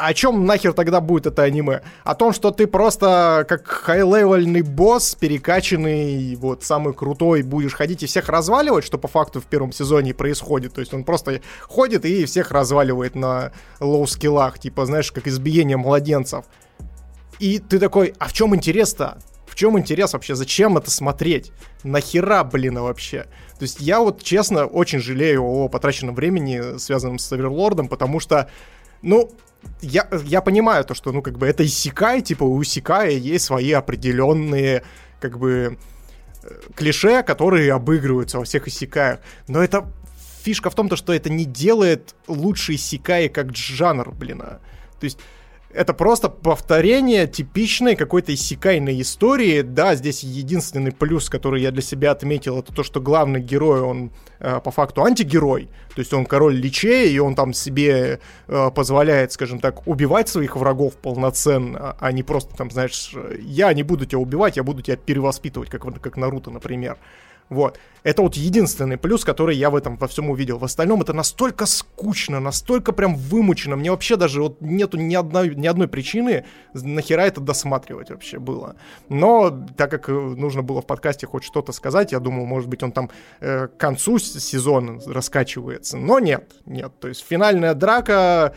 о 0.00 0.14
чем 0.14 0.46
нахер 0.46 0.72
тогда 0.72 1.00
будет 1.00 1.26
это 1.26 1.42
аниме? 1.42 1.82
О 2.04 2.14
том, 2.14 2.32
что 2.32 2.50
ты 2.50 2.66
просто 2.66 3.44
как 3.48 3.66
хай-левельный 3.66 4.62
босс, 4.62 5.14
перекачанный, 5.14 6.34
вот, 6.36 6.64
самый 6.64 6.94
крутой, 6.94 7.42
будешь 7.42 7.74
ходить 7.74 8.02
и 8.02 8.06
всех 8.06 8.28
разваливать, 8.28 8.84
что 8.84 8.98
по 8.98 9.08
факту 9.08 9.40
в 9.40 9.44
первом 9.44 9.72
сезоне 9.72 10.14
происходит. 10.14 10.72
То 10.72 10.80
есть 10.80 10.94
он 10.94 11.04
просто 11.04 11.40
ходит 11.62 12.04
и 12.04 12.24
всех 12.24 12.50
разваливает 12.50 13.14
на 13.14 13.52
лоу-скиллах, 13.80 14.58
типа, 14.58 14.86
знаешь, 14.86 15.12
как 15.12 15.26
избиение 15.26 15.76
младенцев. 15.76 16.46
И 17.38 17.58
ты 17.58 17.78
такой, 17.78 18.14
а 18.18 18.28
в 18.28 18.32
чем 18.32 18.54
интерес-то? 18.54 19.18
В 19.46 19.54
чем 19.54 19.78
интерес 19.78 20.12
вообще? 20.12 20.34
Зачем 20.34 20.78
это 20.78 20.90
смотреть? 20.90 21.52
Нахера, 21.82 22.44
блин, 22.44 22.78
вообще? 22.80 23.26
То 23.58 23.62
есть 23.62 23.80
я 23.80 24.00
вот, 24.00 24.22
честно, 24.22 24.64
очень 24.66 25.00
жалею 25.00 25.42
о 25.42 25.68
потраченном 25.68 26.14
времени, 26.14 26.78
связанном 26.78 27.18
с 27.18 27.30
Оверлордом, 27.32 27.88
потому 27.88 28.20
что, 28.20 28.48
ну, 29.02 29.30
я, 29.80 30.08
я 30.24 30.40
понимаю 30.40 30.84
то, 30.84 30.94
что, 30.94 31.12
ну, 31.12 31.22
как 31.22 31.38
бы 31.38 31.46
это 31.46 31.64
Исикай, 31.64 32.22
типа 32.22 32.44
у 32.44 32.62
Исикая 32.62 33.10
есть 33.10 33.44
свои 33.44 33.72
определенные, 33.72 34.82
как 35.20 35.38
бы, 35.38 35.78
э, 36.42 36.60
клише, 36.74 37.22
которые 37.22 37.72
обыгрываются 37.72 38.38
во 38.38 38.44
всех 38.44 38.68
Исикаях. 38.68 39.20
Но 39.48 39.62
это 39.62 39.86
фишка 40.42 40.70
в 40.70 40.74
том, 40.74 40.88
то, 40.88 40.96
что 40.96 41.12
это 41.12 41.30
не 41.30 41.44
делает 41.44 42.14
лучший 42.26 42.76
Исикай 42.76 43.28
как 43.28 43.56
жанр, 43.56 44.12
блин. 44.12 44.42
А. 44.42 44.60
То 44.98 45.04
есть 45.04 45.18
это 45.72 45.94
просто 45.94 46.28
повторение 46.28 47.26
типичной 47.26 47.94
какой-то 47.94 48.34
иссякайной 48.34 49.00
истории. 49.00 49.62
Да, 49.62 49.94
здесь 49.94 50.22
единственный 50.22 50.92
плюс, 50.92 51.28
который 51.28 51.62
я 51.62 51.70
для 51.70 51.82
себя 51.82 52.10
отметил, 52.10 52.58
это 52.58 52.74
то, 52.74 52.82
что 52.82 53.00
главный 53.00 53.40
герой, 53.40 53.80
он 53.80 54.10
э, 54.40 54.60
по 54.60 54.70
факту 54.70 55.04
антигерой. 55.04 55.68
То 55.94 56.00
есть 56.00 56.12
он 56.12 56.26
король 56.26 56.54
личей, 56.56 57.12
и 57.12 57.18
он 57.18 57.34
там 57.34 57.52
себе 57.52 58.20
э, 58.48 58.70
позволяет, 58.74 59.32
скажем 59.32 59.60
так, 59.60 59.86
убивать 59.86 60.28
своих 60.28 60.56
врагов 60.56 60.96
полноценно, 60.96 61.96
а 62.00 62.12
не 62.12 62.22
просто 62.22 62.56
там, 62.56 62.70
знаешь, 62.70 63.14
я 63.40 63.72
не 63.72 63.82
буду 63.82 64.06
тебя 64.06 64.18
убивать, 64.18 64.56
я 64.56 64.62
буду 64.62 64.82
тебя 64.82 64.96
перевоспитывать, 64.96 65.70
как, 65.70 65.82
как 66.00 66.16
Наруто, 66.16 66.50
например. 66.50 66.98
Вот. 67.50 67.78
Это 68.02 68.22
вот 68.22 68.34
единственный 68.34 68.96
плюс, 68.96 69.24
который 69.24 69.56
я 69.56 69.68
в 69.70 69.76
этом 69.76 69.96
во 69.96 70.06
всем 70.06 70.30
увидел. 70.30 70.56
В 70.58 70.64
остальном 70.64 71.02
это 71.02 71.12
настолько 71.12 71.66
скучно, 71.66 72.40
настолько 72.40 72.92
прям 72.92 73.14
вымучено. 73.14 73.76
Мне 73.76 73.90
вообще 73.90 74.16
даже 74.16 74.40
вот 74.40 74.60
нету 74.60 74.96
ни 74.96 75.14
одной, 75.14 75.54
ни 75.54 75.66
одной 75.66 75.88
причины, 75.88 76.46
нахера 76.72 77.22
это 77.22 77.40
досматривать 77.40 78.10
вообще 78.10 78.38
было. 78.38 78.76
Но 79.08 79.50
так 79.76 79.90
как 79.90 80.08
э, 80.08 80.12
нужно 80.12 80.62
было 80.62 80.80
в 80.80 80.86
подкасте 80.86 81.26
хоть 81.26 81.44
что-то 81.44 81.72
сказать, 81.72 82.12
я 82.12 82.20
думал, 82.20 82.46
может 82.46 82.68
быть, 82.68 82.82
он 82.82 82.92
там 82.92 83.10
э, 83.40 83.66
к 83.66 83.76
концу 83.76 84.18
сезона 84.18 85.00
раскачивается. 85.04 85.98
Но 85.98 86.20
нет, 86.20 86.52
нет. 86.64 86.92
То 87.00 87.08
есть 87.08 87.26
финальная 87.28 87.74
драка 87.74 88.54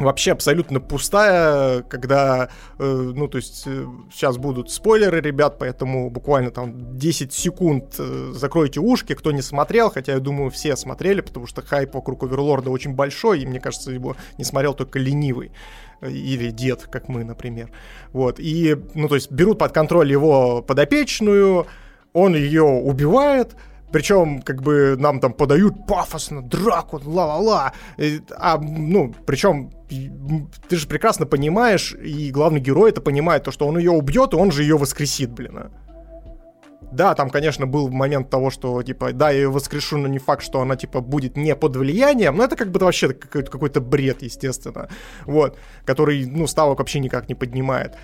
вообще 0.00 0.32
абсолютно 0.32 0.80
пустая, 0.80 1.82
когда, 1.82 2.48
э, 2.78 3.12
ну, 3.14 3.28
то 3.28 3.36
есть, 3.36 3.64
э, 3.66 3.86
сейчас 4.10 4.38
будут 4.38 4.70
спойлеры, 4.70 5.20
ребят, 5.20 5.58
поэтому 5.58 6.10
буквально 6.10 6.50
там 6.50 6.96
10 6.96 7.32
секунд 7.32 7.94
э, 7.98 8.32
закройте 8.34 8.80
ушки, 8.80 9.14
кто 9.14 9.30
не 9.30 9.42
смотрел, 9.42 9.90
хотя 9.90 10.12
я 10.12 10.18
думаю, 10.20 10.50
все 10.50 10.74
смотрели, 10.76 11.20
потому 11.20 11.46
что 11.46 11.62
хайп 11.62 11.94
вокруг 11.94 12.22
Оверлорда 12.22 12.70
очень 12.70 12.94
большой, 12.94 13.42
и 13.42 13.46
мне 13.46 13.60
кажется, 13.60 13.90
его 13.90 14.16
не 14.38 14.44
смотрел 14.44 14.74
только 14.74 14.98
ленивый 14.98 15.52
э, 16.00 16.10
или 16.10 16.50
дед, 16.50 16.88
как 16.90 17.08
мы, 17.08 17.22
например. 17.22 17.70
Вот, 18.12 18.40
и, 18.40 18.76
ну, 18.94 19.08
то 19.08 19.14
есть, 19.14 19.30
берут 19.30 19.58
под 19.58 19.72
контроль 19.72 20.10
его 20.10 20.62
подопечную, 20.62 21.66
он 22.12 22.34
ее 22.34 22.64
убивает, 22.64 23.54
причем, 23.92 24.42
как 24.42 24.62
бы, 24.62 24.96
нам 24.98 25.20
там 25.20 25.32
подают 25.32 25.86
пафосно, 25.86 26.42
драку, 26.42 27.00
ла-ла-ла. 27.04 27.72
А, 28.36 28.58
ну, 28.58 29.14
причем, 29.26 29.70
ты 30.68 30.76
же 30.76 30.86
прекрасно 30.86 31.26
понимаешь, 31.26 31.94
и 31.94 32.30
главный 32.30 32.60
герой 32.60 32.90
это 32.90 33.00
понимает, 33.00 33.44
то, 33.44 33.50
что 33.50 33.66
он 33.66 33.78
ее 33.78 33.90
убьет, 33.90 34.32
и 34.32 34.36
он 34.36 34.52
же 34.52 34.62
ее 34.62 34.76
воскресит, 34.76 35.30
блин. 35.30 35.58
А. 35.58 35.70
Да, 36.92 37.14
там, 37.14 37.30
конечно, 37.30 37.66
был 37.66 37.88
момент 37.88 38.30
того, 38.30 38.50
что, 38.50 38.82
типа, 38.82 39.12
да, 39.12 39.30
я 39.30 39.42
ее 39.42 39.50
воскрешу, 39.50 39.96
но 39.96 40.08
не 40.08 40.18
факт, 40.18 40.42
что 40.42 40.60
она, 40.60 40.76
типа, 40.76 41.00
будет 41.00 41.36
не 41.36 41.54
под 41.54 41.76
влиянием, 41.76 42.36
но 42.36 42.44
это 42.44 42.56
как 42.56 42.70
бы 42.70 42.80
вообще 42.80 43.12
какой-то, 43.12 43.50
какой-то 43.50 43.80
бред, 43.80 44.22
естественно, 44.22 44.88
вот, 45.24 45.56
который, 45.84 46.26
ну, 46.26 46.46
ставок 46.48 46.78
вообще 46.78 46.98
никак 46.98 47.28
не 47.28 47.36
поднимает. 47.36 47.96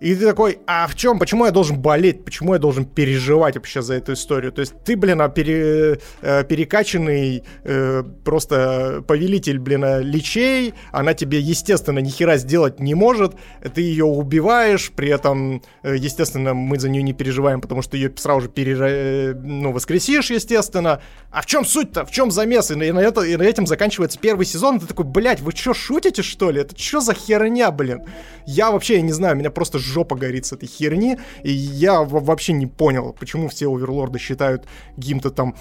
И 0.00 0.14
ты 0.14 0.24
такой, 0.24 0.58
а 0.66 0.86
в 0.86 0.94
чем, 0.94 1.18
почему 1.18 1.46
я 1.46 1.50
должен 1.50 1.78
болеть, 1.78 2.24
почему 2.24 2.54
я 2.54 2.58
должен 2.58 2.84
переживать 2.84 3.56
вообще 3.56 3.82
за 3.82 3.94
эту 3.94 4.12
историю? 4.12 4.52
То 4.52 4.60
есть 4.60 4.74
ты, 4.84 4.96
блин, 4.96 5.20
а 5.20 5.28
пере, 5.28 5.98
э, 6.22 6.44
перекачанный 6.44 7.42
э, 7.64 8.02
просто 8.24 9.04
повелитель, 9.06 9.58
блин, 9.58 9.84
а, 9.84 10.00
личей, 10.00 10.74
она 10.92 11.14
тебе, 11.14 11.40
естественно, 11.40 11.98
ни 11.98 12.10
хера 12.10 12.36
сделать 12.36 12.80
не 12.80 12.94
может, 12.94 13.34
ты 13.74 13.80
ее 13.80 14.04
убиваешь, 14.04 14.90
при 14.94 15.08
этом, 15.08 15.62
э, 15.82 15.96
естественно, 15.96 16.54
мы 16.54 16.78
за 16.78 16.88
нее 16.88 17.02
не 17.02 17.12
переживаем, 17.12 17.60
потому 17.60 17.82
что 17.82 17.96
ее 17.96 18.12
сразу 18.16 18.42
же 18.42 18.48
пере, 18.48 18.76
э, 18.78 19.34
ну, 19.34 19.72
воскресишь, 19.72 20.30
естественно. 20.30 21.00
А 21.30 21.42
в 21.42 21.46
чем 21.46 21.64
суть-то, 21.64 22.04
в 22.04 22.10
чем 22.10 22.30
замес? 22.30 22.70
И 22.70 22.74
на, 22.74 23.00
это, 23.00 23.22
и 23.22 23.36
на 23.36 23.42
этим 23.42 23.66
заканчивается 23.66 24.18
первый 24.18 24.46
сезон, 24.46 24.80
ты 24.80 24.86
такой, 24.86 25.04
блядь, 25.04 25.40
вы 25.40 25.52
что, 25.52 25.74
шутите, 25.74 26.22
что 26.22 26.50
ли? 26.50 26.60
Это 26.60 26.78
что 26.78 27.00
за 27.00 27.14
херня, 27.14 27.70
блин? 27.70 28.02
Я 28.46 28.70
вообще, 28.70 28.96
я 28.96 29.02
не 29.02 29.12
знаю, 29.12 29.36
меня 29.36 29.50
просто 29.50 29.78
жопа 29.84 30.16
горит 30.16 30.46
с 30.46 30.52
этой 30.52 30.66
херни, 30.66 31.18
и 31.42 31.50
я 31.50 32.02
вообще 32.02 32.52
не 32.52 32.66
понял, 32.66 33.14
почему 33.18 33.48
все 33.48 33.68
оверлорды 33.68 34.18
считают 34.18 34.66
каким-то 34.96 35.30
там 35.30 35.54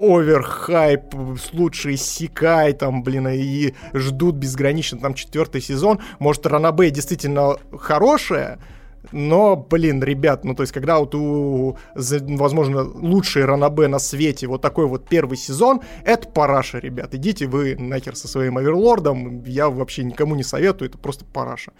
оверхайп, 0.00 1.14
лучший 1.52 1.96
Сикай, 1.96 2.72
там, 2.72 3.02
блин, 3.02 3.28
и 3.28 3.74
ждут 3.92 4.36
безгранично 4.36 4.98
там 4.98 5.14
четвертый 5.14 5.60
сезон. 5.60 6.00
Может, 6.18 6.46
Ранабе 6.46 6.90
действительно 6.90 7.56
хорошая, 7.78 8.58
но, 9.12 9.56
блин, 9.56 10.02
ребят, 10.02 10.44
ну 10.44 10.54
то 10.54 10.62
есть, 10.62 10.72
когда 10.72 10.98
вот 10.98 11.14
у, 11.14 11.78
возможно, 11.94 12.82
лучшие 12.82 13.44
ранабе 13.44 13.88
на 13.88 13.98
свете 13.98 14.46
вот 14.46 14.62
такой 14.62 14.86
вот 14.86 15.08
первый 15.08 15.36
сезон, 15.36 15.80
это 16.04 16.28
параша, 16.28 16.78
ребят. 16.78 17.14
Идите 17.14 17.46
вы 17.46 17.76
нахер 17.76 18.16
со 18.16 18.28
своим 18.28 18.58
оверлордом. 18.58 19.42
Я 19.44 19.68
вообще 19.68 20.04
никому 20.04 20.34
не 20.34 20.42
советую, 20.42 20.88
это 20.88 20.98
просто 20.98 21.24
параша. 21.24 21.72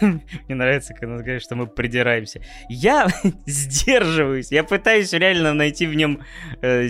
Мне 0.00 0.54
нравится, 0.54 0.94
когда 0.94 1.18
ты 1.18 1.22
говоришь, 1.22 1.42
что 1.42 1.56
мы 1.56 1.66
придираемся. 1.66 2.42
Я 2.68 3.08
сдерживаюсь, 3.46 4.50
я 4.50 4.64
пытаюсь 4.64 5.12
реально 5.12 5.54
найти 5.54 5.86
в 5.86 5.94
нем 5.94 6.20
э, 6.62 6.88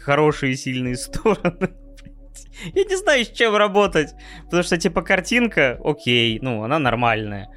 хорошие 0.00 0.52
и 0.52 0.56
сильные 0.56 0.96
стороны. 0.96 1.70
Я 2.74 2.84
не 2.84 2.96
знаю, 2.96 3.24
с 3.24 3.30
чем 3.30 3.54
работать. 3.56 4.14
Потому 4.44 4.62
что, 4.62 4.76
типа, 4.78 5.02
картинка, 5.02 5.78
окей, 5.82 6.38
ну, 6.42 6.64
она 6.64 6.78
нормальная 6.78 7.48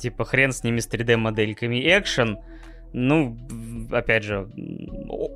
типа 0.00 0.24
хрен 0.24 0.52
с 0.52 0.64
ними 0.64 0.80
с 0.80 0.88
3D-модельками. 0.88 1.80
Экшен, 1.98 2.38
ну, 2.92 3.36
опять 3.92 4.24
же, 4.24 4.48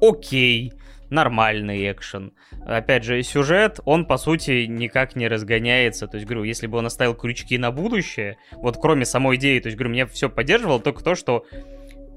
окей, 0.01 0.73
нормальный 1.11 1.91
экшен. 1.91 2.33
Опять 2.67 3.05
же, 3.05 3.23
сюжет, 3.23 3.81
он, 3.85 4.07
по 4.07 4.17
сути, 4.17 4.67
никак 4.67 5.17
не 5.17 5.29
разгоняется. 5.29 6.07
То 6.07 6.17
есть, 6.17 6.27
говорю, 6.27 6.45
если 6.45 6.67
бы 6.67 6.79
он 6.79 6.87
оставил 6.87 7.15
крючки 7.15 7.57
на 7.59 7.71
будущее, 7.71 8.37
вот 8.53 8.79
кроме 8.81 9.05
самой 9.05 9.37
идеи, 9.37 9.61
то 9.61 9.69
есть, 9.69 9.77
говорю, 9.77 9.93
меня 9.93 10.07
все 10.07 10.29
поддерживало 10.29 10.81
только 10.81 11.05
то, 11.05 11.15
что 11.15 11.45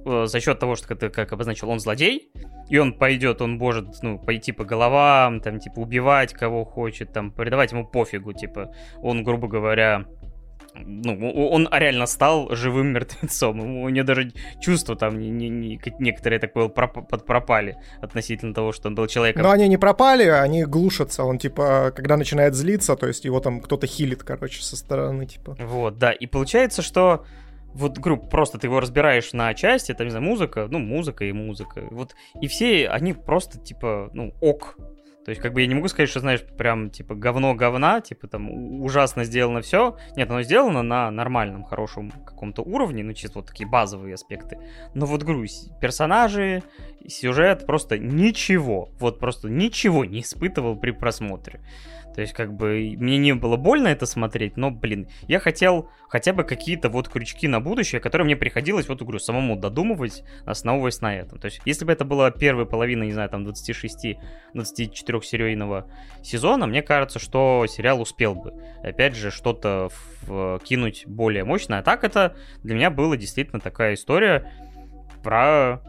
э, 0.06 0.26
за 0.26 0.40
счет 0.40 0.60
того, 0.60 0.76
что 0.76 0.96
ты 0.96 1.10
как 1.10 1.32
обозначил, 1.32 1.70
он 1.70 1.80
злодей, 1.80 2.32
и 2.70 2.78
он 2.78 2.94
пойдет, 2.94 3.42
он 3.42 3.58
может, 3.58 4.02
ну, 4.02 4.18
пойти 4.20 4.52
по 4.52 4.66
головам, 4.66 5.40
там, 5.42 5.60
типа, 5.60 5.80
убивать 5.80 6.34
кого 6.34 6.66
хочет, 6.66 7.14
там, 7.14 7.32
передавать 7.32 7.72
ему 7.72 7.86
пофигу, 7.86 8.34
типа, 8.34 8.74
он, 8.98 9.24
грубо 9.24 9.48
говоря, 9.48 10.06
ну, 10.86 11.50
он 11.50 11.68
реально 11.72 12.06
стал 12.06 12.50
живым 12.56 12.88
мертвецом. 12.88 13.60
У 13.84 13.90
него 13.90 14.06
даже 14.06 14.32
чувства 14.62 14.96
там 14.96 15.20
не, 15.20 15.30
не, 15.30 15.50
не, 15.50 15.80
некоторые 16.00 16.40
так 16.40 16.54
понял, 16.54 16.70
проп, 16.70 17.08
подпропали 17.08 17.78
относительно 18.02 18.54
того, 18.54 18.72
что 18.72 18.90
он 18.90 18.96
был 18.96 19.08
человеком. 19.08 19.44
Но 19.44 19.52
они 19.52 19.68
не 19.68 19.78
пропали, 19.78 20.26
они 20.26 20.66
глушатся. 20.66 21.24
Он, 21.24 21.38
типа, 21.38 21.92
когда 21.96 22.18
начинает 22.18 22.56
злиться, 22.56 22.96
то 22.96 23.08
есть 23.08 23.26
его 23.26 23.40
там 23.40 23.62
кто-то 23.62 23.88
хилит, 23.88 24.24
короче, 24.24 24.62
со 24.62 24.76
стороны, 24.76 25.26
типа. 25.26 25.56
Вот, 25.60 25.98
да. 25.98 26.12
И 26.12 26.28
получается, 26.28 26.82
что 26.82 27.26
вот, 27.74 28.00
групп, 28.00 28.30
просто 28.30 28.58
ты 28.58 28.68
его 28.68 28.80
разбираешь 28.80 29.34
на 29.34 29.54
части, 29.54 29.94
там, 29.94 30.08
не 30.08 30.12
знаю, 30.12 30.26
музыка, 30.26 30.68
ну, 30.70 30.80
музыка 30.80 31.26
и 31.26 31.32
музыка. 31.32 31.84
Вот, 31.92 32.16
и 32.42 32.48
все 32.48 32.88
они 32.90 33.14
просто, 33.14 33.60
типа, 33.60 34.10
ну, 34.14 34.34
ок. 34.42 34.78
То 35.28 35.32
есть, 35.32 35.42
как 35.42 35.52
бы 35.52 35.60
я 35.60 35.68
не 35.68 35.76
могу 35.76 35.90
сказать, 35.90 36.10
что, 36.10 36.22
знаешь, 36.22 36.42
прям, 36.42 36.90
типа, 36.90 37.14
говно 37.14 37.54
говна, 37.54 38.00
типа, 38.00 38.30
там, 38.30 38.50
ужасно 38.82 39.26
сделано 39.26 39.60
все. 39.60 39.98
Нет, 40.16 40.32
оно 40.32 40.42
сделано 40.42 40.84
на 40.84 41.12
нормальном, 41.12 41.66
хорошем 41.66 42.12
каком-то 42.12 42.62
уровне, 42.62 43.04
ну, 43.04 43.12
чисто 43.12 43.40
вот 43.40 43.48
такие 43.48 43.68
базовые 43.68 44.14
аспекты. 44.14 44.58
Но 44.94 45.06
вот, 45.06 45.24
говорю, 45.24 45.46
персонажи, 45.82 46.64
сюжет, 47.06 47.66
просто 47.66 47.98
ничего, 47.98 48.88
вот 49.00 49.20
просто 49.20 49.50
ничего 49.50 50.06
не 50.06 50.22
испытывал 50.22 50.78
при 50.78 50.92
просмотре. 50.92 51.60
То 52.18 52.22
есть, 52.22 52.34
как 52.34 52.52
бы, 52.52 52.96
мне 52.98 53.20
не 53.20 53.36
было 53.36 53.58
больно 53.58 53.90
это 53.90 54.08
смотреть, 54.08 54.58
но, 54.58 54.72
блин, 54.72 55.08
я 55.28 55.40
хотел 55.40 55.92
хотя 56.10 56.34
бы 56.34 56.44
какие-то 56.44 56.90
вот 56.90 57.10
крючки 57.10 57.48
на 57.48 57.60
будущее, 57.60 58.02
которые 58.02 58.26
мне 58.26 58.36
приходилось, 58.36 58.90
вот, 58.90 59.04
говорю, 59.04 59.20
самому 59.20 59.56
додумывать, 59.56 60.24
основываясь 60.44 61.00
на 61.02 61.16
этом. 61.16 61.38
То 61.38 61.46
есть, 61.46 61.62
если 61.66 61.86
бы 61.86 61.92
это 61.92 62.06
была 62.06 62.32
первая 62.32 62.66
половина, 62.66 63.04
не 63.04 63.12
знаю, 63.12 63.30
там, 63.30 63.46
26-24 63.46 64.18
серийного 65.22 65.92
сезона, 66.24 66.66
мне 66.66 66.82
кажется, 66.82 67.20
что 67.20 67.68
сериал 67.70 68.02
успел 68.02 68.34
бы, 68.34 68.52
опять 68.82 69.16
же, 69.16 69.30
что-то 69.30 69.92
кинуть 70.64 71.06
более 71.06 71.44
мощное. 71.44 71.82
А 71.82 71.84
так 71.84 72.04
это 72.04 72.36
для 72.64 72.74
меня 72.74 72.90
была 72.90 73.16
действительно 73.16 73.60
такая 73.60 73.94
история 73.94 74.52
про 75.22 75.84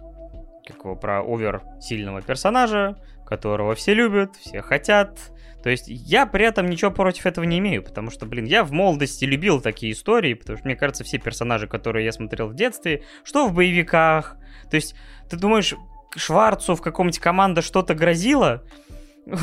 какого, 0.66 0.94
про 0.94 1.22
овер 1.22 1.62
сильного 1.80 2.20
персонажа, 2.20 2.98
которого 3.24 3.74
все 3.74 3.94
любят, 3.94 4.36
все 4.36 4.60
хотят, 4.60 5.32
то 5.62 5.70
есть 5.70 5.84
я 5.88 6.26
при 6.26 6.44
этом 6.44 6.68
ничего 6.68 6.90
против 6.90 7.26
этого 7.26 7.44
не 7.44 7.58
имею, 7.58 7.82
потому 7.82 8.10
что, 8.10 8.26
блин, 8.26 8.44
я 8.44 8.64
в 8.64 8.72
молодости 8.72 9.24
любил 9.24 9.60
такие 9.60 9.92
истории, 9.92 10.34
потому 10.34 10.58
что, 10.58 10.66
мне 10.66 10.76
кажется, 10.76 11.04
все 11.04 11.18
персонажи, 11.18 11.66
которые 11.66 12.04
я 12.04 12.12
смотрел 12.12 12.48
в 12.48 12.54
детстве, 12.54 13.02
что 13.24 13.46
в 13.46 13.54
боевиках, 13.54 14.36
то 14.70 14.76
есть 14.76 14.94
ты 15.28 15.36
думаешь, 15.36 15.74
Шварцу 16.16 16.74
в 16.74 16.80
каком-нибудь 16.80 17.18
команда 17.18 17.62
что-то 17.62 17.94
грозило, 17.94 18.64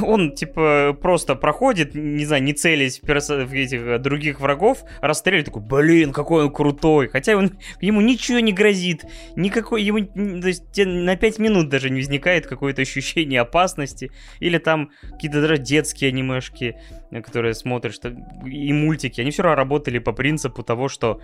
он, 0.02 0.34
типа, 0.34 0.98
просто 1.00 1.36
проходит, 1.36 1.94
не 1.96 2.26
знаю, 2.26 2.44
не 2.44 2.54
целясь 2.54 3.00
в, 3.00 3.06
перс... 3.06 3.30
в 3.30 3.54
этих 3.54 3.82
э, 3.82 4.00
других 4.00 4.40
врагов, 4.40 4.84
расстреливает, 5.02 5.46
такой, 5.46 5.62
блин, 5.62 6.12
какой 6.12 6.46
он 6.46 6.52
крутой. 6.52 7.08
Хотя 7.08 7.36
он, 7.36 7.52
ему 7.82 8.02
ничего 8.02 8.40
не 8.40 8.54
грозит, 8.54 9.06
никакой, 9.36 9.84
ему, 9.84 10.06
то 10.06 10.48
есть 10.48 10.64
на 10.76 11.16
5 11.16 11.40
минут 11.40 11.70
даже 11.70 11.90
не 11.90 12.00
возникает 12.00 12.48
какое-то 12.48 12.82
ощущение 12.82 13.42
опасности. 13.42 14.12
Или 14.40 14.58
там 14.58 14.92
какие-то 15.12 15.42
даже 15.42 15.58
детские 15.58 16.10
анимешки, 16.10 16.78
э, 17.12 17.22
которые 17.22 17.54
смотришь, 17.54 18.00
и 18.46 18.74
мультики, 18.74 19.22
они 19.22 19.32
все 19.32 19.44
равно 19.44 19.56
работали 19.56 20.00
по 20.00 20.14
принципу 20.14 20.64
того, 20.64 20.90
что 20.90 21.22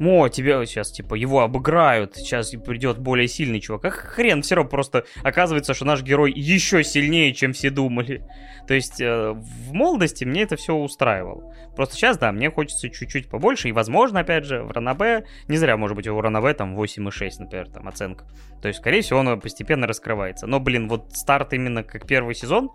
о, 0.00 0.28
тебя 0.28 0.64
сейчас, 0.64 0.92
типа, 0.92 1.14
его 1.14 1.40
обыграют, 1.40 2.16
сейчас 2.16 2.50
придет 2.50 2.98
более 2.98 3.26
сильный 3.28 3.60
чувак. 3.60 3.84
А 3.86 3.90
хрен, 3.90 4.42
все 4.42 4.54
равно 4.54 4.70
просто 4.70 5.04
оказывается, 5.22 5.74
что 5.74 5.84
наш 5.84 6.02
герой 6.02 6.32
еще 6.32 6.84
сильнее, 6.84 7.34
чем 7.34 7.52
все 7.52 7.70
думали. 7.70 8.24
То 8.66 8.74
есть 8.74 9.00
э, 9.00 9.32
в 9.32 9.72
молодости 9.72 10.24
мне 10.24 10.42
это 10.42 10.56
все 10.56 10.74
устраивало. 10.74 11.54
Просто 11.74 11.96
сейчас, 11.96 12.18
да, 12.18 12.32
мне 12.32 12.50
хочется 12.50 12.90
чуть-чуть 12.90 13.28
побольше, 13.28 13.68
и, 13.68 13.72
возможно, 13.72 14.20
опять 14.20 14.44
же, 14.44 14.62
в 14.62 14.70
Ранабе, 14.70 15.24
не 15.48 15.56
зря, 15.56 15.76
может 15.76 15.96
быть, 15.96 16.06
у 16.06 16.20
Ранабе 16.20 16.54
там 16.54 16.78
8,6, 16.78 17.30
например, 17.38 17.68
там 17.70 17.88
оценка. 17.88 18.26
То 18.62 18.68
есть, 18.68 18.80
скорее 18.80 19.02
всего, 19.02 19.20
оно 19.20 19.36
постепенно 19.36 19.86
раскрывается. 19.86 20.46
Но, 20.46 20.60
блин, 20.60 20.88
вот 20.88 21.12
старт 21.14 21.52
именно 21.52 21.82
как 21.82 22.06
первый 22.06 22.34
сезон 22.34 22.70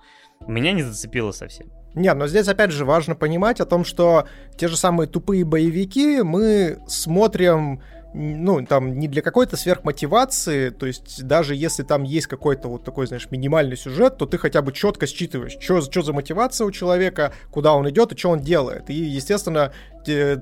меня 0.48 0.72
не 0.72 0.84
зацепило 0.84 1.32
совсем. 1.32 1.72
Нет, 1.96 2.18
но 2.18 2.28
здесь 2.28 2.48
опять 2.48 2.72
же 2.72 2.86
важно 2.86 3.16
понимать 3.16 3.62
о 3.62 3.66
том, 3.66 3.86
что 3.86 4.26
те 4.58 4.68
же 4.68 4.78
самые 4.78 5.08
тупые 5.08 5.46
боевики 5.46 6.22
мы 6.22 6.80
смотрим 6.88 7.82
ну, 8.14 8.64
там, 8.66 9.00
не 9.00 9.08
для 9.08 9.22
какой-то 9.22 9.58
сверхмотивации, 9.58 10.70
то 10.70 10.86
есть 10.86 11.24
даже 11.24 11.56
если 11.56 11.84
там 11.84 12.04
есть 12.04 12.28
какой-то 12.28 12.68
вот 12.68 12.84
такой, 12.84 13.08
знаешь, 13.08 13.28
минимальный 13.32 13.76
сюжет, 13.76 14.18
то 14.18 14.26
ты 14.26 14.38
хотя 14.38 14.62
бы 14.62 14.72
четко 14.72 15.08
считываешь, 15.08 15.58
что, 15.60 15.82
что 15.82 16.02
за 16.04 16.14
мотивация 16.14 16.66
у 16.66 16.72
человека, 16.72 17.34
куда 17.52 17.74
он 17.74 17.90
идет 17.90 18.12
и 18.14 18.18
что 18.18 18.30
он 18.30 18.40
делает. 18.40 18.90
И, 18.90 18.94
естественно, 18.94 19.74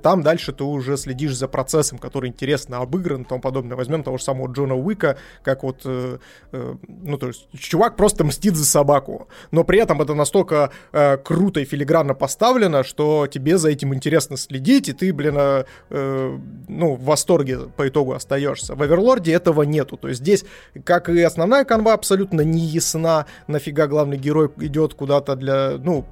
там 0.03 0.23
дальше 0.23 0.53
ты 0.53 0.63
уже 0.63 0.97
следишь 0.97 1.35
за 1.35 1.47
процессом, 1.47 1.97
который 1.97 2.29
интересно 2.29 2.79
обыгран 2.79 3.23
и 3.23 3.25
тому 3.25 3.41
подобное. 3.41 3.77
Возьмем 3.77 4.03
того 4.03 4.17
же 4.17 4.23
самого 4.23 4.51
Джона 4.51 4.75
Уика, 4.75 5.17
как 5.43 5.63
вот, 5.63 5.81
э, 5.85 6.17
э, 6.51 6.75
ну, 6.87 7.17
то 7.17 7.27
есть, 7.27 7.47
чувак 7.57 7.95
просто 7.95 8.23
мстит 8.23 8.55
за 8.55 8.65
собаку, 8.65 9.27
но 9.51 9.63
при 9.63 9.79
этом 9.79 10.01
это 10.01 10.13
настолько 10.13 10.71
э, 10.91 11.17
круто 11.17 11.59
и 11.59 11.65
филигранно 11.65 12.13
поставлено, 12.13 12.83
что 12.83 13.27
тебе 13.27 13.57
за 13.57 13.69
этим 13.69 13.93
интересно 13.93 14.37
следить, 14.37 14.89
и 14.89 14.93
ты, 14.93 15.13
блин, 15.13 15.35
э, 15.37 15.65
э, 15.89 16.37
ну, 16.67 16.95
в 16.95 17.03
восторге 17.03 17.59
по 17.75 17.87
итогу 17.87 18.13
остаешься. 18.13 18.75
В 18.75 18.81
Оверлорде 18.81 19.33
этого 19.33 19.63
нету, 19.63 19.97
то 19.97 20.07
есть 20.07 20.21
здесь, 20.21 20.45
как 20.83 21.09
и 21.09 21.21
основная 21.21 21.65
канва, 21.65 21.93
абсолютно 21.93 22.41
не 22.41 22.61
ясна, 22.61 23.25
нафига 23.47 23.87
главный 23.87 24.17
герой 24.17 24.49
идет 24.57 24.93
куда-то 24.93 25.35
для, 25.35 25.77
ну, 25.77 26.05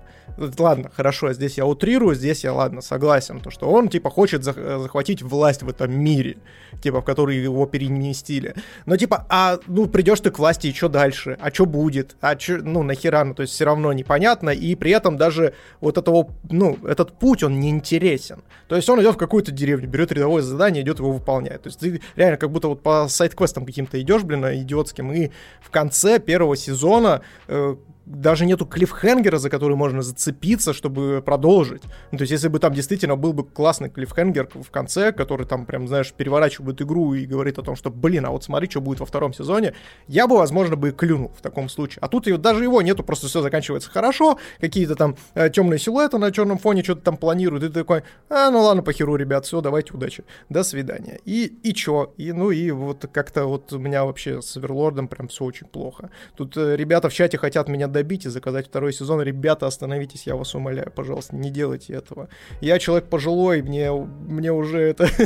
ладно, 0.57 0.89
хорошо, 0.95 1.33
здесь 1.33 1.57
я 1.57 1.65
утрирую, 1.65 2.15
здесь 2.15 2.43
я, 2.43 2.53
ладно, 2.53 2.81
согласен, 2.81 3.38
то, 3.39 3.51
что 3.51 3.69
он, 3.69 3.89
типа, 3.89 4.09
хочет 4.09 4.43
захватить 4.43 5.21
власть 5.21 5.63
в 5.63 5.69
этом 5.69 5.91
мире, 5.91 6.37
типа, 6.81 7.01
в 7.01 7.05
который 7.05 7.37
его 7.37 7.65
переместили. 7.65 8.55
Но, 8.85 8.97
типа, 8.97 9.25
а, 9.29 9.59
ну, 9.67 9.87
придешь 9.87 10.19
ты 10.19 10.31
к 10.31 10.39
власти, 10.39 10.67
и 10.67 10.73
что 10.73 10.89
дальше? 10.89 11.37
А 11.39 11.51
что 11.51 11.65
будет? 11.65 12.15
А 12.21 12.37
что, 12.37 12.57
ну, 12.57 12.83
нахера? 12.83 13.23
Ну, 13.23 13.33
то 13.33 13.41
есть 13.41 13.53
все 13.53 13.65
равно 13.65 13.93
непонятно, 13.93 14.49
и 14.49 14.75
при 14.75 14.91
этом 14.91 15.17
даже 15.17 15.53
вот 15.81 15.97
этого, 15.97 16.29
ну, 16.49 16.77
этот 16.85 17.13
путь, 17.13 17.43
он 17.43 17.59
не 17.59 17.69
интересен. 17.69 18.43
То 18.67 18.75
есть 18.75 18.89
он 18.89 19.01
идет 19.01 19.15
в 19.15 19.17
какую-то 19.17 19.51
деревню, 19.51 19.87
берет 19.87 20.11
рядовое 20.11 20.41
задание, 20.41 20.83
идет 20.83 20.99
его 20.99 21.11
выполняет. 21.11 21.63
То 21.63 21.67
есть 21.67 21.79
ты 21.79 22.01
реально 22.15 22.37
как 22.37 22.51
будто 22.51 22.67
вот 22.67 22.83
по 22.83 23.07
сайт-квестам 23.07 23.65
каким-то 23.65 23.99
идешь, 24.01 24.23
блин, 24.23 24.45
идиотским, 24.45 25.11
и 25.11 25.31
в 25.61 25.69
конце 25.69 26.19
первого 26.19 26.55
сезона 26.55 27.21
э, 27.47 27.75
даже 28.09 28.45
нету 28.45 28.65
клиффхенгера, 28.65 29.37
за 29.37 29.49
который 29.49 29.75
можно 29.75 30.01
зацепиться, 30.01 30.73
чтобы 30.73 31.21
продолжить. 31.23 31.83
Ну, 32.11 32.17
то 32.17 32.23
есть, 32.23 32.31
если 32.31 32.47
бы 32.47 32.59
там 32.59 32.73
действительно 32.73 33.15
был 33.15 33.33
бы 33.33 33.43
классный 33.45 33.89
клиффхенгер 33.89 34.49
в 34.53 34.71
конце, 34.71 35.11
который 35.11 35.45
там 35.45 35.65
прям, 35.65 35.87
знаешь, 35.87 36.11
переворачивает 36.11 36.81
игру 36.81 37.13
и 37.13 37.25
говорит 37.25 37.59
о 37.59 37.61
том, 37.61 37.75
что, 37.75 37.91
блин, 37.91 38.25
а 38.25 38.31
вот 38.31 38.43
смотри, 38.43 38.69
что 38.69 38.81
будет 38.81 38.99
во 38.99 39.05
втором 39.05 39.31
сезоне, 39.31 39.75
я 40.07 40.27
бы, 40.27 40.37
возможно, 40.37 40.75
бы 40.75 40.91
клюнул 40.91 41.31
в 41.37 41.41
таком 41.41 41.69
случае. 41.69 41.99
А 42.01 42.07
тут 42.07 42.27
и 42.27 42.35
даже 42.35 42.63
его 42.63 42.81
нету, 42.81 43.03
просто 43.03 43.27
все 43.27 43.41
заканчивается 43.41 43.91
хорошо, 43.91 44.39
какие-то 44.59 44.95
там 44.95 45.15
э, 45.35 45.49
темные 45.51 45.77
силуэты 45.77 46.17
на 46.17 46.31
черном 46.31 46.57
фоне 46.57 46.83
что-то 46.83 47.01
там 47.01 47.17
планируют, 47.17 47.63
и 47.63 47.67
ты 47.67 47.73
такой, 47.73 48.03
а, 48.29 48.49
ну 48.49 48.61
ладно, 48.61 48.81
похеру, 48.81 49.15
ребят, 49.17 49.45
все, 49.45 49.61
давайте, 49.61 49.93
удачи, 49.93 50.23
до 50.49 50.63
свидания. 50.63 51.19
И, 51.25 51.45
и 51.45 51.73
чё? 51.73 52.13
И, 52.17 52.31
ну 52.31 52.49
и 52.49 52.71
вот 52.71 53.05
как-то 53.11 53.45
вот 53.45 53.71
у 53.71 53.77
меня 53.77 54.03
вообще 54.05 54.41
с 54.41 54.57
Оверлордом 54.57 55.07
прям 55.07 55.27
все 55.27 55.45
очень 55.45 55.67
плохо. 55.67 56.09
Тут 56.35 56.57
э, 56.57 56.75
ребята 56.75 57.09
в 57.09 57.13
чате 57.13 57.37
хотят 57.37 57.69
меня 57.69 57.87
добить 57.99 58.25
и 58.25 58.29
заказать 58.29 58.67
второй 58.67 58.93
сезон. 58.93 59.21
Ребята, 59.21 59.67
остановитесь, 59.67 60.25
я 60.25 60.35
вас 60.35 60.55
умоляю, 60.55 60.89
пожалуйста, 60.89 61.35
не 61.35 61.49
делайте 61.49 61.93
этого. 61.93 62.29
Я 62.61 62.79
человек 62.79 63.09
пожилой, 63.09 63.61
мне, 63.61 63.91
мне 63.91 64.51
уже 64.51 64.79
это... 64.79 65.07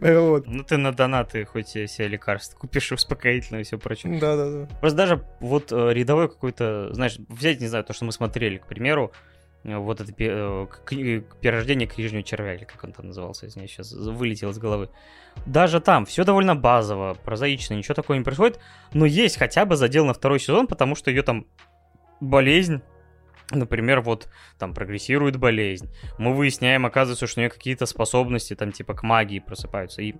Ну 0.00 0.64
ты 0.64 0.76
на 0.76 0.92
донаты 0.92 1.44
хоть 1.44 1.68
себе 1.68 2.08
лекарства 2.08 2.58
купишь 2.58 2.92
успокоительное 2.92 3.62
и 3.62 3.64
все 3.64 3.78
прочее. 3.78 4.18
Да-да-да. 4.20 4.68
Просто 4.80 4.96
даже 4.96 5.24
вот 5.40 5.72
э, 5.72 5.92
рядовой 5.92 6.28
какой-то, 6.28 6.92
знаешь, 6.92 7.16
взять, 7.28 7.60
не 7.60 7.66
знаю, 7.66 7.84
то, 7.84 7.92
что 7.92 8.04
мы 8.04 8.12
смотрели, 8.12 8.58
к 8.58 8.66
примеру, 8.66 9.12
вот 9.64 10.00
это 10.00 10.12
э, 10.12 10.66
перерождение 11.40 11.88
книжного 11.88 12.22
червя, 12.22 12.54
или 12.54 12.64
как 12.64 12.84
он 12.84 12.92
там 12.92 13.06
назывался, 13.06 13.46
из 13.46 13.56
меня 13.56 13.66
сейчас 13.66 13.92
вылетел 13.92 14.50
из 14.50 14.58
головы. 14.58 14.90
Даже 15.46 15.80
там 15.80 16.04
все 16.04 16.24
довольно 16.24 16.54
базово, 16.54 17.14
прозаично, 17.14 17.74
ничего 17.74 17.94
такого 17.94 18.16
не 18.16 18.22
происходит, 18.22 18.60
но 18.92 19.06
есть 19.06 19.38
хотя 19.38 19.64
бы 19.64 19.76
задел 19.76 20.04
на 20.04 20.12
второй 20.12 20.38
сезон, 20.38 20.66
потому 20.66 20.94
что 20.94 21.10
ее 21.10 21.22
там 21.22 21.46
болезнь, 22.20 22.82
Например, 23.50 24.00
вот 24.00 24.28
там 24.58 24.72
прогрессирует 24.72 25.36
болезнь. 25.36 25.92
Мы 26.18 26.34
выясняем, 26.34 26.86
оказывается, 26.86 27.26
что 27.26 27.40
у 27.40 27.42
нее 27.42 27.50
какие-то 27.50 27.84
способности 27.84 28.56
там 28.56 28.72
типа 28.72 28.94
к 28.94 29.02
магии 29.02 29.38
просыпаются. 29.38 30.00
И 30.00 30.14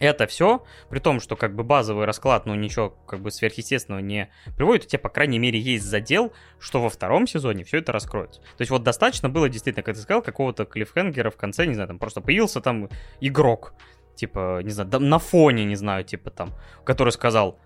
это 0.00 0.26
все, 0.26 0.64
при 0.90 0.98
том, 0.98 1.20
что 1.20 1.36
как 1.36 1.54
бы 1.54 1.62
базовый 1.62 2.04
расклад, 2.04 2.46
ну 2.46 2.54
ничего 2.54 2.90
как 2.90 3.20
бы 3.20 3.30
сверхъестественного 3.30 4.00
не 4.00 4.30
приводит, 4.56 4.84
у 4.84 4.88
тебя, 4.88 4.98
по 4.98 5.08
крайней 5.08 5.38
мере, 5.38 5.58
есть 5.58 5.84
задел, 5.84 6.32
что 6.58 6.80
во 6.80 6.88
втором 6.88 7.26
сезоне 7.26 7.64
все 7.64 7.78
это 7.78 7.92
раскроется. 7.92 8.40
То 8.40 8.60
есть 8.60 8.70
вот 8.70 8.82
достаточно 8.82 9.28
было 9.28 9.48
действительно, 9.48 9.84
как 9.84 9.94
ты 9.94 10.00
сказал, 10.00 10.22
какого-то 10.22 10.64
клиффхенгера 10.64 11.30
в 11.30 11.36
конце, 11.36 11.66
не 11.66 11.74
знаю, 11.74 11.88
там 11.88 11.98
просто 11.98 12.20
появился 12.20 12.60
там 12.60 12.88
игрок, 13.20 13.74
типа, 14.16 14.60
не 14.62 14.70
знаю, 14.70 14.90
на 15.00 15.18
фоне, 15.18 15.64
не 15.64 15.76
знаю, 15.76 16.04
типа 16.04 16.30
там, 16.30 16.54
который 16.84 17.10
сказал, 17.10 17.60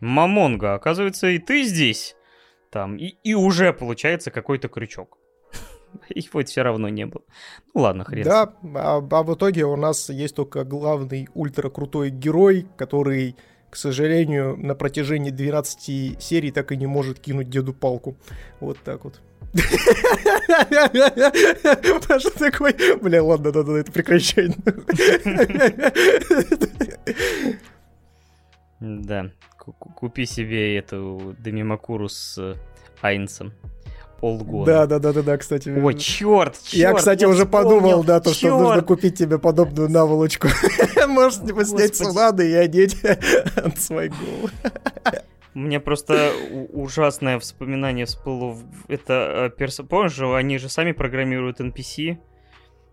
Мамонга, 0.00 0.74
оказывается, 0.74 1.28
и 1.28 1.38
ты 1.38 1.62
здесь. 1.62 2.14
Там, 2.70 2.96
и, 2.96 3.06
и 3.24 3.34
уже 3.34 3.72
получается 3.72 4.30
какой-то 4.30 4.68
крючок. 4.68 5.18
Его 6.14 6.44
все 6.44 6.62
равно 6.62 6.88
не 6.88 7.06
было. 7.06 7.22
Ну 7.74 7.82
ладно, 7.82 8.04
хрен. 8.04 8.24
Да, 8.24 8.52
а, 8.74 8.98
а 8.98 9.22
в 9.22 9.34
итоге 9.34 9.64
у 9.64 9.76
нас 9.76 10.10
есть 10.10 10.34
только 10.34 10.64
главный 10.64 11.28
ультра 11.34 11.70
крутой 11.70 12.10
герой, 12.10 12.66
который, 12.76 13.36
к 13.70 13.76
сожалению, 13.76 14.56
на 14.56 14.74
протяжении 14.74 15.30
12 15.30 16.22
серий 16.22 16.50
так 16.50 16.72
и 16.72 16.76
не 16.76 16.86
может 16.86 17.20
кинуть 17.20 17.50
деду 17.50 17.72
палку. 17.72 18.16
Вот 18.60 18.78
так 18.84 19.04
вот. 19.04 19.20
Паша 22.08 22.30
такой, 22.30 22.74
бля, 23.00 23.22
ладно, 23.22 23.52
надо 23.52 23.76
это 23.76 23.92
прекращать. 23.92 24.56
Да, 28.80 29.30
купи 29.56 30.26
себе 30.26 30.76
эту 30.76 31.36
Демимакуру 31.38 32.08
с 32.08 32.56
Айнсом. 33.00 33.52
Полгода. 34.20 34.72
Да, 34.72 34.86
да, 34.86 34.98
да, 34.98 35.12
да, 35.12 35.22
да, 35.22 35.36
кстати. 35.36 35.68
О, 35.68 35.92
черт, 35.92 36.60
черт. 36.64 36.72
Я, 36.72 36.92
кстати, 36.92 37.24
уже 37.24 37.46
подумал, 37.46 38.02
да, 38.02 38.20
то, 38.20 38.34
что 38.34 38.58
нужно 38.58 38.82
купить 38.82 39.16
тебе 39.16 39.38
подобную 39.38 39.88
наволочку. 39.88 40.48
Можешь 41.08 41.40
типа 41.40 41.64
снять 41.64 41.96
цунады 41.96 42.50
и 42.50 42.54
одеть 42.54 43.02
от 43.04 43.78
своего. 43.80 44.50
Мне 45.54 45.80
просто 45.80 46.32
ужасное 46.72 47.36
воспоминание 47.36 48.06
всплыло. 48.06 48.56
Это 48.86 49.50
э, 49.52 49.56
перс... 49.56 49.80
Помнишь, 49.88 50.18
они 50.20 50.58
же 50.58 50.68
сами 50.68 50.92
программируют 50.92 51.60
NPC. 51.60 52.18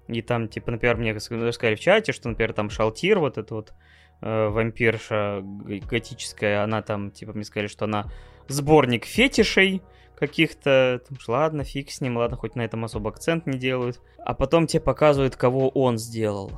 И 0.07 0.22
там, 0.22 0.47
типа, 0.47 0.72
например, 0.72 0.97
мне 0.97 1.19
сказали 1.19 1.76
в 1.76 1.80
чате, 1.80 2.11
что, 2.11 2.30
например, 2.30 2.53
там 2.53 2.69
Шалтир, 2.69 3.19
вот 3.19 3.38
эта 3.38 3.53
вот 3.53 3.73
э, 4.22 4.47
вампирша 4.47 5.41
готическая, 5.43 6.64
она 6.64 6.81
там, 6.81 7.11
типа, 7.11 7.34
мне 7.34 7.43
сказали, 7.43 7.68
что 7.68 7.85
она 7.85 8.11
сборник 8.47 9.06
фетишей 9.06 9.81
каких-то. 10.18 11.02
Ладно, 11.28 11.64
фиг 11.64 11.92
с 11.92 12.02
ним, 12.02 12.18
ладно, 12.18 12.38
хоть 12.38 12.56
на 12.56 12.62
этом 12.62 12.86
особо 12.86 13.10
акцент 13.10 13.46
не 13.46 13.58
делают. 13.58 14.00
А 14.18 14.34
потом 14.34 14.68
тебе 14.68 14.82
показывают, 14.82 15.36
кого 15.36 15.70
он 15.70 15.98
сделал. 15.98 16.52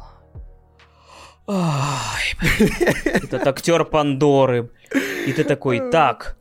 Этот 3.06 3.48
актер 3.48 3.86
Пандоры. 3.86 4.70
И 5.26 5.34
ты 5.34 5.44
такой, 5.44 5.92
так, 5.92 6.38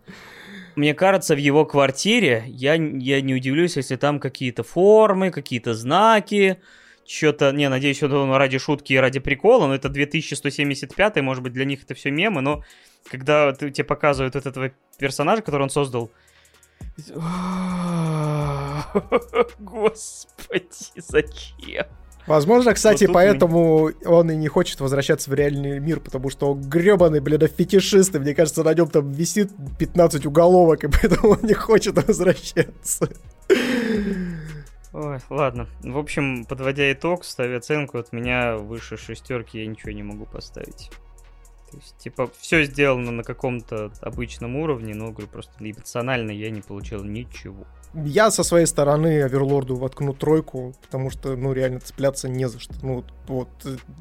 мне 0.76 0.94
кажется, 0.94 1.34
в 1.34 1.38
его 1.38 1.64
квартире 1.64 2.44
я, 2.48 2.74
я 2.74 3.20
не 3.20 3.34
удивлюсь, 3.34 3.76
если 3.76 3.97
там 3.97 4.20
какие-то 4.20 4.62
формы, 4.62 5.30
какие-то 5.30 5.74
знаки, 5.74 6.60
что-то, 7.06 7.52
не, 7.52 7.68
надеюсь, 7.68 7.97
что 7.97 8.22
он 8.22 8.32
ради 8.32 8.59
шутки 8.59 8.93
и 8.93 8.97
ради 8.97 9.20
прикола, 9.20 9.68
но 9.68 9.74
это 9.74 9.88
2175, 9.88 11.16
может 11.22 11.43
быть, 11.43 11.52
для 11.52 11.64
них 11.64 11.84
это 11.84 11.94
все 11.94 12.10
мемы, 12.10 12.40
но 12.40 12.62
когда 13.09 13.52
тебе 13.52 13.84
показывают 13.84 14.36
этого 14.36 14.72
персонажа, 14.98 15.43
который 15.43 15.62
он 15.62 15.70
создал, 15.70 16.10
Господи, 19.59 20.64
зачем? 20.97 21.86
Возможно, 22.27 22.74
кстати, 22.74 23.05
вот 23.05 23.12
поэтому 23.12 23.85
мы... 23.85 23.94
он 24.05 24.31
и 24.31 24.36
не 24.36 24.48
хочет 24.48 24.81
возвращаться 24.81 25.31
в 25.31 25.35
реальный 25.35 25.78
мир, 25.78 26.01
потому 26.01 26.31
что 26.31 26.52
он 26.52 26.62
гребаный, 26.62 27.20
блин, 27.20 27.47
фетишист, 27.47 28.14
и 28.14 28.18
мне 28.18 28.35
кажется, 28.35 28.64
на 28.64 28.74
нем 28.74 28.89
там 28.89 29.12
висит 29.12 29.52
15 29.78 30.27
уголовок, 30.27 30.85
и 30.85 30.89
поэтому 30.89 31.35
он 31.35 31.39
не 31.43 31.55
хочет 31.55 31.94
возвращаться. 31.94 33.09
Ой, 34.93 35.18
ладно. 35.31 35.68
В 35.82 35.98
общем, 35.98 36.44
подводя 36.47 36.90
итог, 36.93 37.24
ставя 37.24 37.59
оценку, 37.59 37.98
от 37.98 38.12
меня 38.12 38.56
выше 38.56 38.97
шестерки 38.97 39.60
я 39.60 39.66
ничего 39.66 39.93
не 39.93 40.02
могу 40.02 40.24
поставить. 40.24 40.90
То 41.76 41.82
есть, 41.82 41.98
типа, 41.98 42.30
все 42.38 42.64
сделано 42.64 43.10
на 43.10 43.22
каком-то 43.22 43.92
обычном 44.00 44.56
уровне, 44.56 44.94
но, 44.94 45.10
говорю, 45.10 45.26
просто 45.26 45.52
эмоционально 45.60 46.30
я 46.30 46.48
не 46.48 46.62
получил 46.62 47.04
ничего. 47.04 47.66
Я 47.92 48.30
со 48.30 48.42
своей 48.44 48.64
стороны 48.64 49.22
Оверлорду 49.22 49.76
воткну 49.76 50.14
тройку, 50.14 50.74
потому 50.80 51.10
что, 51.10 51.36
ну, 51.36 51.52
реально 51.52 51.80
цепляться 51.80 52.30
не 52.30 52.48
за 52.48 52.60
что. 52.60 52.74
Ну, 52.82 53.04
вот, 53.26 53.48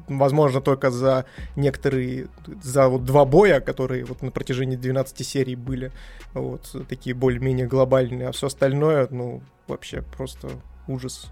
возможно, 0.08 0.62
только 0.62 0.90
за 0.90 1.26
некоторые, 1.54 2.28
за 2.62 2.88
вот 2.88 3.04
два 3.04 3.26
боя, 3.26 3.60
которые 3.60 4.06
вот 4.06 4.22
на 4.22 4.30
протяжении 4.30 4.76
12 4.76 5.26
серий 5.26 5.54
были, 5.54 5.92
вот, 6.32 6.74
такие 6.88 7.14
более-менее 7.14 7.66
глобальные, 7.66 8.28
а 8.28 8.32
все 8.32 8.46
остальное, 8.46 9.06
ну, 9.10 9.42
вообще 9.66 10.00
просто 10.16 10.48
ужас. 10.88 11.30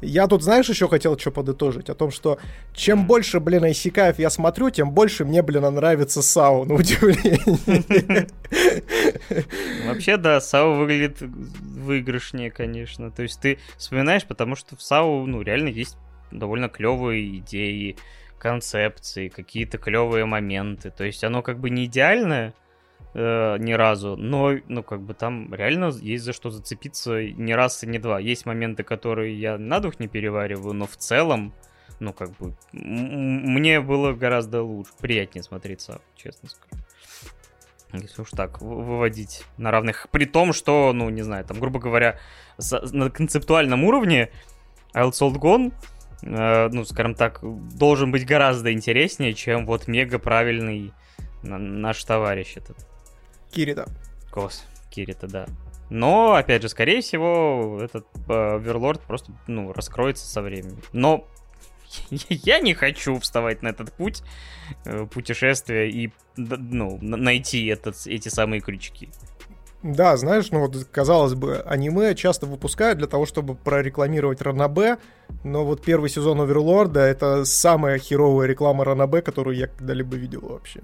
Я 0.00 0.26
тут, 0.26 0.42
знаешь, 0.42 0.68
еще 0.68 0.88
хотел 0.88 1.18
что 1.18 1.30
подытожить? 1.30 1.88
О 1.88 1.94
том, 1.94 2.10
что 2.10 2.38
чем 2.74 3.06
больше, 3.06 3.40
блин, 3.40 3.64
Айсикаев 3.64 4.18
я 4.18 4.28
смотрю, 4.28 4.70
тем 4.70 4.90
больше 4.90 5.24
мне, 5.24 5.42
блин, 5.42 5.62
нравится 5.62 6.20
Сау, 6.22 6.64
на 6.64 6.74
удивление. 6.74 8.26
Вообще, 9.86 10.16
да, 10.18 10.40
Сау 10.40 10.74
выглядит 10.74 11.20
выигрышнее, 11.20 12.50
конечно. 12.50 13.10
То 13.10 13.22
есть 13.22 13.40
ты 13.40 13.58
вспоминаешь, 13.78 14.26
потому 14.26 14.54
что 14.54 14.76
в 14.76 14.82
Сау, 14.82 15.26
ну, 15.26 15.40
реально 15.42 15.68
есть 15.68 15.96
довольно 16.30 16.68
клевые 16.68 17.38
идеи, 17.38 17.96
концепции, 18.38 19.28
какие-то 19.28 19.78
клевые 19.78 20.26
моменты. 20.26 20.90
То 20.90 21.04
есть 21.04 21.24
оно 21.24 21.42
как 21.42 21.58
бы 21.58 21.70
не 21.70 21.86
идеальное, 21.86 22.54
э, 23.16 23.56
ни 23.58 23.72
разу, 23.72 24.16
но, 24.16 24.58
ну, 24.68 24.82
как 24.82 25.00
бы 25.00 25.14
там 25.14 25.52
реально 25.54 25.86
есть 25.86 26.24
за 26.24 26.34
что 26.34 26.50
зацепиться 26.50 27.22
не 27.24 27.54
раз 27.54 27.82
и 27.82 27.86
не 27.86 27.98
два. 27.98 28.20
Есть 28.20 28.44
моменты, 28.44 28.82
которые 28.82 29.40
я 29.40 29.56
на 29.56 29.80
дух 29.80 29.98
не 29.98 30.06
перевариваю, 30.06 30.74
но 30.74 30.86
в 30.86 30.96
целом, 30.96 31.54
ну, 31.98 32.12
как 32.12 32.30
бы, 32.36 32.54
мне 32.72 33.80
было 33.80 34.12
гораздо 34.12 34.62
лучше, 34.62 34.92
приятнее 35.00 35.42
смотреться, 35.42 36.02
честно 36.14 36.50
скажу. 36.50 36.82
Если 37.94 38.20
уж 38.20 38.30
так 38.30 38.60
выводить 38.60 39.44
на 39.56 39.70
равных. 39.70 40.08
При 40.10 40.26
том, 40.26 40.52
что, 40.52 40.92
ну, 40.92 41.08
не 41.08 41.22
знаю, 41.22 41.44
там, 41.46 41.58
грубо 41.58 41.78
говоря, 41.78 42.18
на 42.92 43.10
концептуальном 43.10 43.84
уровне 43.84 44.30
Wild 44.92 45.12
Salt 45.12 45.36
Gone 45.38 45.72
э, 46.22 46.68
ну, 46.70 46.84
скажем 46.84 47.14
так, 47.14 47.40
должен 47.42 48.12
быть 48.12 48.26
гораздо 48.26 48.72
интереснее, 48.72 49.32
чем 49.32 49.64
вот 49.64 49.88
мега 49.88 50.18
правильный 50.18 50.92
наш 51.42 52.04
товарищ 52.04 52.56
этот. 52.56 52.76
Кирита. 53.50 53.86
Кос, 54.30 54.64
Кирита, 54.90 55.26
да. 55.26 55.46
Но, 55.88 56.34
опять 56.34 56.62
же, 56.62 56.68
скорее 56.68 57.00
всего, 57.00 57.78
этот 57.80 58.06
Оверлорд 58.28 59.00
э, 59.00 59.06
просто, 59.06 59.32
ну, 59.46 59.72
раскроется 59.72 60.26
со 60.26 60.42
временем. 60.42 60.80
Но 60.92 61.28
я 62.10 62.60
не 62.60 62.74
хочу 62.74 63.18
вставать 63.20 63.62
на 63.62 63.68
этот 63.68 63.92
путь 63.92 64.22
э, 64.84 65.06
путешествия 65.06 65.88
и, 65.88 66.12
ну, 66.36 66.98
найти 67.00 67.66
этот, 67.66 68.06
эти 68.06 68.28
самые 68.28 68.60
крючки. 68.60 69.10
Да, 69.82 70.16
знаешь, 70.16 70.50
ну 70.50 70.60
вот, 70.60 70.84
казалось 70.90 71.34
бы, 71.34 71.58
аниме 71.58 72.14
часто 72.14 72.46
выпускают 72.46 72.98
для 72.98 73.06
того, 73.06 73.24
чтобы 73.24 73.54
прорекламировать 73.54 74.42
Ранабе, 74.42 74.98
но 75.44 75.64
вот 75.64 75.84
первый 75.84 76.10
сезон 76.10 76.40
Оверлорда— 76.40 77.00
это 77.06 77.44
самая 77.44 77.98
херовая 77.98 78.48
реклама 78.48 78.84
Ранабе, 78.84 79.22
которую 79.22 79.56
я 79.56 79.68
когда-либо 79.68 80.16
видел 80.16 80.40
вообще. 80.40 80.80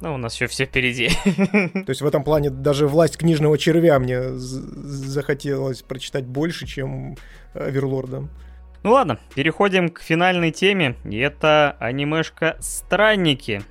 Ну, 0.00 0.14
у 0.14 0.16
нас 0.16 0.34
еще 0.34 0.46
все 0.46 0.66
впереди. 0.66 1.10
То 1.24 1.88
есть 1.88 2.02
в 2.02 2.06
этом 2.06 2.24
плане 2.24 2.50
даже 2.50 2.86
«Власть 2.86 3.16
книжного 3.16 3.56
червя» 3.58 3.98
мне 3.98 4.30
захотелось 4.32 5.82
прочитать 5.82 6.26
больше, 6.26 6.66
чем 6.66 7.16
«Оверлорда». 7.54 8.28
Ну 8.82 8.92
ладно, 8.92 9.18
переходим 9.34 9.88
к 9.88 10.00
финальной 10.00 10.50
теме, 10.50 10.96
и 11.04 11.16
это 11.18 11.76
анимешка 11.80 12.56
«Странники». 12.60 13.62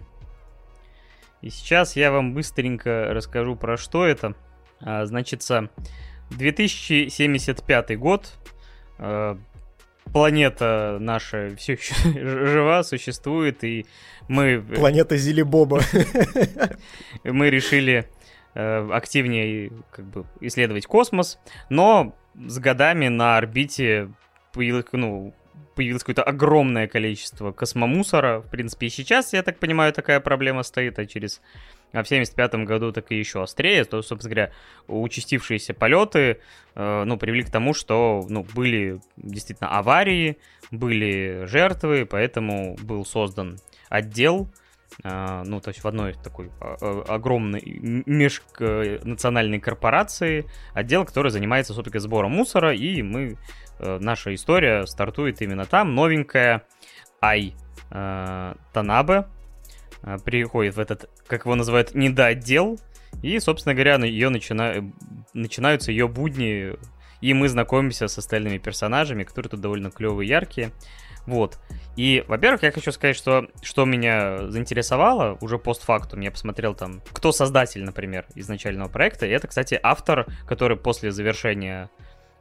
И 1.42 1.50
сейчас 1.50 1.96
я 1.96 2.12
вам 2.12 2.34
быстренько 2.34 3.10
расскажу 3.12 3.56
про 3.56 3.78
что 3.78 4.06
это. 4.06 4.34
А, 4.80 5.06
значится, 5.06 5.70
2075 6.32 8.00
год, 8.00 8.34
а, 8.98 9.38
планета 10.14 10.98
наша 11.02 11.56
все 11.58 11.74
еще 11.74 11.96
жива, 12.48 12.84
существует, 12.84 13.64
и 13.64 13.86
мы... 14.28 14.62
Планета 14.62 15.18
Зилибоба. 15.18 15.82
Мы 17.24 17.50
решили 17.50 18.10
э, 18.54 18.90
активнее 18.92 19.72
как 19.92 20.06
бы 20.06 20.26
исследовать 20.40 20.86
космос, 20.86 21.40
но 21.70 22.16
с 22.36 22.60
годами 22.60 23.08
на 23.10 23.38
орбите 23.38 24.10
появилось, 24.54 24.86
ну, 24.92 25.34
появилось 25.76 26.04
какое-то 26.04 26.24
огромное 26.24 26.88
количество 26.88 27.52
космомусора. 27.52 28.40
В 28.40 28.50
принципе, 28.50 28.88
и 28.88 28.90
сейчас, 28.90 29.34
я 29.34 29.44
так 29.44 29.60
понимаю, 29.60 29.94
такая 29.94 30.20
проблема 30.20 30.64
стоит, 30.64 31.00
а 31.00 31.06
через 31.06 31.42
а 31.94 32.04
в 32.04 32.08
75 32.08 32.56
году 32.66 32.92
так 32.92 33.12
и 33.12 33.18
еще 33.18 33.44
острее, 33.44 33.86
то, 33.86 34.02
собственно 34.02 34.36
говоря, 34.36 34.52
участившиеся 34.88 35.74
полеты, 35.74 36.40
э, 36.76 37.04
ну, 37.06 37.18
привели 37.18 37.44
к 37.44 37.52
тому, 37.52 37.74
что, 37.74 38.26
ну, 38.28 38.46
были 38.56 39.00
действительно 39.16 39.70
аварии, 39.78 40.38
были 40.72 41.46
жертвы, 41.46 42.06
поэтому 42.06 42.76
был 42.82 43.06
создан 43.06 43.60
отдел, 43.90 44.50
э, 45.04 45.44
ну, 45.46 45.62
то 45.62 45.70
есть 45.70 45.84
в 45.84 45.88
одной 45.88 46.14
такой 46.14 46.50
а, 46.60 46.78
а, 46.82 47.16
огромной 47.16 47.62
межнациональной 47.62 49.60
корпорации, 49.60 50.46
отдел, 50.74 51.06
который 51.06 51.30
занимается, 51.30 51.74
собственно, 51.74 52.00
сбором 52.00 52.32
мусора, 52.32 52.74
и 52.74 53.04
мы, 53.04 53.38
э, 53.80 54.00
наша 54.02 54.34
история 54.34 54.88
стартует 54.88 55.44
именно 55.44 55.66
там, 55.66 55.94
новенькая 55.94 56.64
Ай 57.22 57.54
э, 57.92 58.54
Танабе, 58.74 59.28
приходит 60.26 60.76
в 60.76 60.80
этот, 60.80 61.10
как 61.28 61.46
его 61.46 61.56
называют, 61.56 61.96
недоотдел, 61.96 62.80
и, 63.22 63.40
собственно 63.40 63.74
говоря, 63.74 63.96
ее 63.96 64.30
начина... 64.30 64.92
начинаются 65.34 65.92
ее 65.92 66.08
будни, 66.08 66.74
и 67.22 67.34
мы 67.34 67.48
знакомимся 67.48 68.08
с 68.08 68.18
остальными 68.18 68.58
персонажами, 68.58 69.24
которые 69.24 69.52
тут 69.52 69.62
довольно 69.62 69.92
клевые, 69.92 70.28
яркие. 70.28 70.72
Вот. 71.26 71.58
И, 71.96 72.26
во-первых, 72.28 72.64
я 72.64 72.72
хочу 72.72 72.92
сказать, 72.92 73.16
что, 73.16 73.48
что 73.62 73.86
меня 73.86 74.50
заинтересовало 74.50 75.38
уже 75.40 75.58
постфактум. 75.58 76.20
Я 76.20 76.32
посмотрел 76.32 76.74
там, 76.74 77.02
кто 77.14 77.32
создатель, 77.32 77.84
например, 77.84 78.26
изначального 78.36 78.90
проекта. 78.90 79.26
И 79.26 79.30
это, 79.30 79.48
кстати, 79.48 79.80
автор, 79.82 80.28
который 80.46 80.76
после 80.76 81.12
завершения 81.12 81.90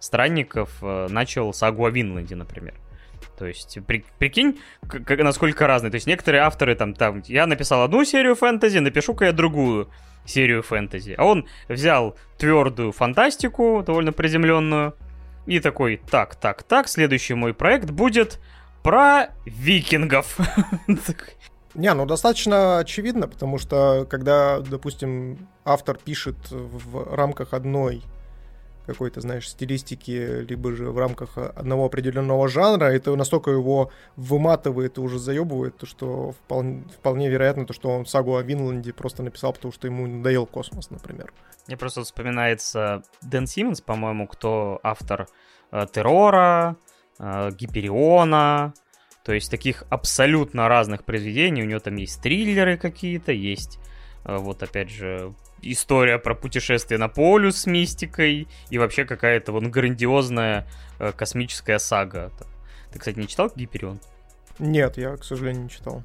странников 0.00 0.78
э, 0.82 1.06
начал 1.10 1.54
сагу 1.54 1.86
о 1.86 1.90
Винленде, 1.90 2.34
например. 2.34 2.74
То 3.38 3.46
есть, 3.46 3.78
при, 3.86 4.04
прикинь, 4.18 4.60
как, 4.88 5.18
насколько 5.18 5.66
разные. 5.66 5.90
То 5.90 5.96
есть, 5.96 6.06
некоторые 6.06 6.42
авторы 6.42 6.74
там, 6.74 6.94
там, 6.94 7.22
я 7.26 7.46
написал 7.46 7.82
одну 7.82 8.04
серию 8.04 8.34
фэнтези, 8.34 8.78
напишу-ка 8.78 9.26
я 9.26 9.32
другую 9.32 9.90
серию 10.24 10.62
фэнтези. 10.62 11.14
А 11.18 11.24
он 11.24 11.46
взял 11.68 12.16
твердую 12.38 12.92
фантастику, 12.92 13.82
довольно 13.84 14.12
приземленную, 14.12 14.94
и 15.46 15.60
такой, 15.60 16.00
так, 16.10 16.36
так, 16.36 16.62
так, 16.62 16.88
следующий 16.88 17.34
мой 17.34 17.54
проект 17.54 17.90
будет 17.90 18.40
про 18.82 19.28
викингов. 19.44 20.38
Не, 21.74 21.94
ну 21.94 22.04
достаточно 22.04 22.78
очевидно, 22.78 23.28
потому 23.28 23.58
что 23.58 24.06
когда, 24.08 24.60
допустим, 24.60 25.48
автор 25.64 25.96
пишет 25.96 26.36
в 26.50 27.14
рамках 27.14 27.54
одной 27.54 28.02
какой-то, 28.86 29.20
знаешь, 29.20 29.48
стилистики, 29.48 30.42
либо 30.42 30.74
же 30.74 30.90
в 30.90 30.98
рамках 30.98 31.38
одного 31.38 31.86
определенного 31.86 32.48
жанра, 32.48 32.86
это 32.86 33.14
настолько 33.16 33.50
его 33.50 33.90
выматывает 34.16 34.98
и 34.98 35.00
уже 35.00 35.18
заебывает, 35.18 35.76
то 35.76 35.86
что 35.86 36.32
вполне, 36.32 36.84
вполне 36.98 37.28
вероятно, 37.28 37.66
то, 37.66 37.72
что 37.72 37.90
он 37.90 38.06
сагу 38.06 38.36
о 38.36 38.42
Винланде 38.42 38.92
просто 38.92 39.22
написал, 39.22 39.52
потому 39.52 39.72
что 39.72 39.86
ему 39.86 40.06
надоел 40.06 40.46
космос, 40.46 40.90
например. 40.90 41.32
Мне 41.66 41.76
просто 41.76 42.02
вспоминается 42.02 43.02
Дэн 43.22 43.46
Симмонс, 43.46 43.80
по-моему, 43.80 44.26
кто 44.26 44.80
автор 44.82 45.28
э, 45.70 45.86
Террора, 45.92 46.76
э, 47.18 47.50
Гипериона, 47.52 48.74
то 49.24 49.32
есть 49.32 49.50
таких 49.50 49.84
абсолютно 49.88 50.68
разных 50.68 51.04
произведений. 51.04 51.62
У 51.62 51.66
него 51.66 51.80
там 51.80 51.96
есть 51.96 52.20
триллеры 52.20 52.76
какие-то, 52.76 53.32
есть 53.32 53.78
э, 54.24 54.36
вот 54.36 54.62
опять 54.62 54.90
же 54.90 55.34
история 55.62 56.18
про 56.18 56.34
путешествие 56.34 56.98
на 56.98 57.08
полюс 57.08 57.58
с 57.58 57.66
мистикой 57.66 58.48
и 58.70 58.78
вообще 58.78 59.04
какая-то 59.04 59.52
вот 59.52 59.64
грандиозная 59.64 60.66
э, 60.98 61.12
космическая 61.12 61.78
сага. 61.78 62.30
Ты, 62.92 62.98
кстати, 62.98 63.18
не 63.18 63.28
читал 63.28 63.50
Гиперион? 63.54 64.00
Нет, 64.58 64.98
я, 64.98 65.16
к 65.16 65.24
сожалению, 65.24 65.64
не 65.64 65.70
читал. 65.70 66.04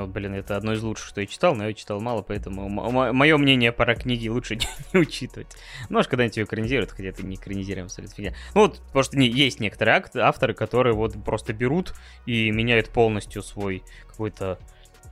Вот, 0.00 0.10
блин, 0.10 0.34
это 0.34 0.56
одно 0.56 0.74
из 0.74 0.82
лучших, 0.82 1.06
что 1.06 1.20
я 1.20 1.26
читал, 1.26 1.54
но 1.54 1.66
я 1.66 1.72
читал 1.72 2.00
мало, 2.00 2.22
поэтому 2.22 2.68
мое 2.68 3.36
мнение 3.36 3.72
про 3.72 3.94
книги 3.94 4.28
лучше 4.28 4.56
не, 4.56 4.66
не 4.92 5.00
учитывать. 5.00 5.48
Ну, 5.88 5.96
может, 5.96 6.10
когда-нибудь 6.10 6.36
ее 6.36 6.44
экранизируют, 6.44 6.90
хотя 6.90 7.08
это 7.08 7.24
не 7.24 7.36
экранизируем, 7.36 7.86
абсолютно 7.86 8.14
фигня. 8.14 8.34
Ну, 8.54 8.62
вот, 8.62 8.80
потому 8.88 9.02
что 9.02 9.16
не, 9.16 9.28
есть 9.28 9.60
некоторые 9.60 10.04
авторы, 10.16 10.54
которые 10.54 10.94
вот 10.94 11.14
просто 11.24 11.52
берут 11.52 11.94
и 12.26 12.50
меняют 12.50 12.90
полностью 12.90 13.42
свой 13.42 13.82
какой-то 14.06 14.58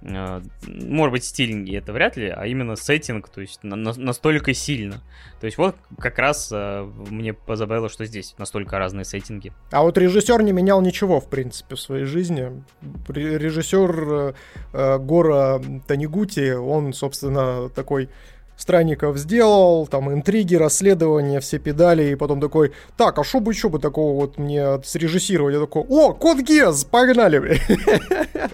может 0.05 1.13
быть, 1.13 1.25
стиль 1.25 1.75
это 1.75 1.93
вряд 1.93 2.17
ли, 2.17 2.29
а 2.29 2.47
именно 2.47 2.77
сеттинг, 2.77 3.31
то 3.31 3.41
есть 3.41 3.63
на, 3.63 3.75
на, 3.75 3.95
настолько 3.95 4.53
сильно. 4.53 5.03
То 5.41 5.47
есть 5.47 5.57
вот 5.57 5.77
как 5.99 6.19
раз 6.19 6.51
а, 6.53 6.85
мне 7.09 7.33
позабавило, 7.33 7.89
что 7.89 8.05
здесь 8.05 8.35
настолько 8.37 8.79
разные 8.79 9.07
сеттинги. 9.07 9.53
А 9.71 9.83
вот 9.83 9.97
режиссер 9.97 10.43
не 10.43 10.53
менял 10.53 10.83
ничего, 10.83 11.21
в 11.21 11.31
принципе, 11.31 11.75
в 11.75 11.81
своей 11.81 12.05
жизни. 12.05 12.63
Режиссер 13.09 14.09
э, 14.09 14.35
э, 14.75 14.99
Гора 14.99 15.61
Танигути, 15.87 16.53
он, 16.53 16.93
собственно, 16.93 17.71
такой 17.71 18.11
странников 18.57 19.19
сделал, 19.19 19.87
там 19.87 20.13
интриги, 20.13 20.55
расследования, 20.55 21.41
все 21.41 21.59
педали, 21.59 22.11
и 22.11 22.15
потом 22.15 22.41
такой, 22.41 22.73
так, 22.97 23.19
а 23.19 23.25
что 23.25 23.41
бы 23.41 23.53
еще 23.53 23.69
бы 23.69 23.79
такого 23.79 24.19
вот 24.21 24.39
мне 24.39 24.83
срежиссировать? 24.83 25.55
Я 25.55 25.61
такой, 25.61 25.85
о, 25.89 26.13
Код 26.15 26.39
Гес, 26.41 26.85
погнали! 26.85 27.61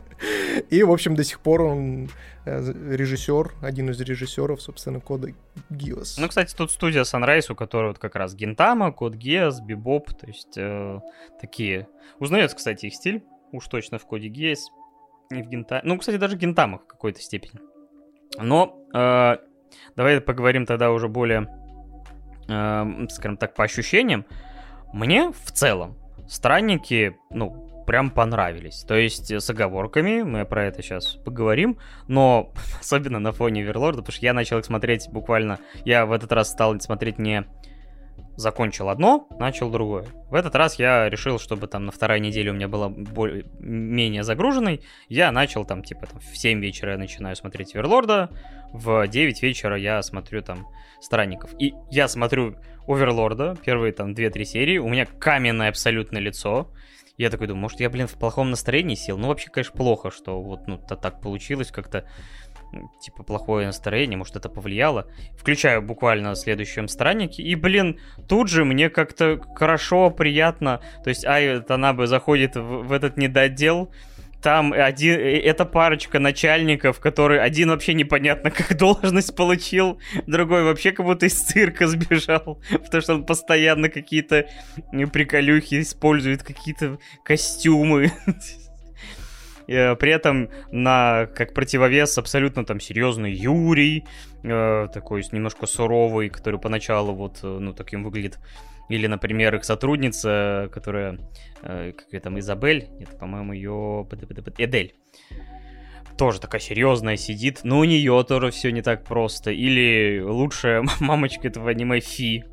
И, 0.70 0.82
в 0.82 0.92
общем, 0.92 1.16
до 1.16 1.24
сих 1.24 1.40
пор 1.40 1.62
он 1.62 2.10
э, 2.44 2.72
режиссер, 2.90 3.52
один 3.62 3.90
из 3.90 4.00
режиссеров, 4.00 4.60
собственно, 4.60 5.00
Кода 5.00 5.32
Гиос. 5.70 6.18
Ну, 6.18 6.28
кстати, 6.28 6.54
тут 6.54 6.70
студия 6.70 7.02
Sunrise, 7.02 7.50
у 7.50 7.54
которой 7.54 7.88
вот 7.88 7.98
как 7.98 8.16
раз 8.16 8.34
Гентама, 8.34 8.92
Код 8.92 9.14
Гиос, 9.14 9.60
Бибоп, 9.60 10.12
то 10.12 10.26
есть 10.26 10.56
э, 10.56 11.00
такие... 11.40 11.88
Узнается, 12.18 12.56
кстати, 12.56 12.86
их 12.86 12.94
стиль, 12.94 13.24
уж 13.52 13.66
точно 13.68 13.98
в 13.98 14.06
Коде 14.06 14.28
Гиос, 14.28 14.70
не 15.30 15.42
в 15.42 15.48
Гентаме. 15.48 15.82
Ну, 15.84 15.98
кстати, 15.98 16.16
даже 16.16 16.36
Гентама 16.36 16.78
в 16.78 16.86
какой-то 16.86 17.20
степени. 17.20 17.60
Но 18.38 18.84
э, 18.92 19.38
давай 19.96 20.20
поговорим 20.20 20.66
тогда 20.66 20.90
уже 20.90 21.08
более, 21.08 21.48
э, 22.48 23.06
скажем 23.10 23.36
так, 23.36 23.54
по 23.54 23.64
ощущениям. 23.64 24.24
Мне 24.92 25.30
в 25.30 25.52
целом 25.52 25.96
странники, 26.28 27.16
ну, 27.30 27.84
прям 27.86 28.10
понравились. 28.10 28.84
То 28.86 28.94
есть 28.94 29.32
с 29.32 29.50
оговорками, 29.50 30.22
мы 30.22 30.44
про 30.44 30.66
это 30.66 30.82
сейчас 30.82 31.16
поговорим, 31.16 31.78
но 32.06 32.52
особенно 32.80 33.18
на 33.18 33.32
фоне 33.32 33.62
Верлорда, 33.62 34.02
потому 34.02 34.14
что 34.14 34.24
я 34.24 34.32
начал 34.32 34.58
их 34.58 34.64
смотреть 34.64 35.08
буквально, 35.10 35.58
я 35.84 36.06
в 36.06 36.12
этот 36.12 36.30
раз 36.32 36.50
стал 36.50 36.78
смотреть 36.80 37.18
не 37.18 37.44
закончил 38.36 38.88
одно, 38.88 39.26
начал 39.38 39.70
другое. 39.70 40.06
В 40.30 40.34
этот 40.34 40.54
раз 40.54 40.78
я 40.78 41.08
решил, 41.08 41.38
чтобы 41.38 41.66
там 41.66 41.84
на 41.86 41.92
второй 41.92 42.20
неделе 42.20 42.50
у 42.50 42.54
меня 42.54 42.68
была 42.68 42.88
более, 42.88 43.44
менее 43.58 44.22
загруженной. 44.22 44.82
Я 45.08 45.30
начал 45.30 45.64
там, 45.64 45.82
типа, 45.82 46.06
там, 46.06 46.20
в 46.20 46.36
7 46.36 46.60
вечера 46.60 46.92
я 46.92 46.98
начинаю 46.98 47.36
смотреть 47.36 47.74
Оверлорда, 47.74 48.30
в 48.72 49.06
9 49.06 49.42
вечера 49.42 49.76
я 49.76 50.02
смотрю 50.02 50.42
там 50.42 50.66
Странников. 51.00 51.50
И 51.58 51.74
я 51.90 52.08
смотрю 52.08 52.56
Оверлорда, 52.86 53.56
первые 53.64 53.92
там 53.92 54.12
2-3 54.12 54.44
серии, 54.44 54.78
у 54.78 54.88
меня 54.88 55.06
каменное 55.06 55.68
абсолютно 55.68 56.18
лицо. 56.18 56.70
Я 57.16 57.30
такой 57.30 57.48
думаю, 57.48 57.62
может, 57.62 57.80
я, 57.80 57.90
блин, 57.90 58.06
в 58.06 58.14
плохом 58.14 58.50
настроении 58.50 58.94
сел? 58.94 59.18
Ну, 59.18 59.28
вообще, 59.28 59.50
конечно, 59.50 59.76
плохо, 59.76 60.10
что 60.10 60.40
вот, 60.40 60.66
ну, 60.66 60.78
то 60.78 60.96
так 60.96 61.20
получилось 61.20 61.70
как-то 61.70 62.06
типа, 63.00 63.22
плохое 63.22 63.66
настроение, 63.66 64.16
может, 64.16 64.36
это 64.36 64.48
повлияло. 64.48 65.06
Включаю 65.36 65.82
буквально 65.82 66.34
следующем 66.34 66.88
страннике, 66.88 67.42
и, 67.42 67.54
блин, 67.54 67.98
тут 68.28 68.48
же 68.48 68.64
мне 68.64 68.90
как-то 68.90 69.40
хорошо, 69.54 70.10
приятно. 70.10 70.80
То 71.02 71.10
есть 71.10 71.24
Ай 71.24 71.60
Танабе 71.60 72.06
заходит 72.06 72.56
в, 72.56 72.82
в 72.82 72.92
этот 72.92 73.16
недоотдел, 73.16 73.92
там 74.42 74.72
один, 74.72 75.18
э, 75.18 75.38
эта 75.40 75.64
парочка 75.64 76.18
начальников, 76.18 77.00
который 77.00 77.40
один 77.40 77.70
вообще 77.70 77.94
непонятно 77.94 78.50
как 78.50 78.76
должность 78.76 79.34
получил, 79.36 80.00
другой 80.26 80.64
вообще 80.64 80.92
как 80.92 81.06
будто 81.06 81.26
из 81.26 81.40
цирка 81.40 81.86
сбежал, 81.86 82.60
потому 82.70 83.02
что 83.02 83.14
он 83.14 83.26
постоянно 83.26 83.88
какие-то 83.88 84.48
приколюхи 85.12 85.80
использует, 85.80 86.42
какие-то 86.42 86.98
костюмы. 87.24 88.12
Э, 89.70 89.94
при 89.94 90.10
этом 90.10 90.50
на 90.72 91.26
как 91.26 91.54
противовес 91.54 92.18
абсолютно 92.18 92.64
там 92.64 92.80
серьезный 92.80 93.32
Юрий, 93.32 94.04
э, 94.42 94.88
такой 94.92 95.22
немножко 95.30 95.66
суровый, 95.66 96.28
который 96.28 96.58
поначалу 96.58 97.14
вот, 97.14 97.38
э, 97.44 97.46
ну, 97.46 97.72
таким 97.72 98.02
выглядит. 98.02 98.38
Или, 98.90 99.06
например, 99.06 99.54
их 99.54 99.64
сотрудница, 99.64 100.68
которая, 100.72 101.18
как 101.62 102.04
ее 102.12 102.20
там, 102.20 102.38
Изабель, 102.38 102.88
это, 103.00 103.16
по-моему, 103.16 103.52
ее... 103.54 104.06
Эдель 104.58 104.94
тоже 106.18 106.38
такая 106.38 106.60
серьезная 106.60 107.16
сидит, 107.16 107.60
но 107.62 107.78
у 107.78 107.84
нее 107.84 108.22
тоже 108.28 108.50
все 108.50 108.70
не 108.72 108.82
так 108.82 109.04
просто. 109.04 109.52
Или 109.52 110.20
лучшая 110.20 110.84
мамочка 111.00 111.48
этого 111.48 111.70
аниме 111.70 112.00
Фи, 112.00 112.44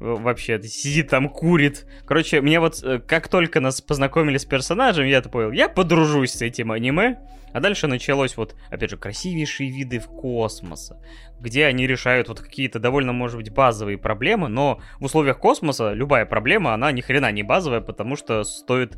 вообще 0.00 0.60
сидит 0.62 1.08
там, 1.08 1.28
курит. 1.28 1.86
Короче, 2.06 2.40
мне 2.40 2.58
вот 2.58 2.82
э, 2.82 2.98
как 2.98 3.28
только 3.28 3.60
нас 3.60 3.82
познакомили 3.82 4.38
с 4.38 4.46
персонажем, 4.46 5.04
я-то 5.06 5.28
понял, 5.28 5.52
я 5.52 5.68
подружусь 5.68 6.32
с 6.32 6.42
этим 6.42 6.72
аниме. 6.72 7.18
А 7.52 7.60
дальше 7.60 7.86
началось 7.86 8.36
вот, 8.36 8.54
опять 8.70 8.90
же, 8.90 8.96
красивейшие 8.96 9.70
виды 9.70 9.98
в 9.98 10.06
космоса, 10.06 11.02
где 11.40 11.66
они 11.66 11.86
решают 11.86 12.28
вот 12.28 12.40
какие-то 12.40 12.78
довольно, 12.78 13.12
может 13.12 13.36
быть, 13.36 13.52
базовые 13.52 13.98
проблемы, 13.98 14.48
но 14.48 14.80
в 14.98 15.04
условиях 15.04 15.38
космоса 15.38 15.92
любая 15.92 16.26
проблема, 16.26 16.74
она 16.74 16.92
ни 16.92 17.00
хрена 17.00 17.32
не 17.32 17.42
базовая, 17.42 17.80
потому 17.80 18.16
что 18.16 18.44
стоит 18.44 18.96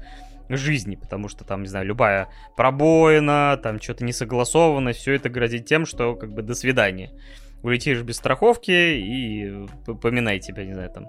жизни, 0.49 0.97
потому 0.97 1.29
что 1.29 1.45
там, 1.45 1.63
не 1.63 1.69
знаю, 1.69 1.87
любая 1.87 2.29
пробоина, 2.57 3.59
там 3.63 3.81
что-то 3.81 4.05
несогласованность, 4.05 5.01
все 5.01 5.15
это 5.15 5.29
грозит 5.29 5.67
тем, 5.67 5.87
что 5.87 6.15
как 6.15 6.33
бы 6.33 6.43
до 6.43 6.55
свидания 6.55 7.11
улетишь 7.63 8.03
без 8.03 8.17
страховки 8.17 8.71
и 8.71 9.67
поминай 10.03 10.41
тебя, 10.41 10.65
не 10.65 10.75
знаю, 10.75 10.91
там. 10.91 11.07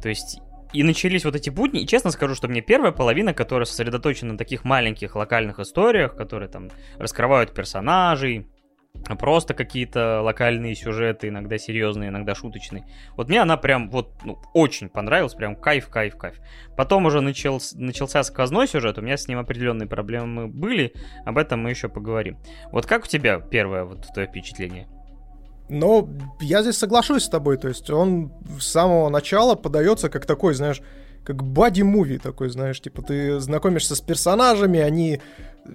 То 0.00 0.08
есть 0.08 0.40
и 0.74 0.82
начались 0.82 1.24
вот 1.24 1.36
эти 1.36 1.50
будни, 1.50 1.82
и 1.82 1.86
честно 1.86 2.10
скажу, 2.10 2.34
что 2.34 2.48
мне 2.48 2.60
первая 2.60 2.90
половина, 2.90 3.32
которая 3.32 3.64
сосредоточена 3.64 4.32
на 4.32 4.38
таких 4.38 4.64
маленьких 4.64 5.14
локальных 5.14 5.60
историях, 5.60 6.16
которые 6.16 6.48
там 6.48 6.68
раскрывают 6.98 7.54
персонажей, 7.54 8.48
просто 9.18 9.54
какие-то 9.54 10.20
локальные 10.20 10.74
сюжеты, 10.74 11.28
иногда 11.28 11.58
серьезные, 11.58 12.08
иногда 12.08 12.34
шуточные. 12.34 12.84
Вот 13.16 13.28
мне 13.28 13.40
она 13.40 13.56
прям 13.56 13.88
вот 13.88 14.14
ну, 14.24 14.38
очень 14.52 14.88
понравилась, 14.88 15.34
прям 15.34 15.54
кайф, 15.54 15.88
кайф, 15.88 16.16
кайф. 16.16 16.40
Потом 16.76 17.06
уже 17.06 17.20
начал, 17.20 17.60
начался 17.74 18.24
сквозной 18.24 18.66
сюжет, 18.66 18.98
у 18.98 19.02
меня 19.02 19.16
с 19.16 19.28
ним 19.28 19.38
определенные 19.38 19.88
проблемы 19.88 20.48
были, 20.48 20.92
об 21.24 21.38
этом 21.38 21.62
мы 21.62 21.70
еще 21.70 21.88
поговорим. 21.88 22.38
Вот 22.72 22.86
как 22.86 23.04
у 23.04 23.06
тебя 23.06 23.38
первое 23.38 23.84
вот 23.84 24.08
твое 24.12 24.26
впечатление? 24.26 24.88
Но 25.68 26.08
я 26.40 26.62
здесь 26.62 26.76
соглашусь 26.76 27.24
с 27.24 27.28
тобой, 27.28 27.56
то 27.56 27.68
есть 27.68 27.88
он 27.90 28.32
с 28.60 28.66
самого 28.66 29.08
начала 29.08 29.54
подается 29.54 30.10
как 30.10 30.26
такой, 30.26 30.54
знаешь, 30.54 30.82
как 31.24 31.42
бади-муви 31.42 32.18
такой, 32.18 32.50
знаешь, 32.50 32.80
типа 32.80 33.02
ты 33.02 33.40
знакомишься 33.40 33.96
с 33.96 34.00
персонажами, 34.00 34.78
они 34.80 35.20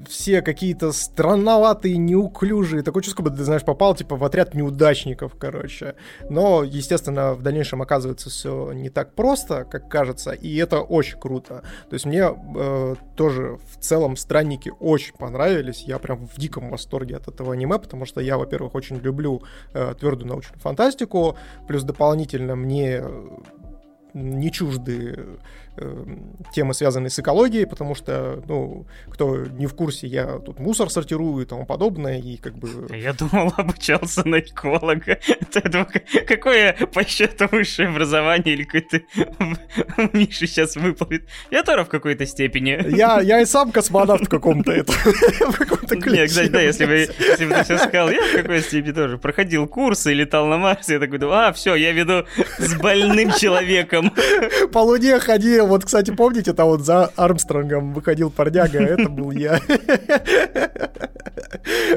все 0.07 0.41
какие-то 0.41 0.91
странноватые, 0.91 1.97
неуклюжие. 1.97 2.83
Такое 2.83 3.01
чувство, 3.03 3.23
как 3.23 3.31
будто, 3.31 3.37
ты 3.37 3.45
знаешь, 3.45 3.63
попал 3.63 3.95
типа 3.95 4.15
в 4.15 4.23
отряд 4.23 4.53
неудачников, 4.53 5.33
короче. 5.37 5.95
Но, 6.29 6.63
естественно, 6.63 7.33
в 7.33 7.41
дальнейшем 7.41 7.81
оказывается 7.81 8.29
все 8.29 8.71
не 8.73 8.89
так 8.89 9.13
просто, 9.15 9.65
как 9.65 9.89
кажется, 9.89 10.31
и 10.31 10.55
это 10.57 10.81
очень 10.81 11.19
круто. 11.19 11.63
То 11.89 11.93
есть 11.93 12.05
мне 12.05 12.23
э, 12.23 12.95
тоже 13.15 13.57
в 13.73 13.79
целом 13.79 14.15
странники 14.15 14.71
очень 14.79 15.15
понравились. 15.15 15.81
Я 15.81 15.99
прям 15.99 16.27
в 16.27 16.39
диком 16.39 16.69
восторге 16.69 17.17
от 17.17 17.27
этого 17.27 17.53
аниме, 17.53 17.79
потому 17.79 18.05
что 18.05 18.21
я, 18.21 18.37
во-первых, 18.37 18.75
очень 18.75 18.97
люблю 18.97 19.41
э, 19.73 19.93
твердую 19.99 20.29
научную 20.29 20.59
фантастику, 20.59 21.35
плюс 21.67 21.83
дополнительно 21.83 22.55
мне 22.55 23.03
не 24.13 24.51
чужды 24.51 25.37
темы, 26.53 26.73
связанные 26.73 27.09
с 27.09 27.19
экологией, 27.19 27.65
потому 27.65 27.95
что, 27.95 28.41
ну, 28.47 28.85
кто 29.09 29.45
не 29.45 29.67
в 29.67 29.73
курсе, 29.73 30.07
я 30.07 30.39
тут 30.39 30.59
мусор 30.59 30.89
сортирую 30.89 31.43
и 31.43 31.45
тому 31.45 31.65
подобное, 31.65 32.19
и 32.19 32.37
как 32.37 32.55
бы... 32.55 32.69
Я 32.95 33.13
думал, 33.13 33.53
обучался 33.57 34.27
на 34.27 34.39
эколога. 34.39 35.19
Какое 36.27 36.73
по 36.93 37.03
счету 37.03 37.47
высшее 37.51 37.89
образование 37.89 38.55
или 38.55 38.63
какой-то 38.63 39.01
Миша 40.13 40.47
сейчас 40.47 40.75
выплывет? 40.75 41.27
Я 41.51 41.63
тоже 41.63 41.83
в 41.83 41.89
какой-то 41.89 42.25
степени. 42.25 42.79
Я, 42.95 43.21
я 43.21 43.41
и 43.41 43.45
сам 43.45 43.71
космонавт 43.71 44.25
в 44.25 44.29
каком-то 44.29 44.71
это, 44.71 44.91
в 45.51 45.57
каком-то 45.57 45.95
ключе. 45.95 46.21
Нет, 46.21 46.29
кстати, 46.29 46.49
да, 46.49 46.61
если 46.61 46.85
бы, 46.85 46.93
если 46.93 47.45
бы 47.45 47.53
ты 47.55 47.63
сейчас 47.63 47.83
сказал, 47.83 48.09
я 48.09 48.21
в 48.21 48.31
какой 48.33 48.61
степени 48.61 48.91
тоже 48.91 49.17
проходил 49.17 49.67
курсы, 49.67 50.13
летал 50.13 50.47
на 50.47 50.57
Марс, 50.57 50.89
я 50.89 50.99
такой 50.99 51.17
думаю, 51.17 51.47
а, 51.47 51.53
все, 51.53 51.75
я 51.75 51.91
веду 51.91 52.25
с 52.57 52.75
больным 52.75 53.31
человеком. 53.31 54.13
По 54.71 54.79
луне 54.79 55.19
ходил. 55.19 55.68
Вот, 55.69 55.85
кстати, 55.85 56.09
помните, 56.09 56.53
там 56.53 56.67
вот 56.67 56.81
за 56.81 57.05
Армстронгом 57.15 57.93
выходил 57.93 58.31
парняга, 58.31 58.79
а 58.79 58.83
это 58.83 59.07
был 59.07 59.29
я. 59.29 59.59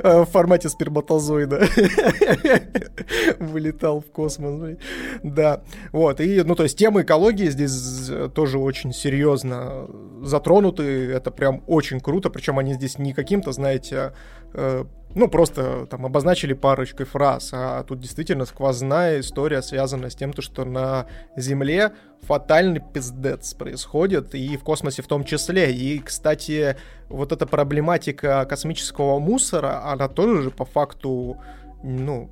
В 0.02 0.26
формате 0.26 0.68
сперматозоида. 0.68 1.66
Вылетал 3.38 4.00
в 4.00 4.10
космос. 4.10 4.76
Да. 5.22 5.62
Вот. 5.92 6.20
И, 6.20 6.42
ну, 6.42 6.54
то 6.54 6.64
есть 6.64 6.76
темы 6.76 7.02
экологии 7.02 7.48
здесь 7.48 8.10
тоже 8.34 8.58
очень 8.58 8.92
серьезно 8.92 9.88
затронуты. 10.22 11.10
Это 11.10 11.30
прям 11.30 11.62
очень 11.66 12.00
круто. 12.00 12.28
Причем 12.30 12.58
они 12.58 12.74
здесь 12.74 12.98
не 12.98 13.14
каким-то, 13.14 13.52
знаете, 13.52 14.12
э, 14.52 14.84
ну, 15.14 15.28
просто 15.28 15.86
там 15.86 16.06
обозначили 16.06 16.52
парочкой 16.52 17.06
фраз, 17.06 17.50
а 17.52 17.82
тут 17.84 18.00
действительно 18.00 18.44
сквозная 18.44 19.20
история, 19.20 19.62
связана 19.62 20.10
с 20.10 20.14
тем, 20.14 20.32
что 20.38 20.64
на 20.64 21.06
Земле 21.36 21.92
фатальный 22.22 22.80
пиздец 22.80 23.54
происходит, 23.54 24.34
и 24.34 24.56
в 24.56 24.62
космосе 24.62 25.02
в 25.02 25.06
том 25.06 25.24
числе. 25.24 25.72
И, 25.72 25.98
кстати, 25.98 26.76
вот 27.08 27.32
эта 27.32 27.46
проблематика 27.46 28.46
космического 28.48 29.18
мусора, 29.18 29.84
она 29.84 30.08
тоже 30.08 30.50
по 30.50 30.64
факту, 30.64 31.38
ну, 31.82 32.30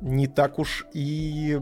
не 0.00 0.28
так 0.28 0.58
уж 0.58 0.86
и 0.92 1.60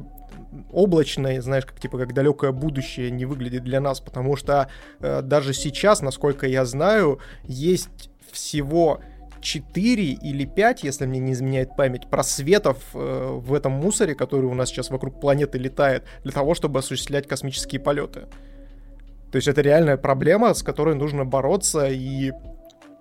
облачное, 0.70 1.40
знаешь, 1.40 1.64
как 1.64 1.80
типа 1.80 1.98
как 1.98 2.12
далекое 2.12 2.52
будущее 2.52 3.10
не 3.10 3.24
выглядит 3.24 3.64
для 3.64 3.80
нас, 3.80 4.00
потому 4.00 4.36
что 4.36 4.68
э, 5.00 5.22
даже 5.22 5.54
сейчас, 5.54 6.02
насколько 6.02 6.46
я 6.46 6.64
знаю, 6.64 7.20
есть 7.44 8.10
всего 8.32 9.00
4 9.46 10.04
или 10.04 10.44
5, 10.44 10.82
если 10.82 11.06
мне 11.06 11.20
не 11.20 11.32
изменяет 11.32 11.76
память, 11.76 12.08
просветов 12.10 12.78
э, 12.94 13.38
в 13.40 13.54
этом 13.54 13.72
мусоре, 13.72 14.16
который 14.16 14.46
у 14.46 14.54
нас 14.54 14.70
сейчас 14.70 14.90
вокруг 14.90 15.20
планеты 15.20 15.58
летает, 15.58 16.02
для 16.24 16.32
того, 16.32 16.54
чтобы 16.54 16.80
осуществлять 16.80 17.28
космические 17.28 17.80
полеты. 17.80 18.22
То 19.30 19.36
есть 19.36 19.46
это 19.46 19.60
реальная 19.60 19.96
проблема, 19.96 20.52
с 20.52 20.64
которой 20.64 20.96
нужно 20.96 21.24
бороться, 21.24 21.86
и 21.86 22.32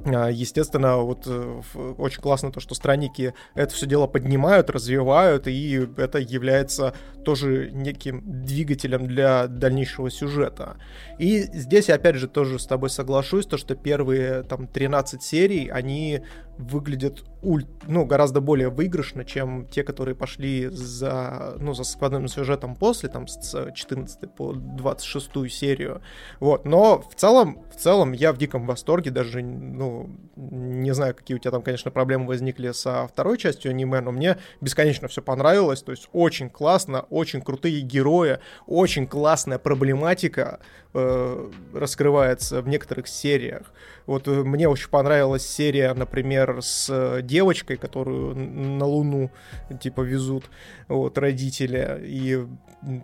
естественно, 0.04 0.98
вот 0.98 1.24
э, 1.26 1.62
очень 1.98 2.22
классно 2.22 2.52
то, 2.52 2.60
что 2.60 2.76
странники 2.76 3.34
это 3.56 3.74
все 3.74 3.86
дело 3.86 4.08
поднимают, 4.08 4.70
развивают, 4.70 5.48
и 5.48 5.88
это 5.98 6.20
является 6.20 6.94
тоже 7.24 7.72
неким 7.72 8.22
двигателем 8.26 9.08
для 9.08 9.48
дальнейшего 9.48 10.12
сюжета. 10.12 10.78
И 11.18 11.44
здесь, 11.54 11.90
опять 11.90 12.18
же, 12.18 12.28
тоже 12.28 12.60
с 12.60 12.66
тобой 12.68 12.90
соглашусь, 12.90 13.46
то, 13.46 13.58
что 13.58 13.76
первые 13.76 14.44
там 14.44 14.68
13 14.68 15.24
серий, 15.24 15.70
они 15.70 16.22
выглядят 16.58 17.24
уль, 17.46 17.66
ну, 17.88 18.06
гораздо 18.06 18.42
более 18.42 18.70
выигрышно, 18.70 19.24
чем 19.24 19.68
те, 19.68 19.84
которые 19.84 20.16
пошли 20.16 20.68
за, 20.68 21.56
ну, 21.60 21.74
за 21.74 21.84
складным 21.84 22.28
сюжетом 22.28 22.76
после, 22.76 23.08
там, 23.08 23.28
с 23.28 23.72
14 23.72 24.34
по 24.34 24.54
26 24.54 25.52
серию. 25.52 26.02
Вот, 26.40 26.66
но 26.66 27.00
в 27.02 27.14
целом, 27.16 27.64
в 27.72 27.80
целом 27.80 28.12
я 28.14 28.34
в 28.34 28.38
диком 28.38 28.66
восторге, 28.66 29.12
даже, 29.12 29.44
ну, 29.44 30.10
не 30.36 30.94
знаю, 30.94 31.14
какие 31.14 31.36
у 31.36 31.40
тебя 31.40 31.52
там, 31.52 31.62
конечно, 31.62 31.92
проблемы 31.92 32.28
возникли 32.28 32.72
со 32.72 33.08
второй 33.08 33.38
частью 33.38 33.70
аниме, 33.70 34.02
но 34.02 34.12
мне 34.12 34.38
бесконечно 34.60 35.08
все 35.08 35.22
понравилось, 35.22 35.84
то 35.84 35.92
есть 35.92 36.10
очень 36.14 36.50
классно, 36.50 37.02
очень 37.10 37.42
крутые 37.42 37.82
герои, 37.82 38.40
очень 38.66 39.06
классная 39.08 39.60
проблематика 39.60 40.60
э, 40.96 41.52
раскрывается 41.74 42.62
в 42.62 42.68
некоторых 42.68 43.08
сериях. 43.08 43.74
Вот 44.06 44.28
э, 44.28 44.32
мне 44.32 44.68
очень 44.68 44.90
понравилась 44.90 45.46
серия, 45.48 45.94
например, 45.94 46.62
с 46.62 46.88
э, 46.90 47.22
девочкой, 47.22 47.78
которую 47.78 48.36
на 48.36 48.86
Луну, 48.86 49.32
типа, 49.80 50.02
везут 50.02 50.46
вот, 50.88 51.18
родители, 51.18 52.02
и 52.04 52.48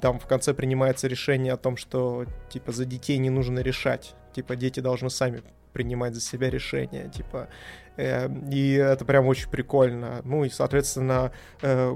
там 0.01 0.19
в 0.19 0.27
конце 0.27 0.53
принимается 0.53 1.07
решение 1.07 1.53
о 1.53 1.57
том, 1.57 1.77
что, 1.77 2.25
типа, 2.49 2.71
за 2.71 2.85
детей 2.85 3.17
не 3.17 3.29
нужно 3.29 3.59
решать, 3.59 4.15
типа, 4.33 4.55
дети 4.55 4.79
должны 4.79 5.09
сами 5.09 5.43
принимать 5.73 6.13
за 6.13 6.21
себя 6.21 6.49
решения, 6.49 7.09
типа, 7.09 7.47
э, 7.97 8.29
и 8.51 8.73
это 8.73 9.05
прям 9.05 9.27
очень 9.27 9.49
прикольно. 9.49 10.21
Ну 10.23 10.45
и, 10.45 10.49
соответственно, 10.49 11.31
э, 11.61 11.95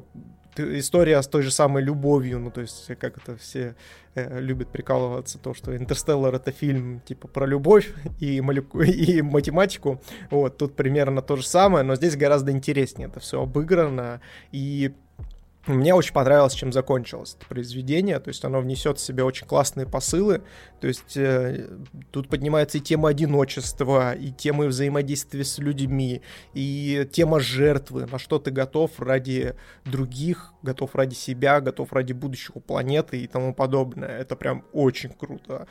история 0.60 1.22
с 1.22 1.28
той 1.28 1.42
же 1.42 1.52
самой 1.52 1.84
любовью, 1.84 2.40
ну, 2.40 2.52
то 2.52 2.62
есть, 2.62 2.88
как 3.00 3.18
это 3.18 3.38
все 3.38 3.76
э, 4.16 4.40
любят 4.40 4.70
прикалываться, 4.70 5.38
то, 5.38 5.54
что 5.54 5.76
«Интерстеллар»— 5.76 6.36
это 6.36 6.52
фильм, 6.52 7.02
типа, 7.02 7.28
про 7.28 7.46
любовь 7.46 7.94
и, 8.20 8.42
молеку... 8.42 8.82
и 8.84 9.22
математику, 9.22 10.02
вот, 10.32 10.58
тут 10.58 10.76
примерно 10.76 11.22
то 11.22 11.36
же 11.36 11.46
самое, 11.46 11.84
но 11.84 11.96
здесь 11.96 12.16
гораздо 12.16 12.52
интереснее 12.52 13.08
это 13.08 13.20
все 13.20 13.42
обыграно, 13.42 14.22
и 14.52 14.94
мне 15.68 15.94
очень 15.94 16.14
понравилось, 16.14 16.54
чем 16.54 16.72
закончилось 16.72 17.36
это 17.38 17.48
произведение, 17.48 18.20
то 18.20 18.28
есть 18.30 18.44
оно 18.46 18.60
внесет 18.60 18.98
в 18.98 19.02
себя 19.02 19.26
очень 19.26 19.48
классные 19.48 19.88
посылы, 19.88 20.42
то 20.80 20.88
есть 20.88 21.18
э, 21.18 21.68
тут 22.12 22.30
поднимается 22.30 22.78
и 22.78 22.82
тема 22.82 23.10
одиночества, 23.10 24.14
и 24.14 24.32
тема 24.32 24.66
взаимодействия 24.66 25.44
с 25.44 25.58
людьми, 25.58 26.22
и 26.54 27.08
тема 27.12 27.40
жертвы, 27.40 28.06
на 28.06 28.20
что 28.20 28.40
ты 28.40 28.52
готов 28.52 29.00
ради 29.00 29.56
других, 29.86 30.54
готов 30.62 30.96
ради 30.96 31.16
себя, 31.16 31.62
готов 31.62 31.94
ради 31.94 32.14
будущего 32.14 32.60
планеты 32.60 33.22
и 33.22 33.28
тому 33.28 33.54
подобное. 33.54 34.20
Это 34.20 34.36
прям 34.36 34.64
очень 34.72 35.10
круто. 35.10 35.68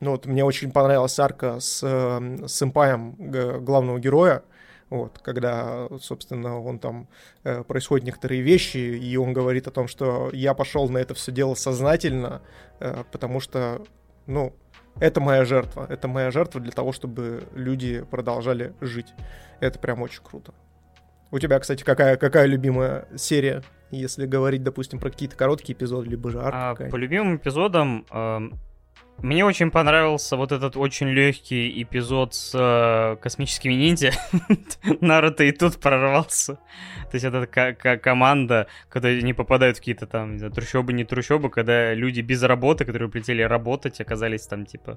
Ну 0.00 0.12
вот 0.12 0.24
мне 0.24 0.44
очень 0.44 0.72
понравилась 0.72 1.18
арка 1.18 1.60
с, 1.60 1.80
э, 1.82 2.46
сэмпаем 2.46 3.16
главного 3.62 3.98
героя, 3.98 4.42
вот, 4.90 5.20
когда, 5.22 5.88
собственно, 6.00 6.60
он 6.60 6.80
там 6.80 7.08
э, 7.44 7.62
происходят 7.62 8.04
некоторые 8.04 8.42
вещи, 8.42 8.76
и 8.78 9.16
он 9.16 9.32
говорит 9.32 9.68
о 9.68 9.70
том, 9.70 9.86
что 9.86 10.30
я 10.32 10.52
пошел 10.52 10.88
на 10.88 10.98
это 10.98 11.14
все 11.14 11.30
дело 11.30 11.54
сознательно, 11.54 12.42
э, 12.80 13.04
потому 13.12 13.38
что, 13.38 13.82
ну, 14.26 14.52
это 14.98 15.20
моя 15.20 15.44
жертва. 15.44 15.86
Это 15.88 16.08
моя 16.08 16.32
жертва 16.32 16.60
для 16.60 16.72
того, 16.72 16.92
чтобы 16.92 17.44
люди 17.54 18.04
продолжали 18.10 18.74
жить. 18.80 19.14
Это 19.60 19.78
прям 19.78 20.02
очень 20.02 20.22
круто. 20.22 20.52
У 21.30 21.38
тебя, 21.38 21.60
кстати, 21.60 21.84
какая, 21.84 22.16
какая 22.16 22.46
любимая 22.46 23.06
серия, 23.16 23.62
если 23.92 24.26
говорить, 24.26 24.64
допустим, 24.64 24.98
про 24.98 25.10
какие-то 25.10 25.36
короткие 25.36 25.76
эпизоды, 25.76 26.08
либо 26.08 26.30
же 26.30 26.40
арка? 26.40 26.86
А, 26.86 26.90
по 26.90 26.96
любимым 26.96 27.36
эпизодам 27.36 28.04
э, 28.10 28.40
мне 29.22 29.44
очень 29.44 29.70
понравился 29.70 30.36
вот 30.36 30.52
этот 30.52 30.76
очень 30.76 31.08
легкий 31.08 31.82
эпизод 31.82 32.34
с 32.34 32.52
э, 32.54 33.16
космическими 33.22 33.74
ниндзя. 33.74 34.12
Наруто 35.00 35.44
и 35.44 35.52
тут 35.52 35.78
прорвался. 35.78 36.54
То 36.54 37.14
есть 37.14 37.24
это 37.24 37.46
команда, 37.98 38.66
когда 38.88 39.08
они 39.08 39.34
попадают 39.34 39.76
в 39.76 39.80
какие-то 39.80 40.06
там, 40.06 40.32
не 40.32 40.38
знаю, 40.38 40.52
трущобы, 40.52 40.92
не 40.92 41.04
трущобы, 41.04 41.50
когда 41.50 41.92
люди 41.92 42.20
без 42.20 42.42
работы, 42.42 42.84
которые 42.84 43.10
прилетели 43.10 43.42
работать, 43.42 44.00
оказались 44.00 44.46
там 44.46 44.64
типа 44.64 44.96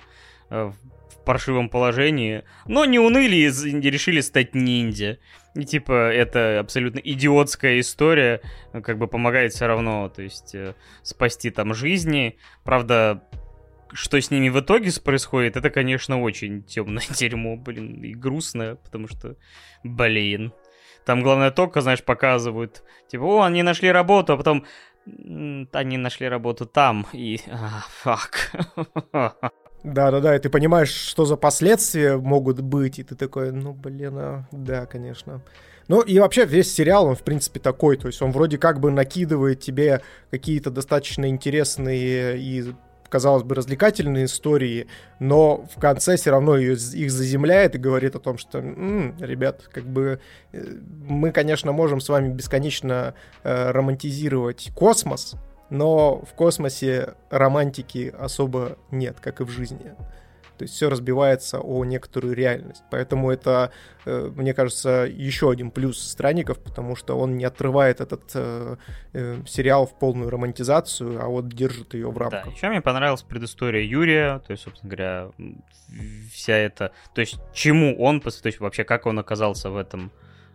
э, 0.49 0.71
в 0.71 1.25
паршивом 1.25 1.69
положении, 1.69 2.43
но 2.65 2.85
не 2.85 2.99
уныли 2.99 3.35
и 3.35 3.89
решили 3.89 4.21
стать 4.21 4.55
ниндзя. 4.55 5.17
И 5.55 5.65
типа 5.65 6.11
это 6.11 6.59
абсолютно 6.59 6.99
идиотская 6.99 7.79
история, 7.79 8.41
как 8.71 8.97
бы 8.97 9.07
помогает 9.07 9.53
все 9.53 9.67
равно, 9.67 10.09
то 10.09 10.21
есть 10.21 10.55
э, 10.55 10.75
спасти 11.01 11.49
там 11.49 11.73
жизни. 11.73 12.37
Правда, 12.63 13.23
что 13.94 14.20
с 14.20 14.32
ними 14.32 14.49
в 14.49 14.60
итоге 14.60 14.91
происходит, 15.03 15.56
это, 15.56 15.70
конечно, 15.70 16.22
очень 16.22 16.64
темное 16.64 17.03
дерьмо, 17.18 17.56
блин, 17.56 18.03
и 18.03 18.14
грустное, 18.14 18.76
потому 18.76 19.07
что, 19.07 19.36
блин. 19.84 20.53
Там, 21.06 21.22
главное, 21.22 21.52
только, 21.52 21.82
знаешь, 21.82 22.03
показывают, 22.03 22.84
типа, 23.10 23.24
о, 23.24 23.41
они 23.41 23.61
нашли 23.61 23.91
работу, 23.91 24.34
а 24.34 24.38
потом, 24.38 24.65
они 25.06 25.98
нашли 25.98 26.28
работу 26.28 26.65
там, 26.65 27.06
и, 27.14 27.40
а, 27.52 27.84
фак. 27.90 28.52
Да-да-да, 29.84 30.36
и 30.36 30.40
ты 30.40 30.49
понимаешь, 30.49 30.91
что 30.91 31.26
за 31.26 31.36
последствия 31.36 32.18
могут 32.18 32.61
быть, 32.61 32.99
и 32.99 33.03
ты 33.03 33.15
такой, 33.15 33.52
ну, 33.52 33.74
блин, 33.74 34.18
а, 34.18 34.48
да, 34.52 34.86
конечно. 34.86 35.44
Ну 35.90 35.99
и 35.99 36.18
вообще 36.20 36.45
весь 36.45 36.74
сериал, 36.74 37.07
он 37.07 37.15
в 37.15 37.24
принципе 37.24 37.60
такой, 37.60 37.98
то 37.98 38.07
есть 38.07 38.22
он 38.22 38.32
вроде 38.32 38.57
как 38.57 38.80
бы 38.80 38.91
накидывает 38.91 39.60
тебе 39.60 40.02
какие-то 40.32 40.72
достаточно 40.72 41.28
интересные 41.28 42.40
и 42.40 42.74
казалось 43.14 43.44
бы, 43.44 43.53
развлекательные 43.53 44.26
истории, 44.26 44.88
но 45.19 45.68
в 45.76 45.80
конце 45.80 46.15
все 46.15 46.31
равно 46.31 46.57
их 46.57 47.11
заземляет 47.11 47.76
и 47.76 47.77
говорит 47.77 48.15
о 48.15 48.19
том, 48.19 48.40
что, 48.40 48.57
м-м, 48.57 49.15
ребят, 49.19 49.69
как 49.72 49.84
бы 49.84 50.19
э, 50.52 50.64
мы, 51.07 51.31
конечно, 51.31 51.72
можем 51.72 52.02
с 52.02 52.10
вами 52.10 52.34
бесконечно 52.34 53.14
э, 53.44 53.69
романтизировать 53.69 54.72
космос, 54.76 55.35
но 55.69 56.23
в 56.26 56.34
космосе 56.34 57.14
романтики 57.30 58.11
особо 58.18 58.80
нет, 58.90 59.18
как 59.22 59.41
и 59.41 59.44
в 59.44 59.49
жизни. 59.49 59.94
То 60.57 60.63
есть 60.63 60.75
все 60.75 60.89
разбивается 60.89 61.59
о 61.59 61.84
некоторую 61.84 62.35
реальность. 62.35 62.84
Поэтому 62.91 63.31
это, 63.31 63.71
э, 64.05 64.31
мне 64.35 64.53
кажется, 64.53 65.07
еще 65.09 65.49
один 65.49 65.71
плюс 65.71 65.99
странников, 65.99 66.59
потому 66.59 66.95
что 66.95 67.17
он 67.17 67.38
не 67.38 67.43
отрывает 67.43 68.01
этот 68.01 68.31
э, 68.35 68.75
э, 69.13 69.41
сериал 69.47 69.88
в 69.88 69.97
полную 69.97 70.30
романтизацию, 70.30 71.19
а 71.23 71.27
вот 71.27 71.49
держит 71.49 71.95
ее 71.95 72.11
в 72.11 72.17
рамках. 72.17 72.45
Да, 72.45 72.51
еще 72.51 72.69
мне 72.69 72.81
понравилась 72.81 73.23
предыстория 73.23 73.84
Юрия, 73.84 74.39
то 74.39 74.51
есть, 74.51 74.63
собственно 74.63 74.89
говоря, 74.89 75.31
вся 76.31 76.55
эта... 76.55 76.91
То 77.15 77.21
есть, 77.21 77.39
чему 77.53 77.97
он, 77.99 78.21
то 78.21 78.30
есть, 78.43 78.59
вообще, 78.59 78.84
как 78.84 79.07
он 79.07 79.17
оказался 79.17 79.71
в 79.71 79.77
этом 79.77 80.11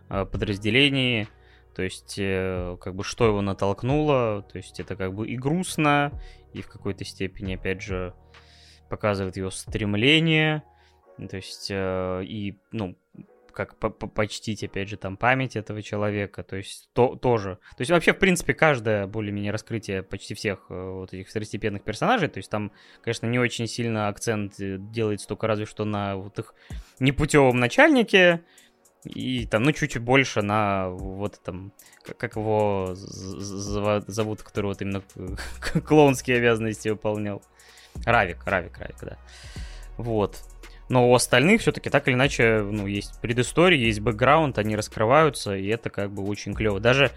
подразделении, 0.07 1.27
то 1.75 1.83
есть, 1.83 2.15
как 2.15 2.95
бы, 2.95 3.03
что 3.03 3.27
его 3.27 3.41
натолкнуло, 3.41 4.43
то 4.51 4.57
есть, 4.57 4.79
это 4.79 4.95
как 4.95 5.13
бы 5.13 5.27
и 5.27 5.37
грустно, 5.37 6.11
и 6.53 6.61
в 6.61 6.67
какой-то 6.67 7.05
степени, 7.05 7.55
опять 7.55 7.81
же, 7.81 8.13
показывает 8.89 9.37
его 9.37 9.49
стремление, 9.49 10.63
то 11.29 11.37
есть 11.37 11.67
э, 11.69 12.23
и, 12.23 12.57
ну, 12.71 12.95
как 13.51 13.75
по 13.75 13.89
почтить, 13.89 14.63
опять 14.63 14.87
же, 14.87 14.95
там 14.95 15.17
память 15.17 15.57
этого 15.57 15.81
человека, 15.81 16.43
то 16.43 16.55
есть 16.55 16.89
то 16.93 17.15
тоже. 17.15 17.57
То 17.75 17.81
есть 17.81 17.91
вообще, 17.91 18.13
в 18.13 18.19
принципе, 18.19 18.53
каждое 18.53 19.05
более-менее 19.05 19.51
раскрытие 19.51 20.01
почти 20.01 20.33
всех 20.33 20.67
э, 20.69 20.91
вот 20.91 21.13
этих 21.13 21.27
второстепенных 21.27 21.83
персонажей, 21.83 22.29
то 22.29 22.37
есть 22.37 22.49
там, 22.49 22.71
конечно, 23.01 23.27
не 23.27 23.37
очень 23.37 23.67
сильно 23.67 24.07
акцент 24.07 24.59
э, 24.59 24.77
делается 24.79 25.27
только 25.27 25.47
разве 25.47 25.65
что 25.65 25.83
на 25.83 26.15
вот 26.15 26.39
их 26.39 26.53
непутевом 26.99 27.59
начальнике, 27.59 28.43
и 29.05 29.45
там, 29.45 29.63
ну, 29.63 29.71
чуть-чуть 29.71 30.01
больше 30.01 30.41
на 30.41 30.89
вот 30.89 31.39
там, 31.43 31.71
как, 32.17 32.35
его 32.35 32.91
зовут, 32.93 34.43
который 34.43 34.67
вот 34.67 34.81
именно 34.81 35.01
клоунские 35.85 36.37
обязанности 36.37 36.89
выполнял. 36.89 37.41
Равик, 38.05 38.39
Равик, 38.45 38.77
Равик, 38.77 38.97
да. 39.01 39.17
Вот. 39.97 40.37
Но 40.89 41.09
у 41.09 41.13
остальных 41.13 41.61
все-таки 41.61 41.89
так 41.89 42.07
или 42.07 42.15
иначе, 42.15 42.61
ну, 42.61 42.87
есть 42.87 43.19
предыстория, 43.21 43.79
есть 43.79 43.99
бэкграунд, 43.99 44.57
они 44.57 44.75
раскрываются, 44.75 45.55
и 45.55 45.67
это 45.67 45.89
как 45.89 46.11
бы 46.11 46.23
очень 46.23 46.55
клево. 46.55 46.79
Даже 46.79 47.11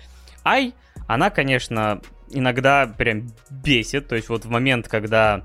Ай, 0.44 0.74
она, 1.06 1.30
конечно, 1.30 2.00
иногда 2.30 2.86
прям 2.86 3.28
бесит. 3.50 4.08
То 4.08 4.16
есть 4.16 4.28
вот 4.28 4.44
в 4.44 4.50
момент, 4.50 4.88
когда 4.88 5.44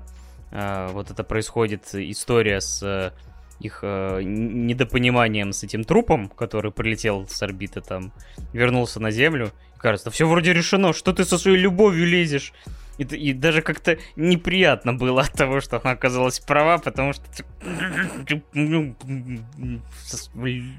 э, 0.50 0.88
вот 0.92 1.10
это 1.10 1.24
происходит 1.24 1.94
история 1.94 2.60
с 2.60 2.82
э, 2.82 3.12
их 3.60 3.80
э, 3.82 4.20
недопониманием 4.22 5.52
с 5.52 5.62
этим 5.62 5.84
трупом, 5.84 6.28
который 6.28 6.72
прилетел 6.72 7.26
с 7.28 7.42
орбиты 7.42 7.80
там, 7.80 8.12
вернулся 8.52 9.00
на 9.00 9.10
Землю, 9.10 9.52
кажется, 9.78 10.10
все 10.10 10.28
вроде 10.28 10.52
решено, 10.52 10.92
что 10.92 11.12
ты 11.12 11.24
со 11.24 11.38
своей 11.38 11.58
любовью 11.58 12.06
лезешь. 12.06 12.52
И, 12.98 13.04
и 13.04 13.32
даже 13.32 13.62
как-то 13.62 13.98
неприятно 14.16 14.92
было 14.92 15.22
от 15.22 15.32
того, 15.32 15.60
что 15.60 15.80
она 15.82 15.92
оказалась 15.92 16.40
права, 16.40 16.78
потому 16.78 17.12
что 17.12 17.22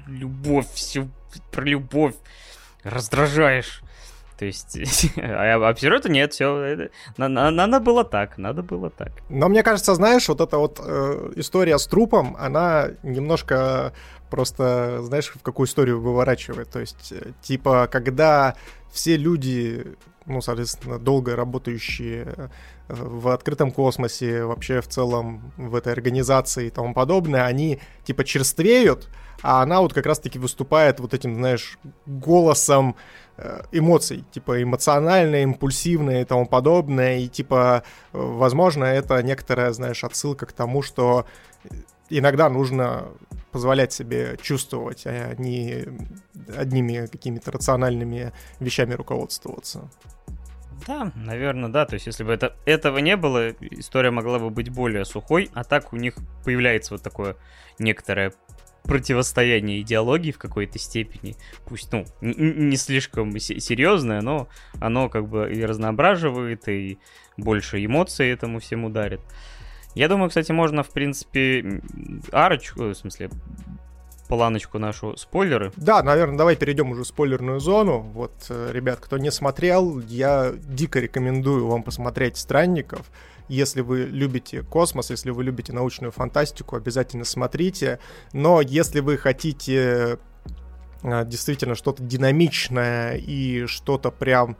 любовь, 0.06 0.66
все 0.72 1.08
про 1.50 1.64
любовь 1.64 2.14
раздражаешь. 2.84 3.82
То 4.38 4.46
есть, 4.46 4.78
а, 5.18 5.54
а 5.54 5.68
абсолютно 5.68 6.08
нет, 6.08 6.32
все, 6.32 6.88
надо, 7.18 7.50
надо 7.50 7.80
было 7.80 8.04
так, 8.04 8.38
надо 8.38 8.62
было 8.62 8.88
так. 8.88 9.12
Но 9.28 9.48
мне 9.48 9.62
кажется, 9.62 9.94
знаешь, 9.94 10.28
вот 10.28 10.40
эта 10.40 10.56
вот 10.56 10.80
э, 10.82 11.32
история 11.36 11.78
с 11.78 11.86
трупом, 11.86 12.36
она 12.38 12.88
немножко 13.02 13.92
просто, 14.30 15.02
знаешь, 15.02 15.28
в 15.28 15.42
какую 15.42 15.66
историю 15.66 16.00
выворачивает. 16.00 16.70
То 16.70 16.80
есть, 16.80 17.12
э, 17.12 17.32
типа, 17.42 17.86
когда 17.92 18.56
все 18.90 19.18
люди 19.18 19.86
ну, 20.30 20.40
соответственно, 20.40 20.98
долго 20.98 21.36
работающие 21.36 22.24
э, 22.36 22.48
в 22.88 23.28
открытом 23.28 23.70
космосе, 23.70 24.44
вообще 24.44 24.80
в 24.80 24.88
целом 24.88 25.52
в 25.56 25.74
этой 25.74 25.92
организации 25.92 26.66
и 26.66 26.70
тому 26.70 26.94
подобное, 26.94 27.44
они 27.44 27.80
типа 28.04 28.24
черствеют, 28.24 29.08
а 29.42 29.62
она 29.62 29.80
вот 29.80 29.92
как 29.92 30.06
раз-таки 30.06 30.38
выступает 30.38 31.00
вот 31.00 31.14
этим, 31.14 31.34
знаешь, 31.34 31.78
голосом 32.06 32.96
э, 33.36 33.62
эмоций, 33.72 34.24
типа 34.32 34.62
эмоциональная, 34.62 35.42
импульсивная 35.42 36.22
и 36.22 36.24
тому 36.24 36.46
подобное, 36.46 37.18
и 37.18 37.28
типа, 37.28 37.82
возможно, 38.12 38.84
это 38.84 39.22
некоторая, 39.22 39.72
знаешь, 39.72 40.04
отсылка 40.04 40.46
к 40.46 40.52
тому, 40.52 40.82
что 40.82 41.26
иногда 42.10 42.48
нужно 42.48 43.08
позволять 43.52 43.92
себе 43.92 44.38
чувствовать, 44.42 45.02
а 45.06 45.34
не 45.36 45.86
одними 46.56 47.06
какими-то 47.06 47.50
рациональными 47.50 48.32
вещами 48.60 48.94
руководствоваться. 48.94 49.90
Да, 50.86 51.12
наверное, 51.14 51.68
да. 51.68 51.84
То 51.84 51.94
есть, 51.94 52.06
если 52.06 52.24
бы 52.24 52.32
это, 52.32 52.56
этого 52.64 52.98
не 52.98 53.16
было, 53.16 53.50
история 53.60 54.10
могла 54.10 54.38
бы 54.38 54.50
быть 54.50 54.70
более 54.70 55.04
сухой, 55.04 55.50
а 55.52 55.64
так 55.64 55.92
у 55.92 55.96
них 55.96 56.14
появляется 56.44 56.94
вот 56.94 57.02
такое 57.02 57.36
некоторое 57.78 58.32
противостояние 58.82 59.82
идеологии 59.82 60.32
в 60.32 60.38
какой-то 60.38 60.78
степени, 60.78 61.36
пусть, 61.66 61.92
ну, 61.92 62.06
не 62.22 62.76
слишком 62.76 63.38
серьезное, 63.38 64.22
но 64.22 64.48
оно 64.80 65.10
как 65.10 65.28
бы 65.28 65.52
и 65.52 65.62
разноображивает, 65.64 66.66
и 66.68 66.98
больше 67.36 67.84
эмоций 67.84 68.30
этому 68.30 68.58
всему 68.58 68.88
дарит. 68.88 69.20
Я 69.94 70.08
думаю, 70.08 70.28
кстати, 70.28 70.52
можно, 70.52 70.82
в 70.82 70.90
принципе, 70.90 71.82
арочку, 72.32 72.84
в 72.84 72.94
смысле, 72.94 73.30
планочку 74.28 74.78
нашу 74.78 75.16
спойлеры. 75.16 75.72
Да, 75.76 76.02
наверное, 76.04 76.38
давай 76.38 76.54
перейдем 76.54 76.92
уже 76.92 77.02
в 77.02 77.06
спойлерную 77.06 77.58
зону. 77.58 77.98
Вот, 77.98 78.32
э, 78.48 78.70
ребят, 78.72 79.00
кто 79.00 79.18
не 79.18 79.32
смотрел, 79.32 79.98
я 80.00 80.52
дико 80.56 81.00
рекомендую 81.00 81.66
вам 81.66 81.82
посмотреть 81.82 82.36
«Странников». 82.36 83.10
Если 83.48 83.80
вы 83.80 84.04
любите 84.04 84.62
космос, 84.62 85.10
если 85.10 85.30
вы 85.30 85.42
любите 85.42 85.72
научную 85.72 86.12
фантастику, 86.12 86.76
обязательно 86.76 87.24
смотрите. 87.24 87.98
Но 88.32 88.60
если 88.60 89.00
вы 89.00 89.18
хотите 89.18 90.18
э, 91.02 91.24
действительно 91.24 91.74
что-то 91.74 92.04
динамичное 92.04 93.16
и 93.16 93.66
что-то 93.66 94.12
прям 94.12 94.56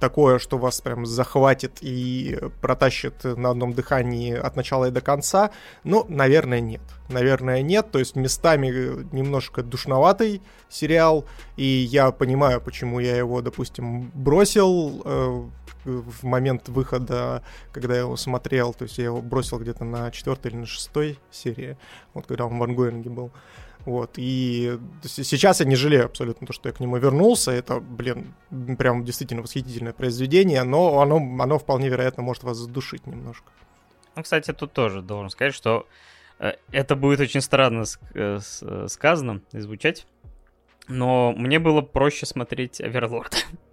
такое, 0.00 0.38
что 0.38 0.58
вас 0.58 0.80
прям 0.80 1.06
захватит 1.06 1.78
и 1.80 2.38
протащит 2.60 3.24
на 3.24 3.50
одном 3.50 3.72
дыхании 3.72 4.34
от 4.34 4.56
начала 4.56 4.86
и 4.86 4.90
до 4.90 5.00
конца, 5.00 5.50
ну, 5.84 6.04
наверное, 6.08 6.60
нет. 6.60 6.82
Наверное, 7.08 7.62
нет. 7.62 7.90
То 7.90 7.98
есть 7.98 8.16
местами 8.16 8.68
немножко 9.14 9.62
душноватый 9.62 10.42
сериал, 10.68 11.24
и 11.56 11.64
я 11.64 12.10
понимаю, 12.10 12.60
почему 12.60 13.00
я 13.00 13.16
его, 13.16 13.40
допустим, 13.42 14.10
бросил 14.14 15.02
э, 15.04 15.44
в 15.86 16.24
момент 16.24 16.68
выхода, 16.68 17.42
когда 17.72 17.94
я 17.94 18.00
его 18.00 18.16
смотрел. 18.16 18.74
То 18.74 18.84
есть 18.84 18.98
я 18.98 19.04
его 19.04 19.22
бросил 19.22 19.58
где-то 19.58 19.84
на 19.84 20.10
четвертой 20.10 20.50
или 20.50 20.58
на 20.58 20.66
шестой 20.66 21.18
серии, 21.30 21.76
вот 22.14 22.26
когда 22.26 22.46
он 22.46 22.58
в 22.58 22.62
ангоинге 22.62 23.10
был. 23.10 23.30
Вот, 23.86 24.14
и 24.16 24.80
сейчас 25.04 25.60
я 25.60 25.66
не 25.66 25.76
жалею 25.76 26.06
абсолютно 26.06 26.44
то, 26.44 26.52
что 26.52 26.68
я 26.68 26.72
к 26.72 26.80
нему 26.80 26.96
вернулся. 26.96 27.52
Это, 27.52 27.78
блин, 27.78 28.34
прям 28.76 29.04
действительно 29.04 29.42
восхитительное 29.42 29.92
произведение, 29.92 30.64
но 30.64 31.00
оно, 31.00 31.18
оно 31.18 31.58
вполне 31.60 31.88
вероятно 31.88 32.24
может 32.24 32.42
вас 32.42 32.56
задушить 32.56 33.06
немножко. 33.06 33.52
Ну, 34.16 34.24
кстати, 34.24 34.52
тут 34.52 34.72
тоже 34.72 35.02
должен 35.02 35.30
сказать, 35.30 35.54
что 35.54 35.86
э, 36.40 36.54
это 36.72 36.96
будет 36.96 37.20
очень 37.20 37.40
странно 37.40 37.84
э, 38.14 38.40
сказано 38.88 39.40
и 39.52 39.60
звучать, 39.60 40.08
но 40.88 41.32
мне 41.36 41.60
было 41.60 41.80
проще 41.80 42.26
смотреть 42.26 42.80
Оверлорд, 42.80 43.46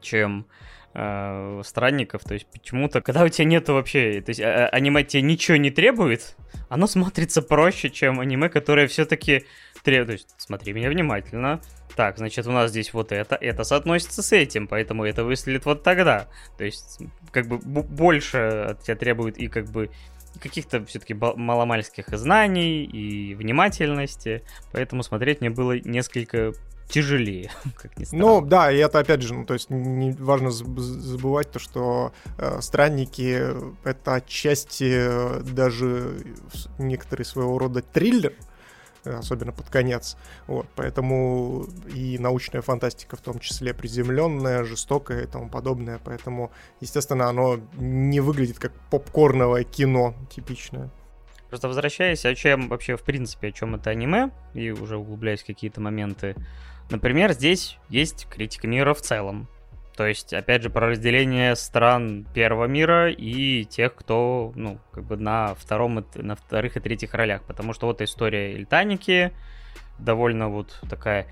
чем 0.00 0.46
э, 0.94 1.62
странников, 1.64 2.22
то 2.24 2.34
есть 2.34 2.46
почему-то, 2.46 3.00
когда 3.00 3.24
у 3.24 3.28
тебя 3.28 3.44
нету 3.44 3.74
вообще, 3.74 4.20
то 4.20 4.30
есть 4.30 4.40
а, 4.40 4.68
аниме 4.68 5.04
тебе 5.04 5.22
ничего 5.22 5.56
не 5.56 5.70
требует, 5.70 6.36
оно 6.68 6.86
смотрится 6.86 7.42
проще, 7.42 7.90
чем 7.90 8.20
аниме, 8.20 8.48
которое 8.48 8.86
все-таки 8.86 9.44
требует, 9.82 10.06
то 10.06 10.12
есть 10.12 10.34
смотри 10.38 10.72
меня 10.72 10.88
внимательно, 10.88 11.60
так, 11.96 12.18
значит, 12.18 12.46
у 12.46 12.52
нас 12.52 12.70
здесь 12.70 12.92
вот 12.92 13.12
это, 13.12 13.36
это 13.36 13.64
соотносится 13.64 14.22
с 14.22 14.32
этим, 14.32 14.66
поэтому 14.66 15.04
это 15.04 15.24
выстрелит 15.24 15.64
вот 15.64 15.82
тогда, 15.82 16.28
то 16.58 16.64
есть 16.64 17.00
как 17.30 17.46
бы 17.46 17.58
больше 17.58 18.38
от 18.70 18.82
тебя 18.82 18.96
требует 18.96 19.38
и 19.38 19.48
как 19.48 19.66
бы 19.70 19.90
каких-то 20.40 20.84
все-таки 20.86 21.14
маломальских 21.14 22.08
знаний 22.08 22.84
и 22.84 23.34
внимательности, 23.34 24.42
поэтому 24.72 25.02
смотреть 25.02 25.40
мне 25.40 25.50
было 25.50 25.78
несколько 25.78 26.52
тяжелее, 26.88 27.50
как 27.76 27.98
ни 27.98 28.04
странно. 28.04 28.24
Ну, 28.24 28.40
да, 28.40 28.70
и 28.70 28.76
это, 28.78 28.98
опять 28.98 29.22
же, 29.22 29.34
ну, 29.34 29.44
то 29.44 29.54
есть 29.54 29.70
не 29.70 30.12
важно 30.12 30.50
забывать 30.50 31.50
то, 31.50 31.58
что 31.58 32.12
э, 32.38 32.60
«Странники»— 32.60 33.42
это 33.84 34.14
отчасти 34.14 34.90
э, 34.90 35.40
даже 35.42 36.16
некоторый 36.78 37.24
своего 37.24 37.58
рода 37.58 37.82
триллер, 37.82 38.34
особенно 39.04 39.52
под 39.52 39.68
конец. 39.68 40.16
Вот, 40.46 40.66
поэтому 40.74 41.66
и 41.92 42.18
научная 42.18 42.62
фантастика 42.62 43.16
в 43.16 43.20
том 43.20 43.38
числе 43.38 43.74
приземленная, 43.74 44.64
жестокая 44.64 45.24
и 45.24 45.26
тому 45.26 45.48
подобное. 45.48 46.00
Поэтому, 46.02 46.52
естественно, 46.80 47.28
оно 47.28 47.60
не 47.74 48.20
выглядит 48.20 48.58
как 48.58 48.72
попкорновое 48.90 49.64
кино 49.64 50.14
типичное. 50.30 50.90
Просто 51.48 51.68
возвращаясь, 51.68 52.24
о 52.24 52.34
чем 52.34 52.68
вообще 52.68 52.96
в 52.96 53.02
принципе, 53.02 53.48
о 53.48 53.52
чем 53.52 53.74
это 53.76 53.90
аниме, 53.90 54.30
и 54.54 54.70
уже 54.70 54.96
углубляясь 54.96 55.42
в 55.42 55.46
какие-то 55.46 55.80
моменты. 55.80 56.34
Например, 56.90 57.32
здесь 57.32 57.78
есть 57.88 58.26
критика 58.28 58.66
мира 58.66 58.94
в 58.94 59.00
целом. 59.00 59.48
То 59.96 60.06
есть, 60.06 60.34
опять 60.34 60.62
же, 60.62 60.70
про 60.70 60.88
разделение 60.88 61.54
стран 61.54 62.26
первого 62.34 62.64
мира 62.66 63.10
и 63.10 63.64
тех, 63.64 63.94
кто, 63.94 64.52
ну, 64.56 64.80
как 64.90 65.04
бы 65.04 65.16
на 65.16 65.54
втором, 65.54 66.04
на 66.14 66.34
вторых 66.34 66.76
и 66.76 66.80
третьих 66.80 67.14
ролях. 67.14 67.42
Потому 67.42 67.72
что 67.72 67.86
вот 67.86 68.02
история 68.02 68.54
Ильтаники 68.54 69.32
довольно 69.98 70.48
вот 70.48 70.80
такая, 70.90 71.28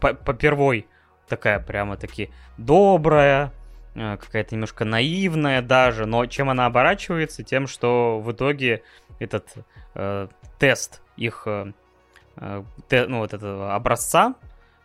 по, 0.00 0.14
первой 0.14 0.86
такая 1.28 1.58
прямо-таки 1.58 2.30
добрая, 2.56 3.52
э, 3.96 4.16
какая-то 4.16 4.54
немножко 4.54 4.84
наивная 4.84 5.60
даже, 5.60 6.06
но 6.06 6.24
чем 6.26 6.50
она 6.50 6.66
оборачивается? 6.66 7.42
Тем, 7.42 7.66
что 7.66 8.20
в 8.20 8.30
итоге 8.30 8.84
этот 9.18 9.48
э, 9.96 10.28
тест 10.60 11.02
их, 11.16 11.42
э, 11.46 11.72
э 12.36 12.62
те, 12.88 13.06
ну, 13.06 13.18
вот 13.18 13.34
этого 13.34 13.74
образца, 13.74 14.36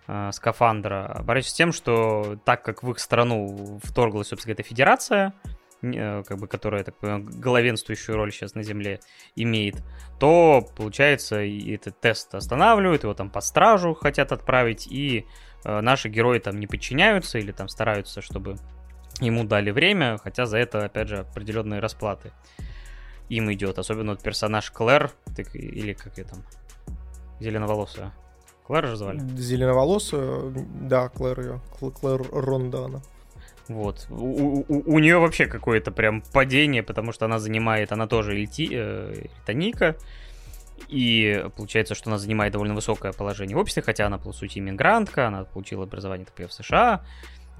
э, 0.08 0.32
скафандра 0.32 1.06
оборачивается 1.06 1.56
тем, 1.56 1.72
что 1.72 2.38
так 2.46 2.64
как 2.64 2.84
в 2.84 2.92
их 2.92 3.00
страну 3.00 3.80
вторглась, 3.84 4.28
собственно, 4.28 4.54
эта 4.54 4.64
федерация, 4.64 5.34
э, 5.82 6.24
как 6.24 6.38
бы, 6.40 6.48
которая, 6.48 6.84
так 6.84 6.98
понимаю, 6.98 7.24
главенствующую 7.24 8.16
роль 8.16 8.32
сейчас 8.32 8.56
на 8.56 8.64
Земле 8.64 9.00
имеет, 9.36 9.84
то, 10.20 10.66
получается, 10.76 11.42
и 11.42 11.74
этот 11.74 12.00
тест 12.00 12.34
останавливают, 12.36 13.04
его 13.04 13.14
там 13.14 13.30
под 13.30 13.44
стражу 13.44 13.94
хотят 13.94 14.32
отправить, 14.32 14.88
и 14.88 15.26
э, 15.66 15.82
наши 15.82 16.10
герои 16.10 16.40
там 16.40 16.60
не 16.60 16.68
подчиняются 16.68 17.38
или 17.38 17.52
там 17.52 17.68
стараются, 17.68 18.22
чтобы 18.22 18.58
ему 19.20 19.44
дали 19.44 19.72
время, 19.72 20.18
хотя 20.18 20.46
за 20.46 20.58
это, 20.58 20.86
опять 20.86 21.08
же, 21.08 21.20
определенные 21.20 21.80
расплаты 21.80 22.32
им 23.30 23.52
идет. 23.52 23.80
Особенно 23.80 24.12
вот 24.12 24.22
персонаж 24.22 24.70
Клэр, 24.72 25.12
или 25.54 25.94
как 25.94 26.18
ее 26.18 26.26
там, 26.26 26.44
зеленоволосая. 27.40 28.14
Клэр 28.68 28.88
же 28.88 28.95
звали? 28.95 29.19
Зеленоволосая, 29.19 30.53
да, 30.81 31.10
Клэр 31.10 31.40
ее. 31.40 31.61
Клэр 31.80 32.22
Рондана. 32.31 33.02
Вот. 33.68 34.07
У, 34.10 34.60
у, 34.60 34.65
у 34.68 34.99
нее 34.99 35.19
вообще 35.19 35.45
какое-то 35.45 35.91
прям 35.91 36.22
падение, 36.34 36.84
потому 36.84 37.11
что 37.11 37.26
она 37.26 37.40
занимает, 37.40 37.91
она 37.91 38.07
тоже 38.07 38.34
эльти, 38.34 38.69
э, 38.72 39.27
эльтоника, 39.38 39.95
и 40.90 41.45
получается, 41.56 41.95
что 41.95 42.10
она 42.10 42.18
занимает 42.18 42.53
довольно 42.53 42.73
высокое 42.73 43.14
положение 43.14 43.56
в 43.56 43.60
обществе, 43.60 43.81
хотя 43.81 44.07
она, 44.07 44.18
по 44.18 44.34
сути, 44.34 44.60
иммигрантка, 44.60 45.27
она 45.27 45.45
получила 45.45 45.84
образование, 45.84 46.26
так 46.26 46.49
в 46.49 46.53
США, 46.53 47.06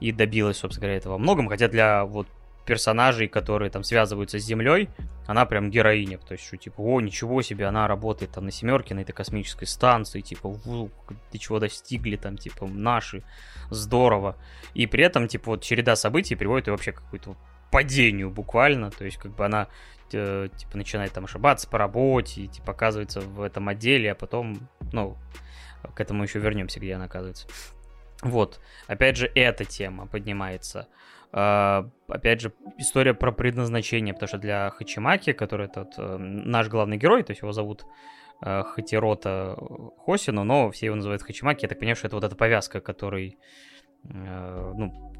и 0.02 0.12
добилась, 0.12 0.58
собственно 0.58 0.82
говоря, 0.82 0.98
этого 0.98 1.14
во 1.14 1.20
многом, 1.20 1.48
хотя 1.48 1.68
для 1.70 2.04
вот 2.04 2.28
персонажей, 2.66 3.28
которые 3.28 3.70
там 3.70 3.84
связываются 3.84 4.40
с 4.40 4.44
Землей, 4.44 4.90
она 5.28 5.46
прям 5.46 5.70
героиня. 5.70 6.18
То 6.18 6.34
есть, 6.34 6.46
что 6.46 6.58
типа, 6.58 6.82
о, 6.82 7.02
ничего 7.02 7.42
себе, 7.42 7.66
она 7.66 7.88
работает 7.88 8.32
там 8.32 8.46
на 8.46 8.52
семерке, 8.52 8.96
на 8.96 9.02
этой 9.02 9.12
космической 9.12 9.66
станции, 9.66 10.22
типа, 10.22 10.58
ты 11.32 11.38
чего 11.38 11.60
достигли 11.60 12.16
там, 12.16 12.38
типа, 12.38 12.66
наши, 12.68 13.24
здорово. 13.70 14.38
И 14.74 14.88
при 14.88 15.04
этом, 15.04 15.28
типа, 15.28 15.52
вот 15.52 15.64
череда 15.64 15.96
событий 15.96 16.36
приводит 16.36 16.68
ее 16.68 16.74
вообще 16.74 16.92
к 16.92 17.02
какой-то 17.02 17.36
падению 17.72 18.30
буквально. 18.30 18.92
То 18.92 19.06
есть, 19.06 19.18
как 19.18 19.36
бы 19.36 19.46
она 19.46 19.68
э, 20.12 20.48
типа 20.56 20.78
начинает 20.78 21.12
там 21.12 21.26
ошибаться 21.26 21.68
по 21.68 21.78
работе, 21.78 22.44
и, 22.44 22.48
типа 22.48 22.72
оказывается 22.72 23.22
в 23.22 23.42
этом 23.42 23.68
отделе, 23.70 24.12
а 24.12 24.16
потом, 24.16 24.70
ну, 24.92 25.18
к 25.96 26.00
этому 26.00 26.24
еще 26.24 26.40
вернемся, 26.40 26.80
где 26.80 26.94
она 26.94 27.06
оказывается. 27.06 27.48
Вот, 28.22 28.62
опять 28.88 29.18
же, 29.18 29.30
эта 29.36 29.66
тема 29.66 30.08
поднимается. 30.08 30.88
Uh, 31.34 31.90
опять 32.08 32.42
же, 32.42 32.54
история 32.78 33.16
про 33.16 33.32
предназначение, 33.32 34.14
потому 34.14 34.28
что 34.28 34.38
для 34.38 34.70
Хачимаки, 34.70 35.34
который 35.34 35.66
этот 35.66 35.98
uh, 35.98 36.18
наш 36.18 36.68
главный 36.68 36.98
герой, 36.98 37.24
то 37.24 37.32
есть 37.32 37.42
его 37.42 37.52
зовут 37.52 37.86
uh, 38.44 38.64
Хатирота 38.64 39.58
Хосину, 40.06 40.44
но 40.44 40.70
все 40.70 40.86
его 40.86 40.96
называют 40.96 41.24
Хачимаки, 41.24 41.64
я 41.64 41.70
так 41.70 41.80
понимаю, 41.80 41.96
что 41.96 42.06
это 42.06 42.18
вот 42.18 42.24
эта 42.24 42.36
повязка, 42.36 42.82
который, 42.82 43.40
ну, 44.04 45.14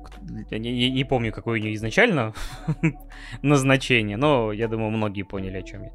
не, 0.52 0.92
не 0.92 1.04
помню, 1.04 1.32
какое 1.32 1.60
у 1.60 1.64
нее 1.64 1.74
изначально 1.74 2.34
назначение, 3.42 4.18
но 4.18 4.52
я 4.52 4.68
думаю, 4.68 4.92
многие 4.92 5.24
поняли, 5.24 5.58
о 5.58 5.64
чем 5.64 5.84
я. 5.84 5.92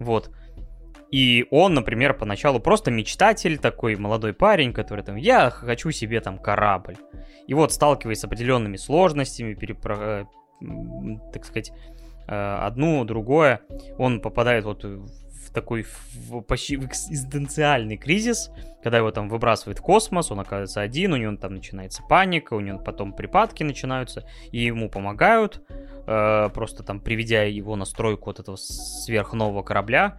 Вот. 0.00 0.30
И 1.10 1.46
он, 1.50 1.74
например, 1.74 2.14
поначалу 2.14 2.60
просто 2.60 2.90
мечтатель, 2.90 3.58
такой 3.58 3.96
молодой 3.96 4.32
парень, 4.32 4.72
который 4.72 5.04
там, 5.04 5.16
я 5.16 5.50
хочу 5.50 5.90
себе 5.90 6.20
там 6.20 6.38
корабль. 6.38 6.96
И 7.46 7.54
вот, 7.54 7.72
сталкиваясь 7.72 8.20
с 8.20 8.24
определенными 8.24 8.76
сложностями, 8.76 9.54
перепро... 9.54 9.96
Э, 9.96 10.24
так 11.32 11.44
сказать, 11.44 11.70
э, 12.26 12.58
одну, 12.62 13.04
другое, 13.04 13.60
он 13.98 14.20
попадает 14.20 14.64
вот 14.64 14.84
в 14.84 15.52
такой 15.52 15.86
в, 16.12 16.42
почти 16.42 16.76
в 16.76 16.84
экзистенциальный 16.84 17.96
кризис, 17.96 18.50
когда 18.82 18.98
его 18.98 19.10
там 19.10 19.28
выбрасывает 19.28 19.78
в 19.78 19.82
космос, 19.82 20.30
он 20.30 20.40
оказывается 20.40 20.80
один, 20.80 21.12
у 21.12 21.16
него 21.16 21.36
там 21.36 21.54
начинается 21.54 22.02
паника, 22.02 22.54
у 22.54 22.60
него 22.60 22.78
потом 22.78 23.12
припадки 23.12 23.62
начинаются, 23.62 24.24
и 24.52 24.58
ему 24.58 24.90
помогают, 24.90 25.62
э, 26.06 26.50
просто 26.52 26.82
там 26.82 27.00
приведя 27.00 27.44
его 27.44 27.74
на 27.76 27.84
стройку 27.84 28.26
вот 28.26 28.40
этого 28.40 28.56
сверхнового 28.56 29.62
корабля, 29.62 30.18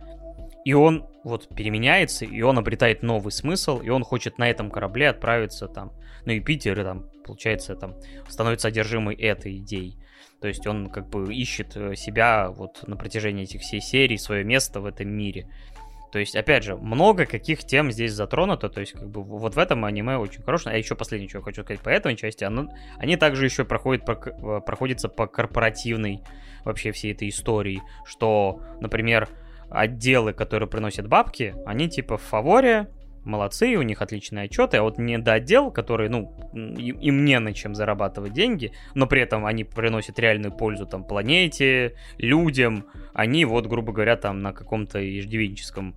и 0.68 0.74
он 0.74 1.06
вот 1.24 1.48
переменяется, 1.56 2.26
и 2.26 2.42
он 2.42 2.58
обретает 2.58 3.02
новый 3.02 3.32
смысл, 3.32 3.80
и 3.80 3.88
он 3.88 4.04
хочет 4.04 4.38
на 4.38 4.50
этом 4.50 4.70
корабле 4.70 5.08
отправиться 5.08 5.70
там 5.70 5.94
на 6.26 6.32
Юпитер, 6.32 6.78
и 6.78 6.84
там, 6.84 7.06
получается, 7.24 7.74
там 7.78 7.96
становится 8.28 8.68
одержимый 8.68 9.16
этой 9.16 9.60
идеей. 9.60 9.98
То 10.42 10.50
есть 10.50 10.68
он 10.68 10.88
как 10.88 11.08
бы 11.08 11.34
ищет 11.34 11.78
э, 11.78 11.96
себя 11.96 12.50
вот 12.50 12.86
на 12.86 12.98
протяжении 12.98 13.46
этих 13.46 13.62
всей 13.62 13.80
серий, 13.80 14.18
свое 14.18 14.44
место 14.44 14.82
в 14.82 14.86
этом 14.88 15.08
мире. 15.08 15.50
То 16.12 16.20
есть, 16.20 16.36
опять 16.36 16.66
же, 16.66 16.76
много 16.76 17.26
каких 17.26 17.64
тем 17.64 17.90
здесь 17.90 18.12
затронуто, 18.12 18.68
то 18.68 18.82
есть, 18.82 18.92
как 18.92 19.10
бы, 19.10 19.24
вот 19.24 19.56
в 19.56 19.60
этом 19.60 19.86
аниме 19.86 20.18
очень 20.18 20.44
хорошее. 20.44 20.76
А 20.76 20.78
еще 20.78 20.96
последнее, 20.96 21.30
что 21.30 21.38
я 21.38 21.46
хочу 21.46 21.64
сказать 21.64 21.80
по 21.80 21.88
этой 21.88 22.14
части, 22.18 22.44
оно, 22.44 22.68
они 22.98 23.16
также 23.16 23.46
еще 23.46 23.64
проходят, 23.64 24.04
по, 24.06 24.12
э, 24.12 24.60
проходятся 24.66 25.08
по 25.08 25.28
корпоративной 25.28 26.24
вообще 26.66 26.92
всей 26.92 27.14
этой 27.14 27.30
истории, 27.30 27.82
что, 28.04 28.62
например, 28.82 29.30
отделы, 29.70 30.34
которые 30.34 30.70
приносят 30.70 31.08
бабки, 31.08 31.56
они 31.66 31.90
типа 31.90 32.18
в 32.18 32.22
фаворе, 32.22 32.88
молодцы, 33.28 33.76
у 33.76 33.82
них 33.84 34.02
отличные 34.02 34.46
отчеты, 34.46 34.78
а 34.78 34.84
вот 34.84 34.98
недоотдел, 34.98 35.72
который, 35.72 36.10
ну, 36.10 36.34
им 36.54 37.26
не 37.26 37.40
на 37.40 37.54
чем 37.54 37.76
зарабатывать 37.76 38.34
деньги, 38.34 38.72
но 38.96 39.06
при 39.06 39.22
этом 39.22 39.46
они 39.46 39.64
приносят 39.64 40.18
реальную 40.18 40.52
пользу 40.52 40.86
там 40.88 41.04
планете, 41.04 41.96
людям, 42.18 42.86
они 43.14 43.46
вот, 43.46 43.68
грубо 43.68 43.92
говоря, 43.92 44.16
там 44.16 44.40
на 44.40 44.54
каком-то 44.54 45.00
иждивенческом 45.20 45.96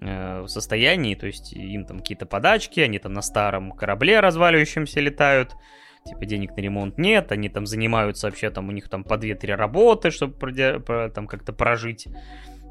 э, 0.00 0.44
состоянии, 0.46 1.14
то 1.14 1.26
есть 1.26 1.52
им 1.52 1.86
там 1.86 2.00
какие-то 2.00 2.26
подачки, 2.26 2.80
они 2.80 2.98
там 2.98 3.12
на 3.12 3.22
старом 3.22 3.72
корабле 3.72 4.20
разваливающемся 4.20 5.00
летают, 5.00 5.54
типа 6.04 6.26
денег 6.26 6.56
на 6.56 6.60
ремонт 6.60 6.98
нет, 6.98 7.30
они 7.32 7.48
там 7.48 7.64
занимаются 7.64 8.26
вообще 8.26 8.50
там, 8.50 8.68
у 8.68 8.72
них 8.72 8.88
там 8.88 9.04
по 9.04 9.14
2-3 9.14 9.54
работы, 9.54 10.10
чтобы 10.10 10.34
там 11.14 11.26
как-то 11.26 11.52
прожить 11.52 12.08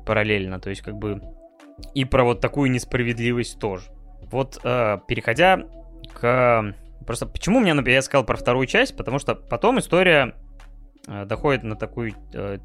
параллельно, 0.06 0.60
то 0.60 0.70
есть 0.70 0.82
как 0.82 0.96
бы 0.96 1.22
и 1.94 2.06
про 2.06 2.24
вот 2.24 2.42
такую 2.42 2.72
несправедливость 2.72 3.60
тоже. 3.60 3.86
Вот 4.32 4.60
э, 4.64 5.00
переходя 5.08 5.68
к... 6.14 6.76
Просто 7.06 7.26
почему 7.26 7.60
мне, 7.60 7.74
например, 7.74 7.98
я 7.98 8.02
сказал 8.02 8.26
про 8.26 8.38
вторую 8.38 8.68
часть, 8.68 8.96
потому 8.96 9.20
что 9.20 9.36
потом 9.36 9.80
история 9.80 10.36
э, 11.08 11.26
доходит 11.26 11.64
на 11.64 11.76
такой 11.76 12.16
э, 12.34 12.60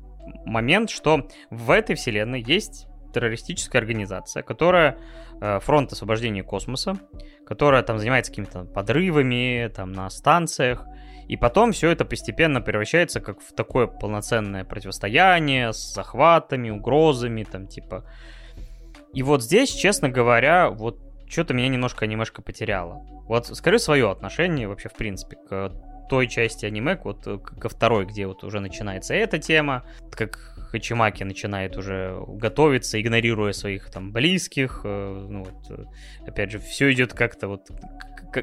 момент, 0.44 0.90
что 0.90 1.28
в 1.50 1.70
этой 1.70 1.96
вселенной 1.96 2.42
есть 2.42 2.86
террористическая 3.14 3.80
организация, 3.80 4.42
которая 4.42 4.98
э, 5.40 5.58
фронт 5.60 5.92
освобождения 5.92 6.42
космоса, 6.42 6.98
которая 7.46 7.82
там 7.82 7.98
занимается 7.98 8.30
какими-то 8.30 8.64
подрывами 8.64 9.70
там 9.74 9.92
на 9.92 10.10
станциях, 10.10 10.84
и 11.28 11.36
потом 11.36 11.72
все 11.72 11.90
это 11.90 12.04
постепенно 12.04 12.60
превращается 12.60 13.20
как 13.20 13.40
в 13.40 13.52
такое 13.52 13.86
полноценное 13.86 14.64
противостояние 14.64 15.72
с 15.72 15.94
захватами, 15.94 16.70
угрозами, 16.70 17.44
там 17.44 17.66
типа. 17.66 18.04
И 19.12 19.22
вот 19.22 19.42
здесь, 19.42 19.70
честно 19.70 20.08
говоря, 20.08 20.70
вот 20.70 21.00
что-то 21.28 21.54
меня 21.54 21.68
немножко 21.68 22.06
немножко 22.06 22.42
потеряло. 22.42 23.02
Вот 23.26 23.46
скажи 23.46 23.78
свое 23.78 24.10
отношение 24.10 24.68
вообще, 24.68 24.88
в 24.88 24.94
принципе, 24.94 25.36
к 25.36 25.72
той 26.08 26.28
части 26.28 26.66
аниме, 26.66 26.98
вот 27.02 27.24
ко 27.24 27.68
второй, 27.68 28.06
где 28.06 28.26
вот 28.26 28.44
уже 28.44 28.60
начинается 28.60 29.14
эта 29.14 29.38
тема, 29.38 29.84
как 30.10 30.56
Хачимаки 30.70 31.24
начинает 31.24 31.76
уже 31.76 32.22
готовиться, 32.26 33.00
игнорируя 33.00 33.52
своих 33.52 33.90
там 33.90 34.12
близких. 34.12 34.80
Э, 34.84 35.26
ну, 35.28 35.44
вот, 35.44 35.78
э, 35.78 35.84
опять 36.26 36.50
же, 36.50 36.58
все 36.58 36.92
идет 36.92 37.14
как-то 37.14 37.48
вот 37.48 37.70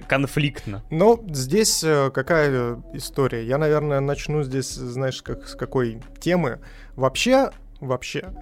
конфликтно. 0.07 0.83
Ну, 0.89 1.23
здесь 1.29 1.83
э, 1.83 2.09
какая 2.11 2.81
история? 2.93 3.45
Я, 3.45 3.57
наверное, 3.57 3.99
начну 3.99 4.43
здесь, 4.43 4.71
знаешь, 4.73 5.21
как, 5.21 5.47
с 5.47 5.55
какой 5.55 6.01
темы. 6.19 6.59
Вообще, 6.95 7.51
вообще, 7.79 8.33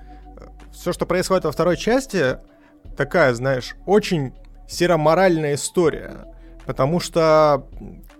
все, 0.71 0.93
что 0.93 1.05
происходит 1.05 1.45
во 1.45 1.51
второй 1.51 1.77
части, 1.77 2.37
такая, 2.95 3.33
знаешь, 3.33 3.75
очень 3.85 4.33
сероморальная 4.67 5.55
история. 5.55 6.25
Потому 6.65 6.99
что 6.99 7.67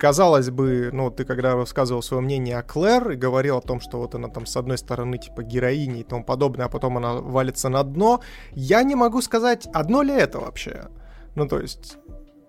казалось 0.02 0.50
бы, 0.50 0.90
ну, 0.92 1.12
ты 1.12 1.26
когда 1.26 1.56
высказывал 1.56 2.02
свое 2.02 2.24
мнение 2.24 2.58
о 2.58 2.64
Клэр 2.64 3.12
и 3.12 3.16
говорил 3.16 3.58
о 3.58 3.62
том, 3.62 3.80
что 3.80 4.00
вот 4.00 4.16
она 4.16 4.30
там 4.30 4.48
с 4.48 4.58
одной 4.58 4.80
стороны 4.80 5.20
типа 5.20 5.44
героиня 5.44 6.00
и 6.00 6.04
тому 6.04 6.24
подобное, 6.24 6.66
а 6.66 6.70
потом 6.70 6.98
она 6.98 7.14
валится 7.14 7.70
на 7.70 7.84
дно, 7.84 8.20
я 8.54 8.82
не 8.82 8.96
могу 8.96 9.22
сказать, 9.22 9.68
одно 9.74 10.02
ли 10.02 10.12
это 10.12 10.40
вообще. 10.40 10.88
Ну, 11.36 11.48
то 11.48 11.60
есть, 11.60 11.98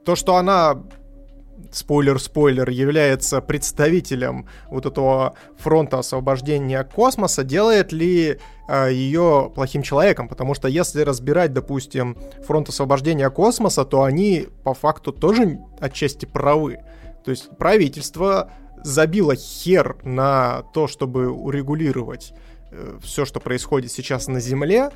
то, 0.07 0.16
что 0.16 0.37
она 0.37 0.83
спойлер-спойлер, 1.70 2.70
является 2.70 3.43
представителем 3.43 4.49
вот 4.70 4.87
этого 4.87 5.35
фронта 5.59 5.99
освобождения 5.99 6.83
космоса, 6.85 7.45
делает 7.45 7.93
ли 7.93 8.39
э, 8.66 8.93
ее 8.93 9.53
плохим 9.55 9.83
человеком? 9.83 10.27
Потому 10.27 10.55
что 10.55 10.69
если 10.69 11.03
разбирать, 11.03 11.53
допустим, 11.53 12.16
фронт 12.47 12.70
освобождения 12.70 13.29
космоса, 13.29 13.85
то 13.85 14.05
они 14.05 14.49
по 14.65 14.73
факту 14.73 15.12
тоже 15.12 15.59
отчасти 15.81 16.24
правы. 16.24 16.79
То 17.24 17.31
есть 17.31 17.57
правительство 17.57 18.51
забило 18.82 19.35
хер 19.35 19.97
на 20.05 20.62
то, 20.74 20.86
чтобы 20.86 21.31
урегулировать 21.31 22.32
э, 22.70 22.99
все, 23.03 23.24
что 23.24 23.40
происходит 23.40 23.93
сейчас 23.93 24.28
на 24.28 24.40
Земле, 24.40 24.90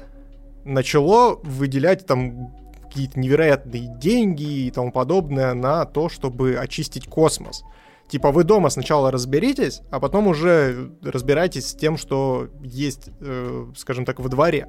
начало 0.65 1.39
выделять 1.43 2.07
там 2.07 2.53
какие-то 2.83 3.19
невероятные 3.21 3.95
деньги 3.99 4.67
и 4.67 4.71
тому 4.71 4.91
подобное 4.91 5.55
на 5.55 5.85
то, 5.85 6.09
чтобы 6.09 6.57
очистить 6.57 7.07
космос. 7.07 7.63
Типа 8.09 8.31
вы 8.31 8.45
дома 8.45 8.71
сначала 8.71 9.11
разберитесь, 9.11 9.83
а 9.91 9.99
потом 9.99 10.29
уже 10.29 10.93
разбирайтесь 11.03 11.69
с 11.69 11.75
тем, 11.75 11.97
что 11.97 12.49
есть, 12.63 13.11
э, 13.21 13.67
скажем 13.77 14.05
так, 14.05 14.21
во 14.21 14.29
дворе. 14.29 14.69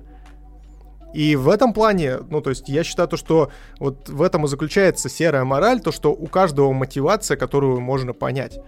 И 1.17 1.35
в 1.35 1.49
этом 1.49 1.73
плане, 1.73 2.19
ну, 2.29 2.41
то 2.41 2.51
есть 2.51 2.69
я 2.69 2.83
считаю 2.83 3.07
то, 3.07 3.17
что 3.17 3.49
вот 3.79 4.07
в 4.07 4.21
этом 4.21 4.45
и 4.45 4.47
заключается 4.47 5.09
серая 5.09 5.45
мораль, 5.45 5.79
то, 5.81 5.91
что 5.91 6.11
у 6.11 6.27
каждого 6.27 6.71
мотивация, 6.73 7.37
которую 7.37 7.79
можно 7.79 8.13
понять. 8.13 8.59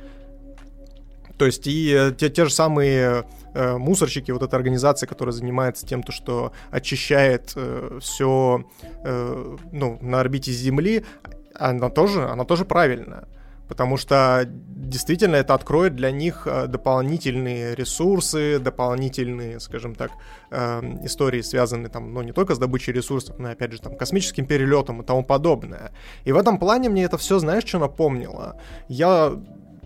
То 1.37 1.45
есть 1.45 1.67
и 1.67 1.93
э, 1.95 2.11
те, 2.11 2.31
те 2.31 2.45
же 2.45 2.51
самые 2.51 3.25
э, 3.53 3.77
мусорщики, 3.77 4.31
вот 4.31 4.41
эта 4.41 4.55
организация, 4.55 5.05
которая 5.05 5.31
занимается 5.31 5.85
тем, 5.85 6.01
то, 6.01 6.11
что 6.11 6.51
очищает 6.71 7.53
э, 7.55 7.99
все 8.01 8.63
э, 9.03 9.57
ну, 9.71 9.99
на 10.01 10.19
орбите 10.19 10.51
Земли, 10.51 11.05
она 11.53 11.91
тоже, 11.91 12.23
она 12.29 12.45
тоже 12.45 12.65
правильная 12.65 13.27
потому 13.69 13.97
что 13.97 14.45
действительно 14.89 15.35
это 15.35 15.53
откроет 15.53 15.95
для 15.95 16.11
них 16.11 16.47
э, 16.47 16.67
дополнительные 16.67 17.75
ресурсы, 17.75 18.59
дополнительные, 18.59 19.59
скажем 19.59 19.95
так, 19.95 20.11
эм, 20.49 21.05
истории, 21.05 21.41
связанные 21.41 21.89
там, 21.89 22.13
ну, 22.13 22.23
не 22.23 22.31
только 22.31 22.55
с 22.55 22.57
добычей 22.57 22.91
ресурсов, 22.93 23.37
но, 23.37 23.51
опять 23.51 23.71
же, 23.71 23.79
там, 23.79 23.95
космическим 23.95 24.47
перелетом 24.47 25.01
и 25.01 25.05
тому 25.05 25.23
подобное. 25.23 25.91
И 26.25 26.31
в 26.31 26.37
этом 26.37 26.57
плане 26.57 26.89
мне 26.89 27.03
это 27.03 27.17
все, 27.17 27.37
знаешь, 27.39 27.63
что 27.65 27.79
напомнило? 27.79 28.59
Я 28.87 29.39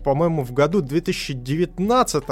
по-моему, 0.04 0.44
в 0.44 0.52
году 0.52 0.82
2019 0.82 2.24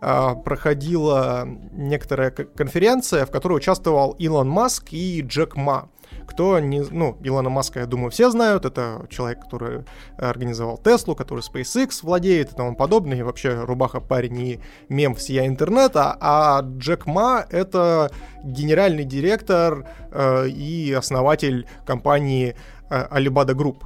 э, 0.00 0.34
проходила 0.44 1.48
некоторая 1.72 2.30
конференция, 2.30 3.26
в 3.26 3.30
которой 3.30 3.54
участвовал 3.54 4.12
Илон 4.20 4.48
Маск 4.48 4.92
и 4.92 5.20
Джек 5.22 5.56
Ма. 5.56 5.88
Кто 6.28 6.60
не... 6.60 6.80
Ну, 6.80 7.16
Илона 7.22 7.48
Маска, 7.48 7.80
я 7.80 7.86
думаю, 7.86 8.10
все 8.10 8.30
знают. 8.30 8.64
Это 8.64 9.06
человек, 9.08 9.40
который 9.44 9.84
организовал 10.16 10.78
Теслу, 10.78 11.14
который 11.14 11.40
SpaceX 11.40 12.00
владеет 12.02 12.52
и 12.52 12.54
тому 12.54 12.76
подобное. 12.76 13.18
И 13.18 13.22
вообще 13.22 13.64
рубаха 13.64 14.00
парень 14.00 14.38
и 14.38 14.60
мем 14.88 15.14
всея 15.14 15.46
интернета. 15.46 16.16
А 16.20 16.60
Джек 16.62 17.06
Ма— 17.06 17.46
это 17.50 18.10
генеральный 18.44 19.04
директор 19.04 19.86
э, 20.12 20.48
и 20.48 20.92
основатель 20.92 21.66
компании 21.86 22.54
э, 22.90 23.06
Alibaba 23.10 23.54
Group. 23.54 23.82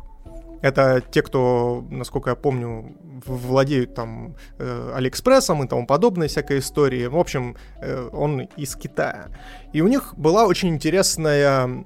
Это 0.63 1.01
те, 1.01 1.23
кто, 1.23 1.85
насколько 1.91 2.31
я 2.31 2.37
помню, 2.37 2.97
владеют 3.27 3.95
там 3.95 4.37
э, 4.59 4.93
Алиэкспрессом 4.95 5.65
и 5.65 5.69
тому 5.69 5.87
подобное 5.87 6.29
всякой 6.29 6.59
истории. 6.59 7.07
В 7.07 7.17
общем, 7.17 7.57
э, 7.81 8.09
он 8.13 8.43
из 8.57 8.77
Китая. 8.77 9.29
И 9.73 9.81
у 9.81 9.89
них 9.89 10.15
была 10.17 10.47
очень 10.47 10.69
интересная 10.69 11.85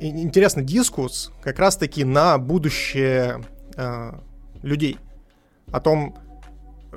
интересный 0.00 0.64
дискурс 0.64 1.32
как 1.42 1.58
раз-таки 1.58 2.04
на 2.04 2.38
будущее 2.38 3.42
э, 3.76 4.12
людей. 4.62 4.98
О 5.72 5.80
том, 5.80 6.16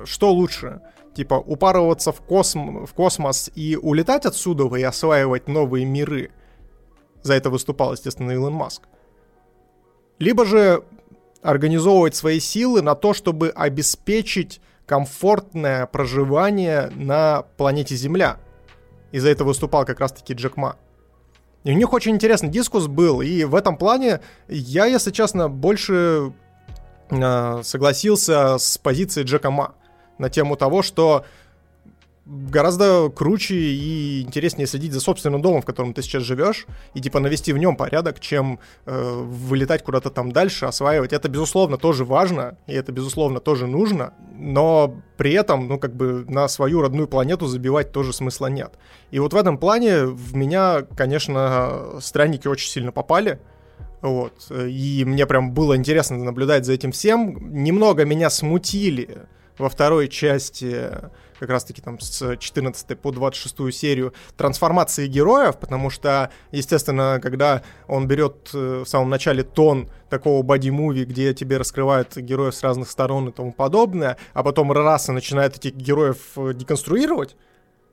что 0.04 0.32
лучше, 0.32 0.80
типа 1.14 1.34
упарываться 1.34 2.12
в, 2.12 2.20
косм 2.20 2.84
в 2.84 2.92
космос 2.94 3.50
и 3.54 3.76
улетать 3.76 4.26
отсюда 4.26 4.74
и 4.76 4.82
осваивать 4.82 5.48
новые 5.48 5.84
миры. 5.84 6.30
За 7.22 7.34
это 7.34 7.50
выступал, 7.50 7.92
естественно, 7.92 8.30
Илон 8.30 8.52
Маск. 8.52 8.82
Либо 10.18 10.44
же 10.44 10.84
организовывать 11.42 12.14
свои 12.14 12.40
силы 12.40 12.82
на 12.82 12.94
то, 12.94 13.14
чтобы 13.14 13.50
обеспечить 13.50 14.60
комфортное 14.86 15.86
проживание 15.86 16.90
на 16.94 17.42
планете 17.56 17.94
Земля. 17.94 18.38
И 19.12 19.18
за 19.18 19.30
это 19.30 19.44
выступал 19.44 19.84
как 19.84 20.00
раз-таки 20.00 20.34
Джек 20.34 20.56
Ма. 20.56 20.76
И 21.64 21.72
у 21.72 21.74
них 21.74 21.92
очень 21.92 22.12
интересный 22.12 22.48
дискус 22.48 22.86
был, 22.86 23.20
и 23.20 23.44
в 23.44 23.54
этом 23.54 23.76
плане 23.76 24.20
я, 24.48 24.86
если 24.86 25.10
честно, 25.10 25.48
больше 25.48 26.32
э, 27.10 27.62
согласился 27.62 28.58
с 28.58 28.78
позицией 28.78 29.26
Джека 29.26 29.50
Ма 29.50 29.74
на 30.18 30.30
тему 30.30 30.56
того, 30.56 30.82
что 30.82 31.24
гораздо 32.28 33.08
круче 33.08 33.54
и 33.54 34.22
интереснее 34.22 34.66
следить 34.66 34.92
за 34.92 35.00
собственным 35.00 35.40
домом, 35.40 35.62
в 35.62 35.64
котором 35.64 35.94
ты 35.94 36.02
сейчас 36.02 36.22
живешь, 36.22 36.66
и 36.92 37.00
типа 37.00 37.20
навести 37.20 37.52
в 37.52 37.58
нем 37.58 37.74
порядок, 37.74 38.20
чем 38.20 38.58
э, 38.84 39.22
вылетать 39.24 39.82
куда-то 39.82 40.10
там 40.10 40.32
дальше, 40.32 40.66
осваивать. 40.66 41.14
Это, 41.14 41.28
безусловно, 41.28 41.78
тоже 41.78 42.04
важно, 42.04 42.58
и 42.66 42.74
это, 42.74 42.92
безусловно, 42.92 43.40
тоже 43.40 43.66
нужно, 43.66 44.12
но 44.36 44.94
при 45.16 45.32
этом, 45.32 45.68
ну, 45.68 45.78
как 45.78 45.96
бы 45.96 46.26
на 46.28 46.48
свою 46.48 46.82
родную 46.82 47.08
планету 47.08 47.46
забивать 47.46 47.92
тоже 47.92 48.12
смысла 48.12 48.48
нет. 48.48 48.74
И 49.10 49.18
вот 49.18 49.32
в 49.32 49.36
этом 49.36 49.56
плане 49.56 50.04
в 50.04 50.36
меня, 50.36 50.82
конечно, 50.96 51.98
странники 52.00 52.46
очень 52.46 52.68
сильно 52.68 52.92
попали, 52.92 53.40
вот. 54.02 54.50
И 54.50 55.02
мне 55.06 55.26
прям 55.26 55.52
было 55.52 55.76
интересно 55.76 56.18
наблюдать 56.18 56.66
за 56.66 56.72
этим 56.74 56.92
всем. 56.92 57.52
Немного 57.64 58.04
меня 58.04 58.30
смутили 58.30 59.26
во 59.58 59.68
второй 59.68 60.08
части 60.08 60.90
как 61.38 61.50
раз-таки 61.50 61.80
там 61.80 62.00
с 62.00 62.36
14 62.36 62.98
по 62.98 63.12
26 63.12 63.74
серию 63.74 64.12
трансформации 64.36 65.06
героев, 65.06 65.58
потому 65.58 65.90
что, 65.90 66.30
естественно, 66.50 67.20
когда 67.22 67.62
он 67.86 68.06
берет 68.06 68.50
э, 68.54 68.82
в 68.84 68.88
самом 68.88 69.10
начале 69.10 69.42
тон 69.42 69.88
такого 70.10 70.42
боди-муви, 70.42 71.04
где 71.04 71.34
тебе 71.34 71.56
раскрывают 71.56 72.16
героев 72.16 72.54
с 72.54 72.62
разных 72.62 72.90
сторон 72.90 73.28
и 73.28 73.32
тому 73.32 73.52
подобное, 73.52 74.16
а 74.32 74.42
потом 74.42 74.72
раз 74.72 75.08
и 75.08 75.12
начинает 75.12 75.56
этих 75.56 75.74
героев 75.74 76.18
э, 76.36 76.52
деконструировать, 76.54 77.36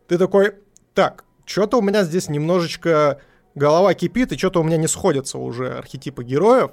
ты 0.07 0.17
такой, 0.17 0.53
так, 0.93 1.25
что-то 1.45 1.77
у 1.77 1.81
меня 1.81 2.03
здесь 2.03 2.29
немножечко 2.29 3.19
голова 3.55 3.93
кипит, 3.93 4.31
и 4.31 4.37
что-то 4.37 4.59
у 4.59 4.63
меня 4.63 4.77
не 4.77 4.87
сходятся 4.87 5.37
уже 5.37 5.77
архетипы 5.77 6.23
героев, 6.23 6.71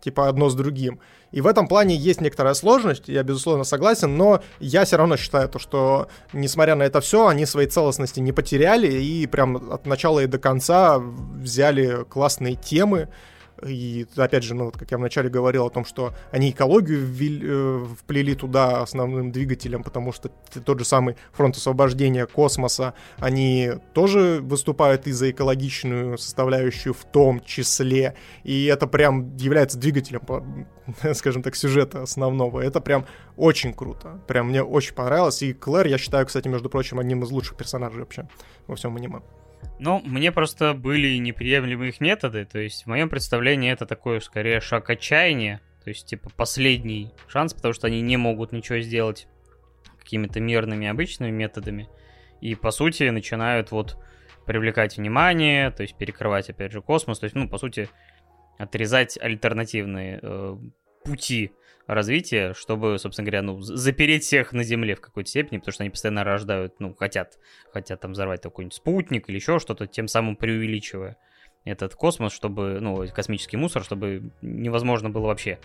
типа 0.00 0.28
одно 0.28 0.48
с 0.48 0.54
другим. 0.54 1.00
И 1.32 1.40
в 1.40 1.46
этом 1.46 1.68
плане 1.68 1.94
есть 1.94 2.20
некоторая 2.20 2.54
сложность, 2.54 3.08
я 3.08 3.22
безусловно 3.22 3.64
согласен, 3.64 4.16
но 4.16 4.42
я 4.58 4.84
все 4.84 4.96
равно 4.96 5.16
считаю 5.16 5.48
то, 5.48 5.58
что 5.58 6.08
несмотря 6.32 6.74
на 6.74 6.82
это 6.82 7.00
все, 7.00 7.28
они 7.28 7.46
своей 7.46 7.68
целостности 7.68 8.20
не 8.20 8.32
потеряли 8.32 8.88
и 8.88 9.26
прям 9.26 9.72
от 9.72 9.86
начала 9.86 10.20
и 10.20 10.26
до 10.26 10.38
конца 10.38 10.98
взяли 10.98 12.04
классные 12.08 12.56
темы, 12.56 13.08
и 13.66 14.06
опять 14.16 14.44
же, 14.44 14.54
ну 14.54 14.66
вот 14.66 14.76
как 14.76 14.90
я 14.90 14.98
вначале 14.98 15.28
говорил 15.28 15.66
о 15.66 15.70
том, 15.70 15.84
что 15.84 16.14
они 16.30 16.50
экологию 16.50 17.04
ввели, 17.04 17.40
э, 17.42 17.86
вплели 17.98 18.34
туда 18.34 18.82
основным 18.82 19.32
двигателем, 19.32 19.82
потому 19.82 20.12
что 20.12 20.30
тот 20.64 20.78
же 20.78 20.84
самый 20.84 21.16
фронт 21.32 21.56
освобождения 21.56 22.26
космоса, 22.26 22.94
они 23.18 23.72
тоже 23.94 24.40
выступают 24.42 25.06
и 25.06 25.12
за 25.12 25.30
экологичную 25.30 26.18
составляющую 26.18 26.94
в 26.94 27.04
том 27.04 27.40
числе. 27.44 28.14
И 28.44 28.66
это 28.66 28.86
прям 28.86 29.36
является 29.36 29.78
двигателем, 29.78 30.22
скажем 31.14 31.42
так, 31.42 31.56
сюжета 31.56 32.02
основного. 32.02 32.60
Это 32.60 32.80
прям 32.80 33.06
очень 33.36 33.72
круто. 33.72 34.20
Прям 34.26 34.48
мне 34.48 34.62
очень 34.62 34.94
понравилось. 34.94 35.42
И 35.42 35.52
Клэр, 35.52 35.86
я 35.86 35.98
считаю, 35.98 36.26
кстати, 36.26 36.48
между 36.48 36.70
прочим, 36.70 36.98
одним 36.98 37.22
из 37.24 37.30
лучших 37.30 37.56
персонажей 37.56 38.00
вообще 38.00 38.28
во 38.66 38.76
всем 38.76 38.96
аниме. 38.96 39.20
Ну, 39.78 40.00
мне 40.04 40.30
просто 40.30 40.74
были 40.74 41.16
неприемлемые 41.16 41.90
их 41.90 42.00
методы, 42.00 42.44
то 42.44 42.58
есть 42.58 42.84
в 42.84 42.86
моем 42.86 43.08
представлении 43.08 43.72
это 43.72 43.86
такой, 43.86 44.20
скорее, 44.20 44.60
шаг 44.60 44.90
отчаяния, 44.90 45.60
То 45.82 45.88
есть, 45.88 46.06
типа, 46.06 46.30
последний 46.36 47.10
шанс, 47.28 47.54
потому 47.54 47.72
что 47.72 47.86
они 47.86 48.02
не 48.02 48.18
могут 48.18 48.52
ничего 48.52 48.80
сделать 48.80 49.26
какими-то 49.98 50.40
мирными 50.40 50.86
обычными 50.86 51.30
методами. 51.30 51.88
И, 52.42 52.54
по 52.54 52.70
сути, 52.70 53.04
начинают 53.08 53.70
вот 53.70 53.96
привлекать 54.44 54.96
внимание, 54.96 55.70
то 55.70 55.82
есть 55.82 55.96
перекрывать, 55.96 56.50
опять 56.50 56.72
же, 56.72 56.82
космос. 56.82 57.20
То 57.20 57.24
есть, 57.24 57.36
ну, 57.36 57.48
по 57.48 57.56
сути, 57.56 57.88
отрезать 58.58 59.18
альтернативные 59.18 60.18
э, 60.22 60.56
пути 61.04 61.52
развития, 61.86 62.54
чтобы, 62.54 62.98
собственно 62.98 63.26
говоря, 63.26 63.42
ну, 63.42 63.60
запереть 63.60 64.24
всех 64.24 64.52
на 64.52 64.62
Земле 64.62 64.94
в 64.94 65.00
какой-то 65.00 65.28
степени, 65.28 65.58
потому 65.58 65.72
что 65.72 65.82
они 65.82 65.90
постоянно 65.90 66.24
рождают, 66.24 66.78
ну, 66.78 66.94
хотят, 66.94 67.38
хотят 67.72 68.00
там 68.00 68.12
взорвать 68.12 68.42
какой-нибудь 68.42 68.74
спутник 68.74 69.28
или 69.28 69.36
еще 69.36 69.58
что-то, 69.58 69.86
тем 69.86 70.08
самым 70.08 70.36
преувеличивая 70.36 71.16
этот 71.64 71.94
космос, 71.94 72.32
чтобы, 72.32 72.78
ну, 72.80 73.06
космический 73.14 73.56
мусор, 73.56 73.84
чтобы 73.84 74.32
невозможно 74.40 75.10
было 75.10 75.26
вообще 75.26 75.58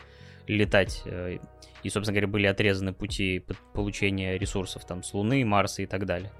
летать. 0.47 1.01
Э, 1.05 1.37
и, 1.83 1.89
собственно 1.89 2.13
говоря, 2.13 2.27
были 2.27 2.47
отрезаны 2.47 2.93
пути 2.93 3.45
получения 3.73 4.37
ресурсов 4.37 4.85
там 4.85 5.03
с 5.03 5.13
Луны, 5.13 5.45
Марса 5.45 5.83
и 5.83 5.85
так 5.85 6.05
далее. 6.05 6.31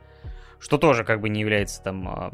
Что 0.60 0.78
тоже 0.78 1.04
как 1.04 1.22
бы 1.22 1.30
не 1.30 1.42
является 1.42 1.84
там 1.84 2.32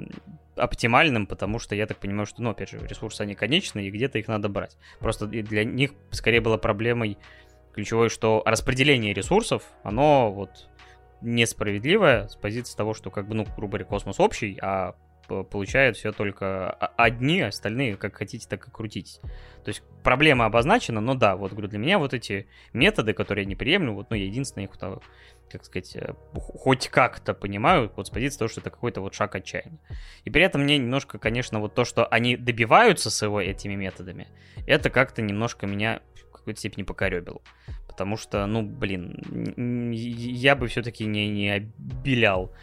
оптимальным, 0.56 1.28
потому 1.28 1.60
что 1.60 1.76
я 1.76 1.88
так 1.88 1.98
понимаю, 1.98 2.26
что, 2.26 2.42
ну, 2.42 2.50
опять 2.50 2.70
же, 2.70 2.80
ресурсы, 2.80 3.22
они 3.22 3.36
конечные, 3.36 3.88
и 3.88 3.92
где-то 3.92 4.20
их 4.20 4.28
надо 4.28 4.50
брать. 4.50 4.78
Просто 5.00 5.28
для 5.28 5.64
них 5.64 5.92
скорее 6.12 6.42
была 6.42 6.58
проблемой 6.58 7.18
ключевой, 7.74 8.10
что 8.10 8.44
распределение 8.46 9.14
ресурсов, 9.14 9.64
оно 9.84 10.32
вот 10.32 10.70
несправедливое 11.22 12.28
с 12.28 12.36
позиции 12.36 12.76
того, 12.76 12.94
что, 12.94 13.12
как 13.12 13.28
бы, 13.28 13.36
ну, 13.36 13.46
грубо 13.56 13.74
говоря, 13.74 13.86
космос 13.86 14.20
общий, 14.20 14.58
а 14.62 14.96
получают 15.50 15.98
все 15.98 16.12
только 16.12 16.70
одни, 16.72 17.42
остальные 17.42 17.98
как 17.98 18.16
хотите, 18.16 18.48
так 18.48 18.68
и 18.68 18.72
крутитесь. 18.72 19.20
То 19.64 19.70
есть 19.70 19.84
проблема 20.04 20.46
обозначена, 20.46 21.02
но 21.02 21.14
да, 21.14 21.36
вот 21.36 21.52
говорю, 21.52 21.68
для 21.68 21.80
меня 21.80 22.00
вот 22.00 22.14
эти 22.14 22.48
методы, 22.74 23.14
которые 23.14 23.44
я 23.44 23.50
не 23.50 23.56
приемлю, 23.56 23.94
вот, 23.94 24.10
ну, 24.10 24.16
я 24.16 24.26
единственное 24.26 24.68
их 24.68 24.72
как 25.52 25.66
сказать, 25.66 25.96
э, 25.98 26.14
хоть 26.34 26.88
как-то 26.88 27.34
понимаю, 27.34 27.92
вот 27.96 28.08
с 28.08 28.10
позиции 28.10 28.40
того, 28.40 28.50
что 28.50 28.62
это 28.62 28.70
какой-то 28.70 29.02
вот 29.02 29.14
шаг 29.14 29.36
отчаяния. 29.36 29.80
И 30.24 30.30
при 30.30 30.44
этом 30.44 30.62
мне 30.62 30.78
немножко, 30.78 31.20
конечно, 31.20 31.60
вот 31.60 31.76
то, 31.76 31.84
что 31.84 32.06
они 32.06 32.38
добиваются 32.38 33.12
своего 33.12 33.42
этими 33.42 33.76
методами, 33.76 34.28
это 34.66 34.90
как-то 34.90 35.22
немножко 35.22 35.68
меня 35.68 36.02
в 36.16 36.32
какой-то 36.32 36.60
степени 36.60 36.84
покоребило. 36.84 37.42
Потому 37.88 38.16
что, 38.16 38.46
ну, 38.46 38.62
блин, 38.64 39.94
я 39.94 40.56
бы 40.56 40.68
все-таки 40.68 41.06
не, 41.06 41.28
не 41.30 41.50
обелял 41.50 42.54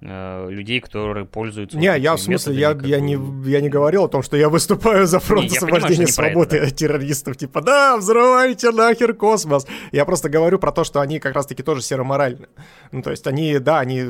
людей, 0.00 0.80
которые 0.80 1.26
пользуются... 1.26 1.76
Не, 1.76 1.98
я 1.98 2.16
в 2.16 2.20
смысле, 2.20 2.54
я, 2.54 2.78
я, 2.82 3.00
не, 3.00 3.18
я 3.48 3.60
не 3.60 3.68
говорил 3.68 4.04
о 4.04 4.08
том, 4.08 4.22
что 4.22 4.36
я 4.36 4.48
выступаю 4.48 5.06
за 5.06 5.20
фронт 5.20 5.52
освобождения 5.52 6.06
свободы 6.06 6.58
от 6.58 6.74
террористов. 6.76 7.36
Типа, 7.36 7.60
да, 7.60 7.98
взрывайте 7.98 8.70
нахер 8.70 9.12
космос. 9.14 9.66
Я 9.92 10.06
просто 10.06 10.30
говорю 10.30 10.58
про 10.58 10.72
то, 10.72 10.84
что 10.84 11.00
они 11.00 11.18
как 11.18 11.34
раз-таки 11.34 11.62
тоже 11.62 11.82
сероморальны. 11.82 12.48
Ну, 12.92 13.02
то 13.02 13.10
есть 13.10 13.26
они, 13.26 13.58
да, 13.58 13.80
они, 13.80 14.06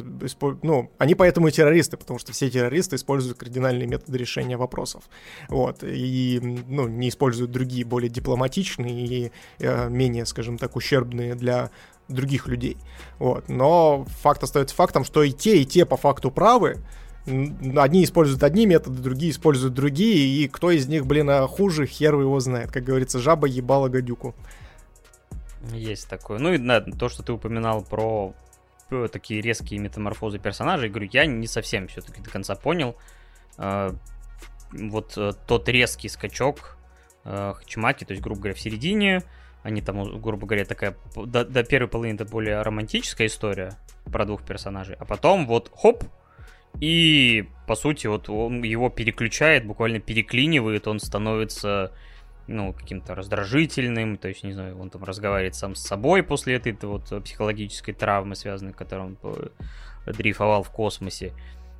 ну, 0.62 0.92
они 0.98 1.14
поэтому 1.16 1.48
и 1.48 1.50
террористы, 1.50 1.96
потому 1.96 2.20
что 2.20 2.32
все 2.32 2.48
террористы 2.50 2.96
используют 2.96 3.38
кардинальные 3.38 3.88
методы 3.88 4.16
решения 4.16 4.56
вопросов. 4.56 5.04
Вот. 5.48 5.82
И, 5.82 6.38
ну, 6.68 6.86
не 6.86 7.08
используют 7.08 7.50
другие, 7.50 7.84
более 7.84 8.10
дипломатичные 8.10 9.06
и 9.06 9.32
э, 9.58 9.88
менее, 9.88 10.24
скажем 10.24 10.56
так, 10.56 10.76
ущербные 10.76 11.34
для 11.34 11.70
других 12.10 12.46
людей. 12.46 12.76
Вот. 13.18 13.48
Но 13.48 14.04
факт 14.22 14.42
остается 14.42 14.74
фактом, 14.74 15.04
что 15.04 15.22
и 15.22 15.32
те, 15.32 15.62
и 15.62 15.64
те 15.64 15.86
по 15.86 15.96
факту 15.96 16.30
правы. 16.30 16.78
Одни 17.26 18.04
используют 18.04 18.42
одни 18.42 18.66
методы, 18.66 19.02
другие 19.02 19.30
используют 19.30 19.74
другие, 19.74 20.42
и 20.42 20.48
кто 20.48 20.70
из 20.70 20.88
них, 20.88 21.06
блин, 21.06 21.28
а 21.30 21.46
хуже, 21.46 21.86
хер 21.86 22.18
его 22.18 22.40
знает. 22.40 22.72
Как 22.72 22.84
говорится, 22.84 23.18
жаба 23.18 23.46
ебала 23.46 23.88
гадюку. 23.88 24.34
Есть 25.72 26.08
такое. 26.08 26.38
Ну 26.38 26.54
и 26.54 26.58
да, 26.58 26.80
то, 26.80 27.08
что 27.08 27.22
ты 27.22 27.32
упоминал 27.32 27.82
про 27.82 28.34
э, 28.90 29.08
такие 29.12 29.42
резкие 29.42 29.78
метаморфозы 29.78 30.38
персонажей, 30.38 30.88
говорю, 30.88 31.10
я 31.12 31.26
не 31.26 31.46
совсем 31.46 31.88
все-таки 31.88 32.22
до 32.22 32.30
конца 32.30 32.54
понял. 32.54 32.96
А, 33.58 33.94
вот 34.72 35.14
э, 35.16 35.32
тот 35.46 35.68
резкий 35.68 36.08
скачок 36.08 36.76
э, 37.24 37.52
Хачимаки, 37.56 38.04
то 38.04 38.12
есть, 38.12 38.22
грубо 38.22 38.40
говоря, 38.40 38.54
в 38.54 38.60
середине, 38.60 39.22
они 39.62 39.82
там, 39.82 40.20
грубо 40.20 40.46
говоря, 40.46 40.64
такая... 40.64 40.96
До, 41.14 41.44
до 41.44 41.62
первой 41.64 41.88
половины 41.88 42.16
это 42.16 42.24
более 42.24 42.62
романтическая 42.62 43.26
история 43.26 43.72
про 44.10 44.24
двух 44.24 44.42
персонажей. 44.42 44.96
А 44.98 45.04
потом 45.04 45.46
вот 45.46 45.70
хоп, 45.74 46.04
и, 46.78 47.46
по 47.66 47.74
сути, 47.74 48.06
вот 48.06 48.28
он 48.30 48.62
его 48.62 48.88
переключает, 48.88 49.66
буквально 49.66 50.00
переклинивает, 50.00 50.88
он 50.88 50.98
становится, 50.98 51.92
ну, 52.46 52.72
каким-то 52.72 53.14
раздражительным, 53.14 54.16
то 54.16 54.28
есть, 54.28 54.44
не 54.44 54.52
знаю, 54.52 54.78
он 54.80 54.88
там 54.88 55.04
разговаривает 55.04 55.54
сам 55.54 55.74
с 55.74 55.82
собой 55.82 56.22
после 56.22 56.54
этой 56.54 56.72
вот 56.82 57.12
психологической 57.24 57.92
травмы, 57.92 58.34
связанной, 58.34 58.72
которой 58.72 59.06
он 59.08 59.18
э, 59.22 60.12
дрейфовал 60.12 60.62
в 60.62 60.70
космосе. 60.70 61.34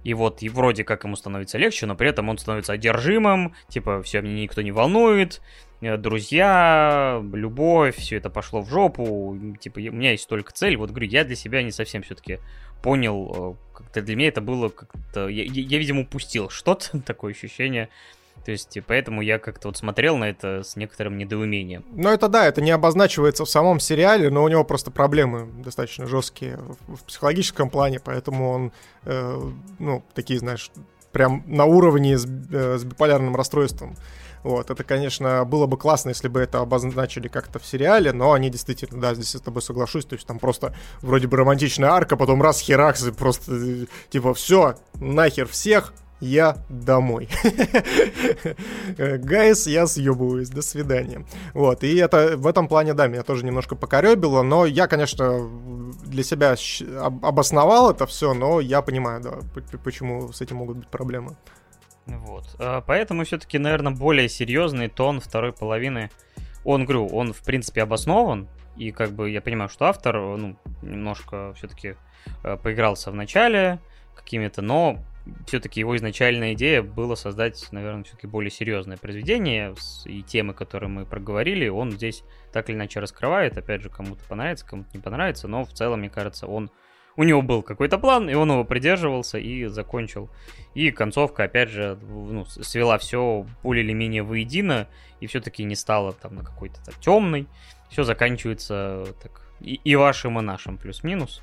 И 0.05 0.15
вот, 0.15 0.43
и 0.43 0.49
вроде 0.49 0.85
как 0.85 1.05
ему 1.05 1.17
становится 1.17 1.59
легче, 1.59 1.87
но 1.87 1.95
при 1.95 2.09
этом 2.09 2.29
он 2.29 2.39
становится 2.39 2.73
одержимым, 2.73 3.55
типа, 3.69 4.03
все, 4.03 4.23
мне 4.23 4.43
никто 4.43 4.63
не 4.63 4.73
волнует, 4.73 5.41
друзья, 5.81 7.23
любовь, 7.33 7.97
все 7.97 8.17
это 8.17 8.31
пошло 8.31 8.61
в 8.61 8.69
жопу, 8.69 9.37
типа, 9.61 9.79
у 9.79 9.93
меня 9.93 10.13
есть 10.13 10.29
только 10.29 10.53
цель, 10.53 10.77
вот, 10.77 10.91
говорю, 10.91 11.09
я 11.09 11.25
для 11.25 11.37
себя 11.37 11.63
не 11.63 11.73
совсем 11.73 12.03
все-таки 12.03 12.39
понял, 12.83 13.57
э, 13.73 13.77
как-то 13.79 14.03
для 14.03 14.17
меня 14.17 14.29
это 14.29 14.41
было 14.41 14.69
как-то, 14.69 15.29
я, 15.29 15.45
я, 15.45 15.79
видимо, 15.79 16.03
упустил 16.03 16.51
что-то, 16.51 17.01
такое 17.07 17.33
ощущение, 17.33 17.89
то 18.45 18.53
есть, 18.53 18.77
и 18.77 18.81
поэтому 18.81 19.23
я 19.23 19.39
как-то 19.39 19.69
вот 19.69 19.77
смотрел 19.77 20.17
на 20.17 20.25
это 20.25 20.63
с 20.63 20.77
некоторым 20.77 21.19
недоумением. 21.19 21.85
Ну, 21.93 22.09
это 22.09 22.29
да, 22.29 22.47
это 22.47 22.63
не 22.63 22.71
обозначивается 22.71 23.45
в 23.45 23.51
самом 23.51 23.81
сериале, 23.81 24.31
но 24.31 24.43
у 24.43 24.49
него 24.49 24.65
просто 24.65 24.91
проблемы 24.91 25.47
достаточно 25.63 26.07
жесткие 26.07 26.59
в 26.87 27.05
психологическом 27.05 27.71
плане, 27.71 28.01
поэтому 28.01 28.51
он, 28.51 28.73
э, 29.05 29.41
ну, 29.79 30.03
такие, 30.15 30.39
знаешь, 30.39 30.71
прям 31.13 31.43
на 31.47 31.65
уровне 31.65 32.17
с, 32.17 32.27
э, 32.27 32.79
с 32.79 32.85
биполярным 32.85 33.37
расстройством. 33.37 33.97
Вот, 34.43 34.71
это, 34.71 34.85
конечно, 34.85 35.45
было 35.45 35.67
бы 35.67 35.77
классно, 35.77 36.11
если 36.11 36.29
бы 36.29 36.41
это 36.41 36.61
обозначили 36.61 37.29
как-то 37.29 37.59
в 37.59 37.67
сериале, 37.67 38.13
но 38.13 38.33
они 38.33 38.51
действительно, 38.51 39.01
да, 39.01 39.15
здесь 39.15 39.35
я 39.35 39.41
с 39.41 39.43
тобой 39.43 39.63
соглашусь, 39.63 40.05
то 40.05 40.15
есть 40.15 40.27
там 40.27 40.39
просто 40.39 40.75
вроде 41.03 41.27
бы 41.27 41.37
романтичная 41.37 41.91
арка, 41.91 42.17
потом 42.17 42.43
раз 42.43 42.61
херакс, 42.61 43.07
и 43.07 43.13
просто 43.13 43.87
типа 44.09 44.33
все, 44.35 44.77
нахер 44.95 45.47
всех, 45.47 45.93
я 46.21 46.59
домой. 46.69 47.29
Гайс, 48.99 49.67
я 49.67 49.87
съебываюсь, 49.87 50.51
до 50.51 50.63
свидания. 50.63 51.25
Вот, 51.55 51.83
и 51.83 51.97
это 51.97 52.37
в 52.37 52.47
этом 52.47 52.69
плане, 52.69 52.95
да, 52.95 53.07
меня 53.07 53.23
тоже 53.23 53.45
немножко 53.45 53.75
покоребило, 53.75 54.43
но 54.43 54.67
я, 54.67 54.87
конечно, 54.87 55.49
для 56.05 56.23
себя 56.23 56.57
обосновал 57.23 57.91
это 57.91 58.07
все, 58.07 58.35
но 58.35 58.61
я 58.61 58.83
понимаю, 58.83 59.23
да, 59.23 59.39
почему 59.83 60.33
с 60.33 60.41
этим 60.41 60.57
могут 60.57 60.79
быть 60.79 60.89
проблемы. 60.89 61.37
Вот. 62.19 62.45
А, 62.59 62.81
поэтому 62.81 63.25
все-таки, 63.25 63.59
наверное, 63.59 63.93
более 63.93 64.29
серьезный 64.29 64.89
тон 64.89 65.21
второй 65.21 65.53
половины. 65.53 66.11
Он, 66.65 66.85
говорю, 66.85 67.07
он, 67.07 67.33
в 67.33 67.43
принципе, 67.43 67.83
обоснован. 67.83 68.49
И 68.77 68.93
как 68.93 69.13
бы 69.13 69.31
я 69.31 69.41
понимаю, 69.41 69.69
что 69.69 69.87
автор, 69.87 70.17
ну, 70.17 70.57
немножко 70.83 71.53
все-таки 71.55 71.97
э, 72.45 72.57
поигрался 72.57 73.11
в 73.11 73.15
начале 73.15 73.79
какими-то, 74.15 74.63
но 74.63 74.99
все-таки 75.47 75.81
его 75.81 75.97
изначальная 75.97 76.55
идея 76.55 76.83
была 76.83 77.17
создать, 77.17 77.69
наверное, 77.73 78.05
все-таки 78.05 78.27
более 78.27 78.51
серьезное 78.51 78.97
произведение, 78.97 79.75
и 80.05 80.23
темы, 80.23 80.55
которые 80.55 80.89
мы 80.89 81.05
проговорили, 81.05 81.69
он 81.69 81.93
здесь 81.93 82.25
так 82.53 82.69
или 82.69 82.77
иначе 82.77 83.01
раскрывает, 83.01 83.57
опять 83.59 83.83
же, 83.83 83.91
кому-то 83.91 84.25
понравится, 84.29 84.67
кому-то 84.67 84.89
не 84.95 85.01
понравится, 85.01 85.49
но 85.49 85.65
в 85.65 85.73
целом, 85.73 86.01
мне 86.01 86.11
кажется, 86.11 86.47
он 86.47 86.71
у 87.21 87.23
него 87.23 87.43
был 87.43 87.63
какой-то 87.63 87.99
план, 87.99 88.31
и 88.31 88.35
он 88.35 88.51
его 88.51 88.65
придерживался 88.65 89.37
и 89.37 89.67
закончил. 89.67 90.31
И 90.73 90.91
концовка, 90.91 91.45
опять 91.45 91.69
же, 91.69 91.99
ну, 92.01 92.47
свела 92.47 92.97
все 92.97 93.47
более 93.63 93.85
или 93.85 93.93
менее 93.93 94.23
воедино, 94.23 94.89
и 95.21 95.27
все-таки 95.27 95.63
не 95.65 95.77
стала 95.77 96.15
там 96.15 96.37
на 96.37 96.45
какой-то 96.45 96.81
темной. 96.99 97.47
Все 97.91 98.05
заканчивается 98.05 99.05
так 99.23 99.43
и, 99.61 99.75
и 99.85 99.97
вашим, 99.97 100.39
и 100.39 100.43
нашим 100.43 100.79
плюс-минус 100.79 101.43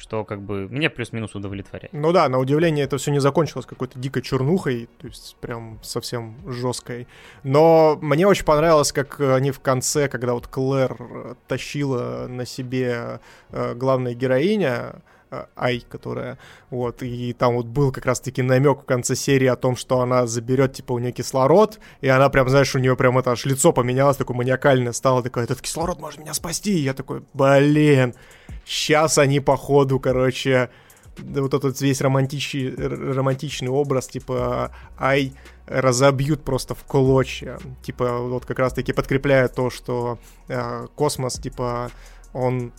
что 0.00 0.24
как 0.24 0.40
бы 0.40 0.66
меня 0.68 0.88
плюс-минус 0.88 1.34
удовлетворяет. 1.34 1.92
Ну 1.92 2.10
да, 2.12 2.28
на 2.28 2.38
удивление 2.38 2.86
это 2.86 2.96
все 2.96 3.10
не 3.10 3.20
закончилось 3.20 3.66
какой-то 3.66 3.98
дикой 3.98 4.22
чернухой, 4.22 4.88
то 4.98 5.06
есть 5.06 5.36
прям 5.40 5.78
совсем 5.82 6.36
жесткой. 6.50 7.06
Но 7.42 7.98
мне 8.00 8.26
очень 8.26 8.46
понравилось, 8.46 8.92
как 8.92 9.20
они 9.20 9.50
в 9.50 9.60
конце, 9.60 10.08
когда 10.08 10.32
вот 10.32 10.46
Клэр 10.46 11.36
тащила 11.46 12.26
на 12.28 12.46
себе 12.46 13.20
э, 13.50 13.74
главная 13.74 14.14
героиня, 14.14 15.02
Ай, 15.56 15.84
которая, 15.88 16.38
вот, 16.70 17.02
и 17.02 17.32
там 17.32 17.54
вот 17.54 17.66
был 17.66 17.92
как 17.92 18.06
раз-таки 18.06 18.42
намек 18.42 18.80
в 18.80 18.84
конце 18.84 19.14
серии 19.14 19.46
о 19.46 19.56
том, 19.56 19.76
что 19.76 20.00
она 20.00 20.26
заберет, 20.26 20.74
типа, 20.74 20.92
у 20.92 20.98
нее 20.98 21.12
кислород, 21.12 21.78
и 22.00 22.08
она 22.08 22.28
прям, 22.30 22.48
знаешь, 22.48 22.74
у 22.74 22.78
нее 22.78 22.96
прям 22.96 23.16
это 23.16 23.30
аж 23.30 23.44
лицо 23.44 23.72
поменялось, 23.72 24.16
такое 24.16 24.36
маниакальное 24.36 24.92
стало, 24.92 25.22
такое, 25.22 25.44
этот 25.44 25.60
кислород 25.60 26.00
может 26.00 26.18
меня 26.18 26.34
спасти, 26.34 26.72
и 26.72 26.82
я 26.82 26.94
такой, 26.94 27.22
блин, 27.32 28.14
Сейчас 28.64 29.18
они, 29.18 29.40
походу, 29.40 29.98
короче, 29.98 30.70
вот 31.18 31.54
этот 31.54 31.80
весь 31.80 32.00
романтичный, 32.00 32.72
романтичный 32.76 33.68
образ, 33.68 34.06
типа, 34.06 34.70
ай, 34.98 35.32
разобьют 35.66 36.44
просто 36.44 36.74
в 36.74 36.84
клочья. 36.84 37.58
Типа, 37.82 38.18
вот 38.18 38.46
как 38.46 38.58
раз-таки 38.58 38.92
подкрепляя 38.92 39.48
то, 39.48 39.70
что 39.70 40.18
э, 40.48 40.86
космос, 40.94 41.34
типа, 41.34 41.90
он 42.32 42.72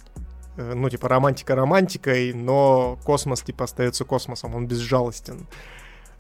ну, 0.57 0.89
типа, 0.89 1.07
романтика 1.07 1.55
романтикой, 1.55 2.33
но 2.33 2.97
космос, 3.03 3.41
типа, 3.41 3.65
остается 3.65 4.05
космосом, 4.05 4.55
он 4.55 4.67
безжалостен. 4.67 5.47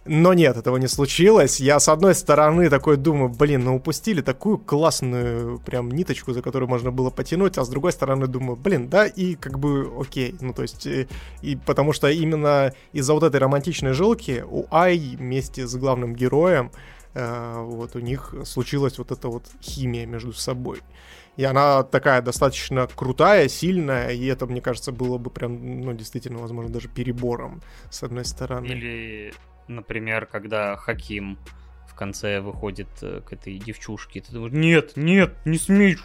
Но 0.05 0.33
нет, 0.33 0.57
этого 0.57 0.77
не 0.77 0.87
случилось. 0.87 1.59
Я, 1.59 1.79
с 1.79 1.87
одной 1.87 2.15
стороны, 2.15 2.71
такой 2.71 2.97
думаю, 2.97 3.29
блин, 3.29 3.65
ну 3.65 3.75
упустили 3.75 4.21
такую 4.21 4.57
классную 4.57 5.59
прям 5.59 5.91
ниточку, 5.91 6.33
за 6.33 6.41
которую 6.41 6.67
можно 6.69 6.91
было 6.91 7.11
потянуть, 7.11 7.59
а 7.59 7.63
с 7.63 7.69
другой 7.69 7.91
стороны 7.91 8.25
думаю, 8.25 8.55
блин, 8.55 8.89
да, 8.89 9.05
и 9.05 9.35
как 9.35 9.59
бы 9.59 9.91
окей. 9.99 10.35
Ну, 10.41 10.53
то 10.53 10.63
есть, 10.63 10.87
и, 10.87 11.01
э, 11.03 11.07
и 11.43 11.55
потому 11.55 11.93
что 11.93 12.09
именно 12.09 12.73
из-за 12.93 13.13
вот 13.13 13.21
этой 13.21 13.39
романтичной 13.39 13.93
жилки 13.93 14.43
у 14.49 14.65
Ай 14.71 14.97
вместе 14.97 15.67
с 15.67 15.75
главным 15.75 16.15
героем 16.15 16.71
э, 17.13 17.55
вот 17.59 17.95
у 17.95 17.99
них 17.99 18.33
случилась 18.45 18.97
вот 18.97 19.11
эта 19.11 19.27
вот 19.27 19.45
химия 19.61 20.07
между 20.07 20.33
собой. 20.33 20.81
И 21.41 21.43
она 21.43 21.81
такая 21.81 22.21
достаточно 22.21 22.85
крутая, 22.85 23.47
сильная, 23.47 24.09
и 24.09 24.27
это, 24.27 24.45
мне 24.45 24.61
кажется, 24.61 24.91
было 24.91 25.17
бы 25.17 25.31
прям, 25.31 25.81
ну, 25.81 25.91
действительно, 25.93 26.37
возможно, 26.37 26.71
даже 26.71 26.87
перебором, 26.87 27.63
с 27.89 28.03
одной 28.03 28.25
стороны. 28.25 28.67
Или 28.67 29.33
например, 29.67 30.27
когда 30.27 30.75
Хаким 30.75 31.39
в 31.89 31.95
конце 31.95 32.41
выходит 32.41 32.89
э, 33.01 33.21
к 33.25 33.33
этой 33.33 33.57
девчушке, 33.57 34.21
ты 34.21 34.31
думаешь, 34.31 34.53
нет, 34.53 34.93
нет, 34.95 35.33
не 35.45 35.57
смей, 35.57 35.97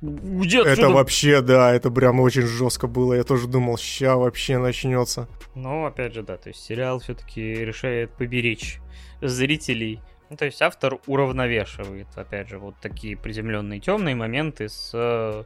уйди 0.00 0.56
Это 0.56 0.88
вообще, 0.88 1.42
да, 1.42 1.74
это 1.74 1.90
прям 1.90 2.20
очень 2.20 2.46
жестко 2.46 2.86
было, 2.86 3.12
я 3.12 3.24
тоже 3.24 3.48
думал, 3.48 3.76
ща 3.76 4.16
вообще 4.16 4.56
начнется. 4.56 5.28
Но, 5.54 5.84
опять 5.84 6.14
же, 6.14 6.22
да, 6.22 6.38
то 6.38 6.48
есть 6.48 6.64
сериал 6.64 7.00
все-таки 7.00 7.42
решает 7.42 8.12
поберечь 8.16 8.80
зрителей. 9.20 10.00
Ну, 10.34 10.38
то 10.38 10.46
есть 10.46 10.60
автор 10.62 10.98
уравновешивает, 11.06 12.08
опять 12.16 12.48
же, 12.48 12.58
вот 12.58 12.74
такие 12.82 13.16
приземленные 13.16 13.78
темные 13.78 14.16
моменты 14.16 14.68
с 14.68 14.90
э, 14.92 15.44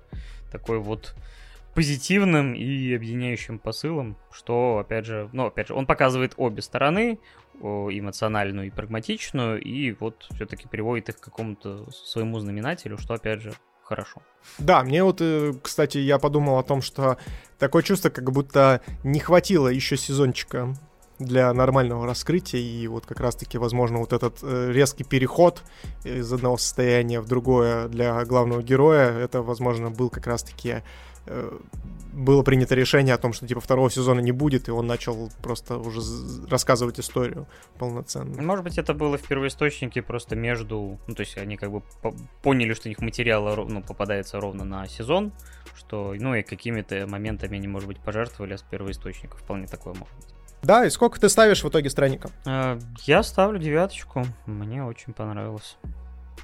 такой 0.51 0.79
вот 0.79 1.15
позитивным 1.75 2.55
и 2.55 2.95
объединяющим 2.95 3.59
посылом, 3.59 4.17
что, 4.31 4.79
опять 4.79 5.05
же, 5.05 5.29
ну, 5.35 5.45
опять 5.45 5.69
же, 5.69 5.75
он 5.75 5.85
показывает 5.85 6.33
обе 6.39 6.63
стороны, 6.63 7.19
эмоциональную 7.61 8.69
и 8.69 8.71
прагматичную, 8.71 9.61
и 9.61 9.93
вот 9.93 10.27
все-таки 10.35 10.67
приводит 10.67 11.11
их 11.11 11.19
к 11.19 11.21
какому-то 11.23 11.91
своему 11.91 12.39
знаменателю, 12.39 12.97
что, 12.97 13.13
опять 13.13 13.43
же, 13.43 13.53
хорошо. 13.83 14.23
Да, 14.57 14.83
мне 14.85 15.05
вот, 15.05 15.21
э, 15.21 15.53
кстати, 15.63 15.99
я 15.99 16.19
подумал 16.19 16.59
о 16.59 16.63
том, 16.63 16.81
что 16.81 17.19
такое 17.59 17.83
чувство, 17.83 18.09
как 18.09 18.33
будто 18.33 18.81
не 19.05 19.21
хватило 19.21 19.69
еще 19.69 19.99
сезончика 19.99 20.75
для 21.19 21.53
нормального 21.53 22.07
раскрытия, 22.07 22.61
и 22.61 22.87
вот 22.87 23.07
как 23.07 23.21
раз-таки, 23.21 23.59
возможно, 23.59 23.99
вот 23.99 24.13
этот 24.13 24.39
э, 24.43 24.73
резкий 24.73 25.05
переход 25.05 25.63
из 26.05 26.33
одного 26.33 26.57
состояния 26.59 27.21
в 27.21 27.27
другое 27.27 27.89
для 27.89 28.25
главного 28.25 28.63
героя, 28.63 29.11
это, 29.11 29.43
возможно, 29.43 29.91
был 29.91 30.11
как 30.11 30.27
раз-таки 30.27 30.83
Э, 31.29 31.59
было 32.13 32.43
принято 32.43 32.75
решение 32.75 33.15
о 33.15 33.19
том, 33.19 33.33
что 33.33 33.47
типа 33.47 33.61
второго 33.61 33.91
сезона 33.91 34.21
не 34.21 34.33
будет, 34.33 34.69
и 34.69 34.71
он 34.71 34.87
начал 34.87 35.31
просто 35.43 35.77
уже 35.79 36.01
рассказывать 36.49 36.99
историю 36.99 37.47
полноценно. 37.79 38.43
Может 38.43 38.65
быть, 38.65 38.79
это 38.79 38.95
было 38.95 39.19
в 39.19 39.23
первоисточнике 39.23 40.03
просто 40.03 40.35
между... 40.35 40.99
Ну, 41.07 41.15
то 41.15 41.21
есть 41.21 41.37
они 41.37 41.57
как 41.57 41.71
бы 41.71 41.83
поняли, 42.43 42.73
что 42.73 42.89
у 42.89 42.91
них 42.91 42.99
материал 43.01 43.67
ну, 43.67 43.83
попадается 43.83 44.41
ровно 44.41 44.65
на 44.65 44.87
сезон, 44.89 45.33
что, 45.77 46.15
ну, 46.19 46.35
и 46.35 46.43
какими-то 46.43 47.07
моментами 47.07 47.59
они, 47.59 47.69
может 47.69 47.87
быть, 47.87 48.01
пожертвовали 48.01 48.57
с 48.57 48.63
первоисточника. 48.63 49.37
Вполне 49.37 49.67
такое 49.67 49.95
может 49.95 50.15
быть. 50.17 50.38
Да, 50.63 50.85
и 50.85 50.91
сколько 50.91 51.21
ты 51.21 51.29
ставишь 51.29 51.63
в 51.63 51.69
итоге 51.69 51.91
странникам? 51.91 52.31
Я 53.05 53.23
ставлю 53.23 53.59
девяточку. 53.59 54.27
Мне 54.47 54.85
очень 54.85 55.13
понравилось. 55.13 55.77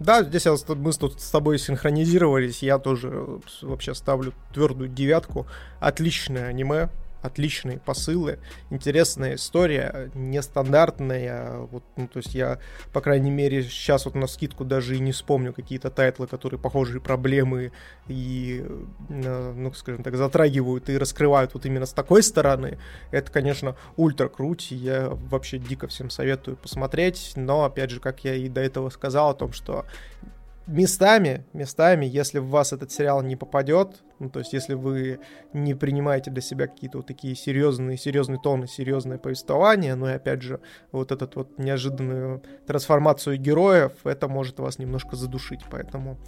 Да, 0.01 0.23
здесь 0.23 0.47
я, 0.47 0.55
мы 0.69 0.93
тут 0.93 1.20
с 1.20 1.31
тобой 1.31 1.59
синхронизировались, 1.59 2.62
я 2.62 2.78
тоже 2.78 3.11
э, 3.12 3.39
вообще 3.62 3.95
ставлю 3.95 4.32
твердую 4.53 4.89
девятку. 4.89 5.47
Отличное 5.78 6.49
аниме, 6.49 6.89
отличные 7.25 7.79
посылы, 7.79 8.39
интересная 8.69 9.37
история, 9.37 10.11
нестандартная. 10.15 11.57
Вот, 11.59 11.83
ну, 11.97 12.07
то 12.07 12.19
есть 12.19 12.35
я, 12.35 12.59
по 12.93 13.01
крайней 13.01 13.31
мере, 13.31 13.63
сейчас 13.63 14.05
вот 14.05 14.15
навскидку 14.15 14.65
даже 14.65 14.97
и 14.97 15.01
не 15.01 15.13
вспомню 15.13 15.55
какие-то 15.55 15.91
тайтлы, 15.91 16.27
которые 16.27 16.61
похожие 16.61 17.01
проблемы 17.01 17.73
и, 18.09 18.63
э, 19.09 19.53
ну, 19.57 19.73
скажем 19.73 20.03
так, 20.03 20.17
затрагивают 20.17 20.91
и 20.91 20.99
раскрывают 20.99 21.55
вот 21.55 21.65
именно 21.65 21.87
с 21.87 21.95
такой 21.95 22.23
стороны. 22.23 22.79
Это, 23.11 23.33
конечно, 23.33 23.75
ультра 23.97 24.29
круть, 24.29 24.71
я 24.71 25.09
вообще 25.09 25.59
дико 25.59 25.89
всем 25.89 26.11
советую 26.11 26.59
посмотреть, 26.59 27.33
но, 27.37 27.65
опять 27.65 27.89
же, 27.91 28.01
как 28.01 28.23
я 28.25 28.35
и 28.35 28.51
до 28.51 28.61
этого 28.61 28.91
сказал 28.91 29.31
о 29.31 29.35
том, 29.35 29.55
что 29.55 29.87
местами, 30.66 31.45
местами, 31.53 32.07
если 32.07 32.39
в 32.39 32.49
вас 32.49 32.73
этот 32.73 32.91
сериал 32.91 33.23
не 33.23 33.36
попадет, 33.36 34.03
ну, 34.19 34.31
то 34.31 34.39
есть 34.39 34.53
если 34.53 34.74
вы 34.74 35.20
не 35.53 35.74
принимаете 35.74 36.31
для 36.31 36.41
себя 36.41 36.66
какие-то 36.66 36.99
вот 36.99 37.07
такие 37.07 37.35
серьезные, 37.35 37.99
серьезные 37.99 38.39
тоны, 38.39 38.66
серьезное 38.66 39.19
повествование, 39.19 39.95
ну 39.95 40.09
и 40.09 40.12
опять 40.12 40.43
же, 40.43 40.61
вот 40.93 41.12
этот 41.12 41.36
вот 41.36 41.59
неожиданную 41.59 42.43
трансформацию 42.66 43.36
героев, 43.39 43.93
это 44.05 44.28
может 44.28 44.59
вас 44.59 44.78
немножко 44.78 45.16
задушить, 45.16 45.61
поэтому 45.70 46.19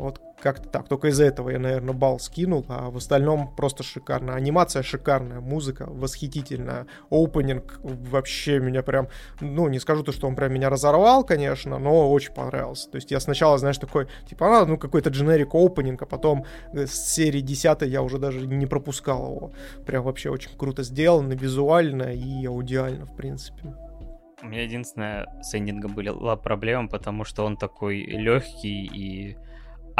вот 0.00 0.20
как-то 0.40 0.68
так. 0.68 0.88
Только 0.88 1.08
из-за 1.08 1.24
этого 1.24 1.50
я, 1.50 1.58
наверное, 1.58 1.94
бал 1.94 2.18
скинул, 2.18 2.64
а 2.68 2.90
в 2.90 2.96
остальном 2.96 3.54
просто 3.54 3.82
шикарно. 3.82 4.34
Анимация 4.34 4.82
шикарная, 4.82 5.40
музыка 5.40 5.86
восхитительная. 5.88 6.86
Оупенинг 7.10 7.78
вообще 7.82 8.58
меня 8.58 8.82
прям, 8.82 9.08
ну, 9.40 9.68
не 9.68 9.78
скажу 9.78 10.02
то, 10.02 10.12
что 10.12 10.26
он 10.26 10.36
прям 10.36 10.52
меня 10.52 10.70
разорвал, 10.70 11.24
конечно, 11.24 11.78
но 11.78 12.10
очень 12.10 12.32
понравился. 12.32 12.90
То 12.90 12.96
есть 12.96 13.10
я 13.10 13.20
сначала, 13.20 13.58
знаешь, 13.58 13.78
такой, 13.78 14.08
типа, 14.28 14.60
а, 14.60 14.66
ну, 14.66 14.78
какой-то 14.78 15.10
дженерик 15.10 15.54
оупенинг, 15.54 16.02
а 16.02 16.06
потом 16.06 16.46
с 16.72 16.92
серии 16.92 17.40
10 17.40 17.82
я 17.82 18.02
уже 18.02 18.18
даже 18.18 18.46
не 18.46 18.66
пропускал 18.66 19.36
его. 19.36 19.52
Прям 19.84 20.04
вообще 20.04 20.30
очень 20.30 20.56
круто 20.56 20.82
сделано, 20.82 21.34
визуально 21.34 22.14
и 22.14 22.46
аудиально, 22.46 23.04
в 23.04 23.14
принципе. 23.14 23.74
У 24.42 24.46
меня 24.46 24.62
единственная 24.62 25.26
с 25.42 25.54
эндингом 25.54 25.94
была 25.94 26.34
проблема, 26.36 26.88
потому 26.88 27.24
что 27.24 27.44
он 27.44 27.58
такой 27.58 28.00
легкий 28.00 28.86
и 28.86 29.36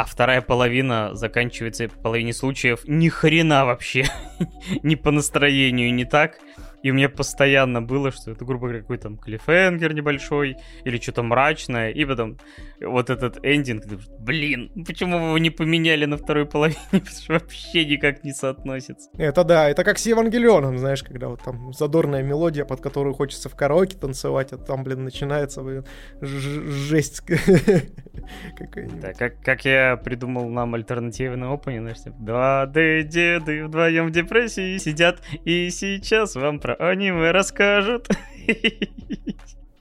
а 0.01 0.05
вторая 0.05 0.41
половина 0.41 1.13
заканчивается 1.13 1.87
в 1.87 1.93
половине 2.01 2.33
случаев 2.33 2.81
ни 2.87 3.07
хрена 3.07 3.65
вообще. 3.65 4.07
ни 4.83 4.95
по 4.95 5.11
настроению, 5.11 5.93
не 5.93 6.05
так. 6.05 6.39
И 6.83 6.91
у 6.91 6.93
меня 6.93 7.09
постоянно 7.09 7.81
было, 7.81 8.11
что 8.11 8.31
это, 8.31 8.45
грубо 8.45 8.67
говоря, 8.67 8.81
какой-то 8.81 9.03
там 9.03 9.17
клиффенгер 9.17 9.93
небольшой, 9.93 10.57
или 10.83 10.97
что-то 10.97 11.23
мрачное, 11.23 11.91
и 11.91 12.05
потом 12.05 12.37
вот 12.81 13.09
этот 13.09 13.43
эндинг, 13.43 13.85
блин, 14.19 14.71
почему 14.85 15.19
вы 15.19 15.25
его 15.27 15.37
не 15.37 15.49
поменяли 15.49 16.05
на 16.05 16.17
второй 16.17 16.45
половине, 16.45 16.79
потому 16.91 17.09
что 17.09 17.33
вообще 17.33 17.85
никак 17.85 18.23
не 18.23 18.33
соотносится. 18.33 19.09
Это 19.17 19.43
да, 19.43 19.69
это 19.69 19.83
как 19.83 19.99
с 19.99 20.05
Евангелионом, 20.05 20.77
знаешь, 20.77 21.03
когда 21.03 21.27
вот 21.27 21.43
там 21.43 21.73
задорная 21.73 22.23
мелодия, 22.23 22.65
под 22.65 22.81
которую 22.81 23.13
хочется 23.13 23.49
в 23.49 23.55
караоке 23.55 23.97
танцевать, 23.97 24.53
а 24.53 24.57
там, 24.57 24.83
блин, 24.83 25.03
начинается, 25.03 25.61
блин, 25.61 25.85
жесть 26.21 27.21
какая-нибудь. 28.57 28.99
Да, 28.99 29.13
как, 29.13 29.41
как 29.41 29.65
я 29.65 29.97
придумал 29.97 30.49
нам 30.49 30.75
альтернативный 30.75 31.47
опенинг, 31.53 31.81
знаешь, 31.81 32.03
типа, 32.03 32.17
два 32.19 32.65
деды 32.65 33.65
вдвоем 33.65 34.07
в 34.07 34.11
депрессии 34.11 34.77
сидят, 34.77 35.21
и 35.45 35.69
сейчас 35.69 36.35
вам 36.35 36.59
про 36.59 36.70
аниме 36.75 37.31
расскажут. 37.31 38.07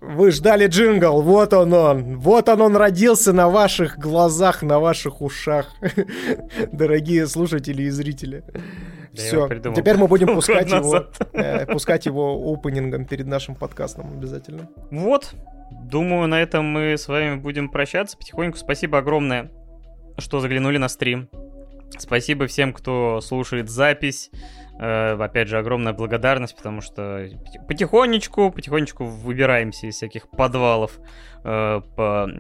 Вы 0.01 0.31
ждали 0.31 0.67
джингл, 0.67 1.21
вот 1.21 1.53
он 1.53 1.73
он. 1.75 2.19
Вот 2.19 2.49
он 2.49 2.63
он 2.63 2.77
родился 2.77 3.33
на 3.33 3.49
ваших 3.51 3.99
глазах, 3.99 4.63
на 4.63 4.81
ваших 4.81 5.21
ушах. 5.21 5.75
Дорогие 6.73 7.27
слушатели 7.27 7.83
и 7.83 7.91
зрители. 7.91 8.43
Да 9.13 9.23
Все, 9.23 9.49
теперь 9.75 9.97
мы 9.97 10.07
будем 10.07 10.29
пускать 10.35 10.71
его, 10.71 11.07
э, 11.33 11.67
пускать 11.67 12.07
его 12.07 12.53
опенингом 12.53 13.05
перед 13.05 13.27
нашим 13.27 13.55
подкастом 13.57 14.13
обязательно. 14.13 14.71
Вот, 14.91 15.35
думаю, 15.71 16.29
на 16.29 16.41
этом 16.41 16.65
мы 16.65 16.93
с 16.97 17.09
вами 17.09 17.37
будем 17.37 17.69
прощаться 17.69 18.17
потихоньку. 18.17 18.57
Спасибо 18.57 18.99
огромное, 18.99 19.51
что 20.17 20.41
заглянули 20.41 20.79
на 20.79 20.89
стрим. 20.89 21.29
Спасибо 21.99 22.47
всем, 22.47 22.73
кто 22.73 23.21
слушает 23.21 23.69
запись. 23.69 24.31
Э, 24.83 25.13
опять 25.21 25.49
же, 25.49 25.59
огромная 25.59 25.93
благодарность, 25.93 26.57
потому 26.57 26.81
что 26.81 27.29
потихонечку, 27.69 28.51
потихонечку 28.51 29.05
выбираемся 29.05 29.87
из 29.87 29.97
всяких 29.97 30.31
подвалов 30.31 31.01
э, 31.45 31.81
по 31.97 32.31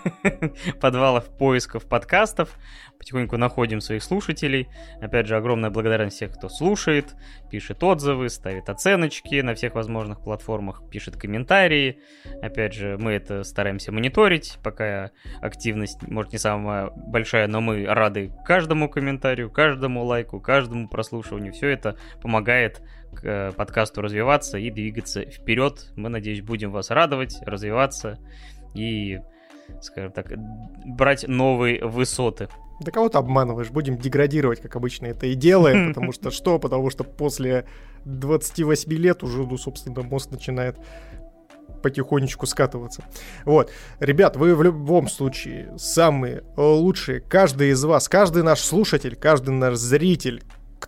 подвалов 0.80 1.28
поисков 1.36 1.86
подкастов. 1.86 2.56
Потихоньку 2.98 3.36
находим 3.36 3.80
своих 3.80 4.02
слушателей. 4.02 4.68
Опять 5.00 5.26
же, 5.26 5.36
огромная 5.36 5.70
благодарность 5.70 6.16
всех, 6.16 6.32
кто 6.32 6.48
слушает, 6.48 7.16
пишет 7.50 7.82
отзывы, 7.82 8.28
ставит 8.28 8.68
оценочки 8.68 9.40
на 9.40 9.54
всех 9.54 9.74
возможных 9.74 10.22
платформах, 10.22 10.88
пишет 10.88 11.16
комментарии. 11.16 11.98
Опять 12.42 12.74
же, 12.74 12.96
мы 12.98 13.12
это 13.12 13.42
стараемся 13.42 13.90
мониторить, 13.90 14.58
пока 14.62 15.10
активность, 15.40 16.00
может, 16.02 16.32
не 16.32 16.38
самая 16.38 16.90
большая, 16.94 17.48
но 17.48 17.60
мы 17.60 17.86
рады 17.86 18.32
каждому 18.44 18.88
комментарию, 18.88 19.50
каждому 19.50 20.04
лайку, 20.04 20.40
каждому 20.40 20.88
прослушиванию. 20.88 21.52
Все 21.52 21.68
это 21.68 21.96
помогает 22.20 22.82
к 23.14 23.24
э, 23.24 23.52
подкасту 23.52 24.02
развиваться 24.02 24.58
и 24.58 24.70
двигаться 24.70 25.22
вперед. 25.22 25.92
Мы, 25.96 26.08
надеюсь, 26.08 26.42
будем 26.42 26.70
вас 26.70 26.90
радовать, 26.90 27.38
развиваться 27.42 28.18
и, 28.74 29.20
скажем 29.80 30.12
так, 30.12 30.32
брать 30.84 31.26
новые 31.28 31.84
высоты. 31.84 32.48
Да 32.80 32.90
кого 32.90 33.08
ты 33.08 33.18
обманываешь? 33.18 33.70
Будем 33.70 33.96
деградировать, 33.96 34.60
как 34.60 34.76
обычно 34.76 35.06
это 35.06 35.26
и 35.26 35.34
делаем. 35.34 35.88
Потому 35.94 36.12
что 36.12 36.30
что? 36.30 36.58
Потому 36.58 36.90
что 36.90 37.04
после 37.04 37.66
28 38.04 38.92
лет 38.92 39.22
уже, 39.22 39.46
ну, 39.46 39.56
собственно, 39.56 40.02
мозг 40.02 40.30
начинает 40.30 40.76
потихонечку 41.82 42.46
скатываться. 42.46 43.04
Вот. 43.44 43.70
Ребят, 43.98 44.36
вы 44.36 44.54
в 44.54 44.62
любом 44.62 45.08
случае 45.08 45.72
самые 45.76 46.44
лучшие. 46.56 47.20
Каждый 47.20 47.70
из 47.70 47.84
вас, 47.84 48.08
каждый 48.08 48.42
наш 48.42 48.60
слушатель, 48.60 49.16
каждый 49.16 49.50
наш 49.50 49.76
зритель, 49.76 50.42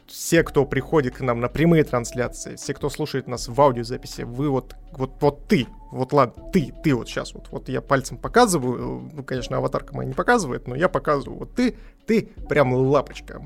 все, 0.07 0.43
кто 0.43 0.65
приходит 0.65 1.17
к 1.17 1.21
нам 1.21 1.41
на 1.41 1.49
прямые 1.49 1.85
трансляции, 1.85 2.57
все, 2.57 2.75
кто 2.75 2.91
слушает 2.91 3.27
нас 3.27 3.49
в 3.49 3.61
аудиозаписи, 3.61 4.23
вы 4.23 4.51
вот, 4.51 4.75
вот, 4.93 5.13
вот 5.21 5.47
ты, 5.47 5.67
вот 5.91 6.13
ладно, 6.13 6.51
ты, 6.53 6.75
ты 6.83 6.95
вот 6.95 7.09
сейчас, 7.09 7.35
вот, 7.35 7.49
вот 7.51 7.69
я 7.69 7.81
пальцем 7.81 8.19
показываю, 8.19 9.11
ну, 9.13 9.23
конечно, 9.23 9.57
аватарка 9.57 9.95
моя 9.95 10.09
не 10.09 10.15
показывает, 10.15 10.67
но 10.67 10.75
я 10.75 10.89
показываю, 10.89 11.41
вот 11.41 11.55
ты, 11.55 11.77
ты 12.07 12.29
прям 12.49 12.73
лапочка. 12.75 13.41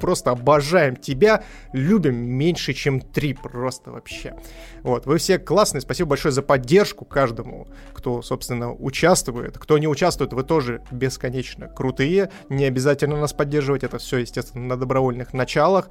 Просто 0.00 0.30
обожаем 0.30 0.96
тебя, 0.96 1.44
любим 1.72 2.16
меньше, 2.16 2.72
чем 2.72 3.00
три 3.00 3.34
просто 3.34 3.90
вообще. 3.90 4.34
Вот, 4.82 5.06
вы 5.06 5.18
все 5.18 5.38
классные, 5.38 5.80
спасибо 5.80 6.10
большое 6.10 6.32
за 6.32 6.42
поддержку 6.42 7.04
каждому, 7.04 7.68
кто, 7.92 8.22
собственно, 8.22 8.72
участвует. 8.72 9.58
Кто 9.58 9.78
не 9.78 9.88
участвует, 9.88 10.32
вы 10.32 10.44
тоже 10.44 10.82
бесконечно 10.90 11.68
крутые, 11.68 12.30
не 12.48 12.64
обязательно 12.64 13.20
нас 13.20 13.32
поддерживать, 13.32 13.84
это 13.84 13.98
все, 13.98 14.18
естественно, 14.18 14.64
на 14.64 14.76
добровольных 14.76 15.32
началах. 15.32 15.88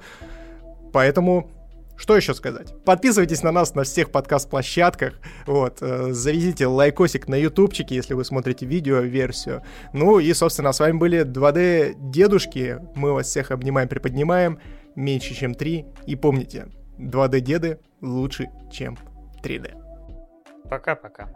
Поэтому 0.92 1.50
что 1.98 2.16
еще 2.16 2.32
сказать? 2.32 2.72
Подписывайтесь 2.84 3.42
на 3.42 3.50
нас 3.50 3.74
на 3.74 3.82
всех 3.82 4.12
подкаст-площадках. 4.12 5.14
Вот, 5.46 5.78
э, 5.80 6.12
заведите 6.12 6.68
лайкосик 6.68 7.26
на 7.26 7.34
ютубчике, 7.34 7.96
если 7.96 8.14
вы 8.14 8.24
смотрите 8.24 8.66
видео-версию. 8.66 9.62
Ну 9.92 10.20
и, 10.20 10.32
собственно, 10.32 10.72
с 10.72 10.78
вами 10.78 10.96
были 10.96 11.24
2D-дедушки. 11.24 12.78
Мы 12.94 13.12
вас 13.12 13.26
всех 13.26 13.50
обнимаем, 13.50 13.88
приподнимаем. 13.88 14.60
Меньше, 14.94 15.34
чем 15.34 15.54
3. 15.54 15.86
И 16.06 16.14
помните, 16.14 16.68
2D-деды 16.98 17.80
лучше, 18.00 18.48
чем 18.70 18.96
3D. 19.42 19.74
Пока-пока. 20.70 21.28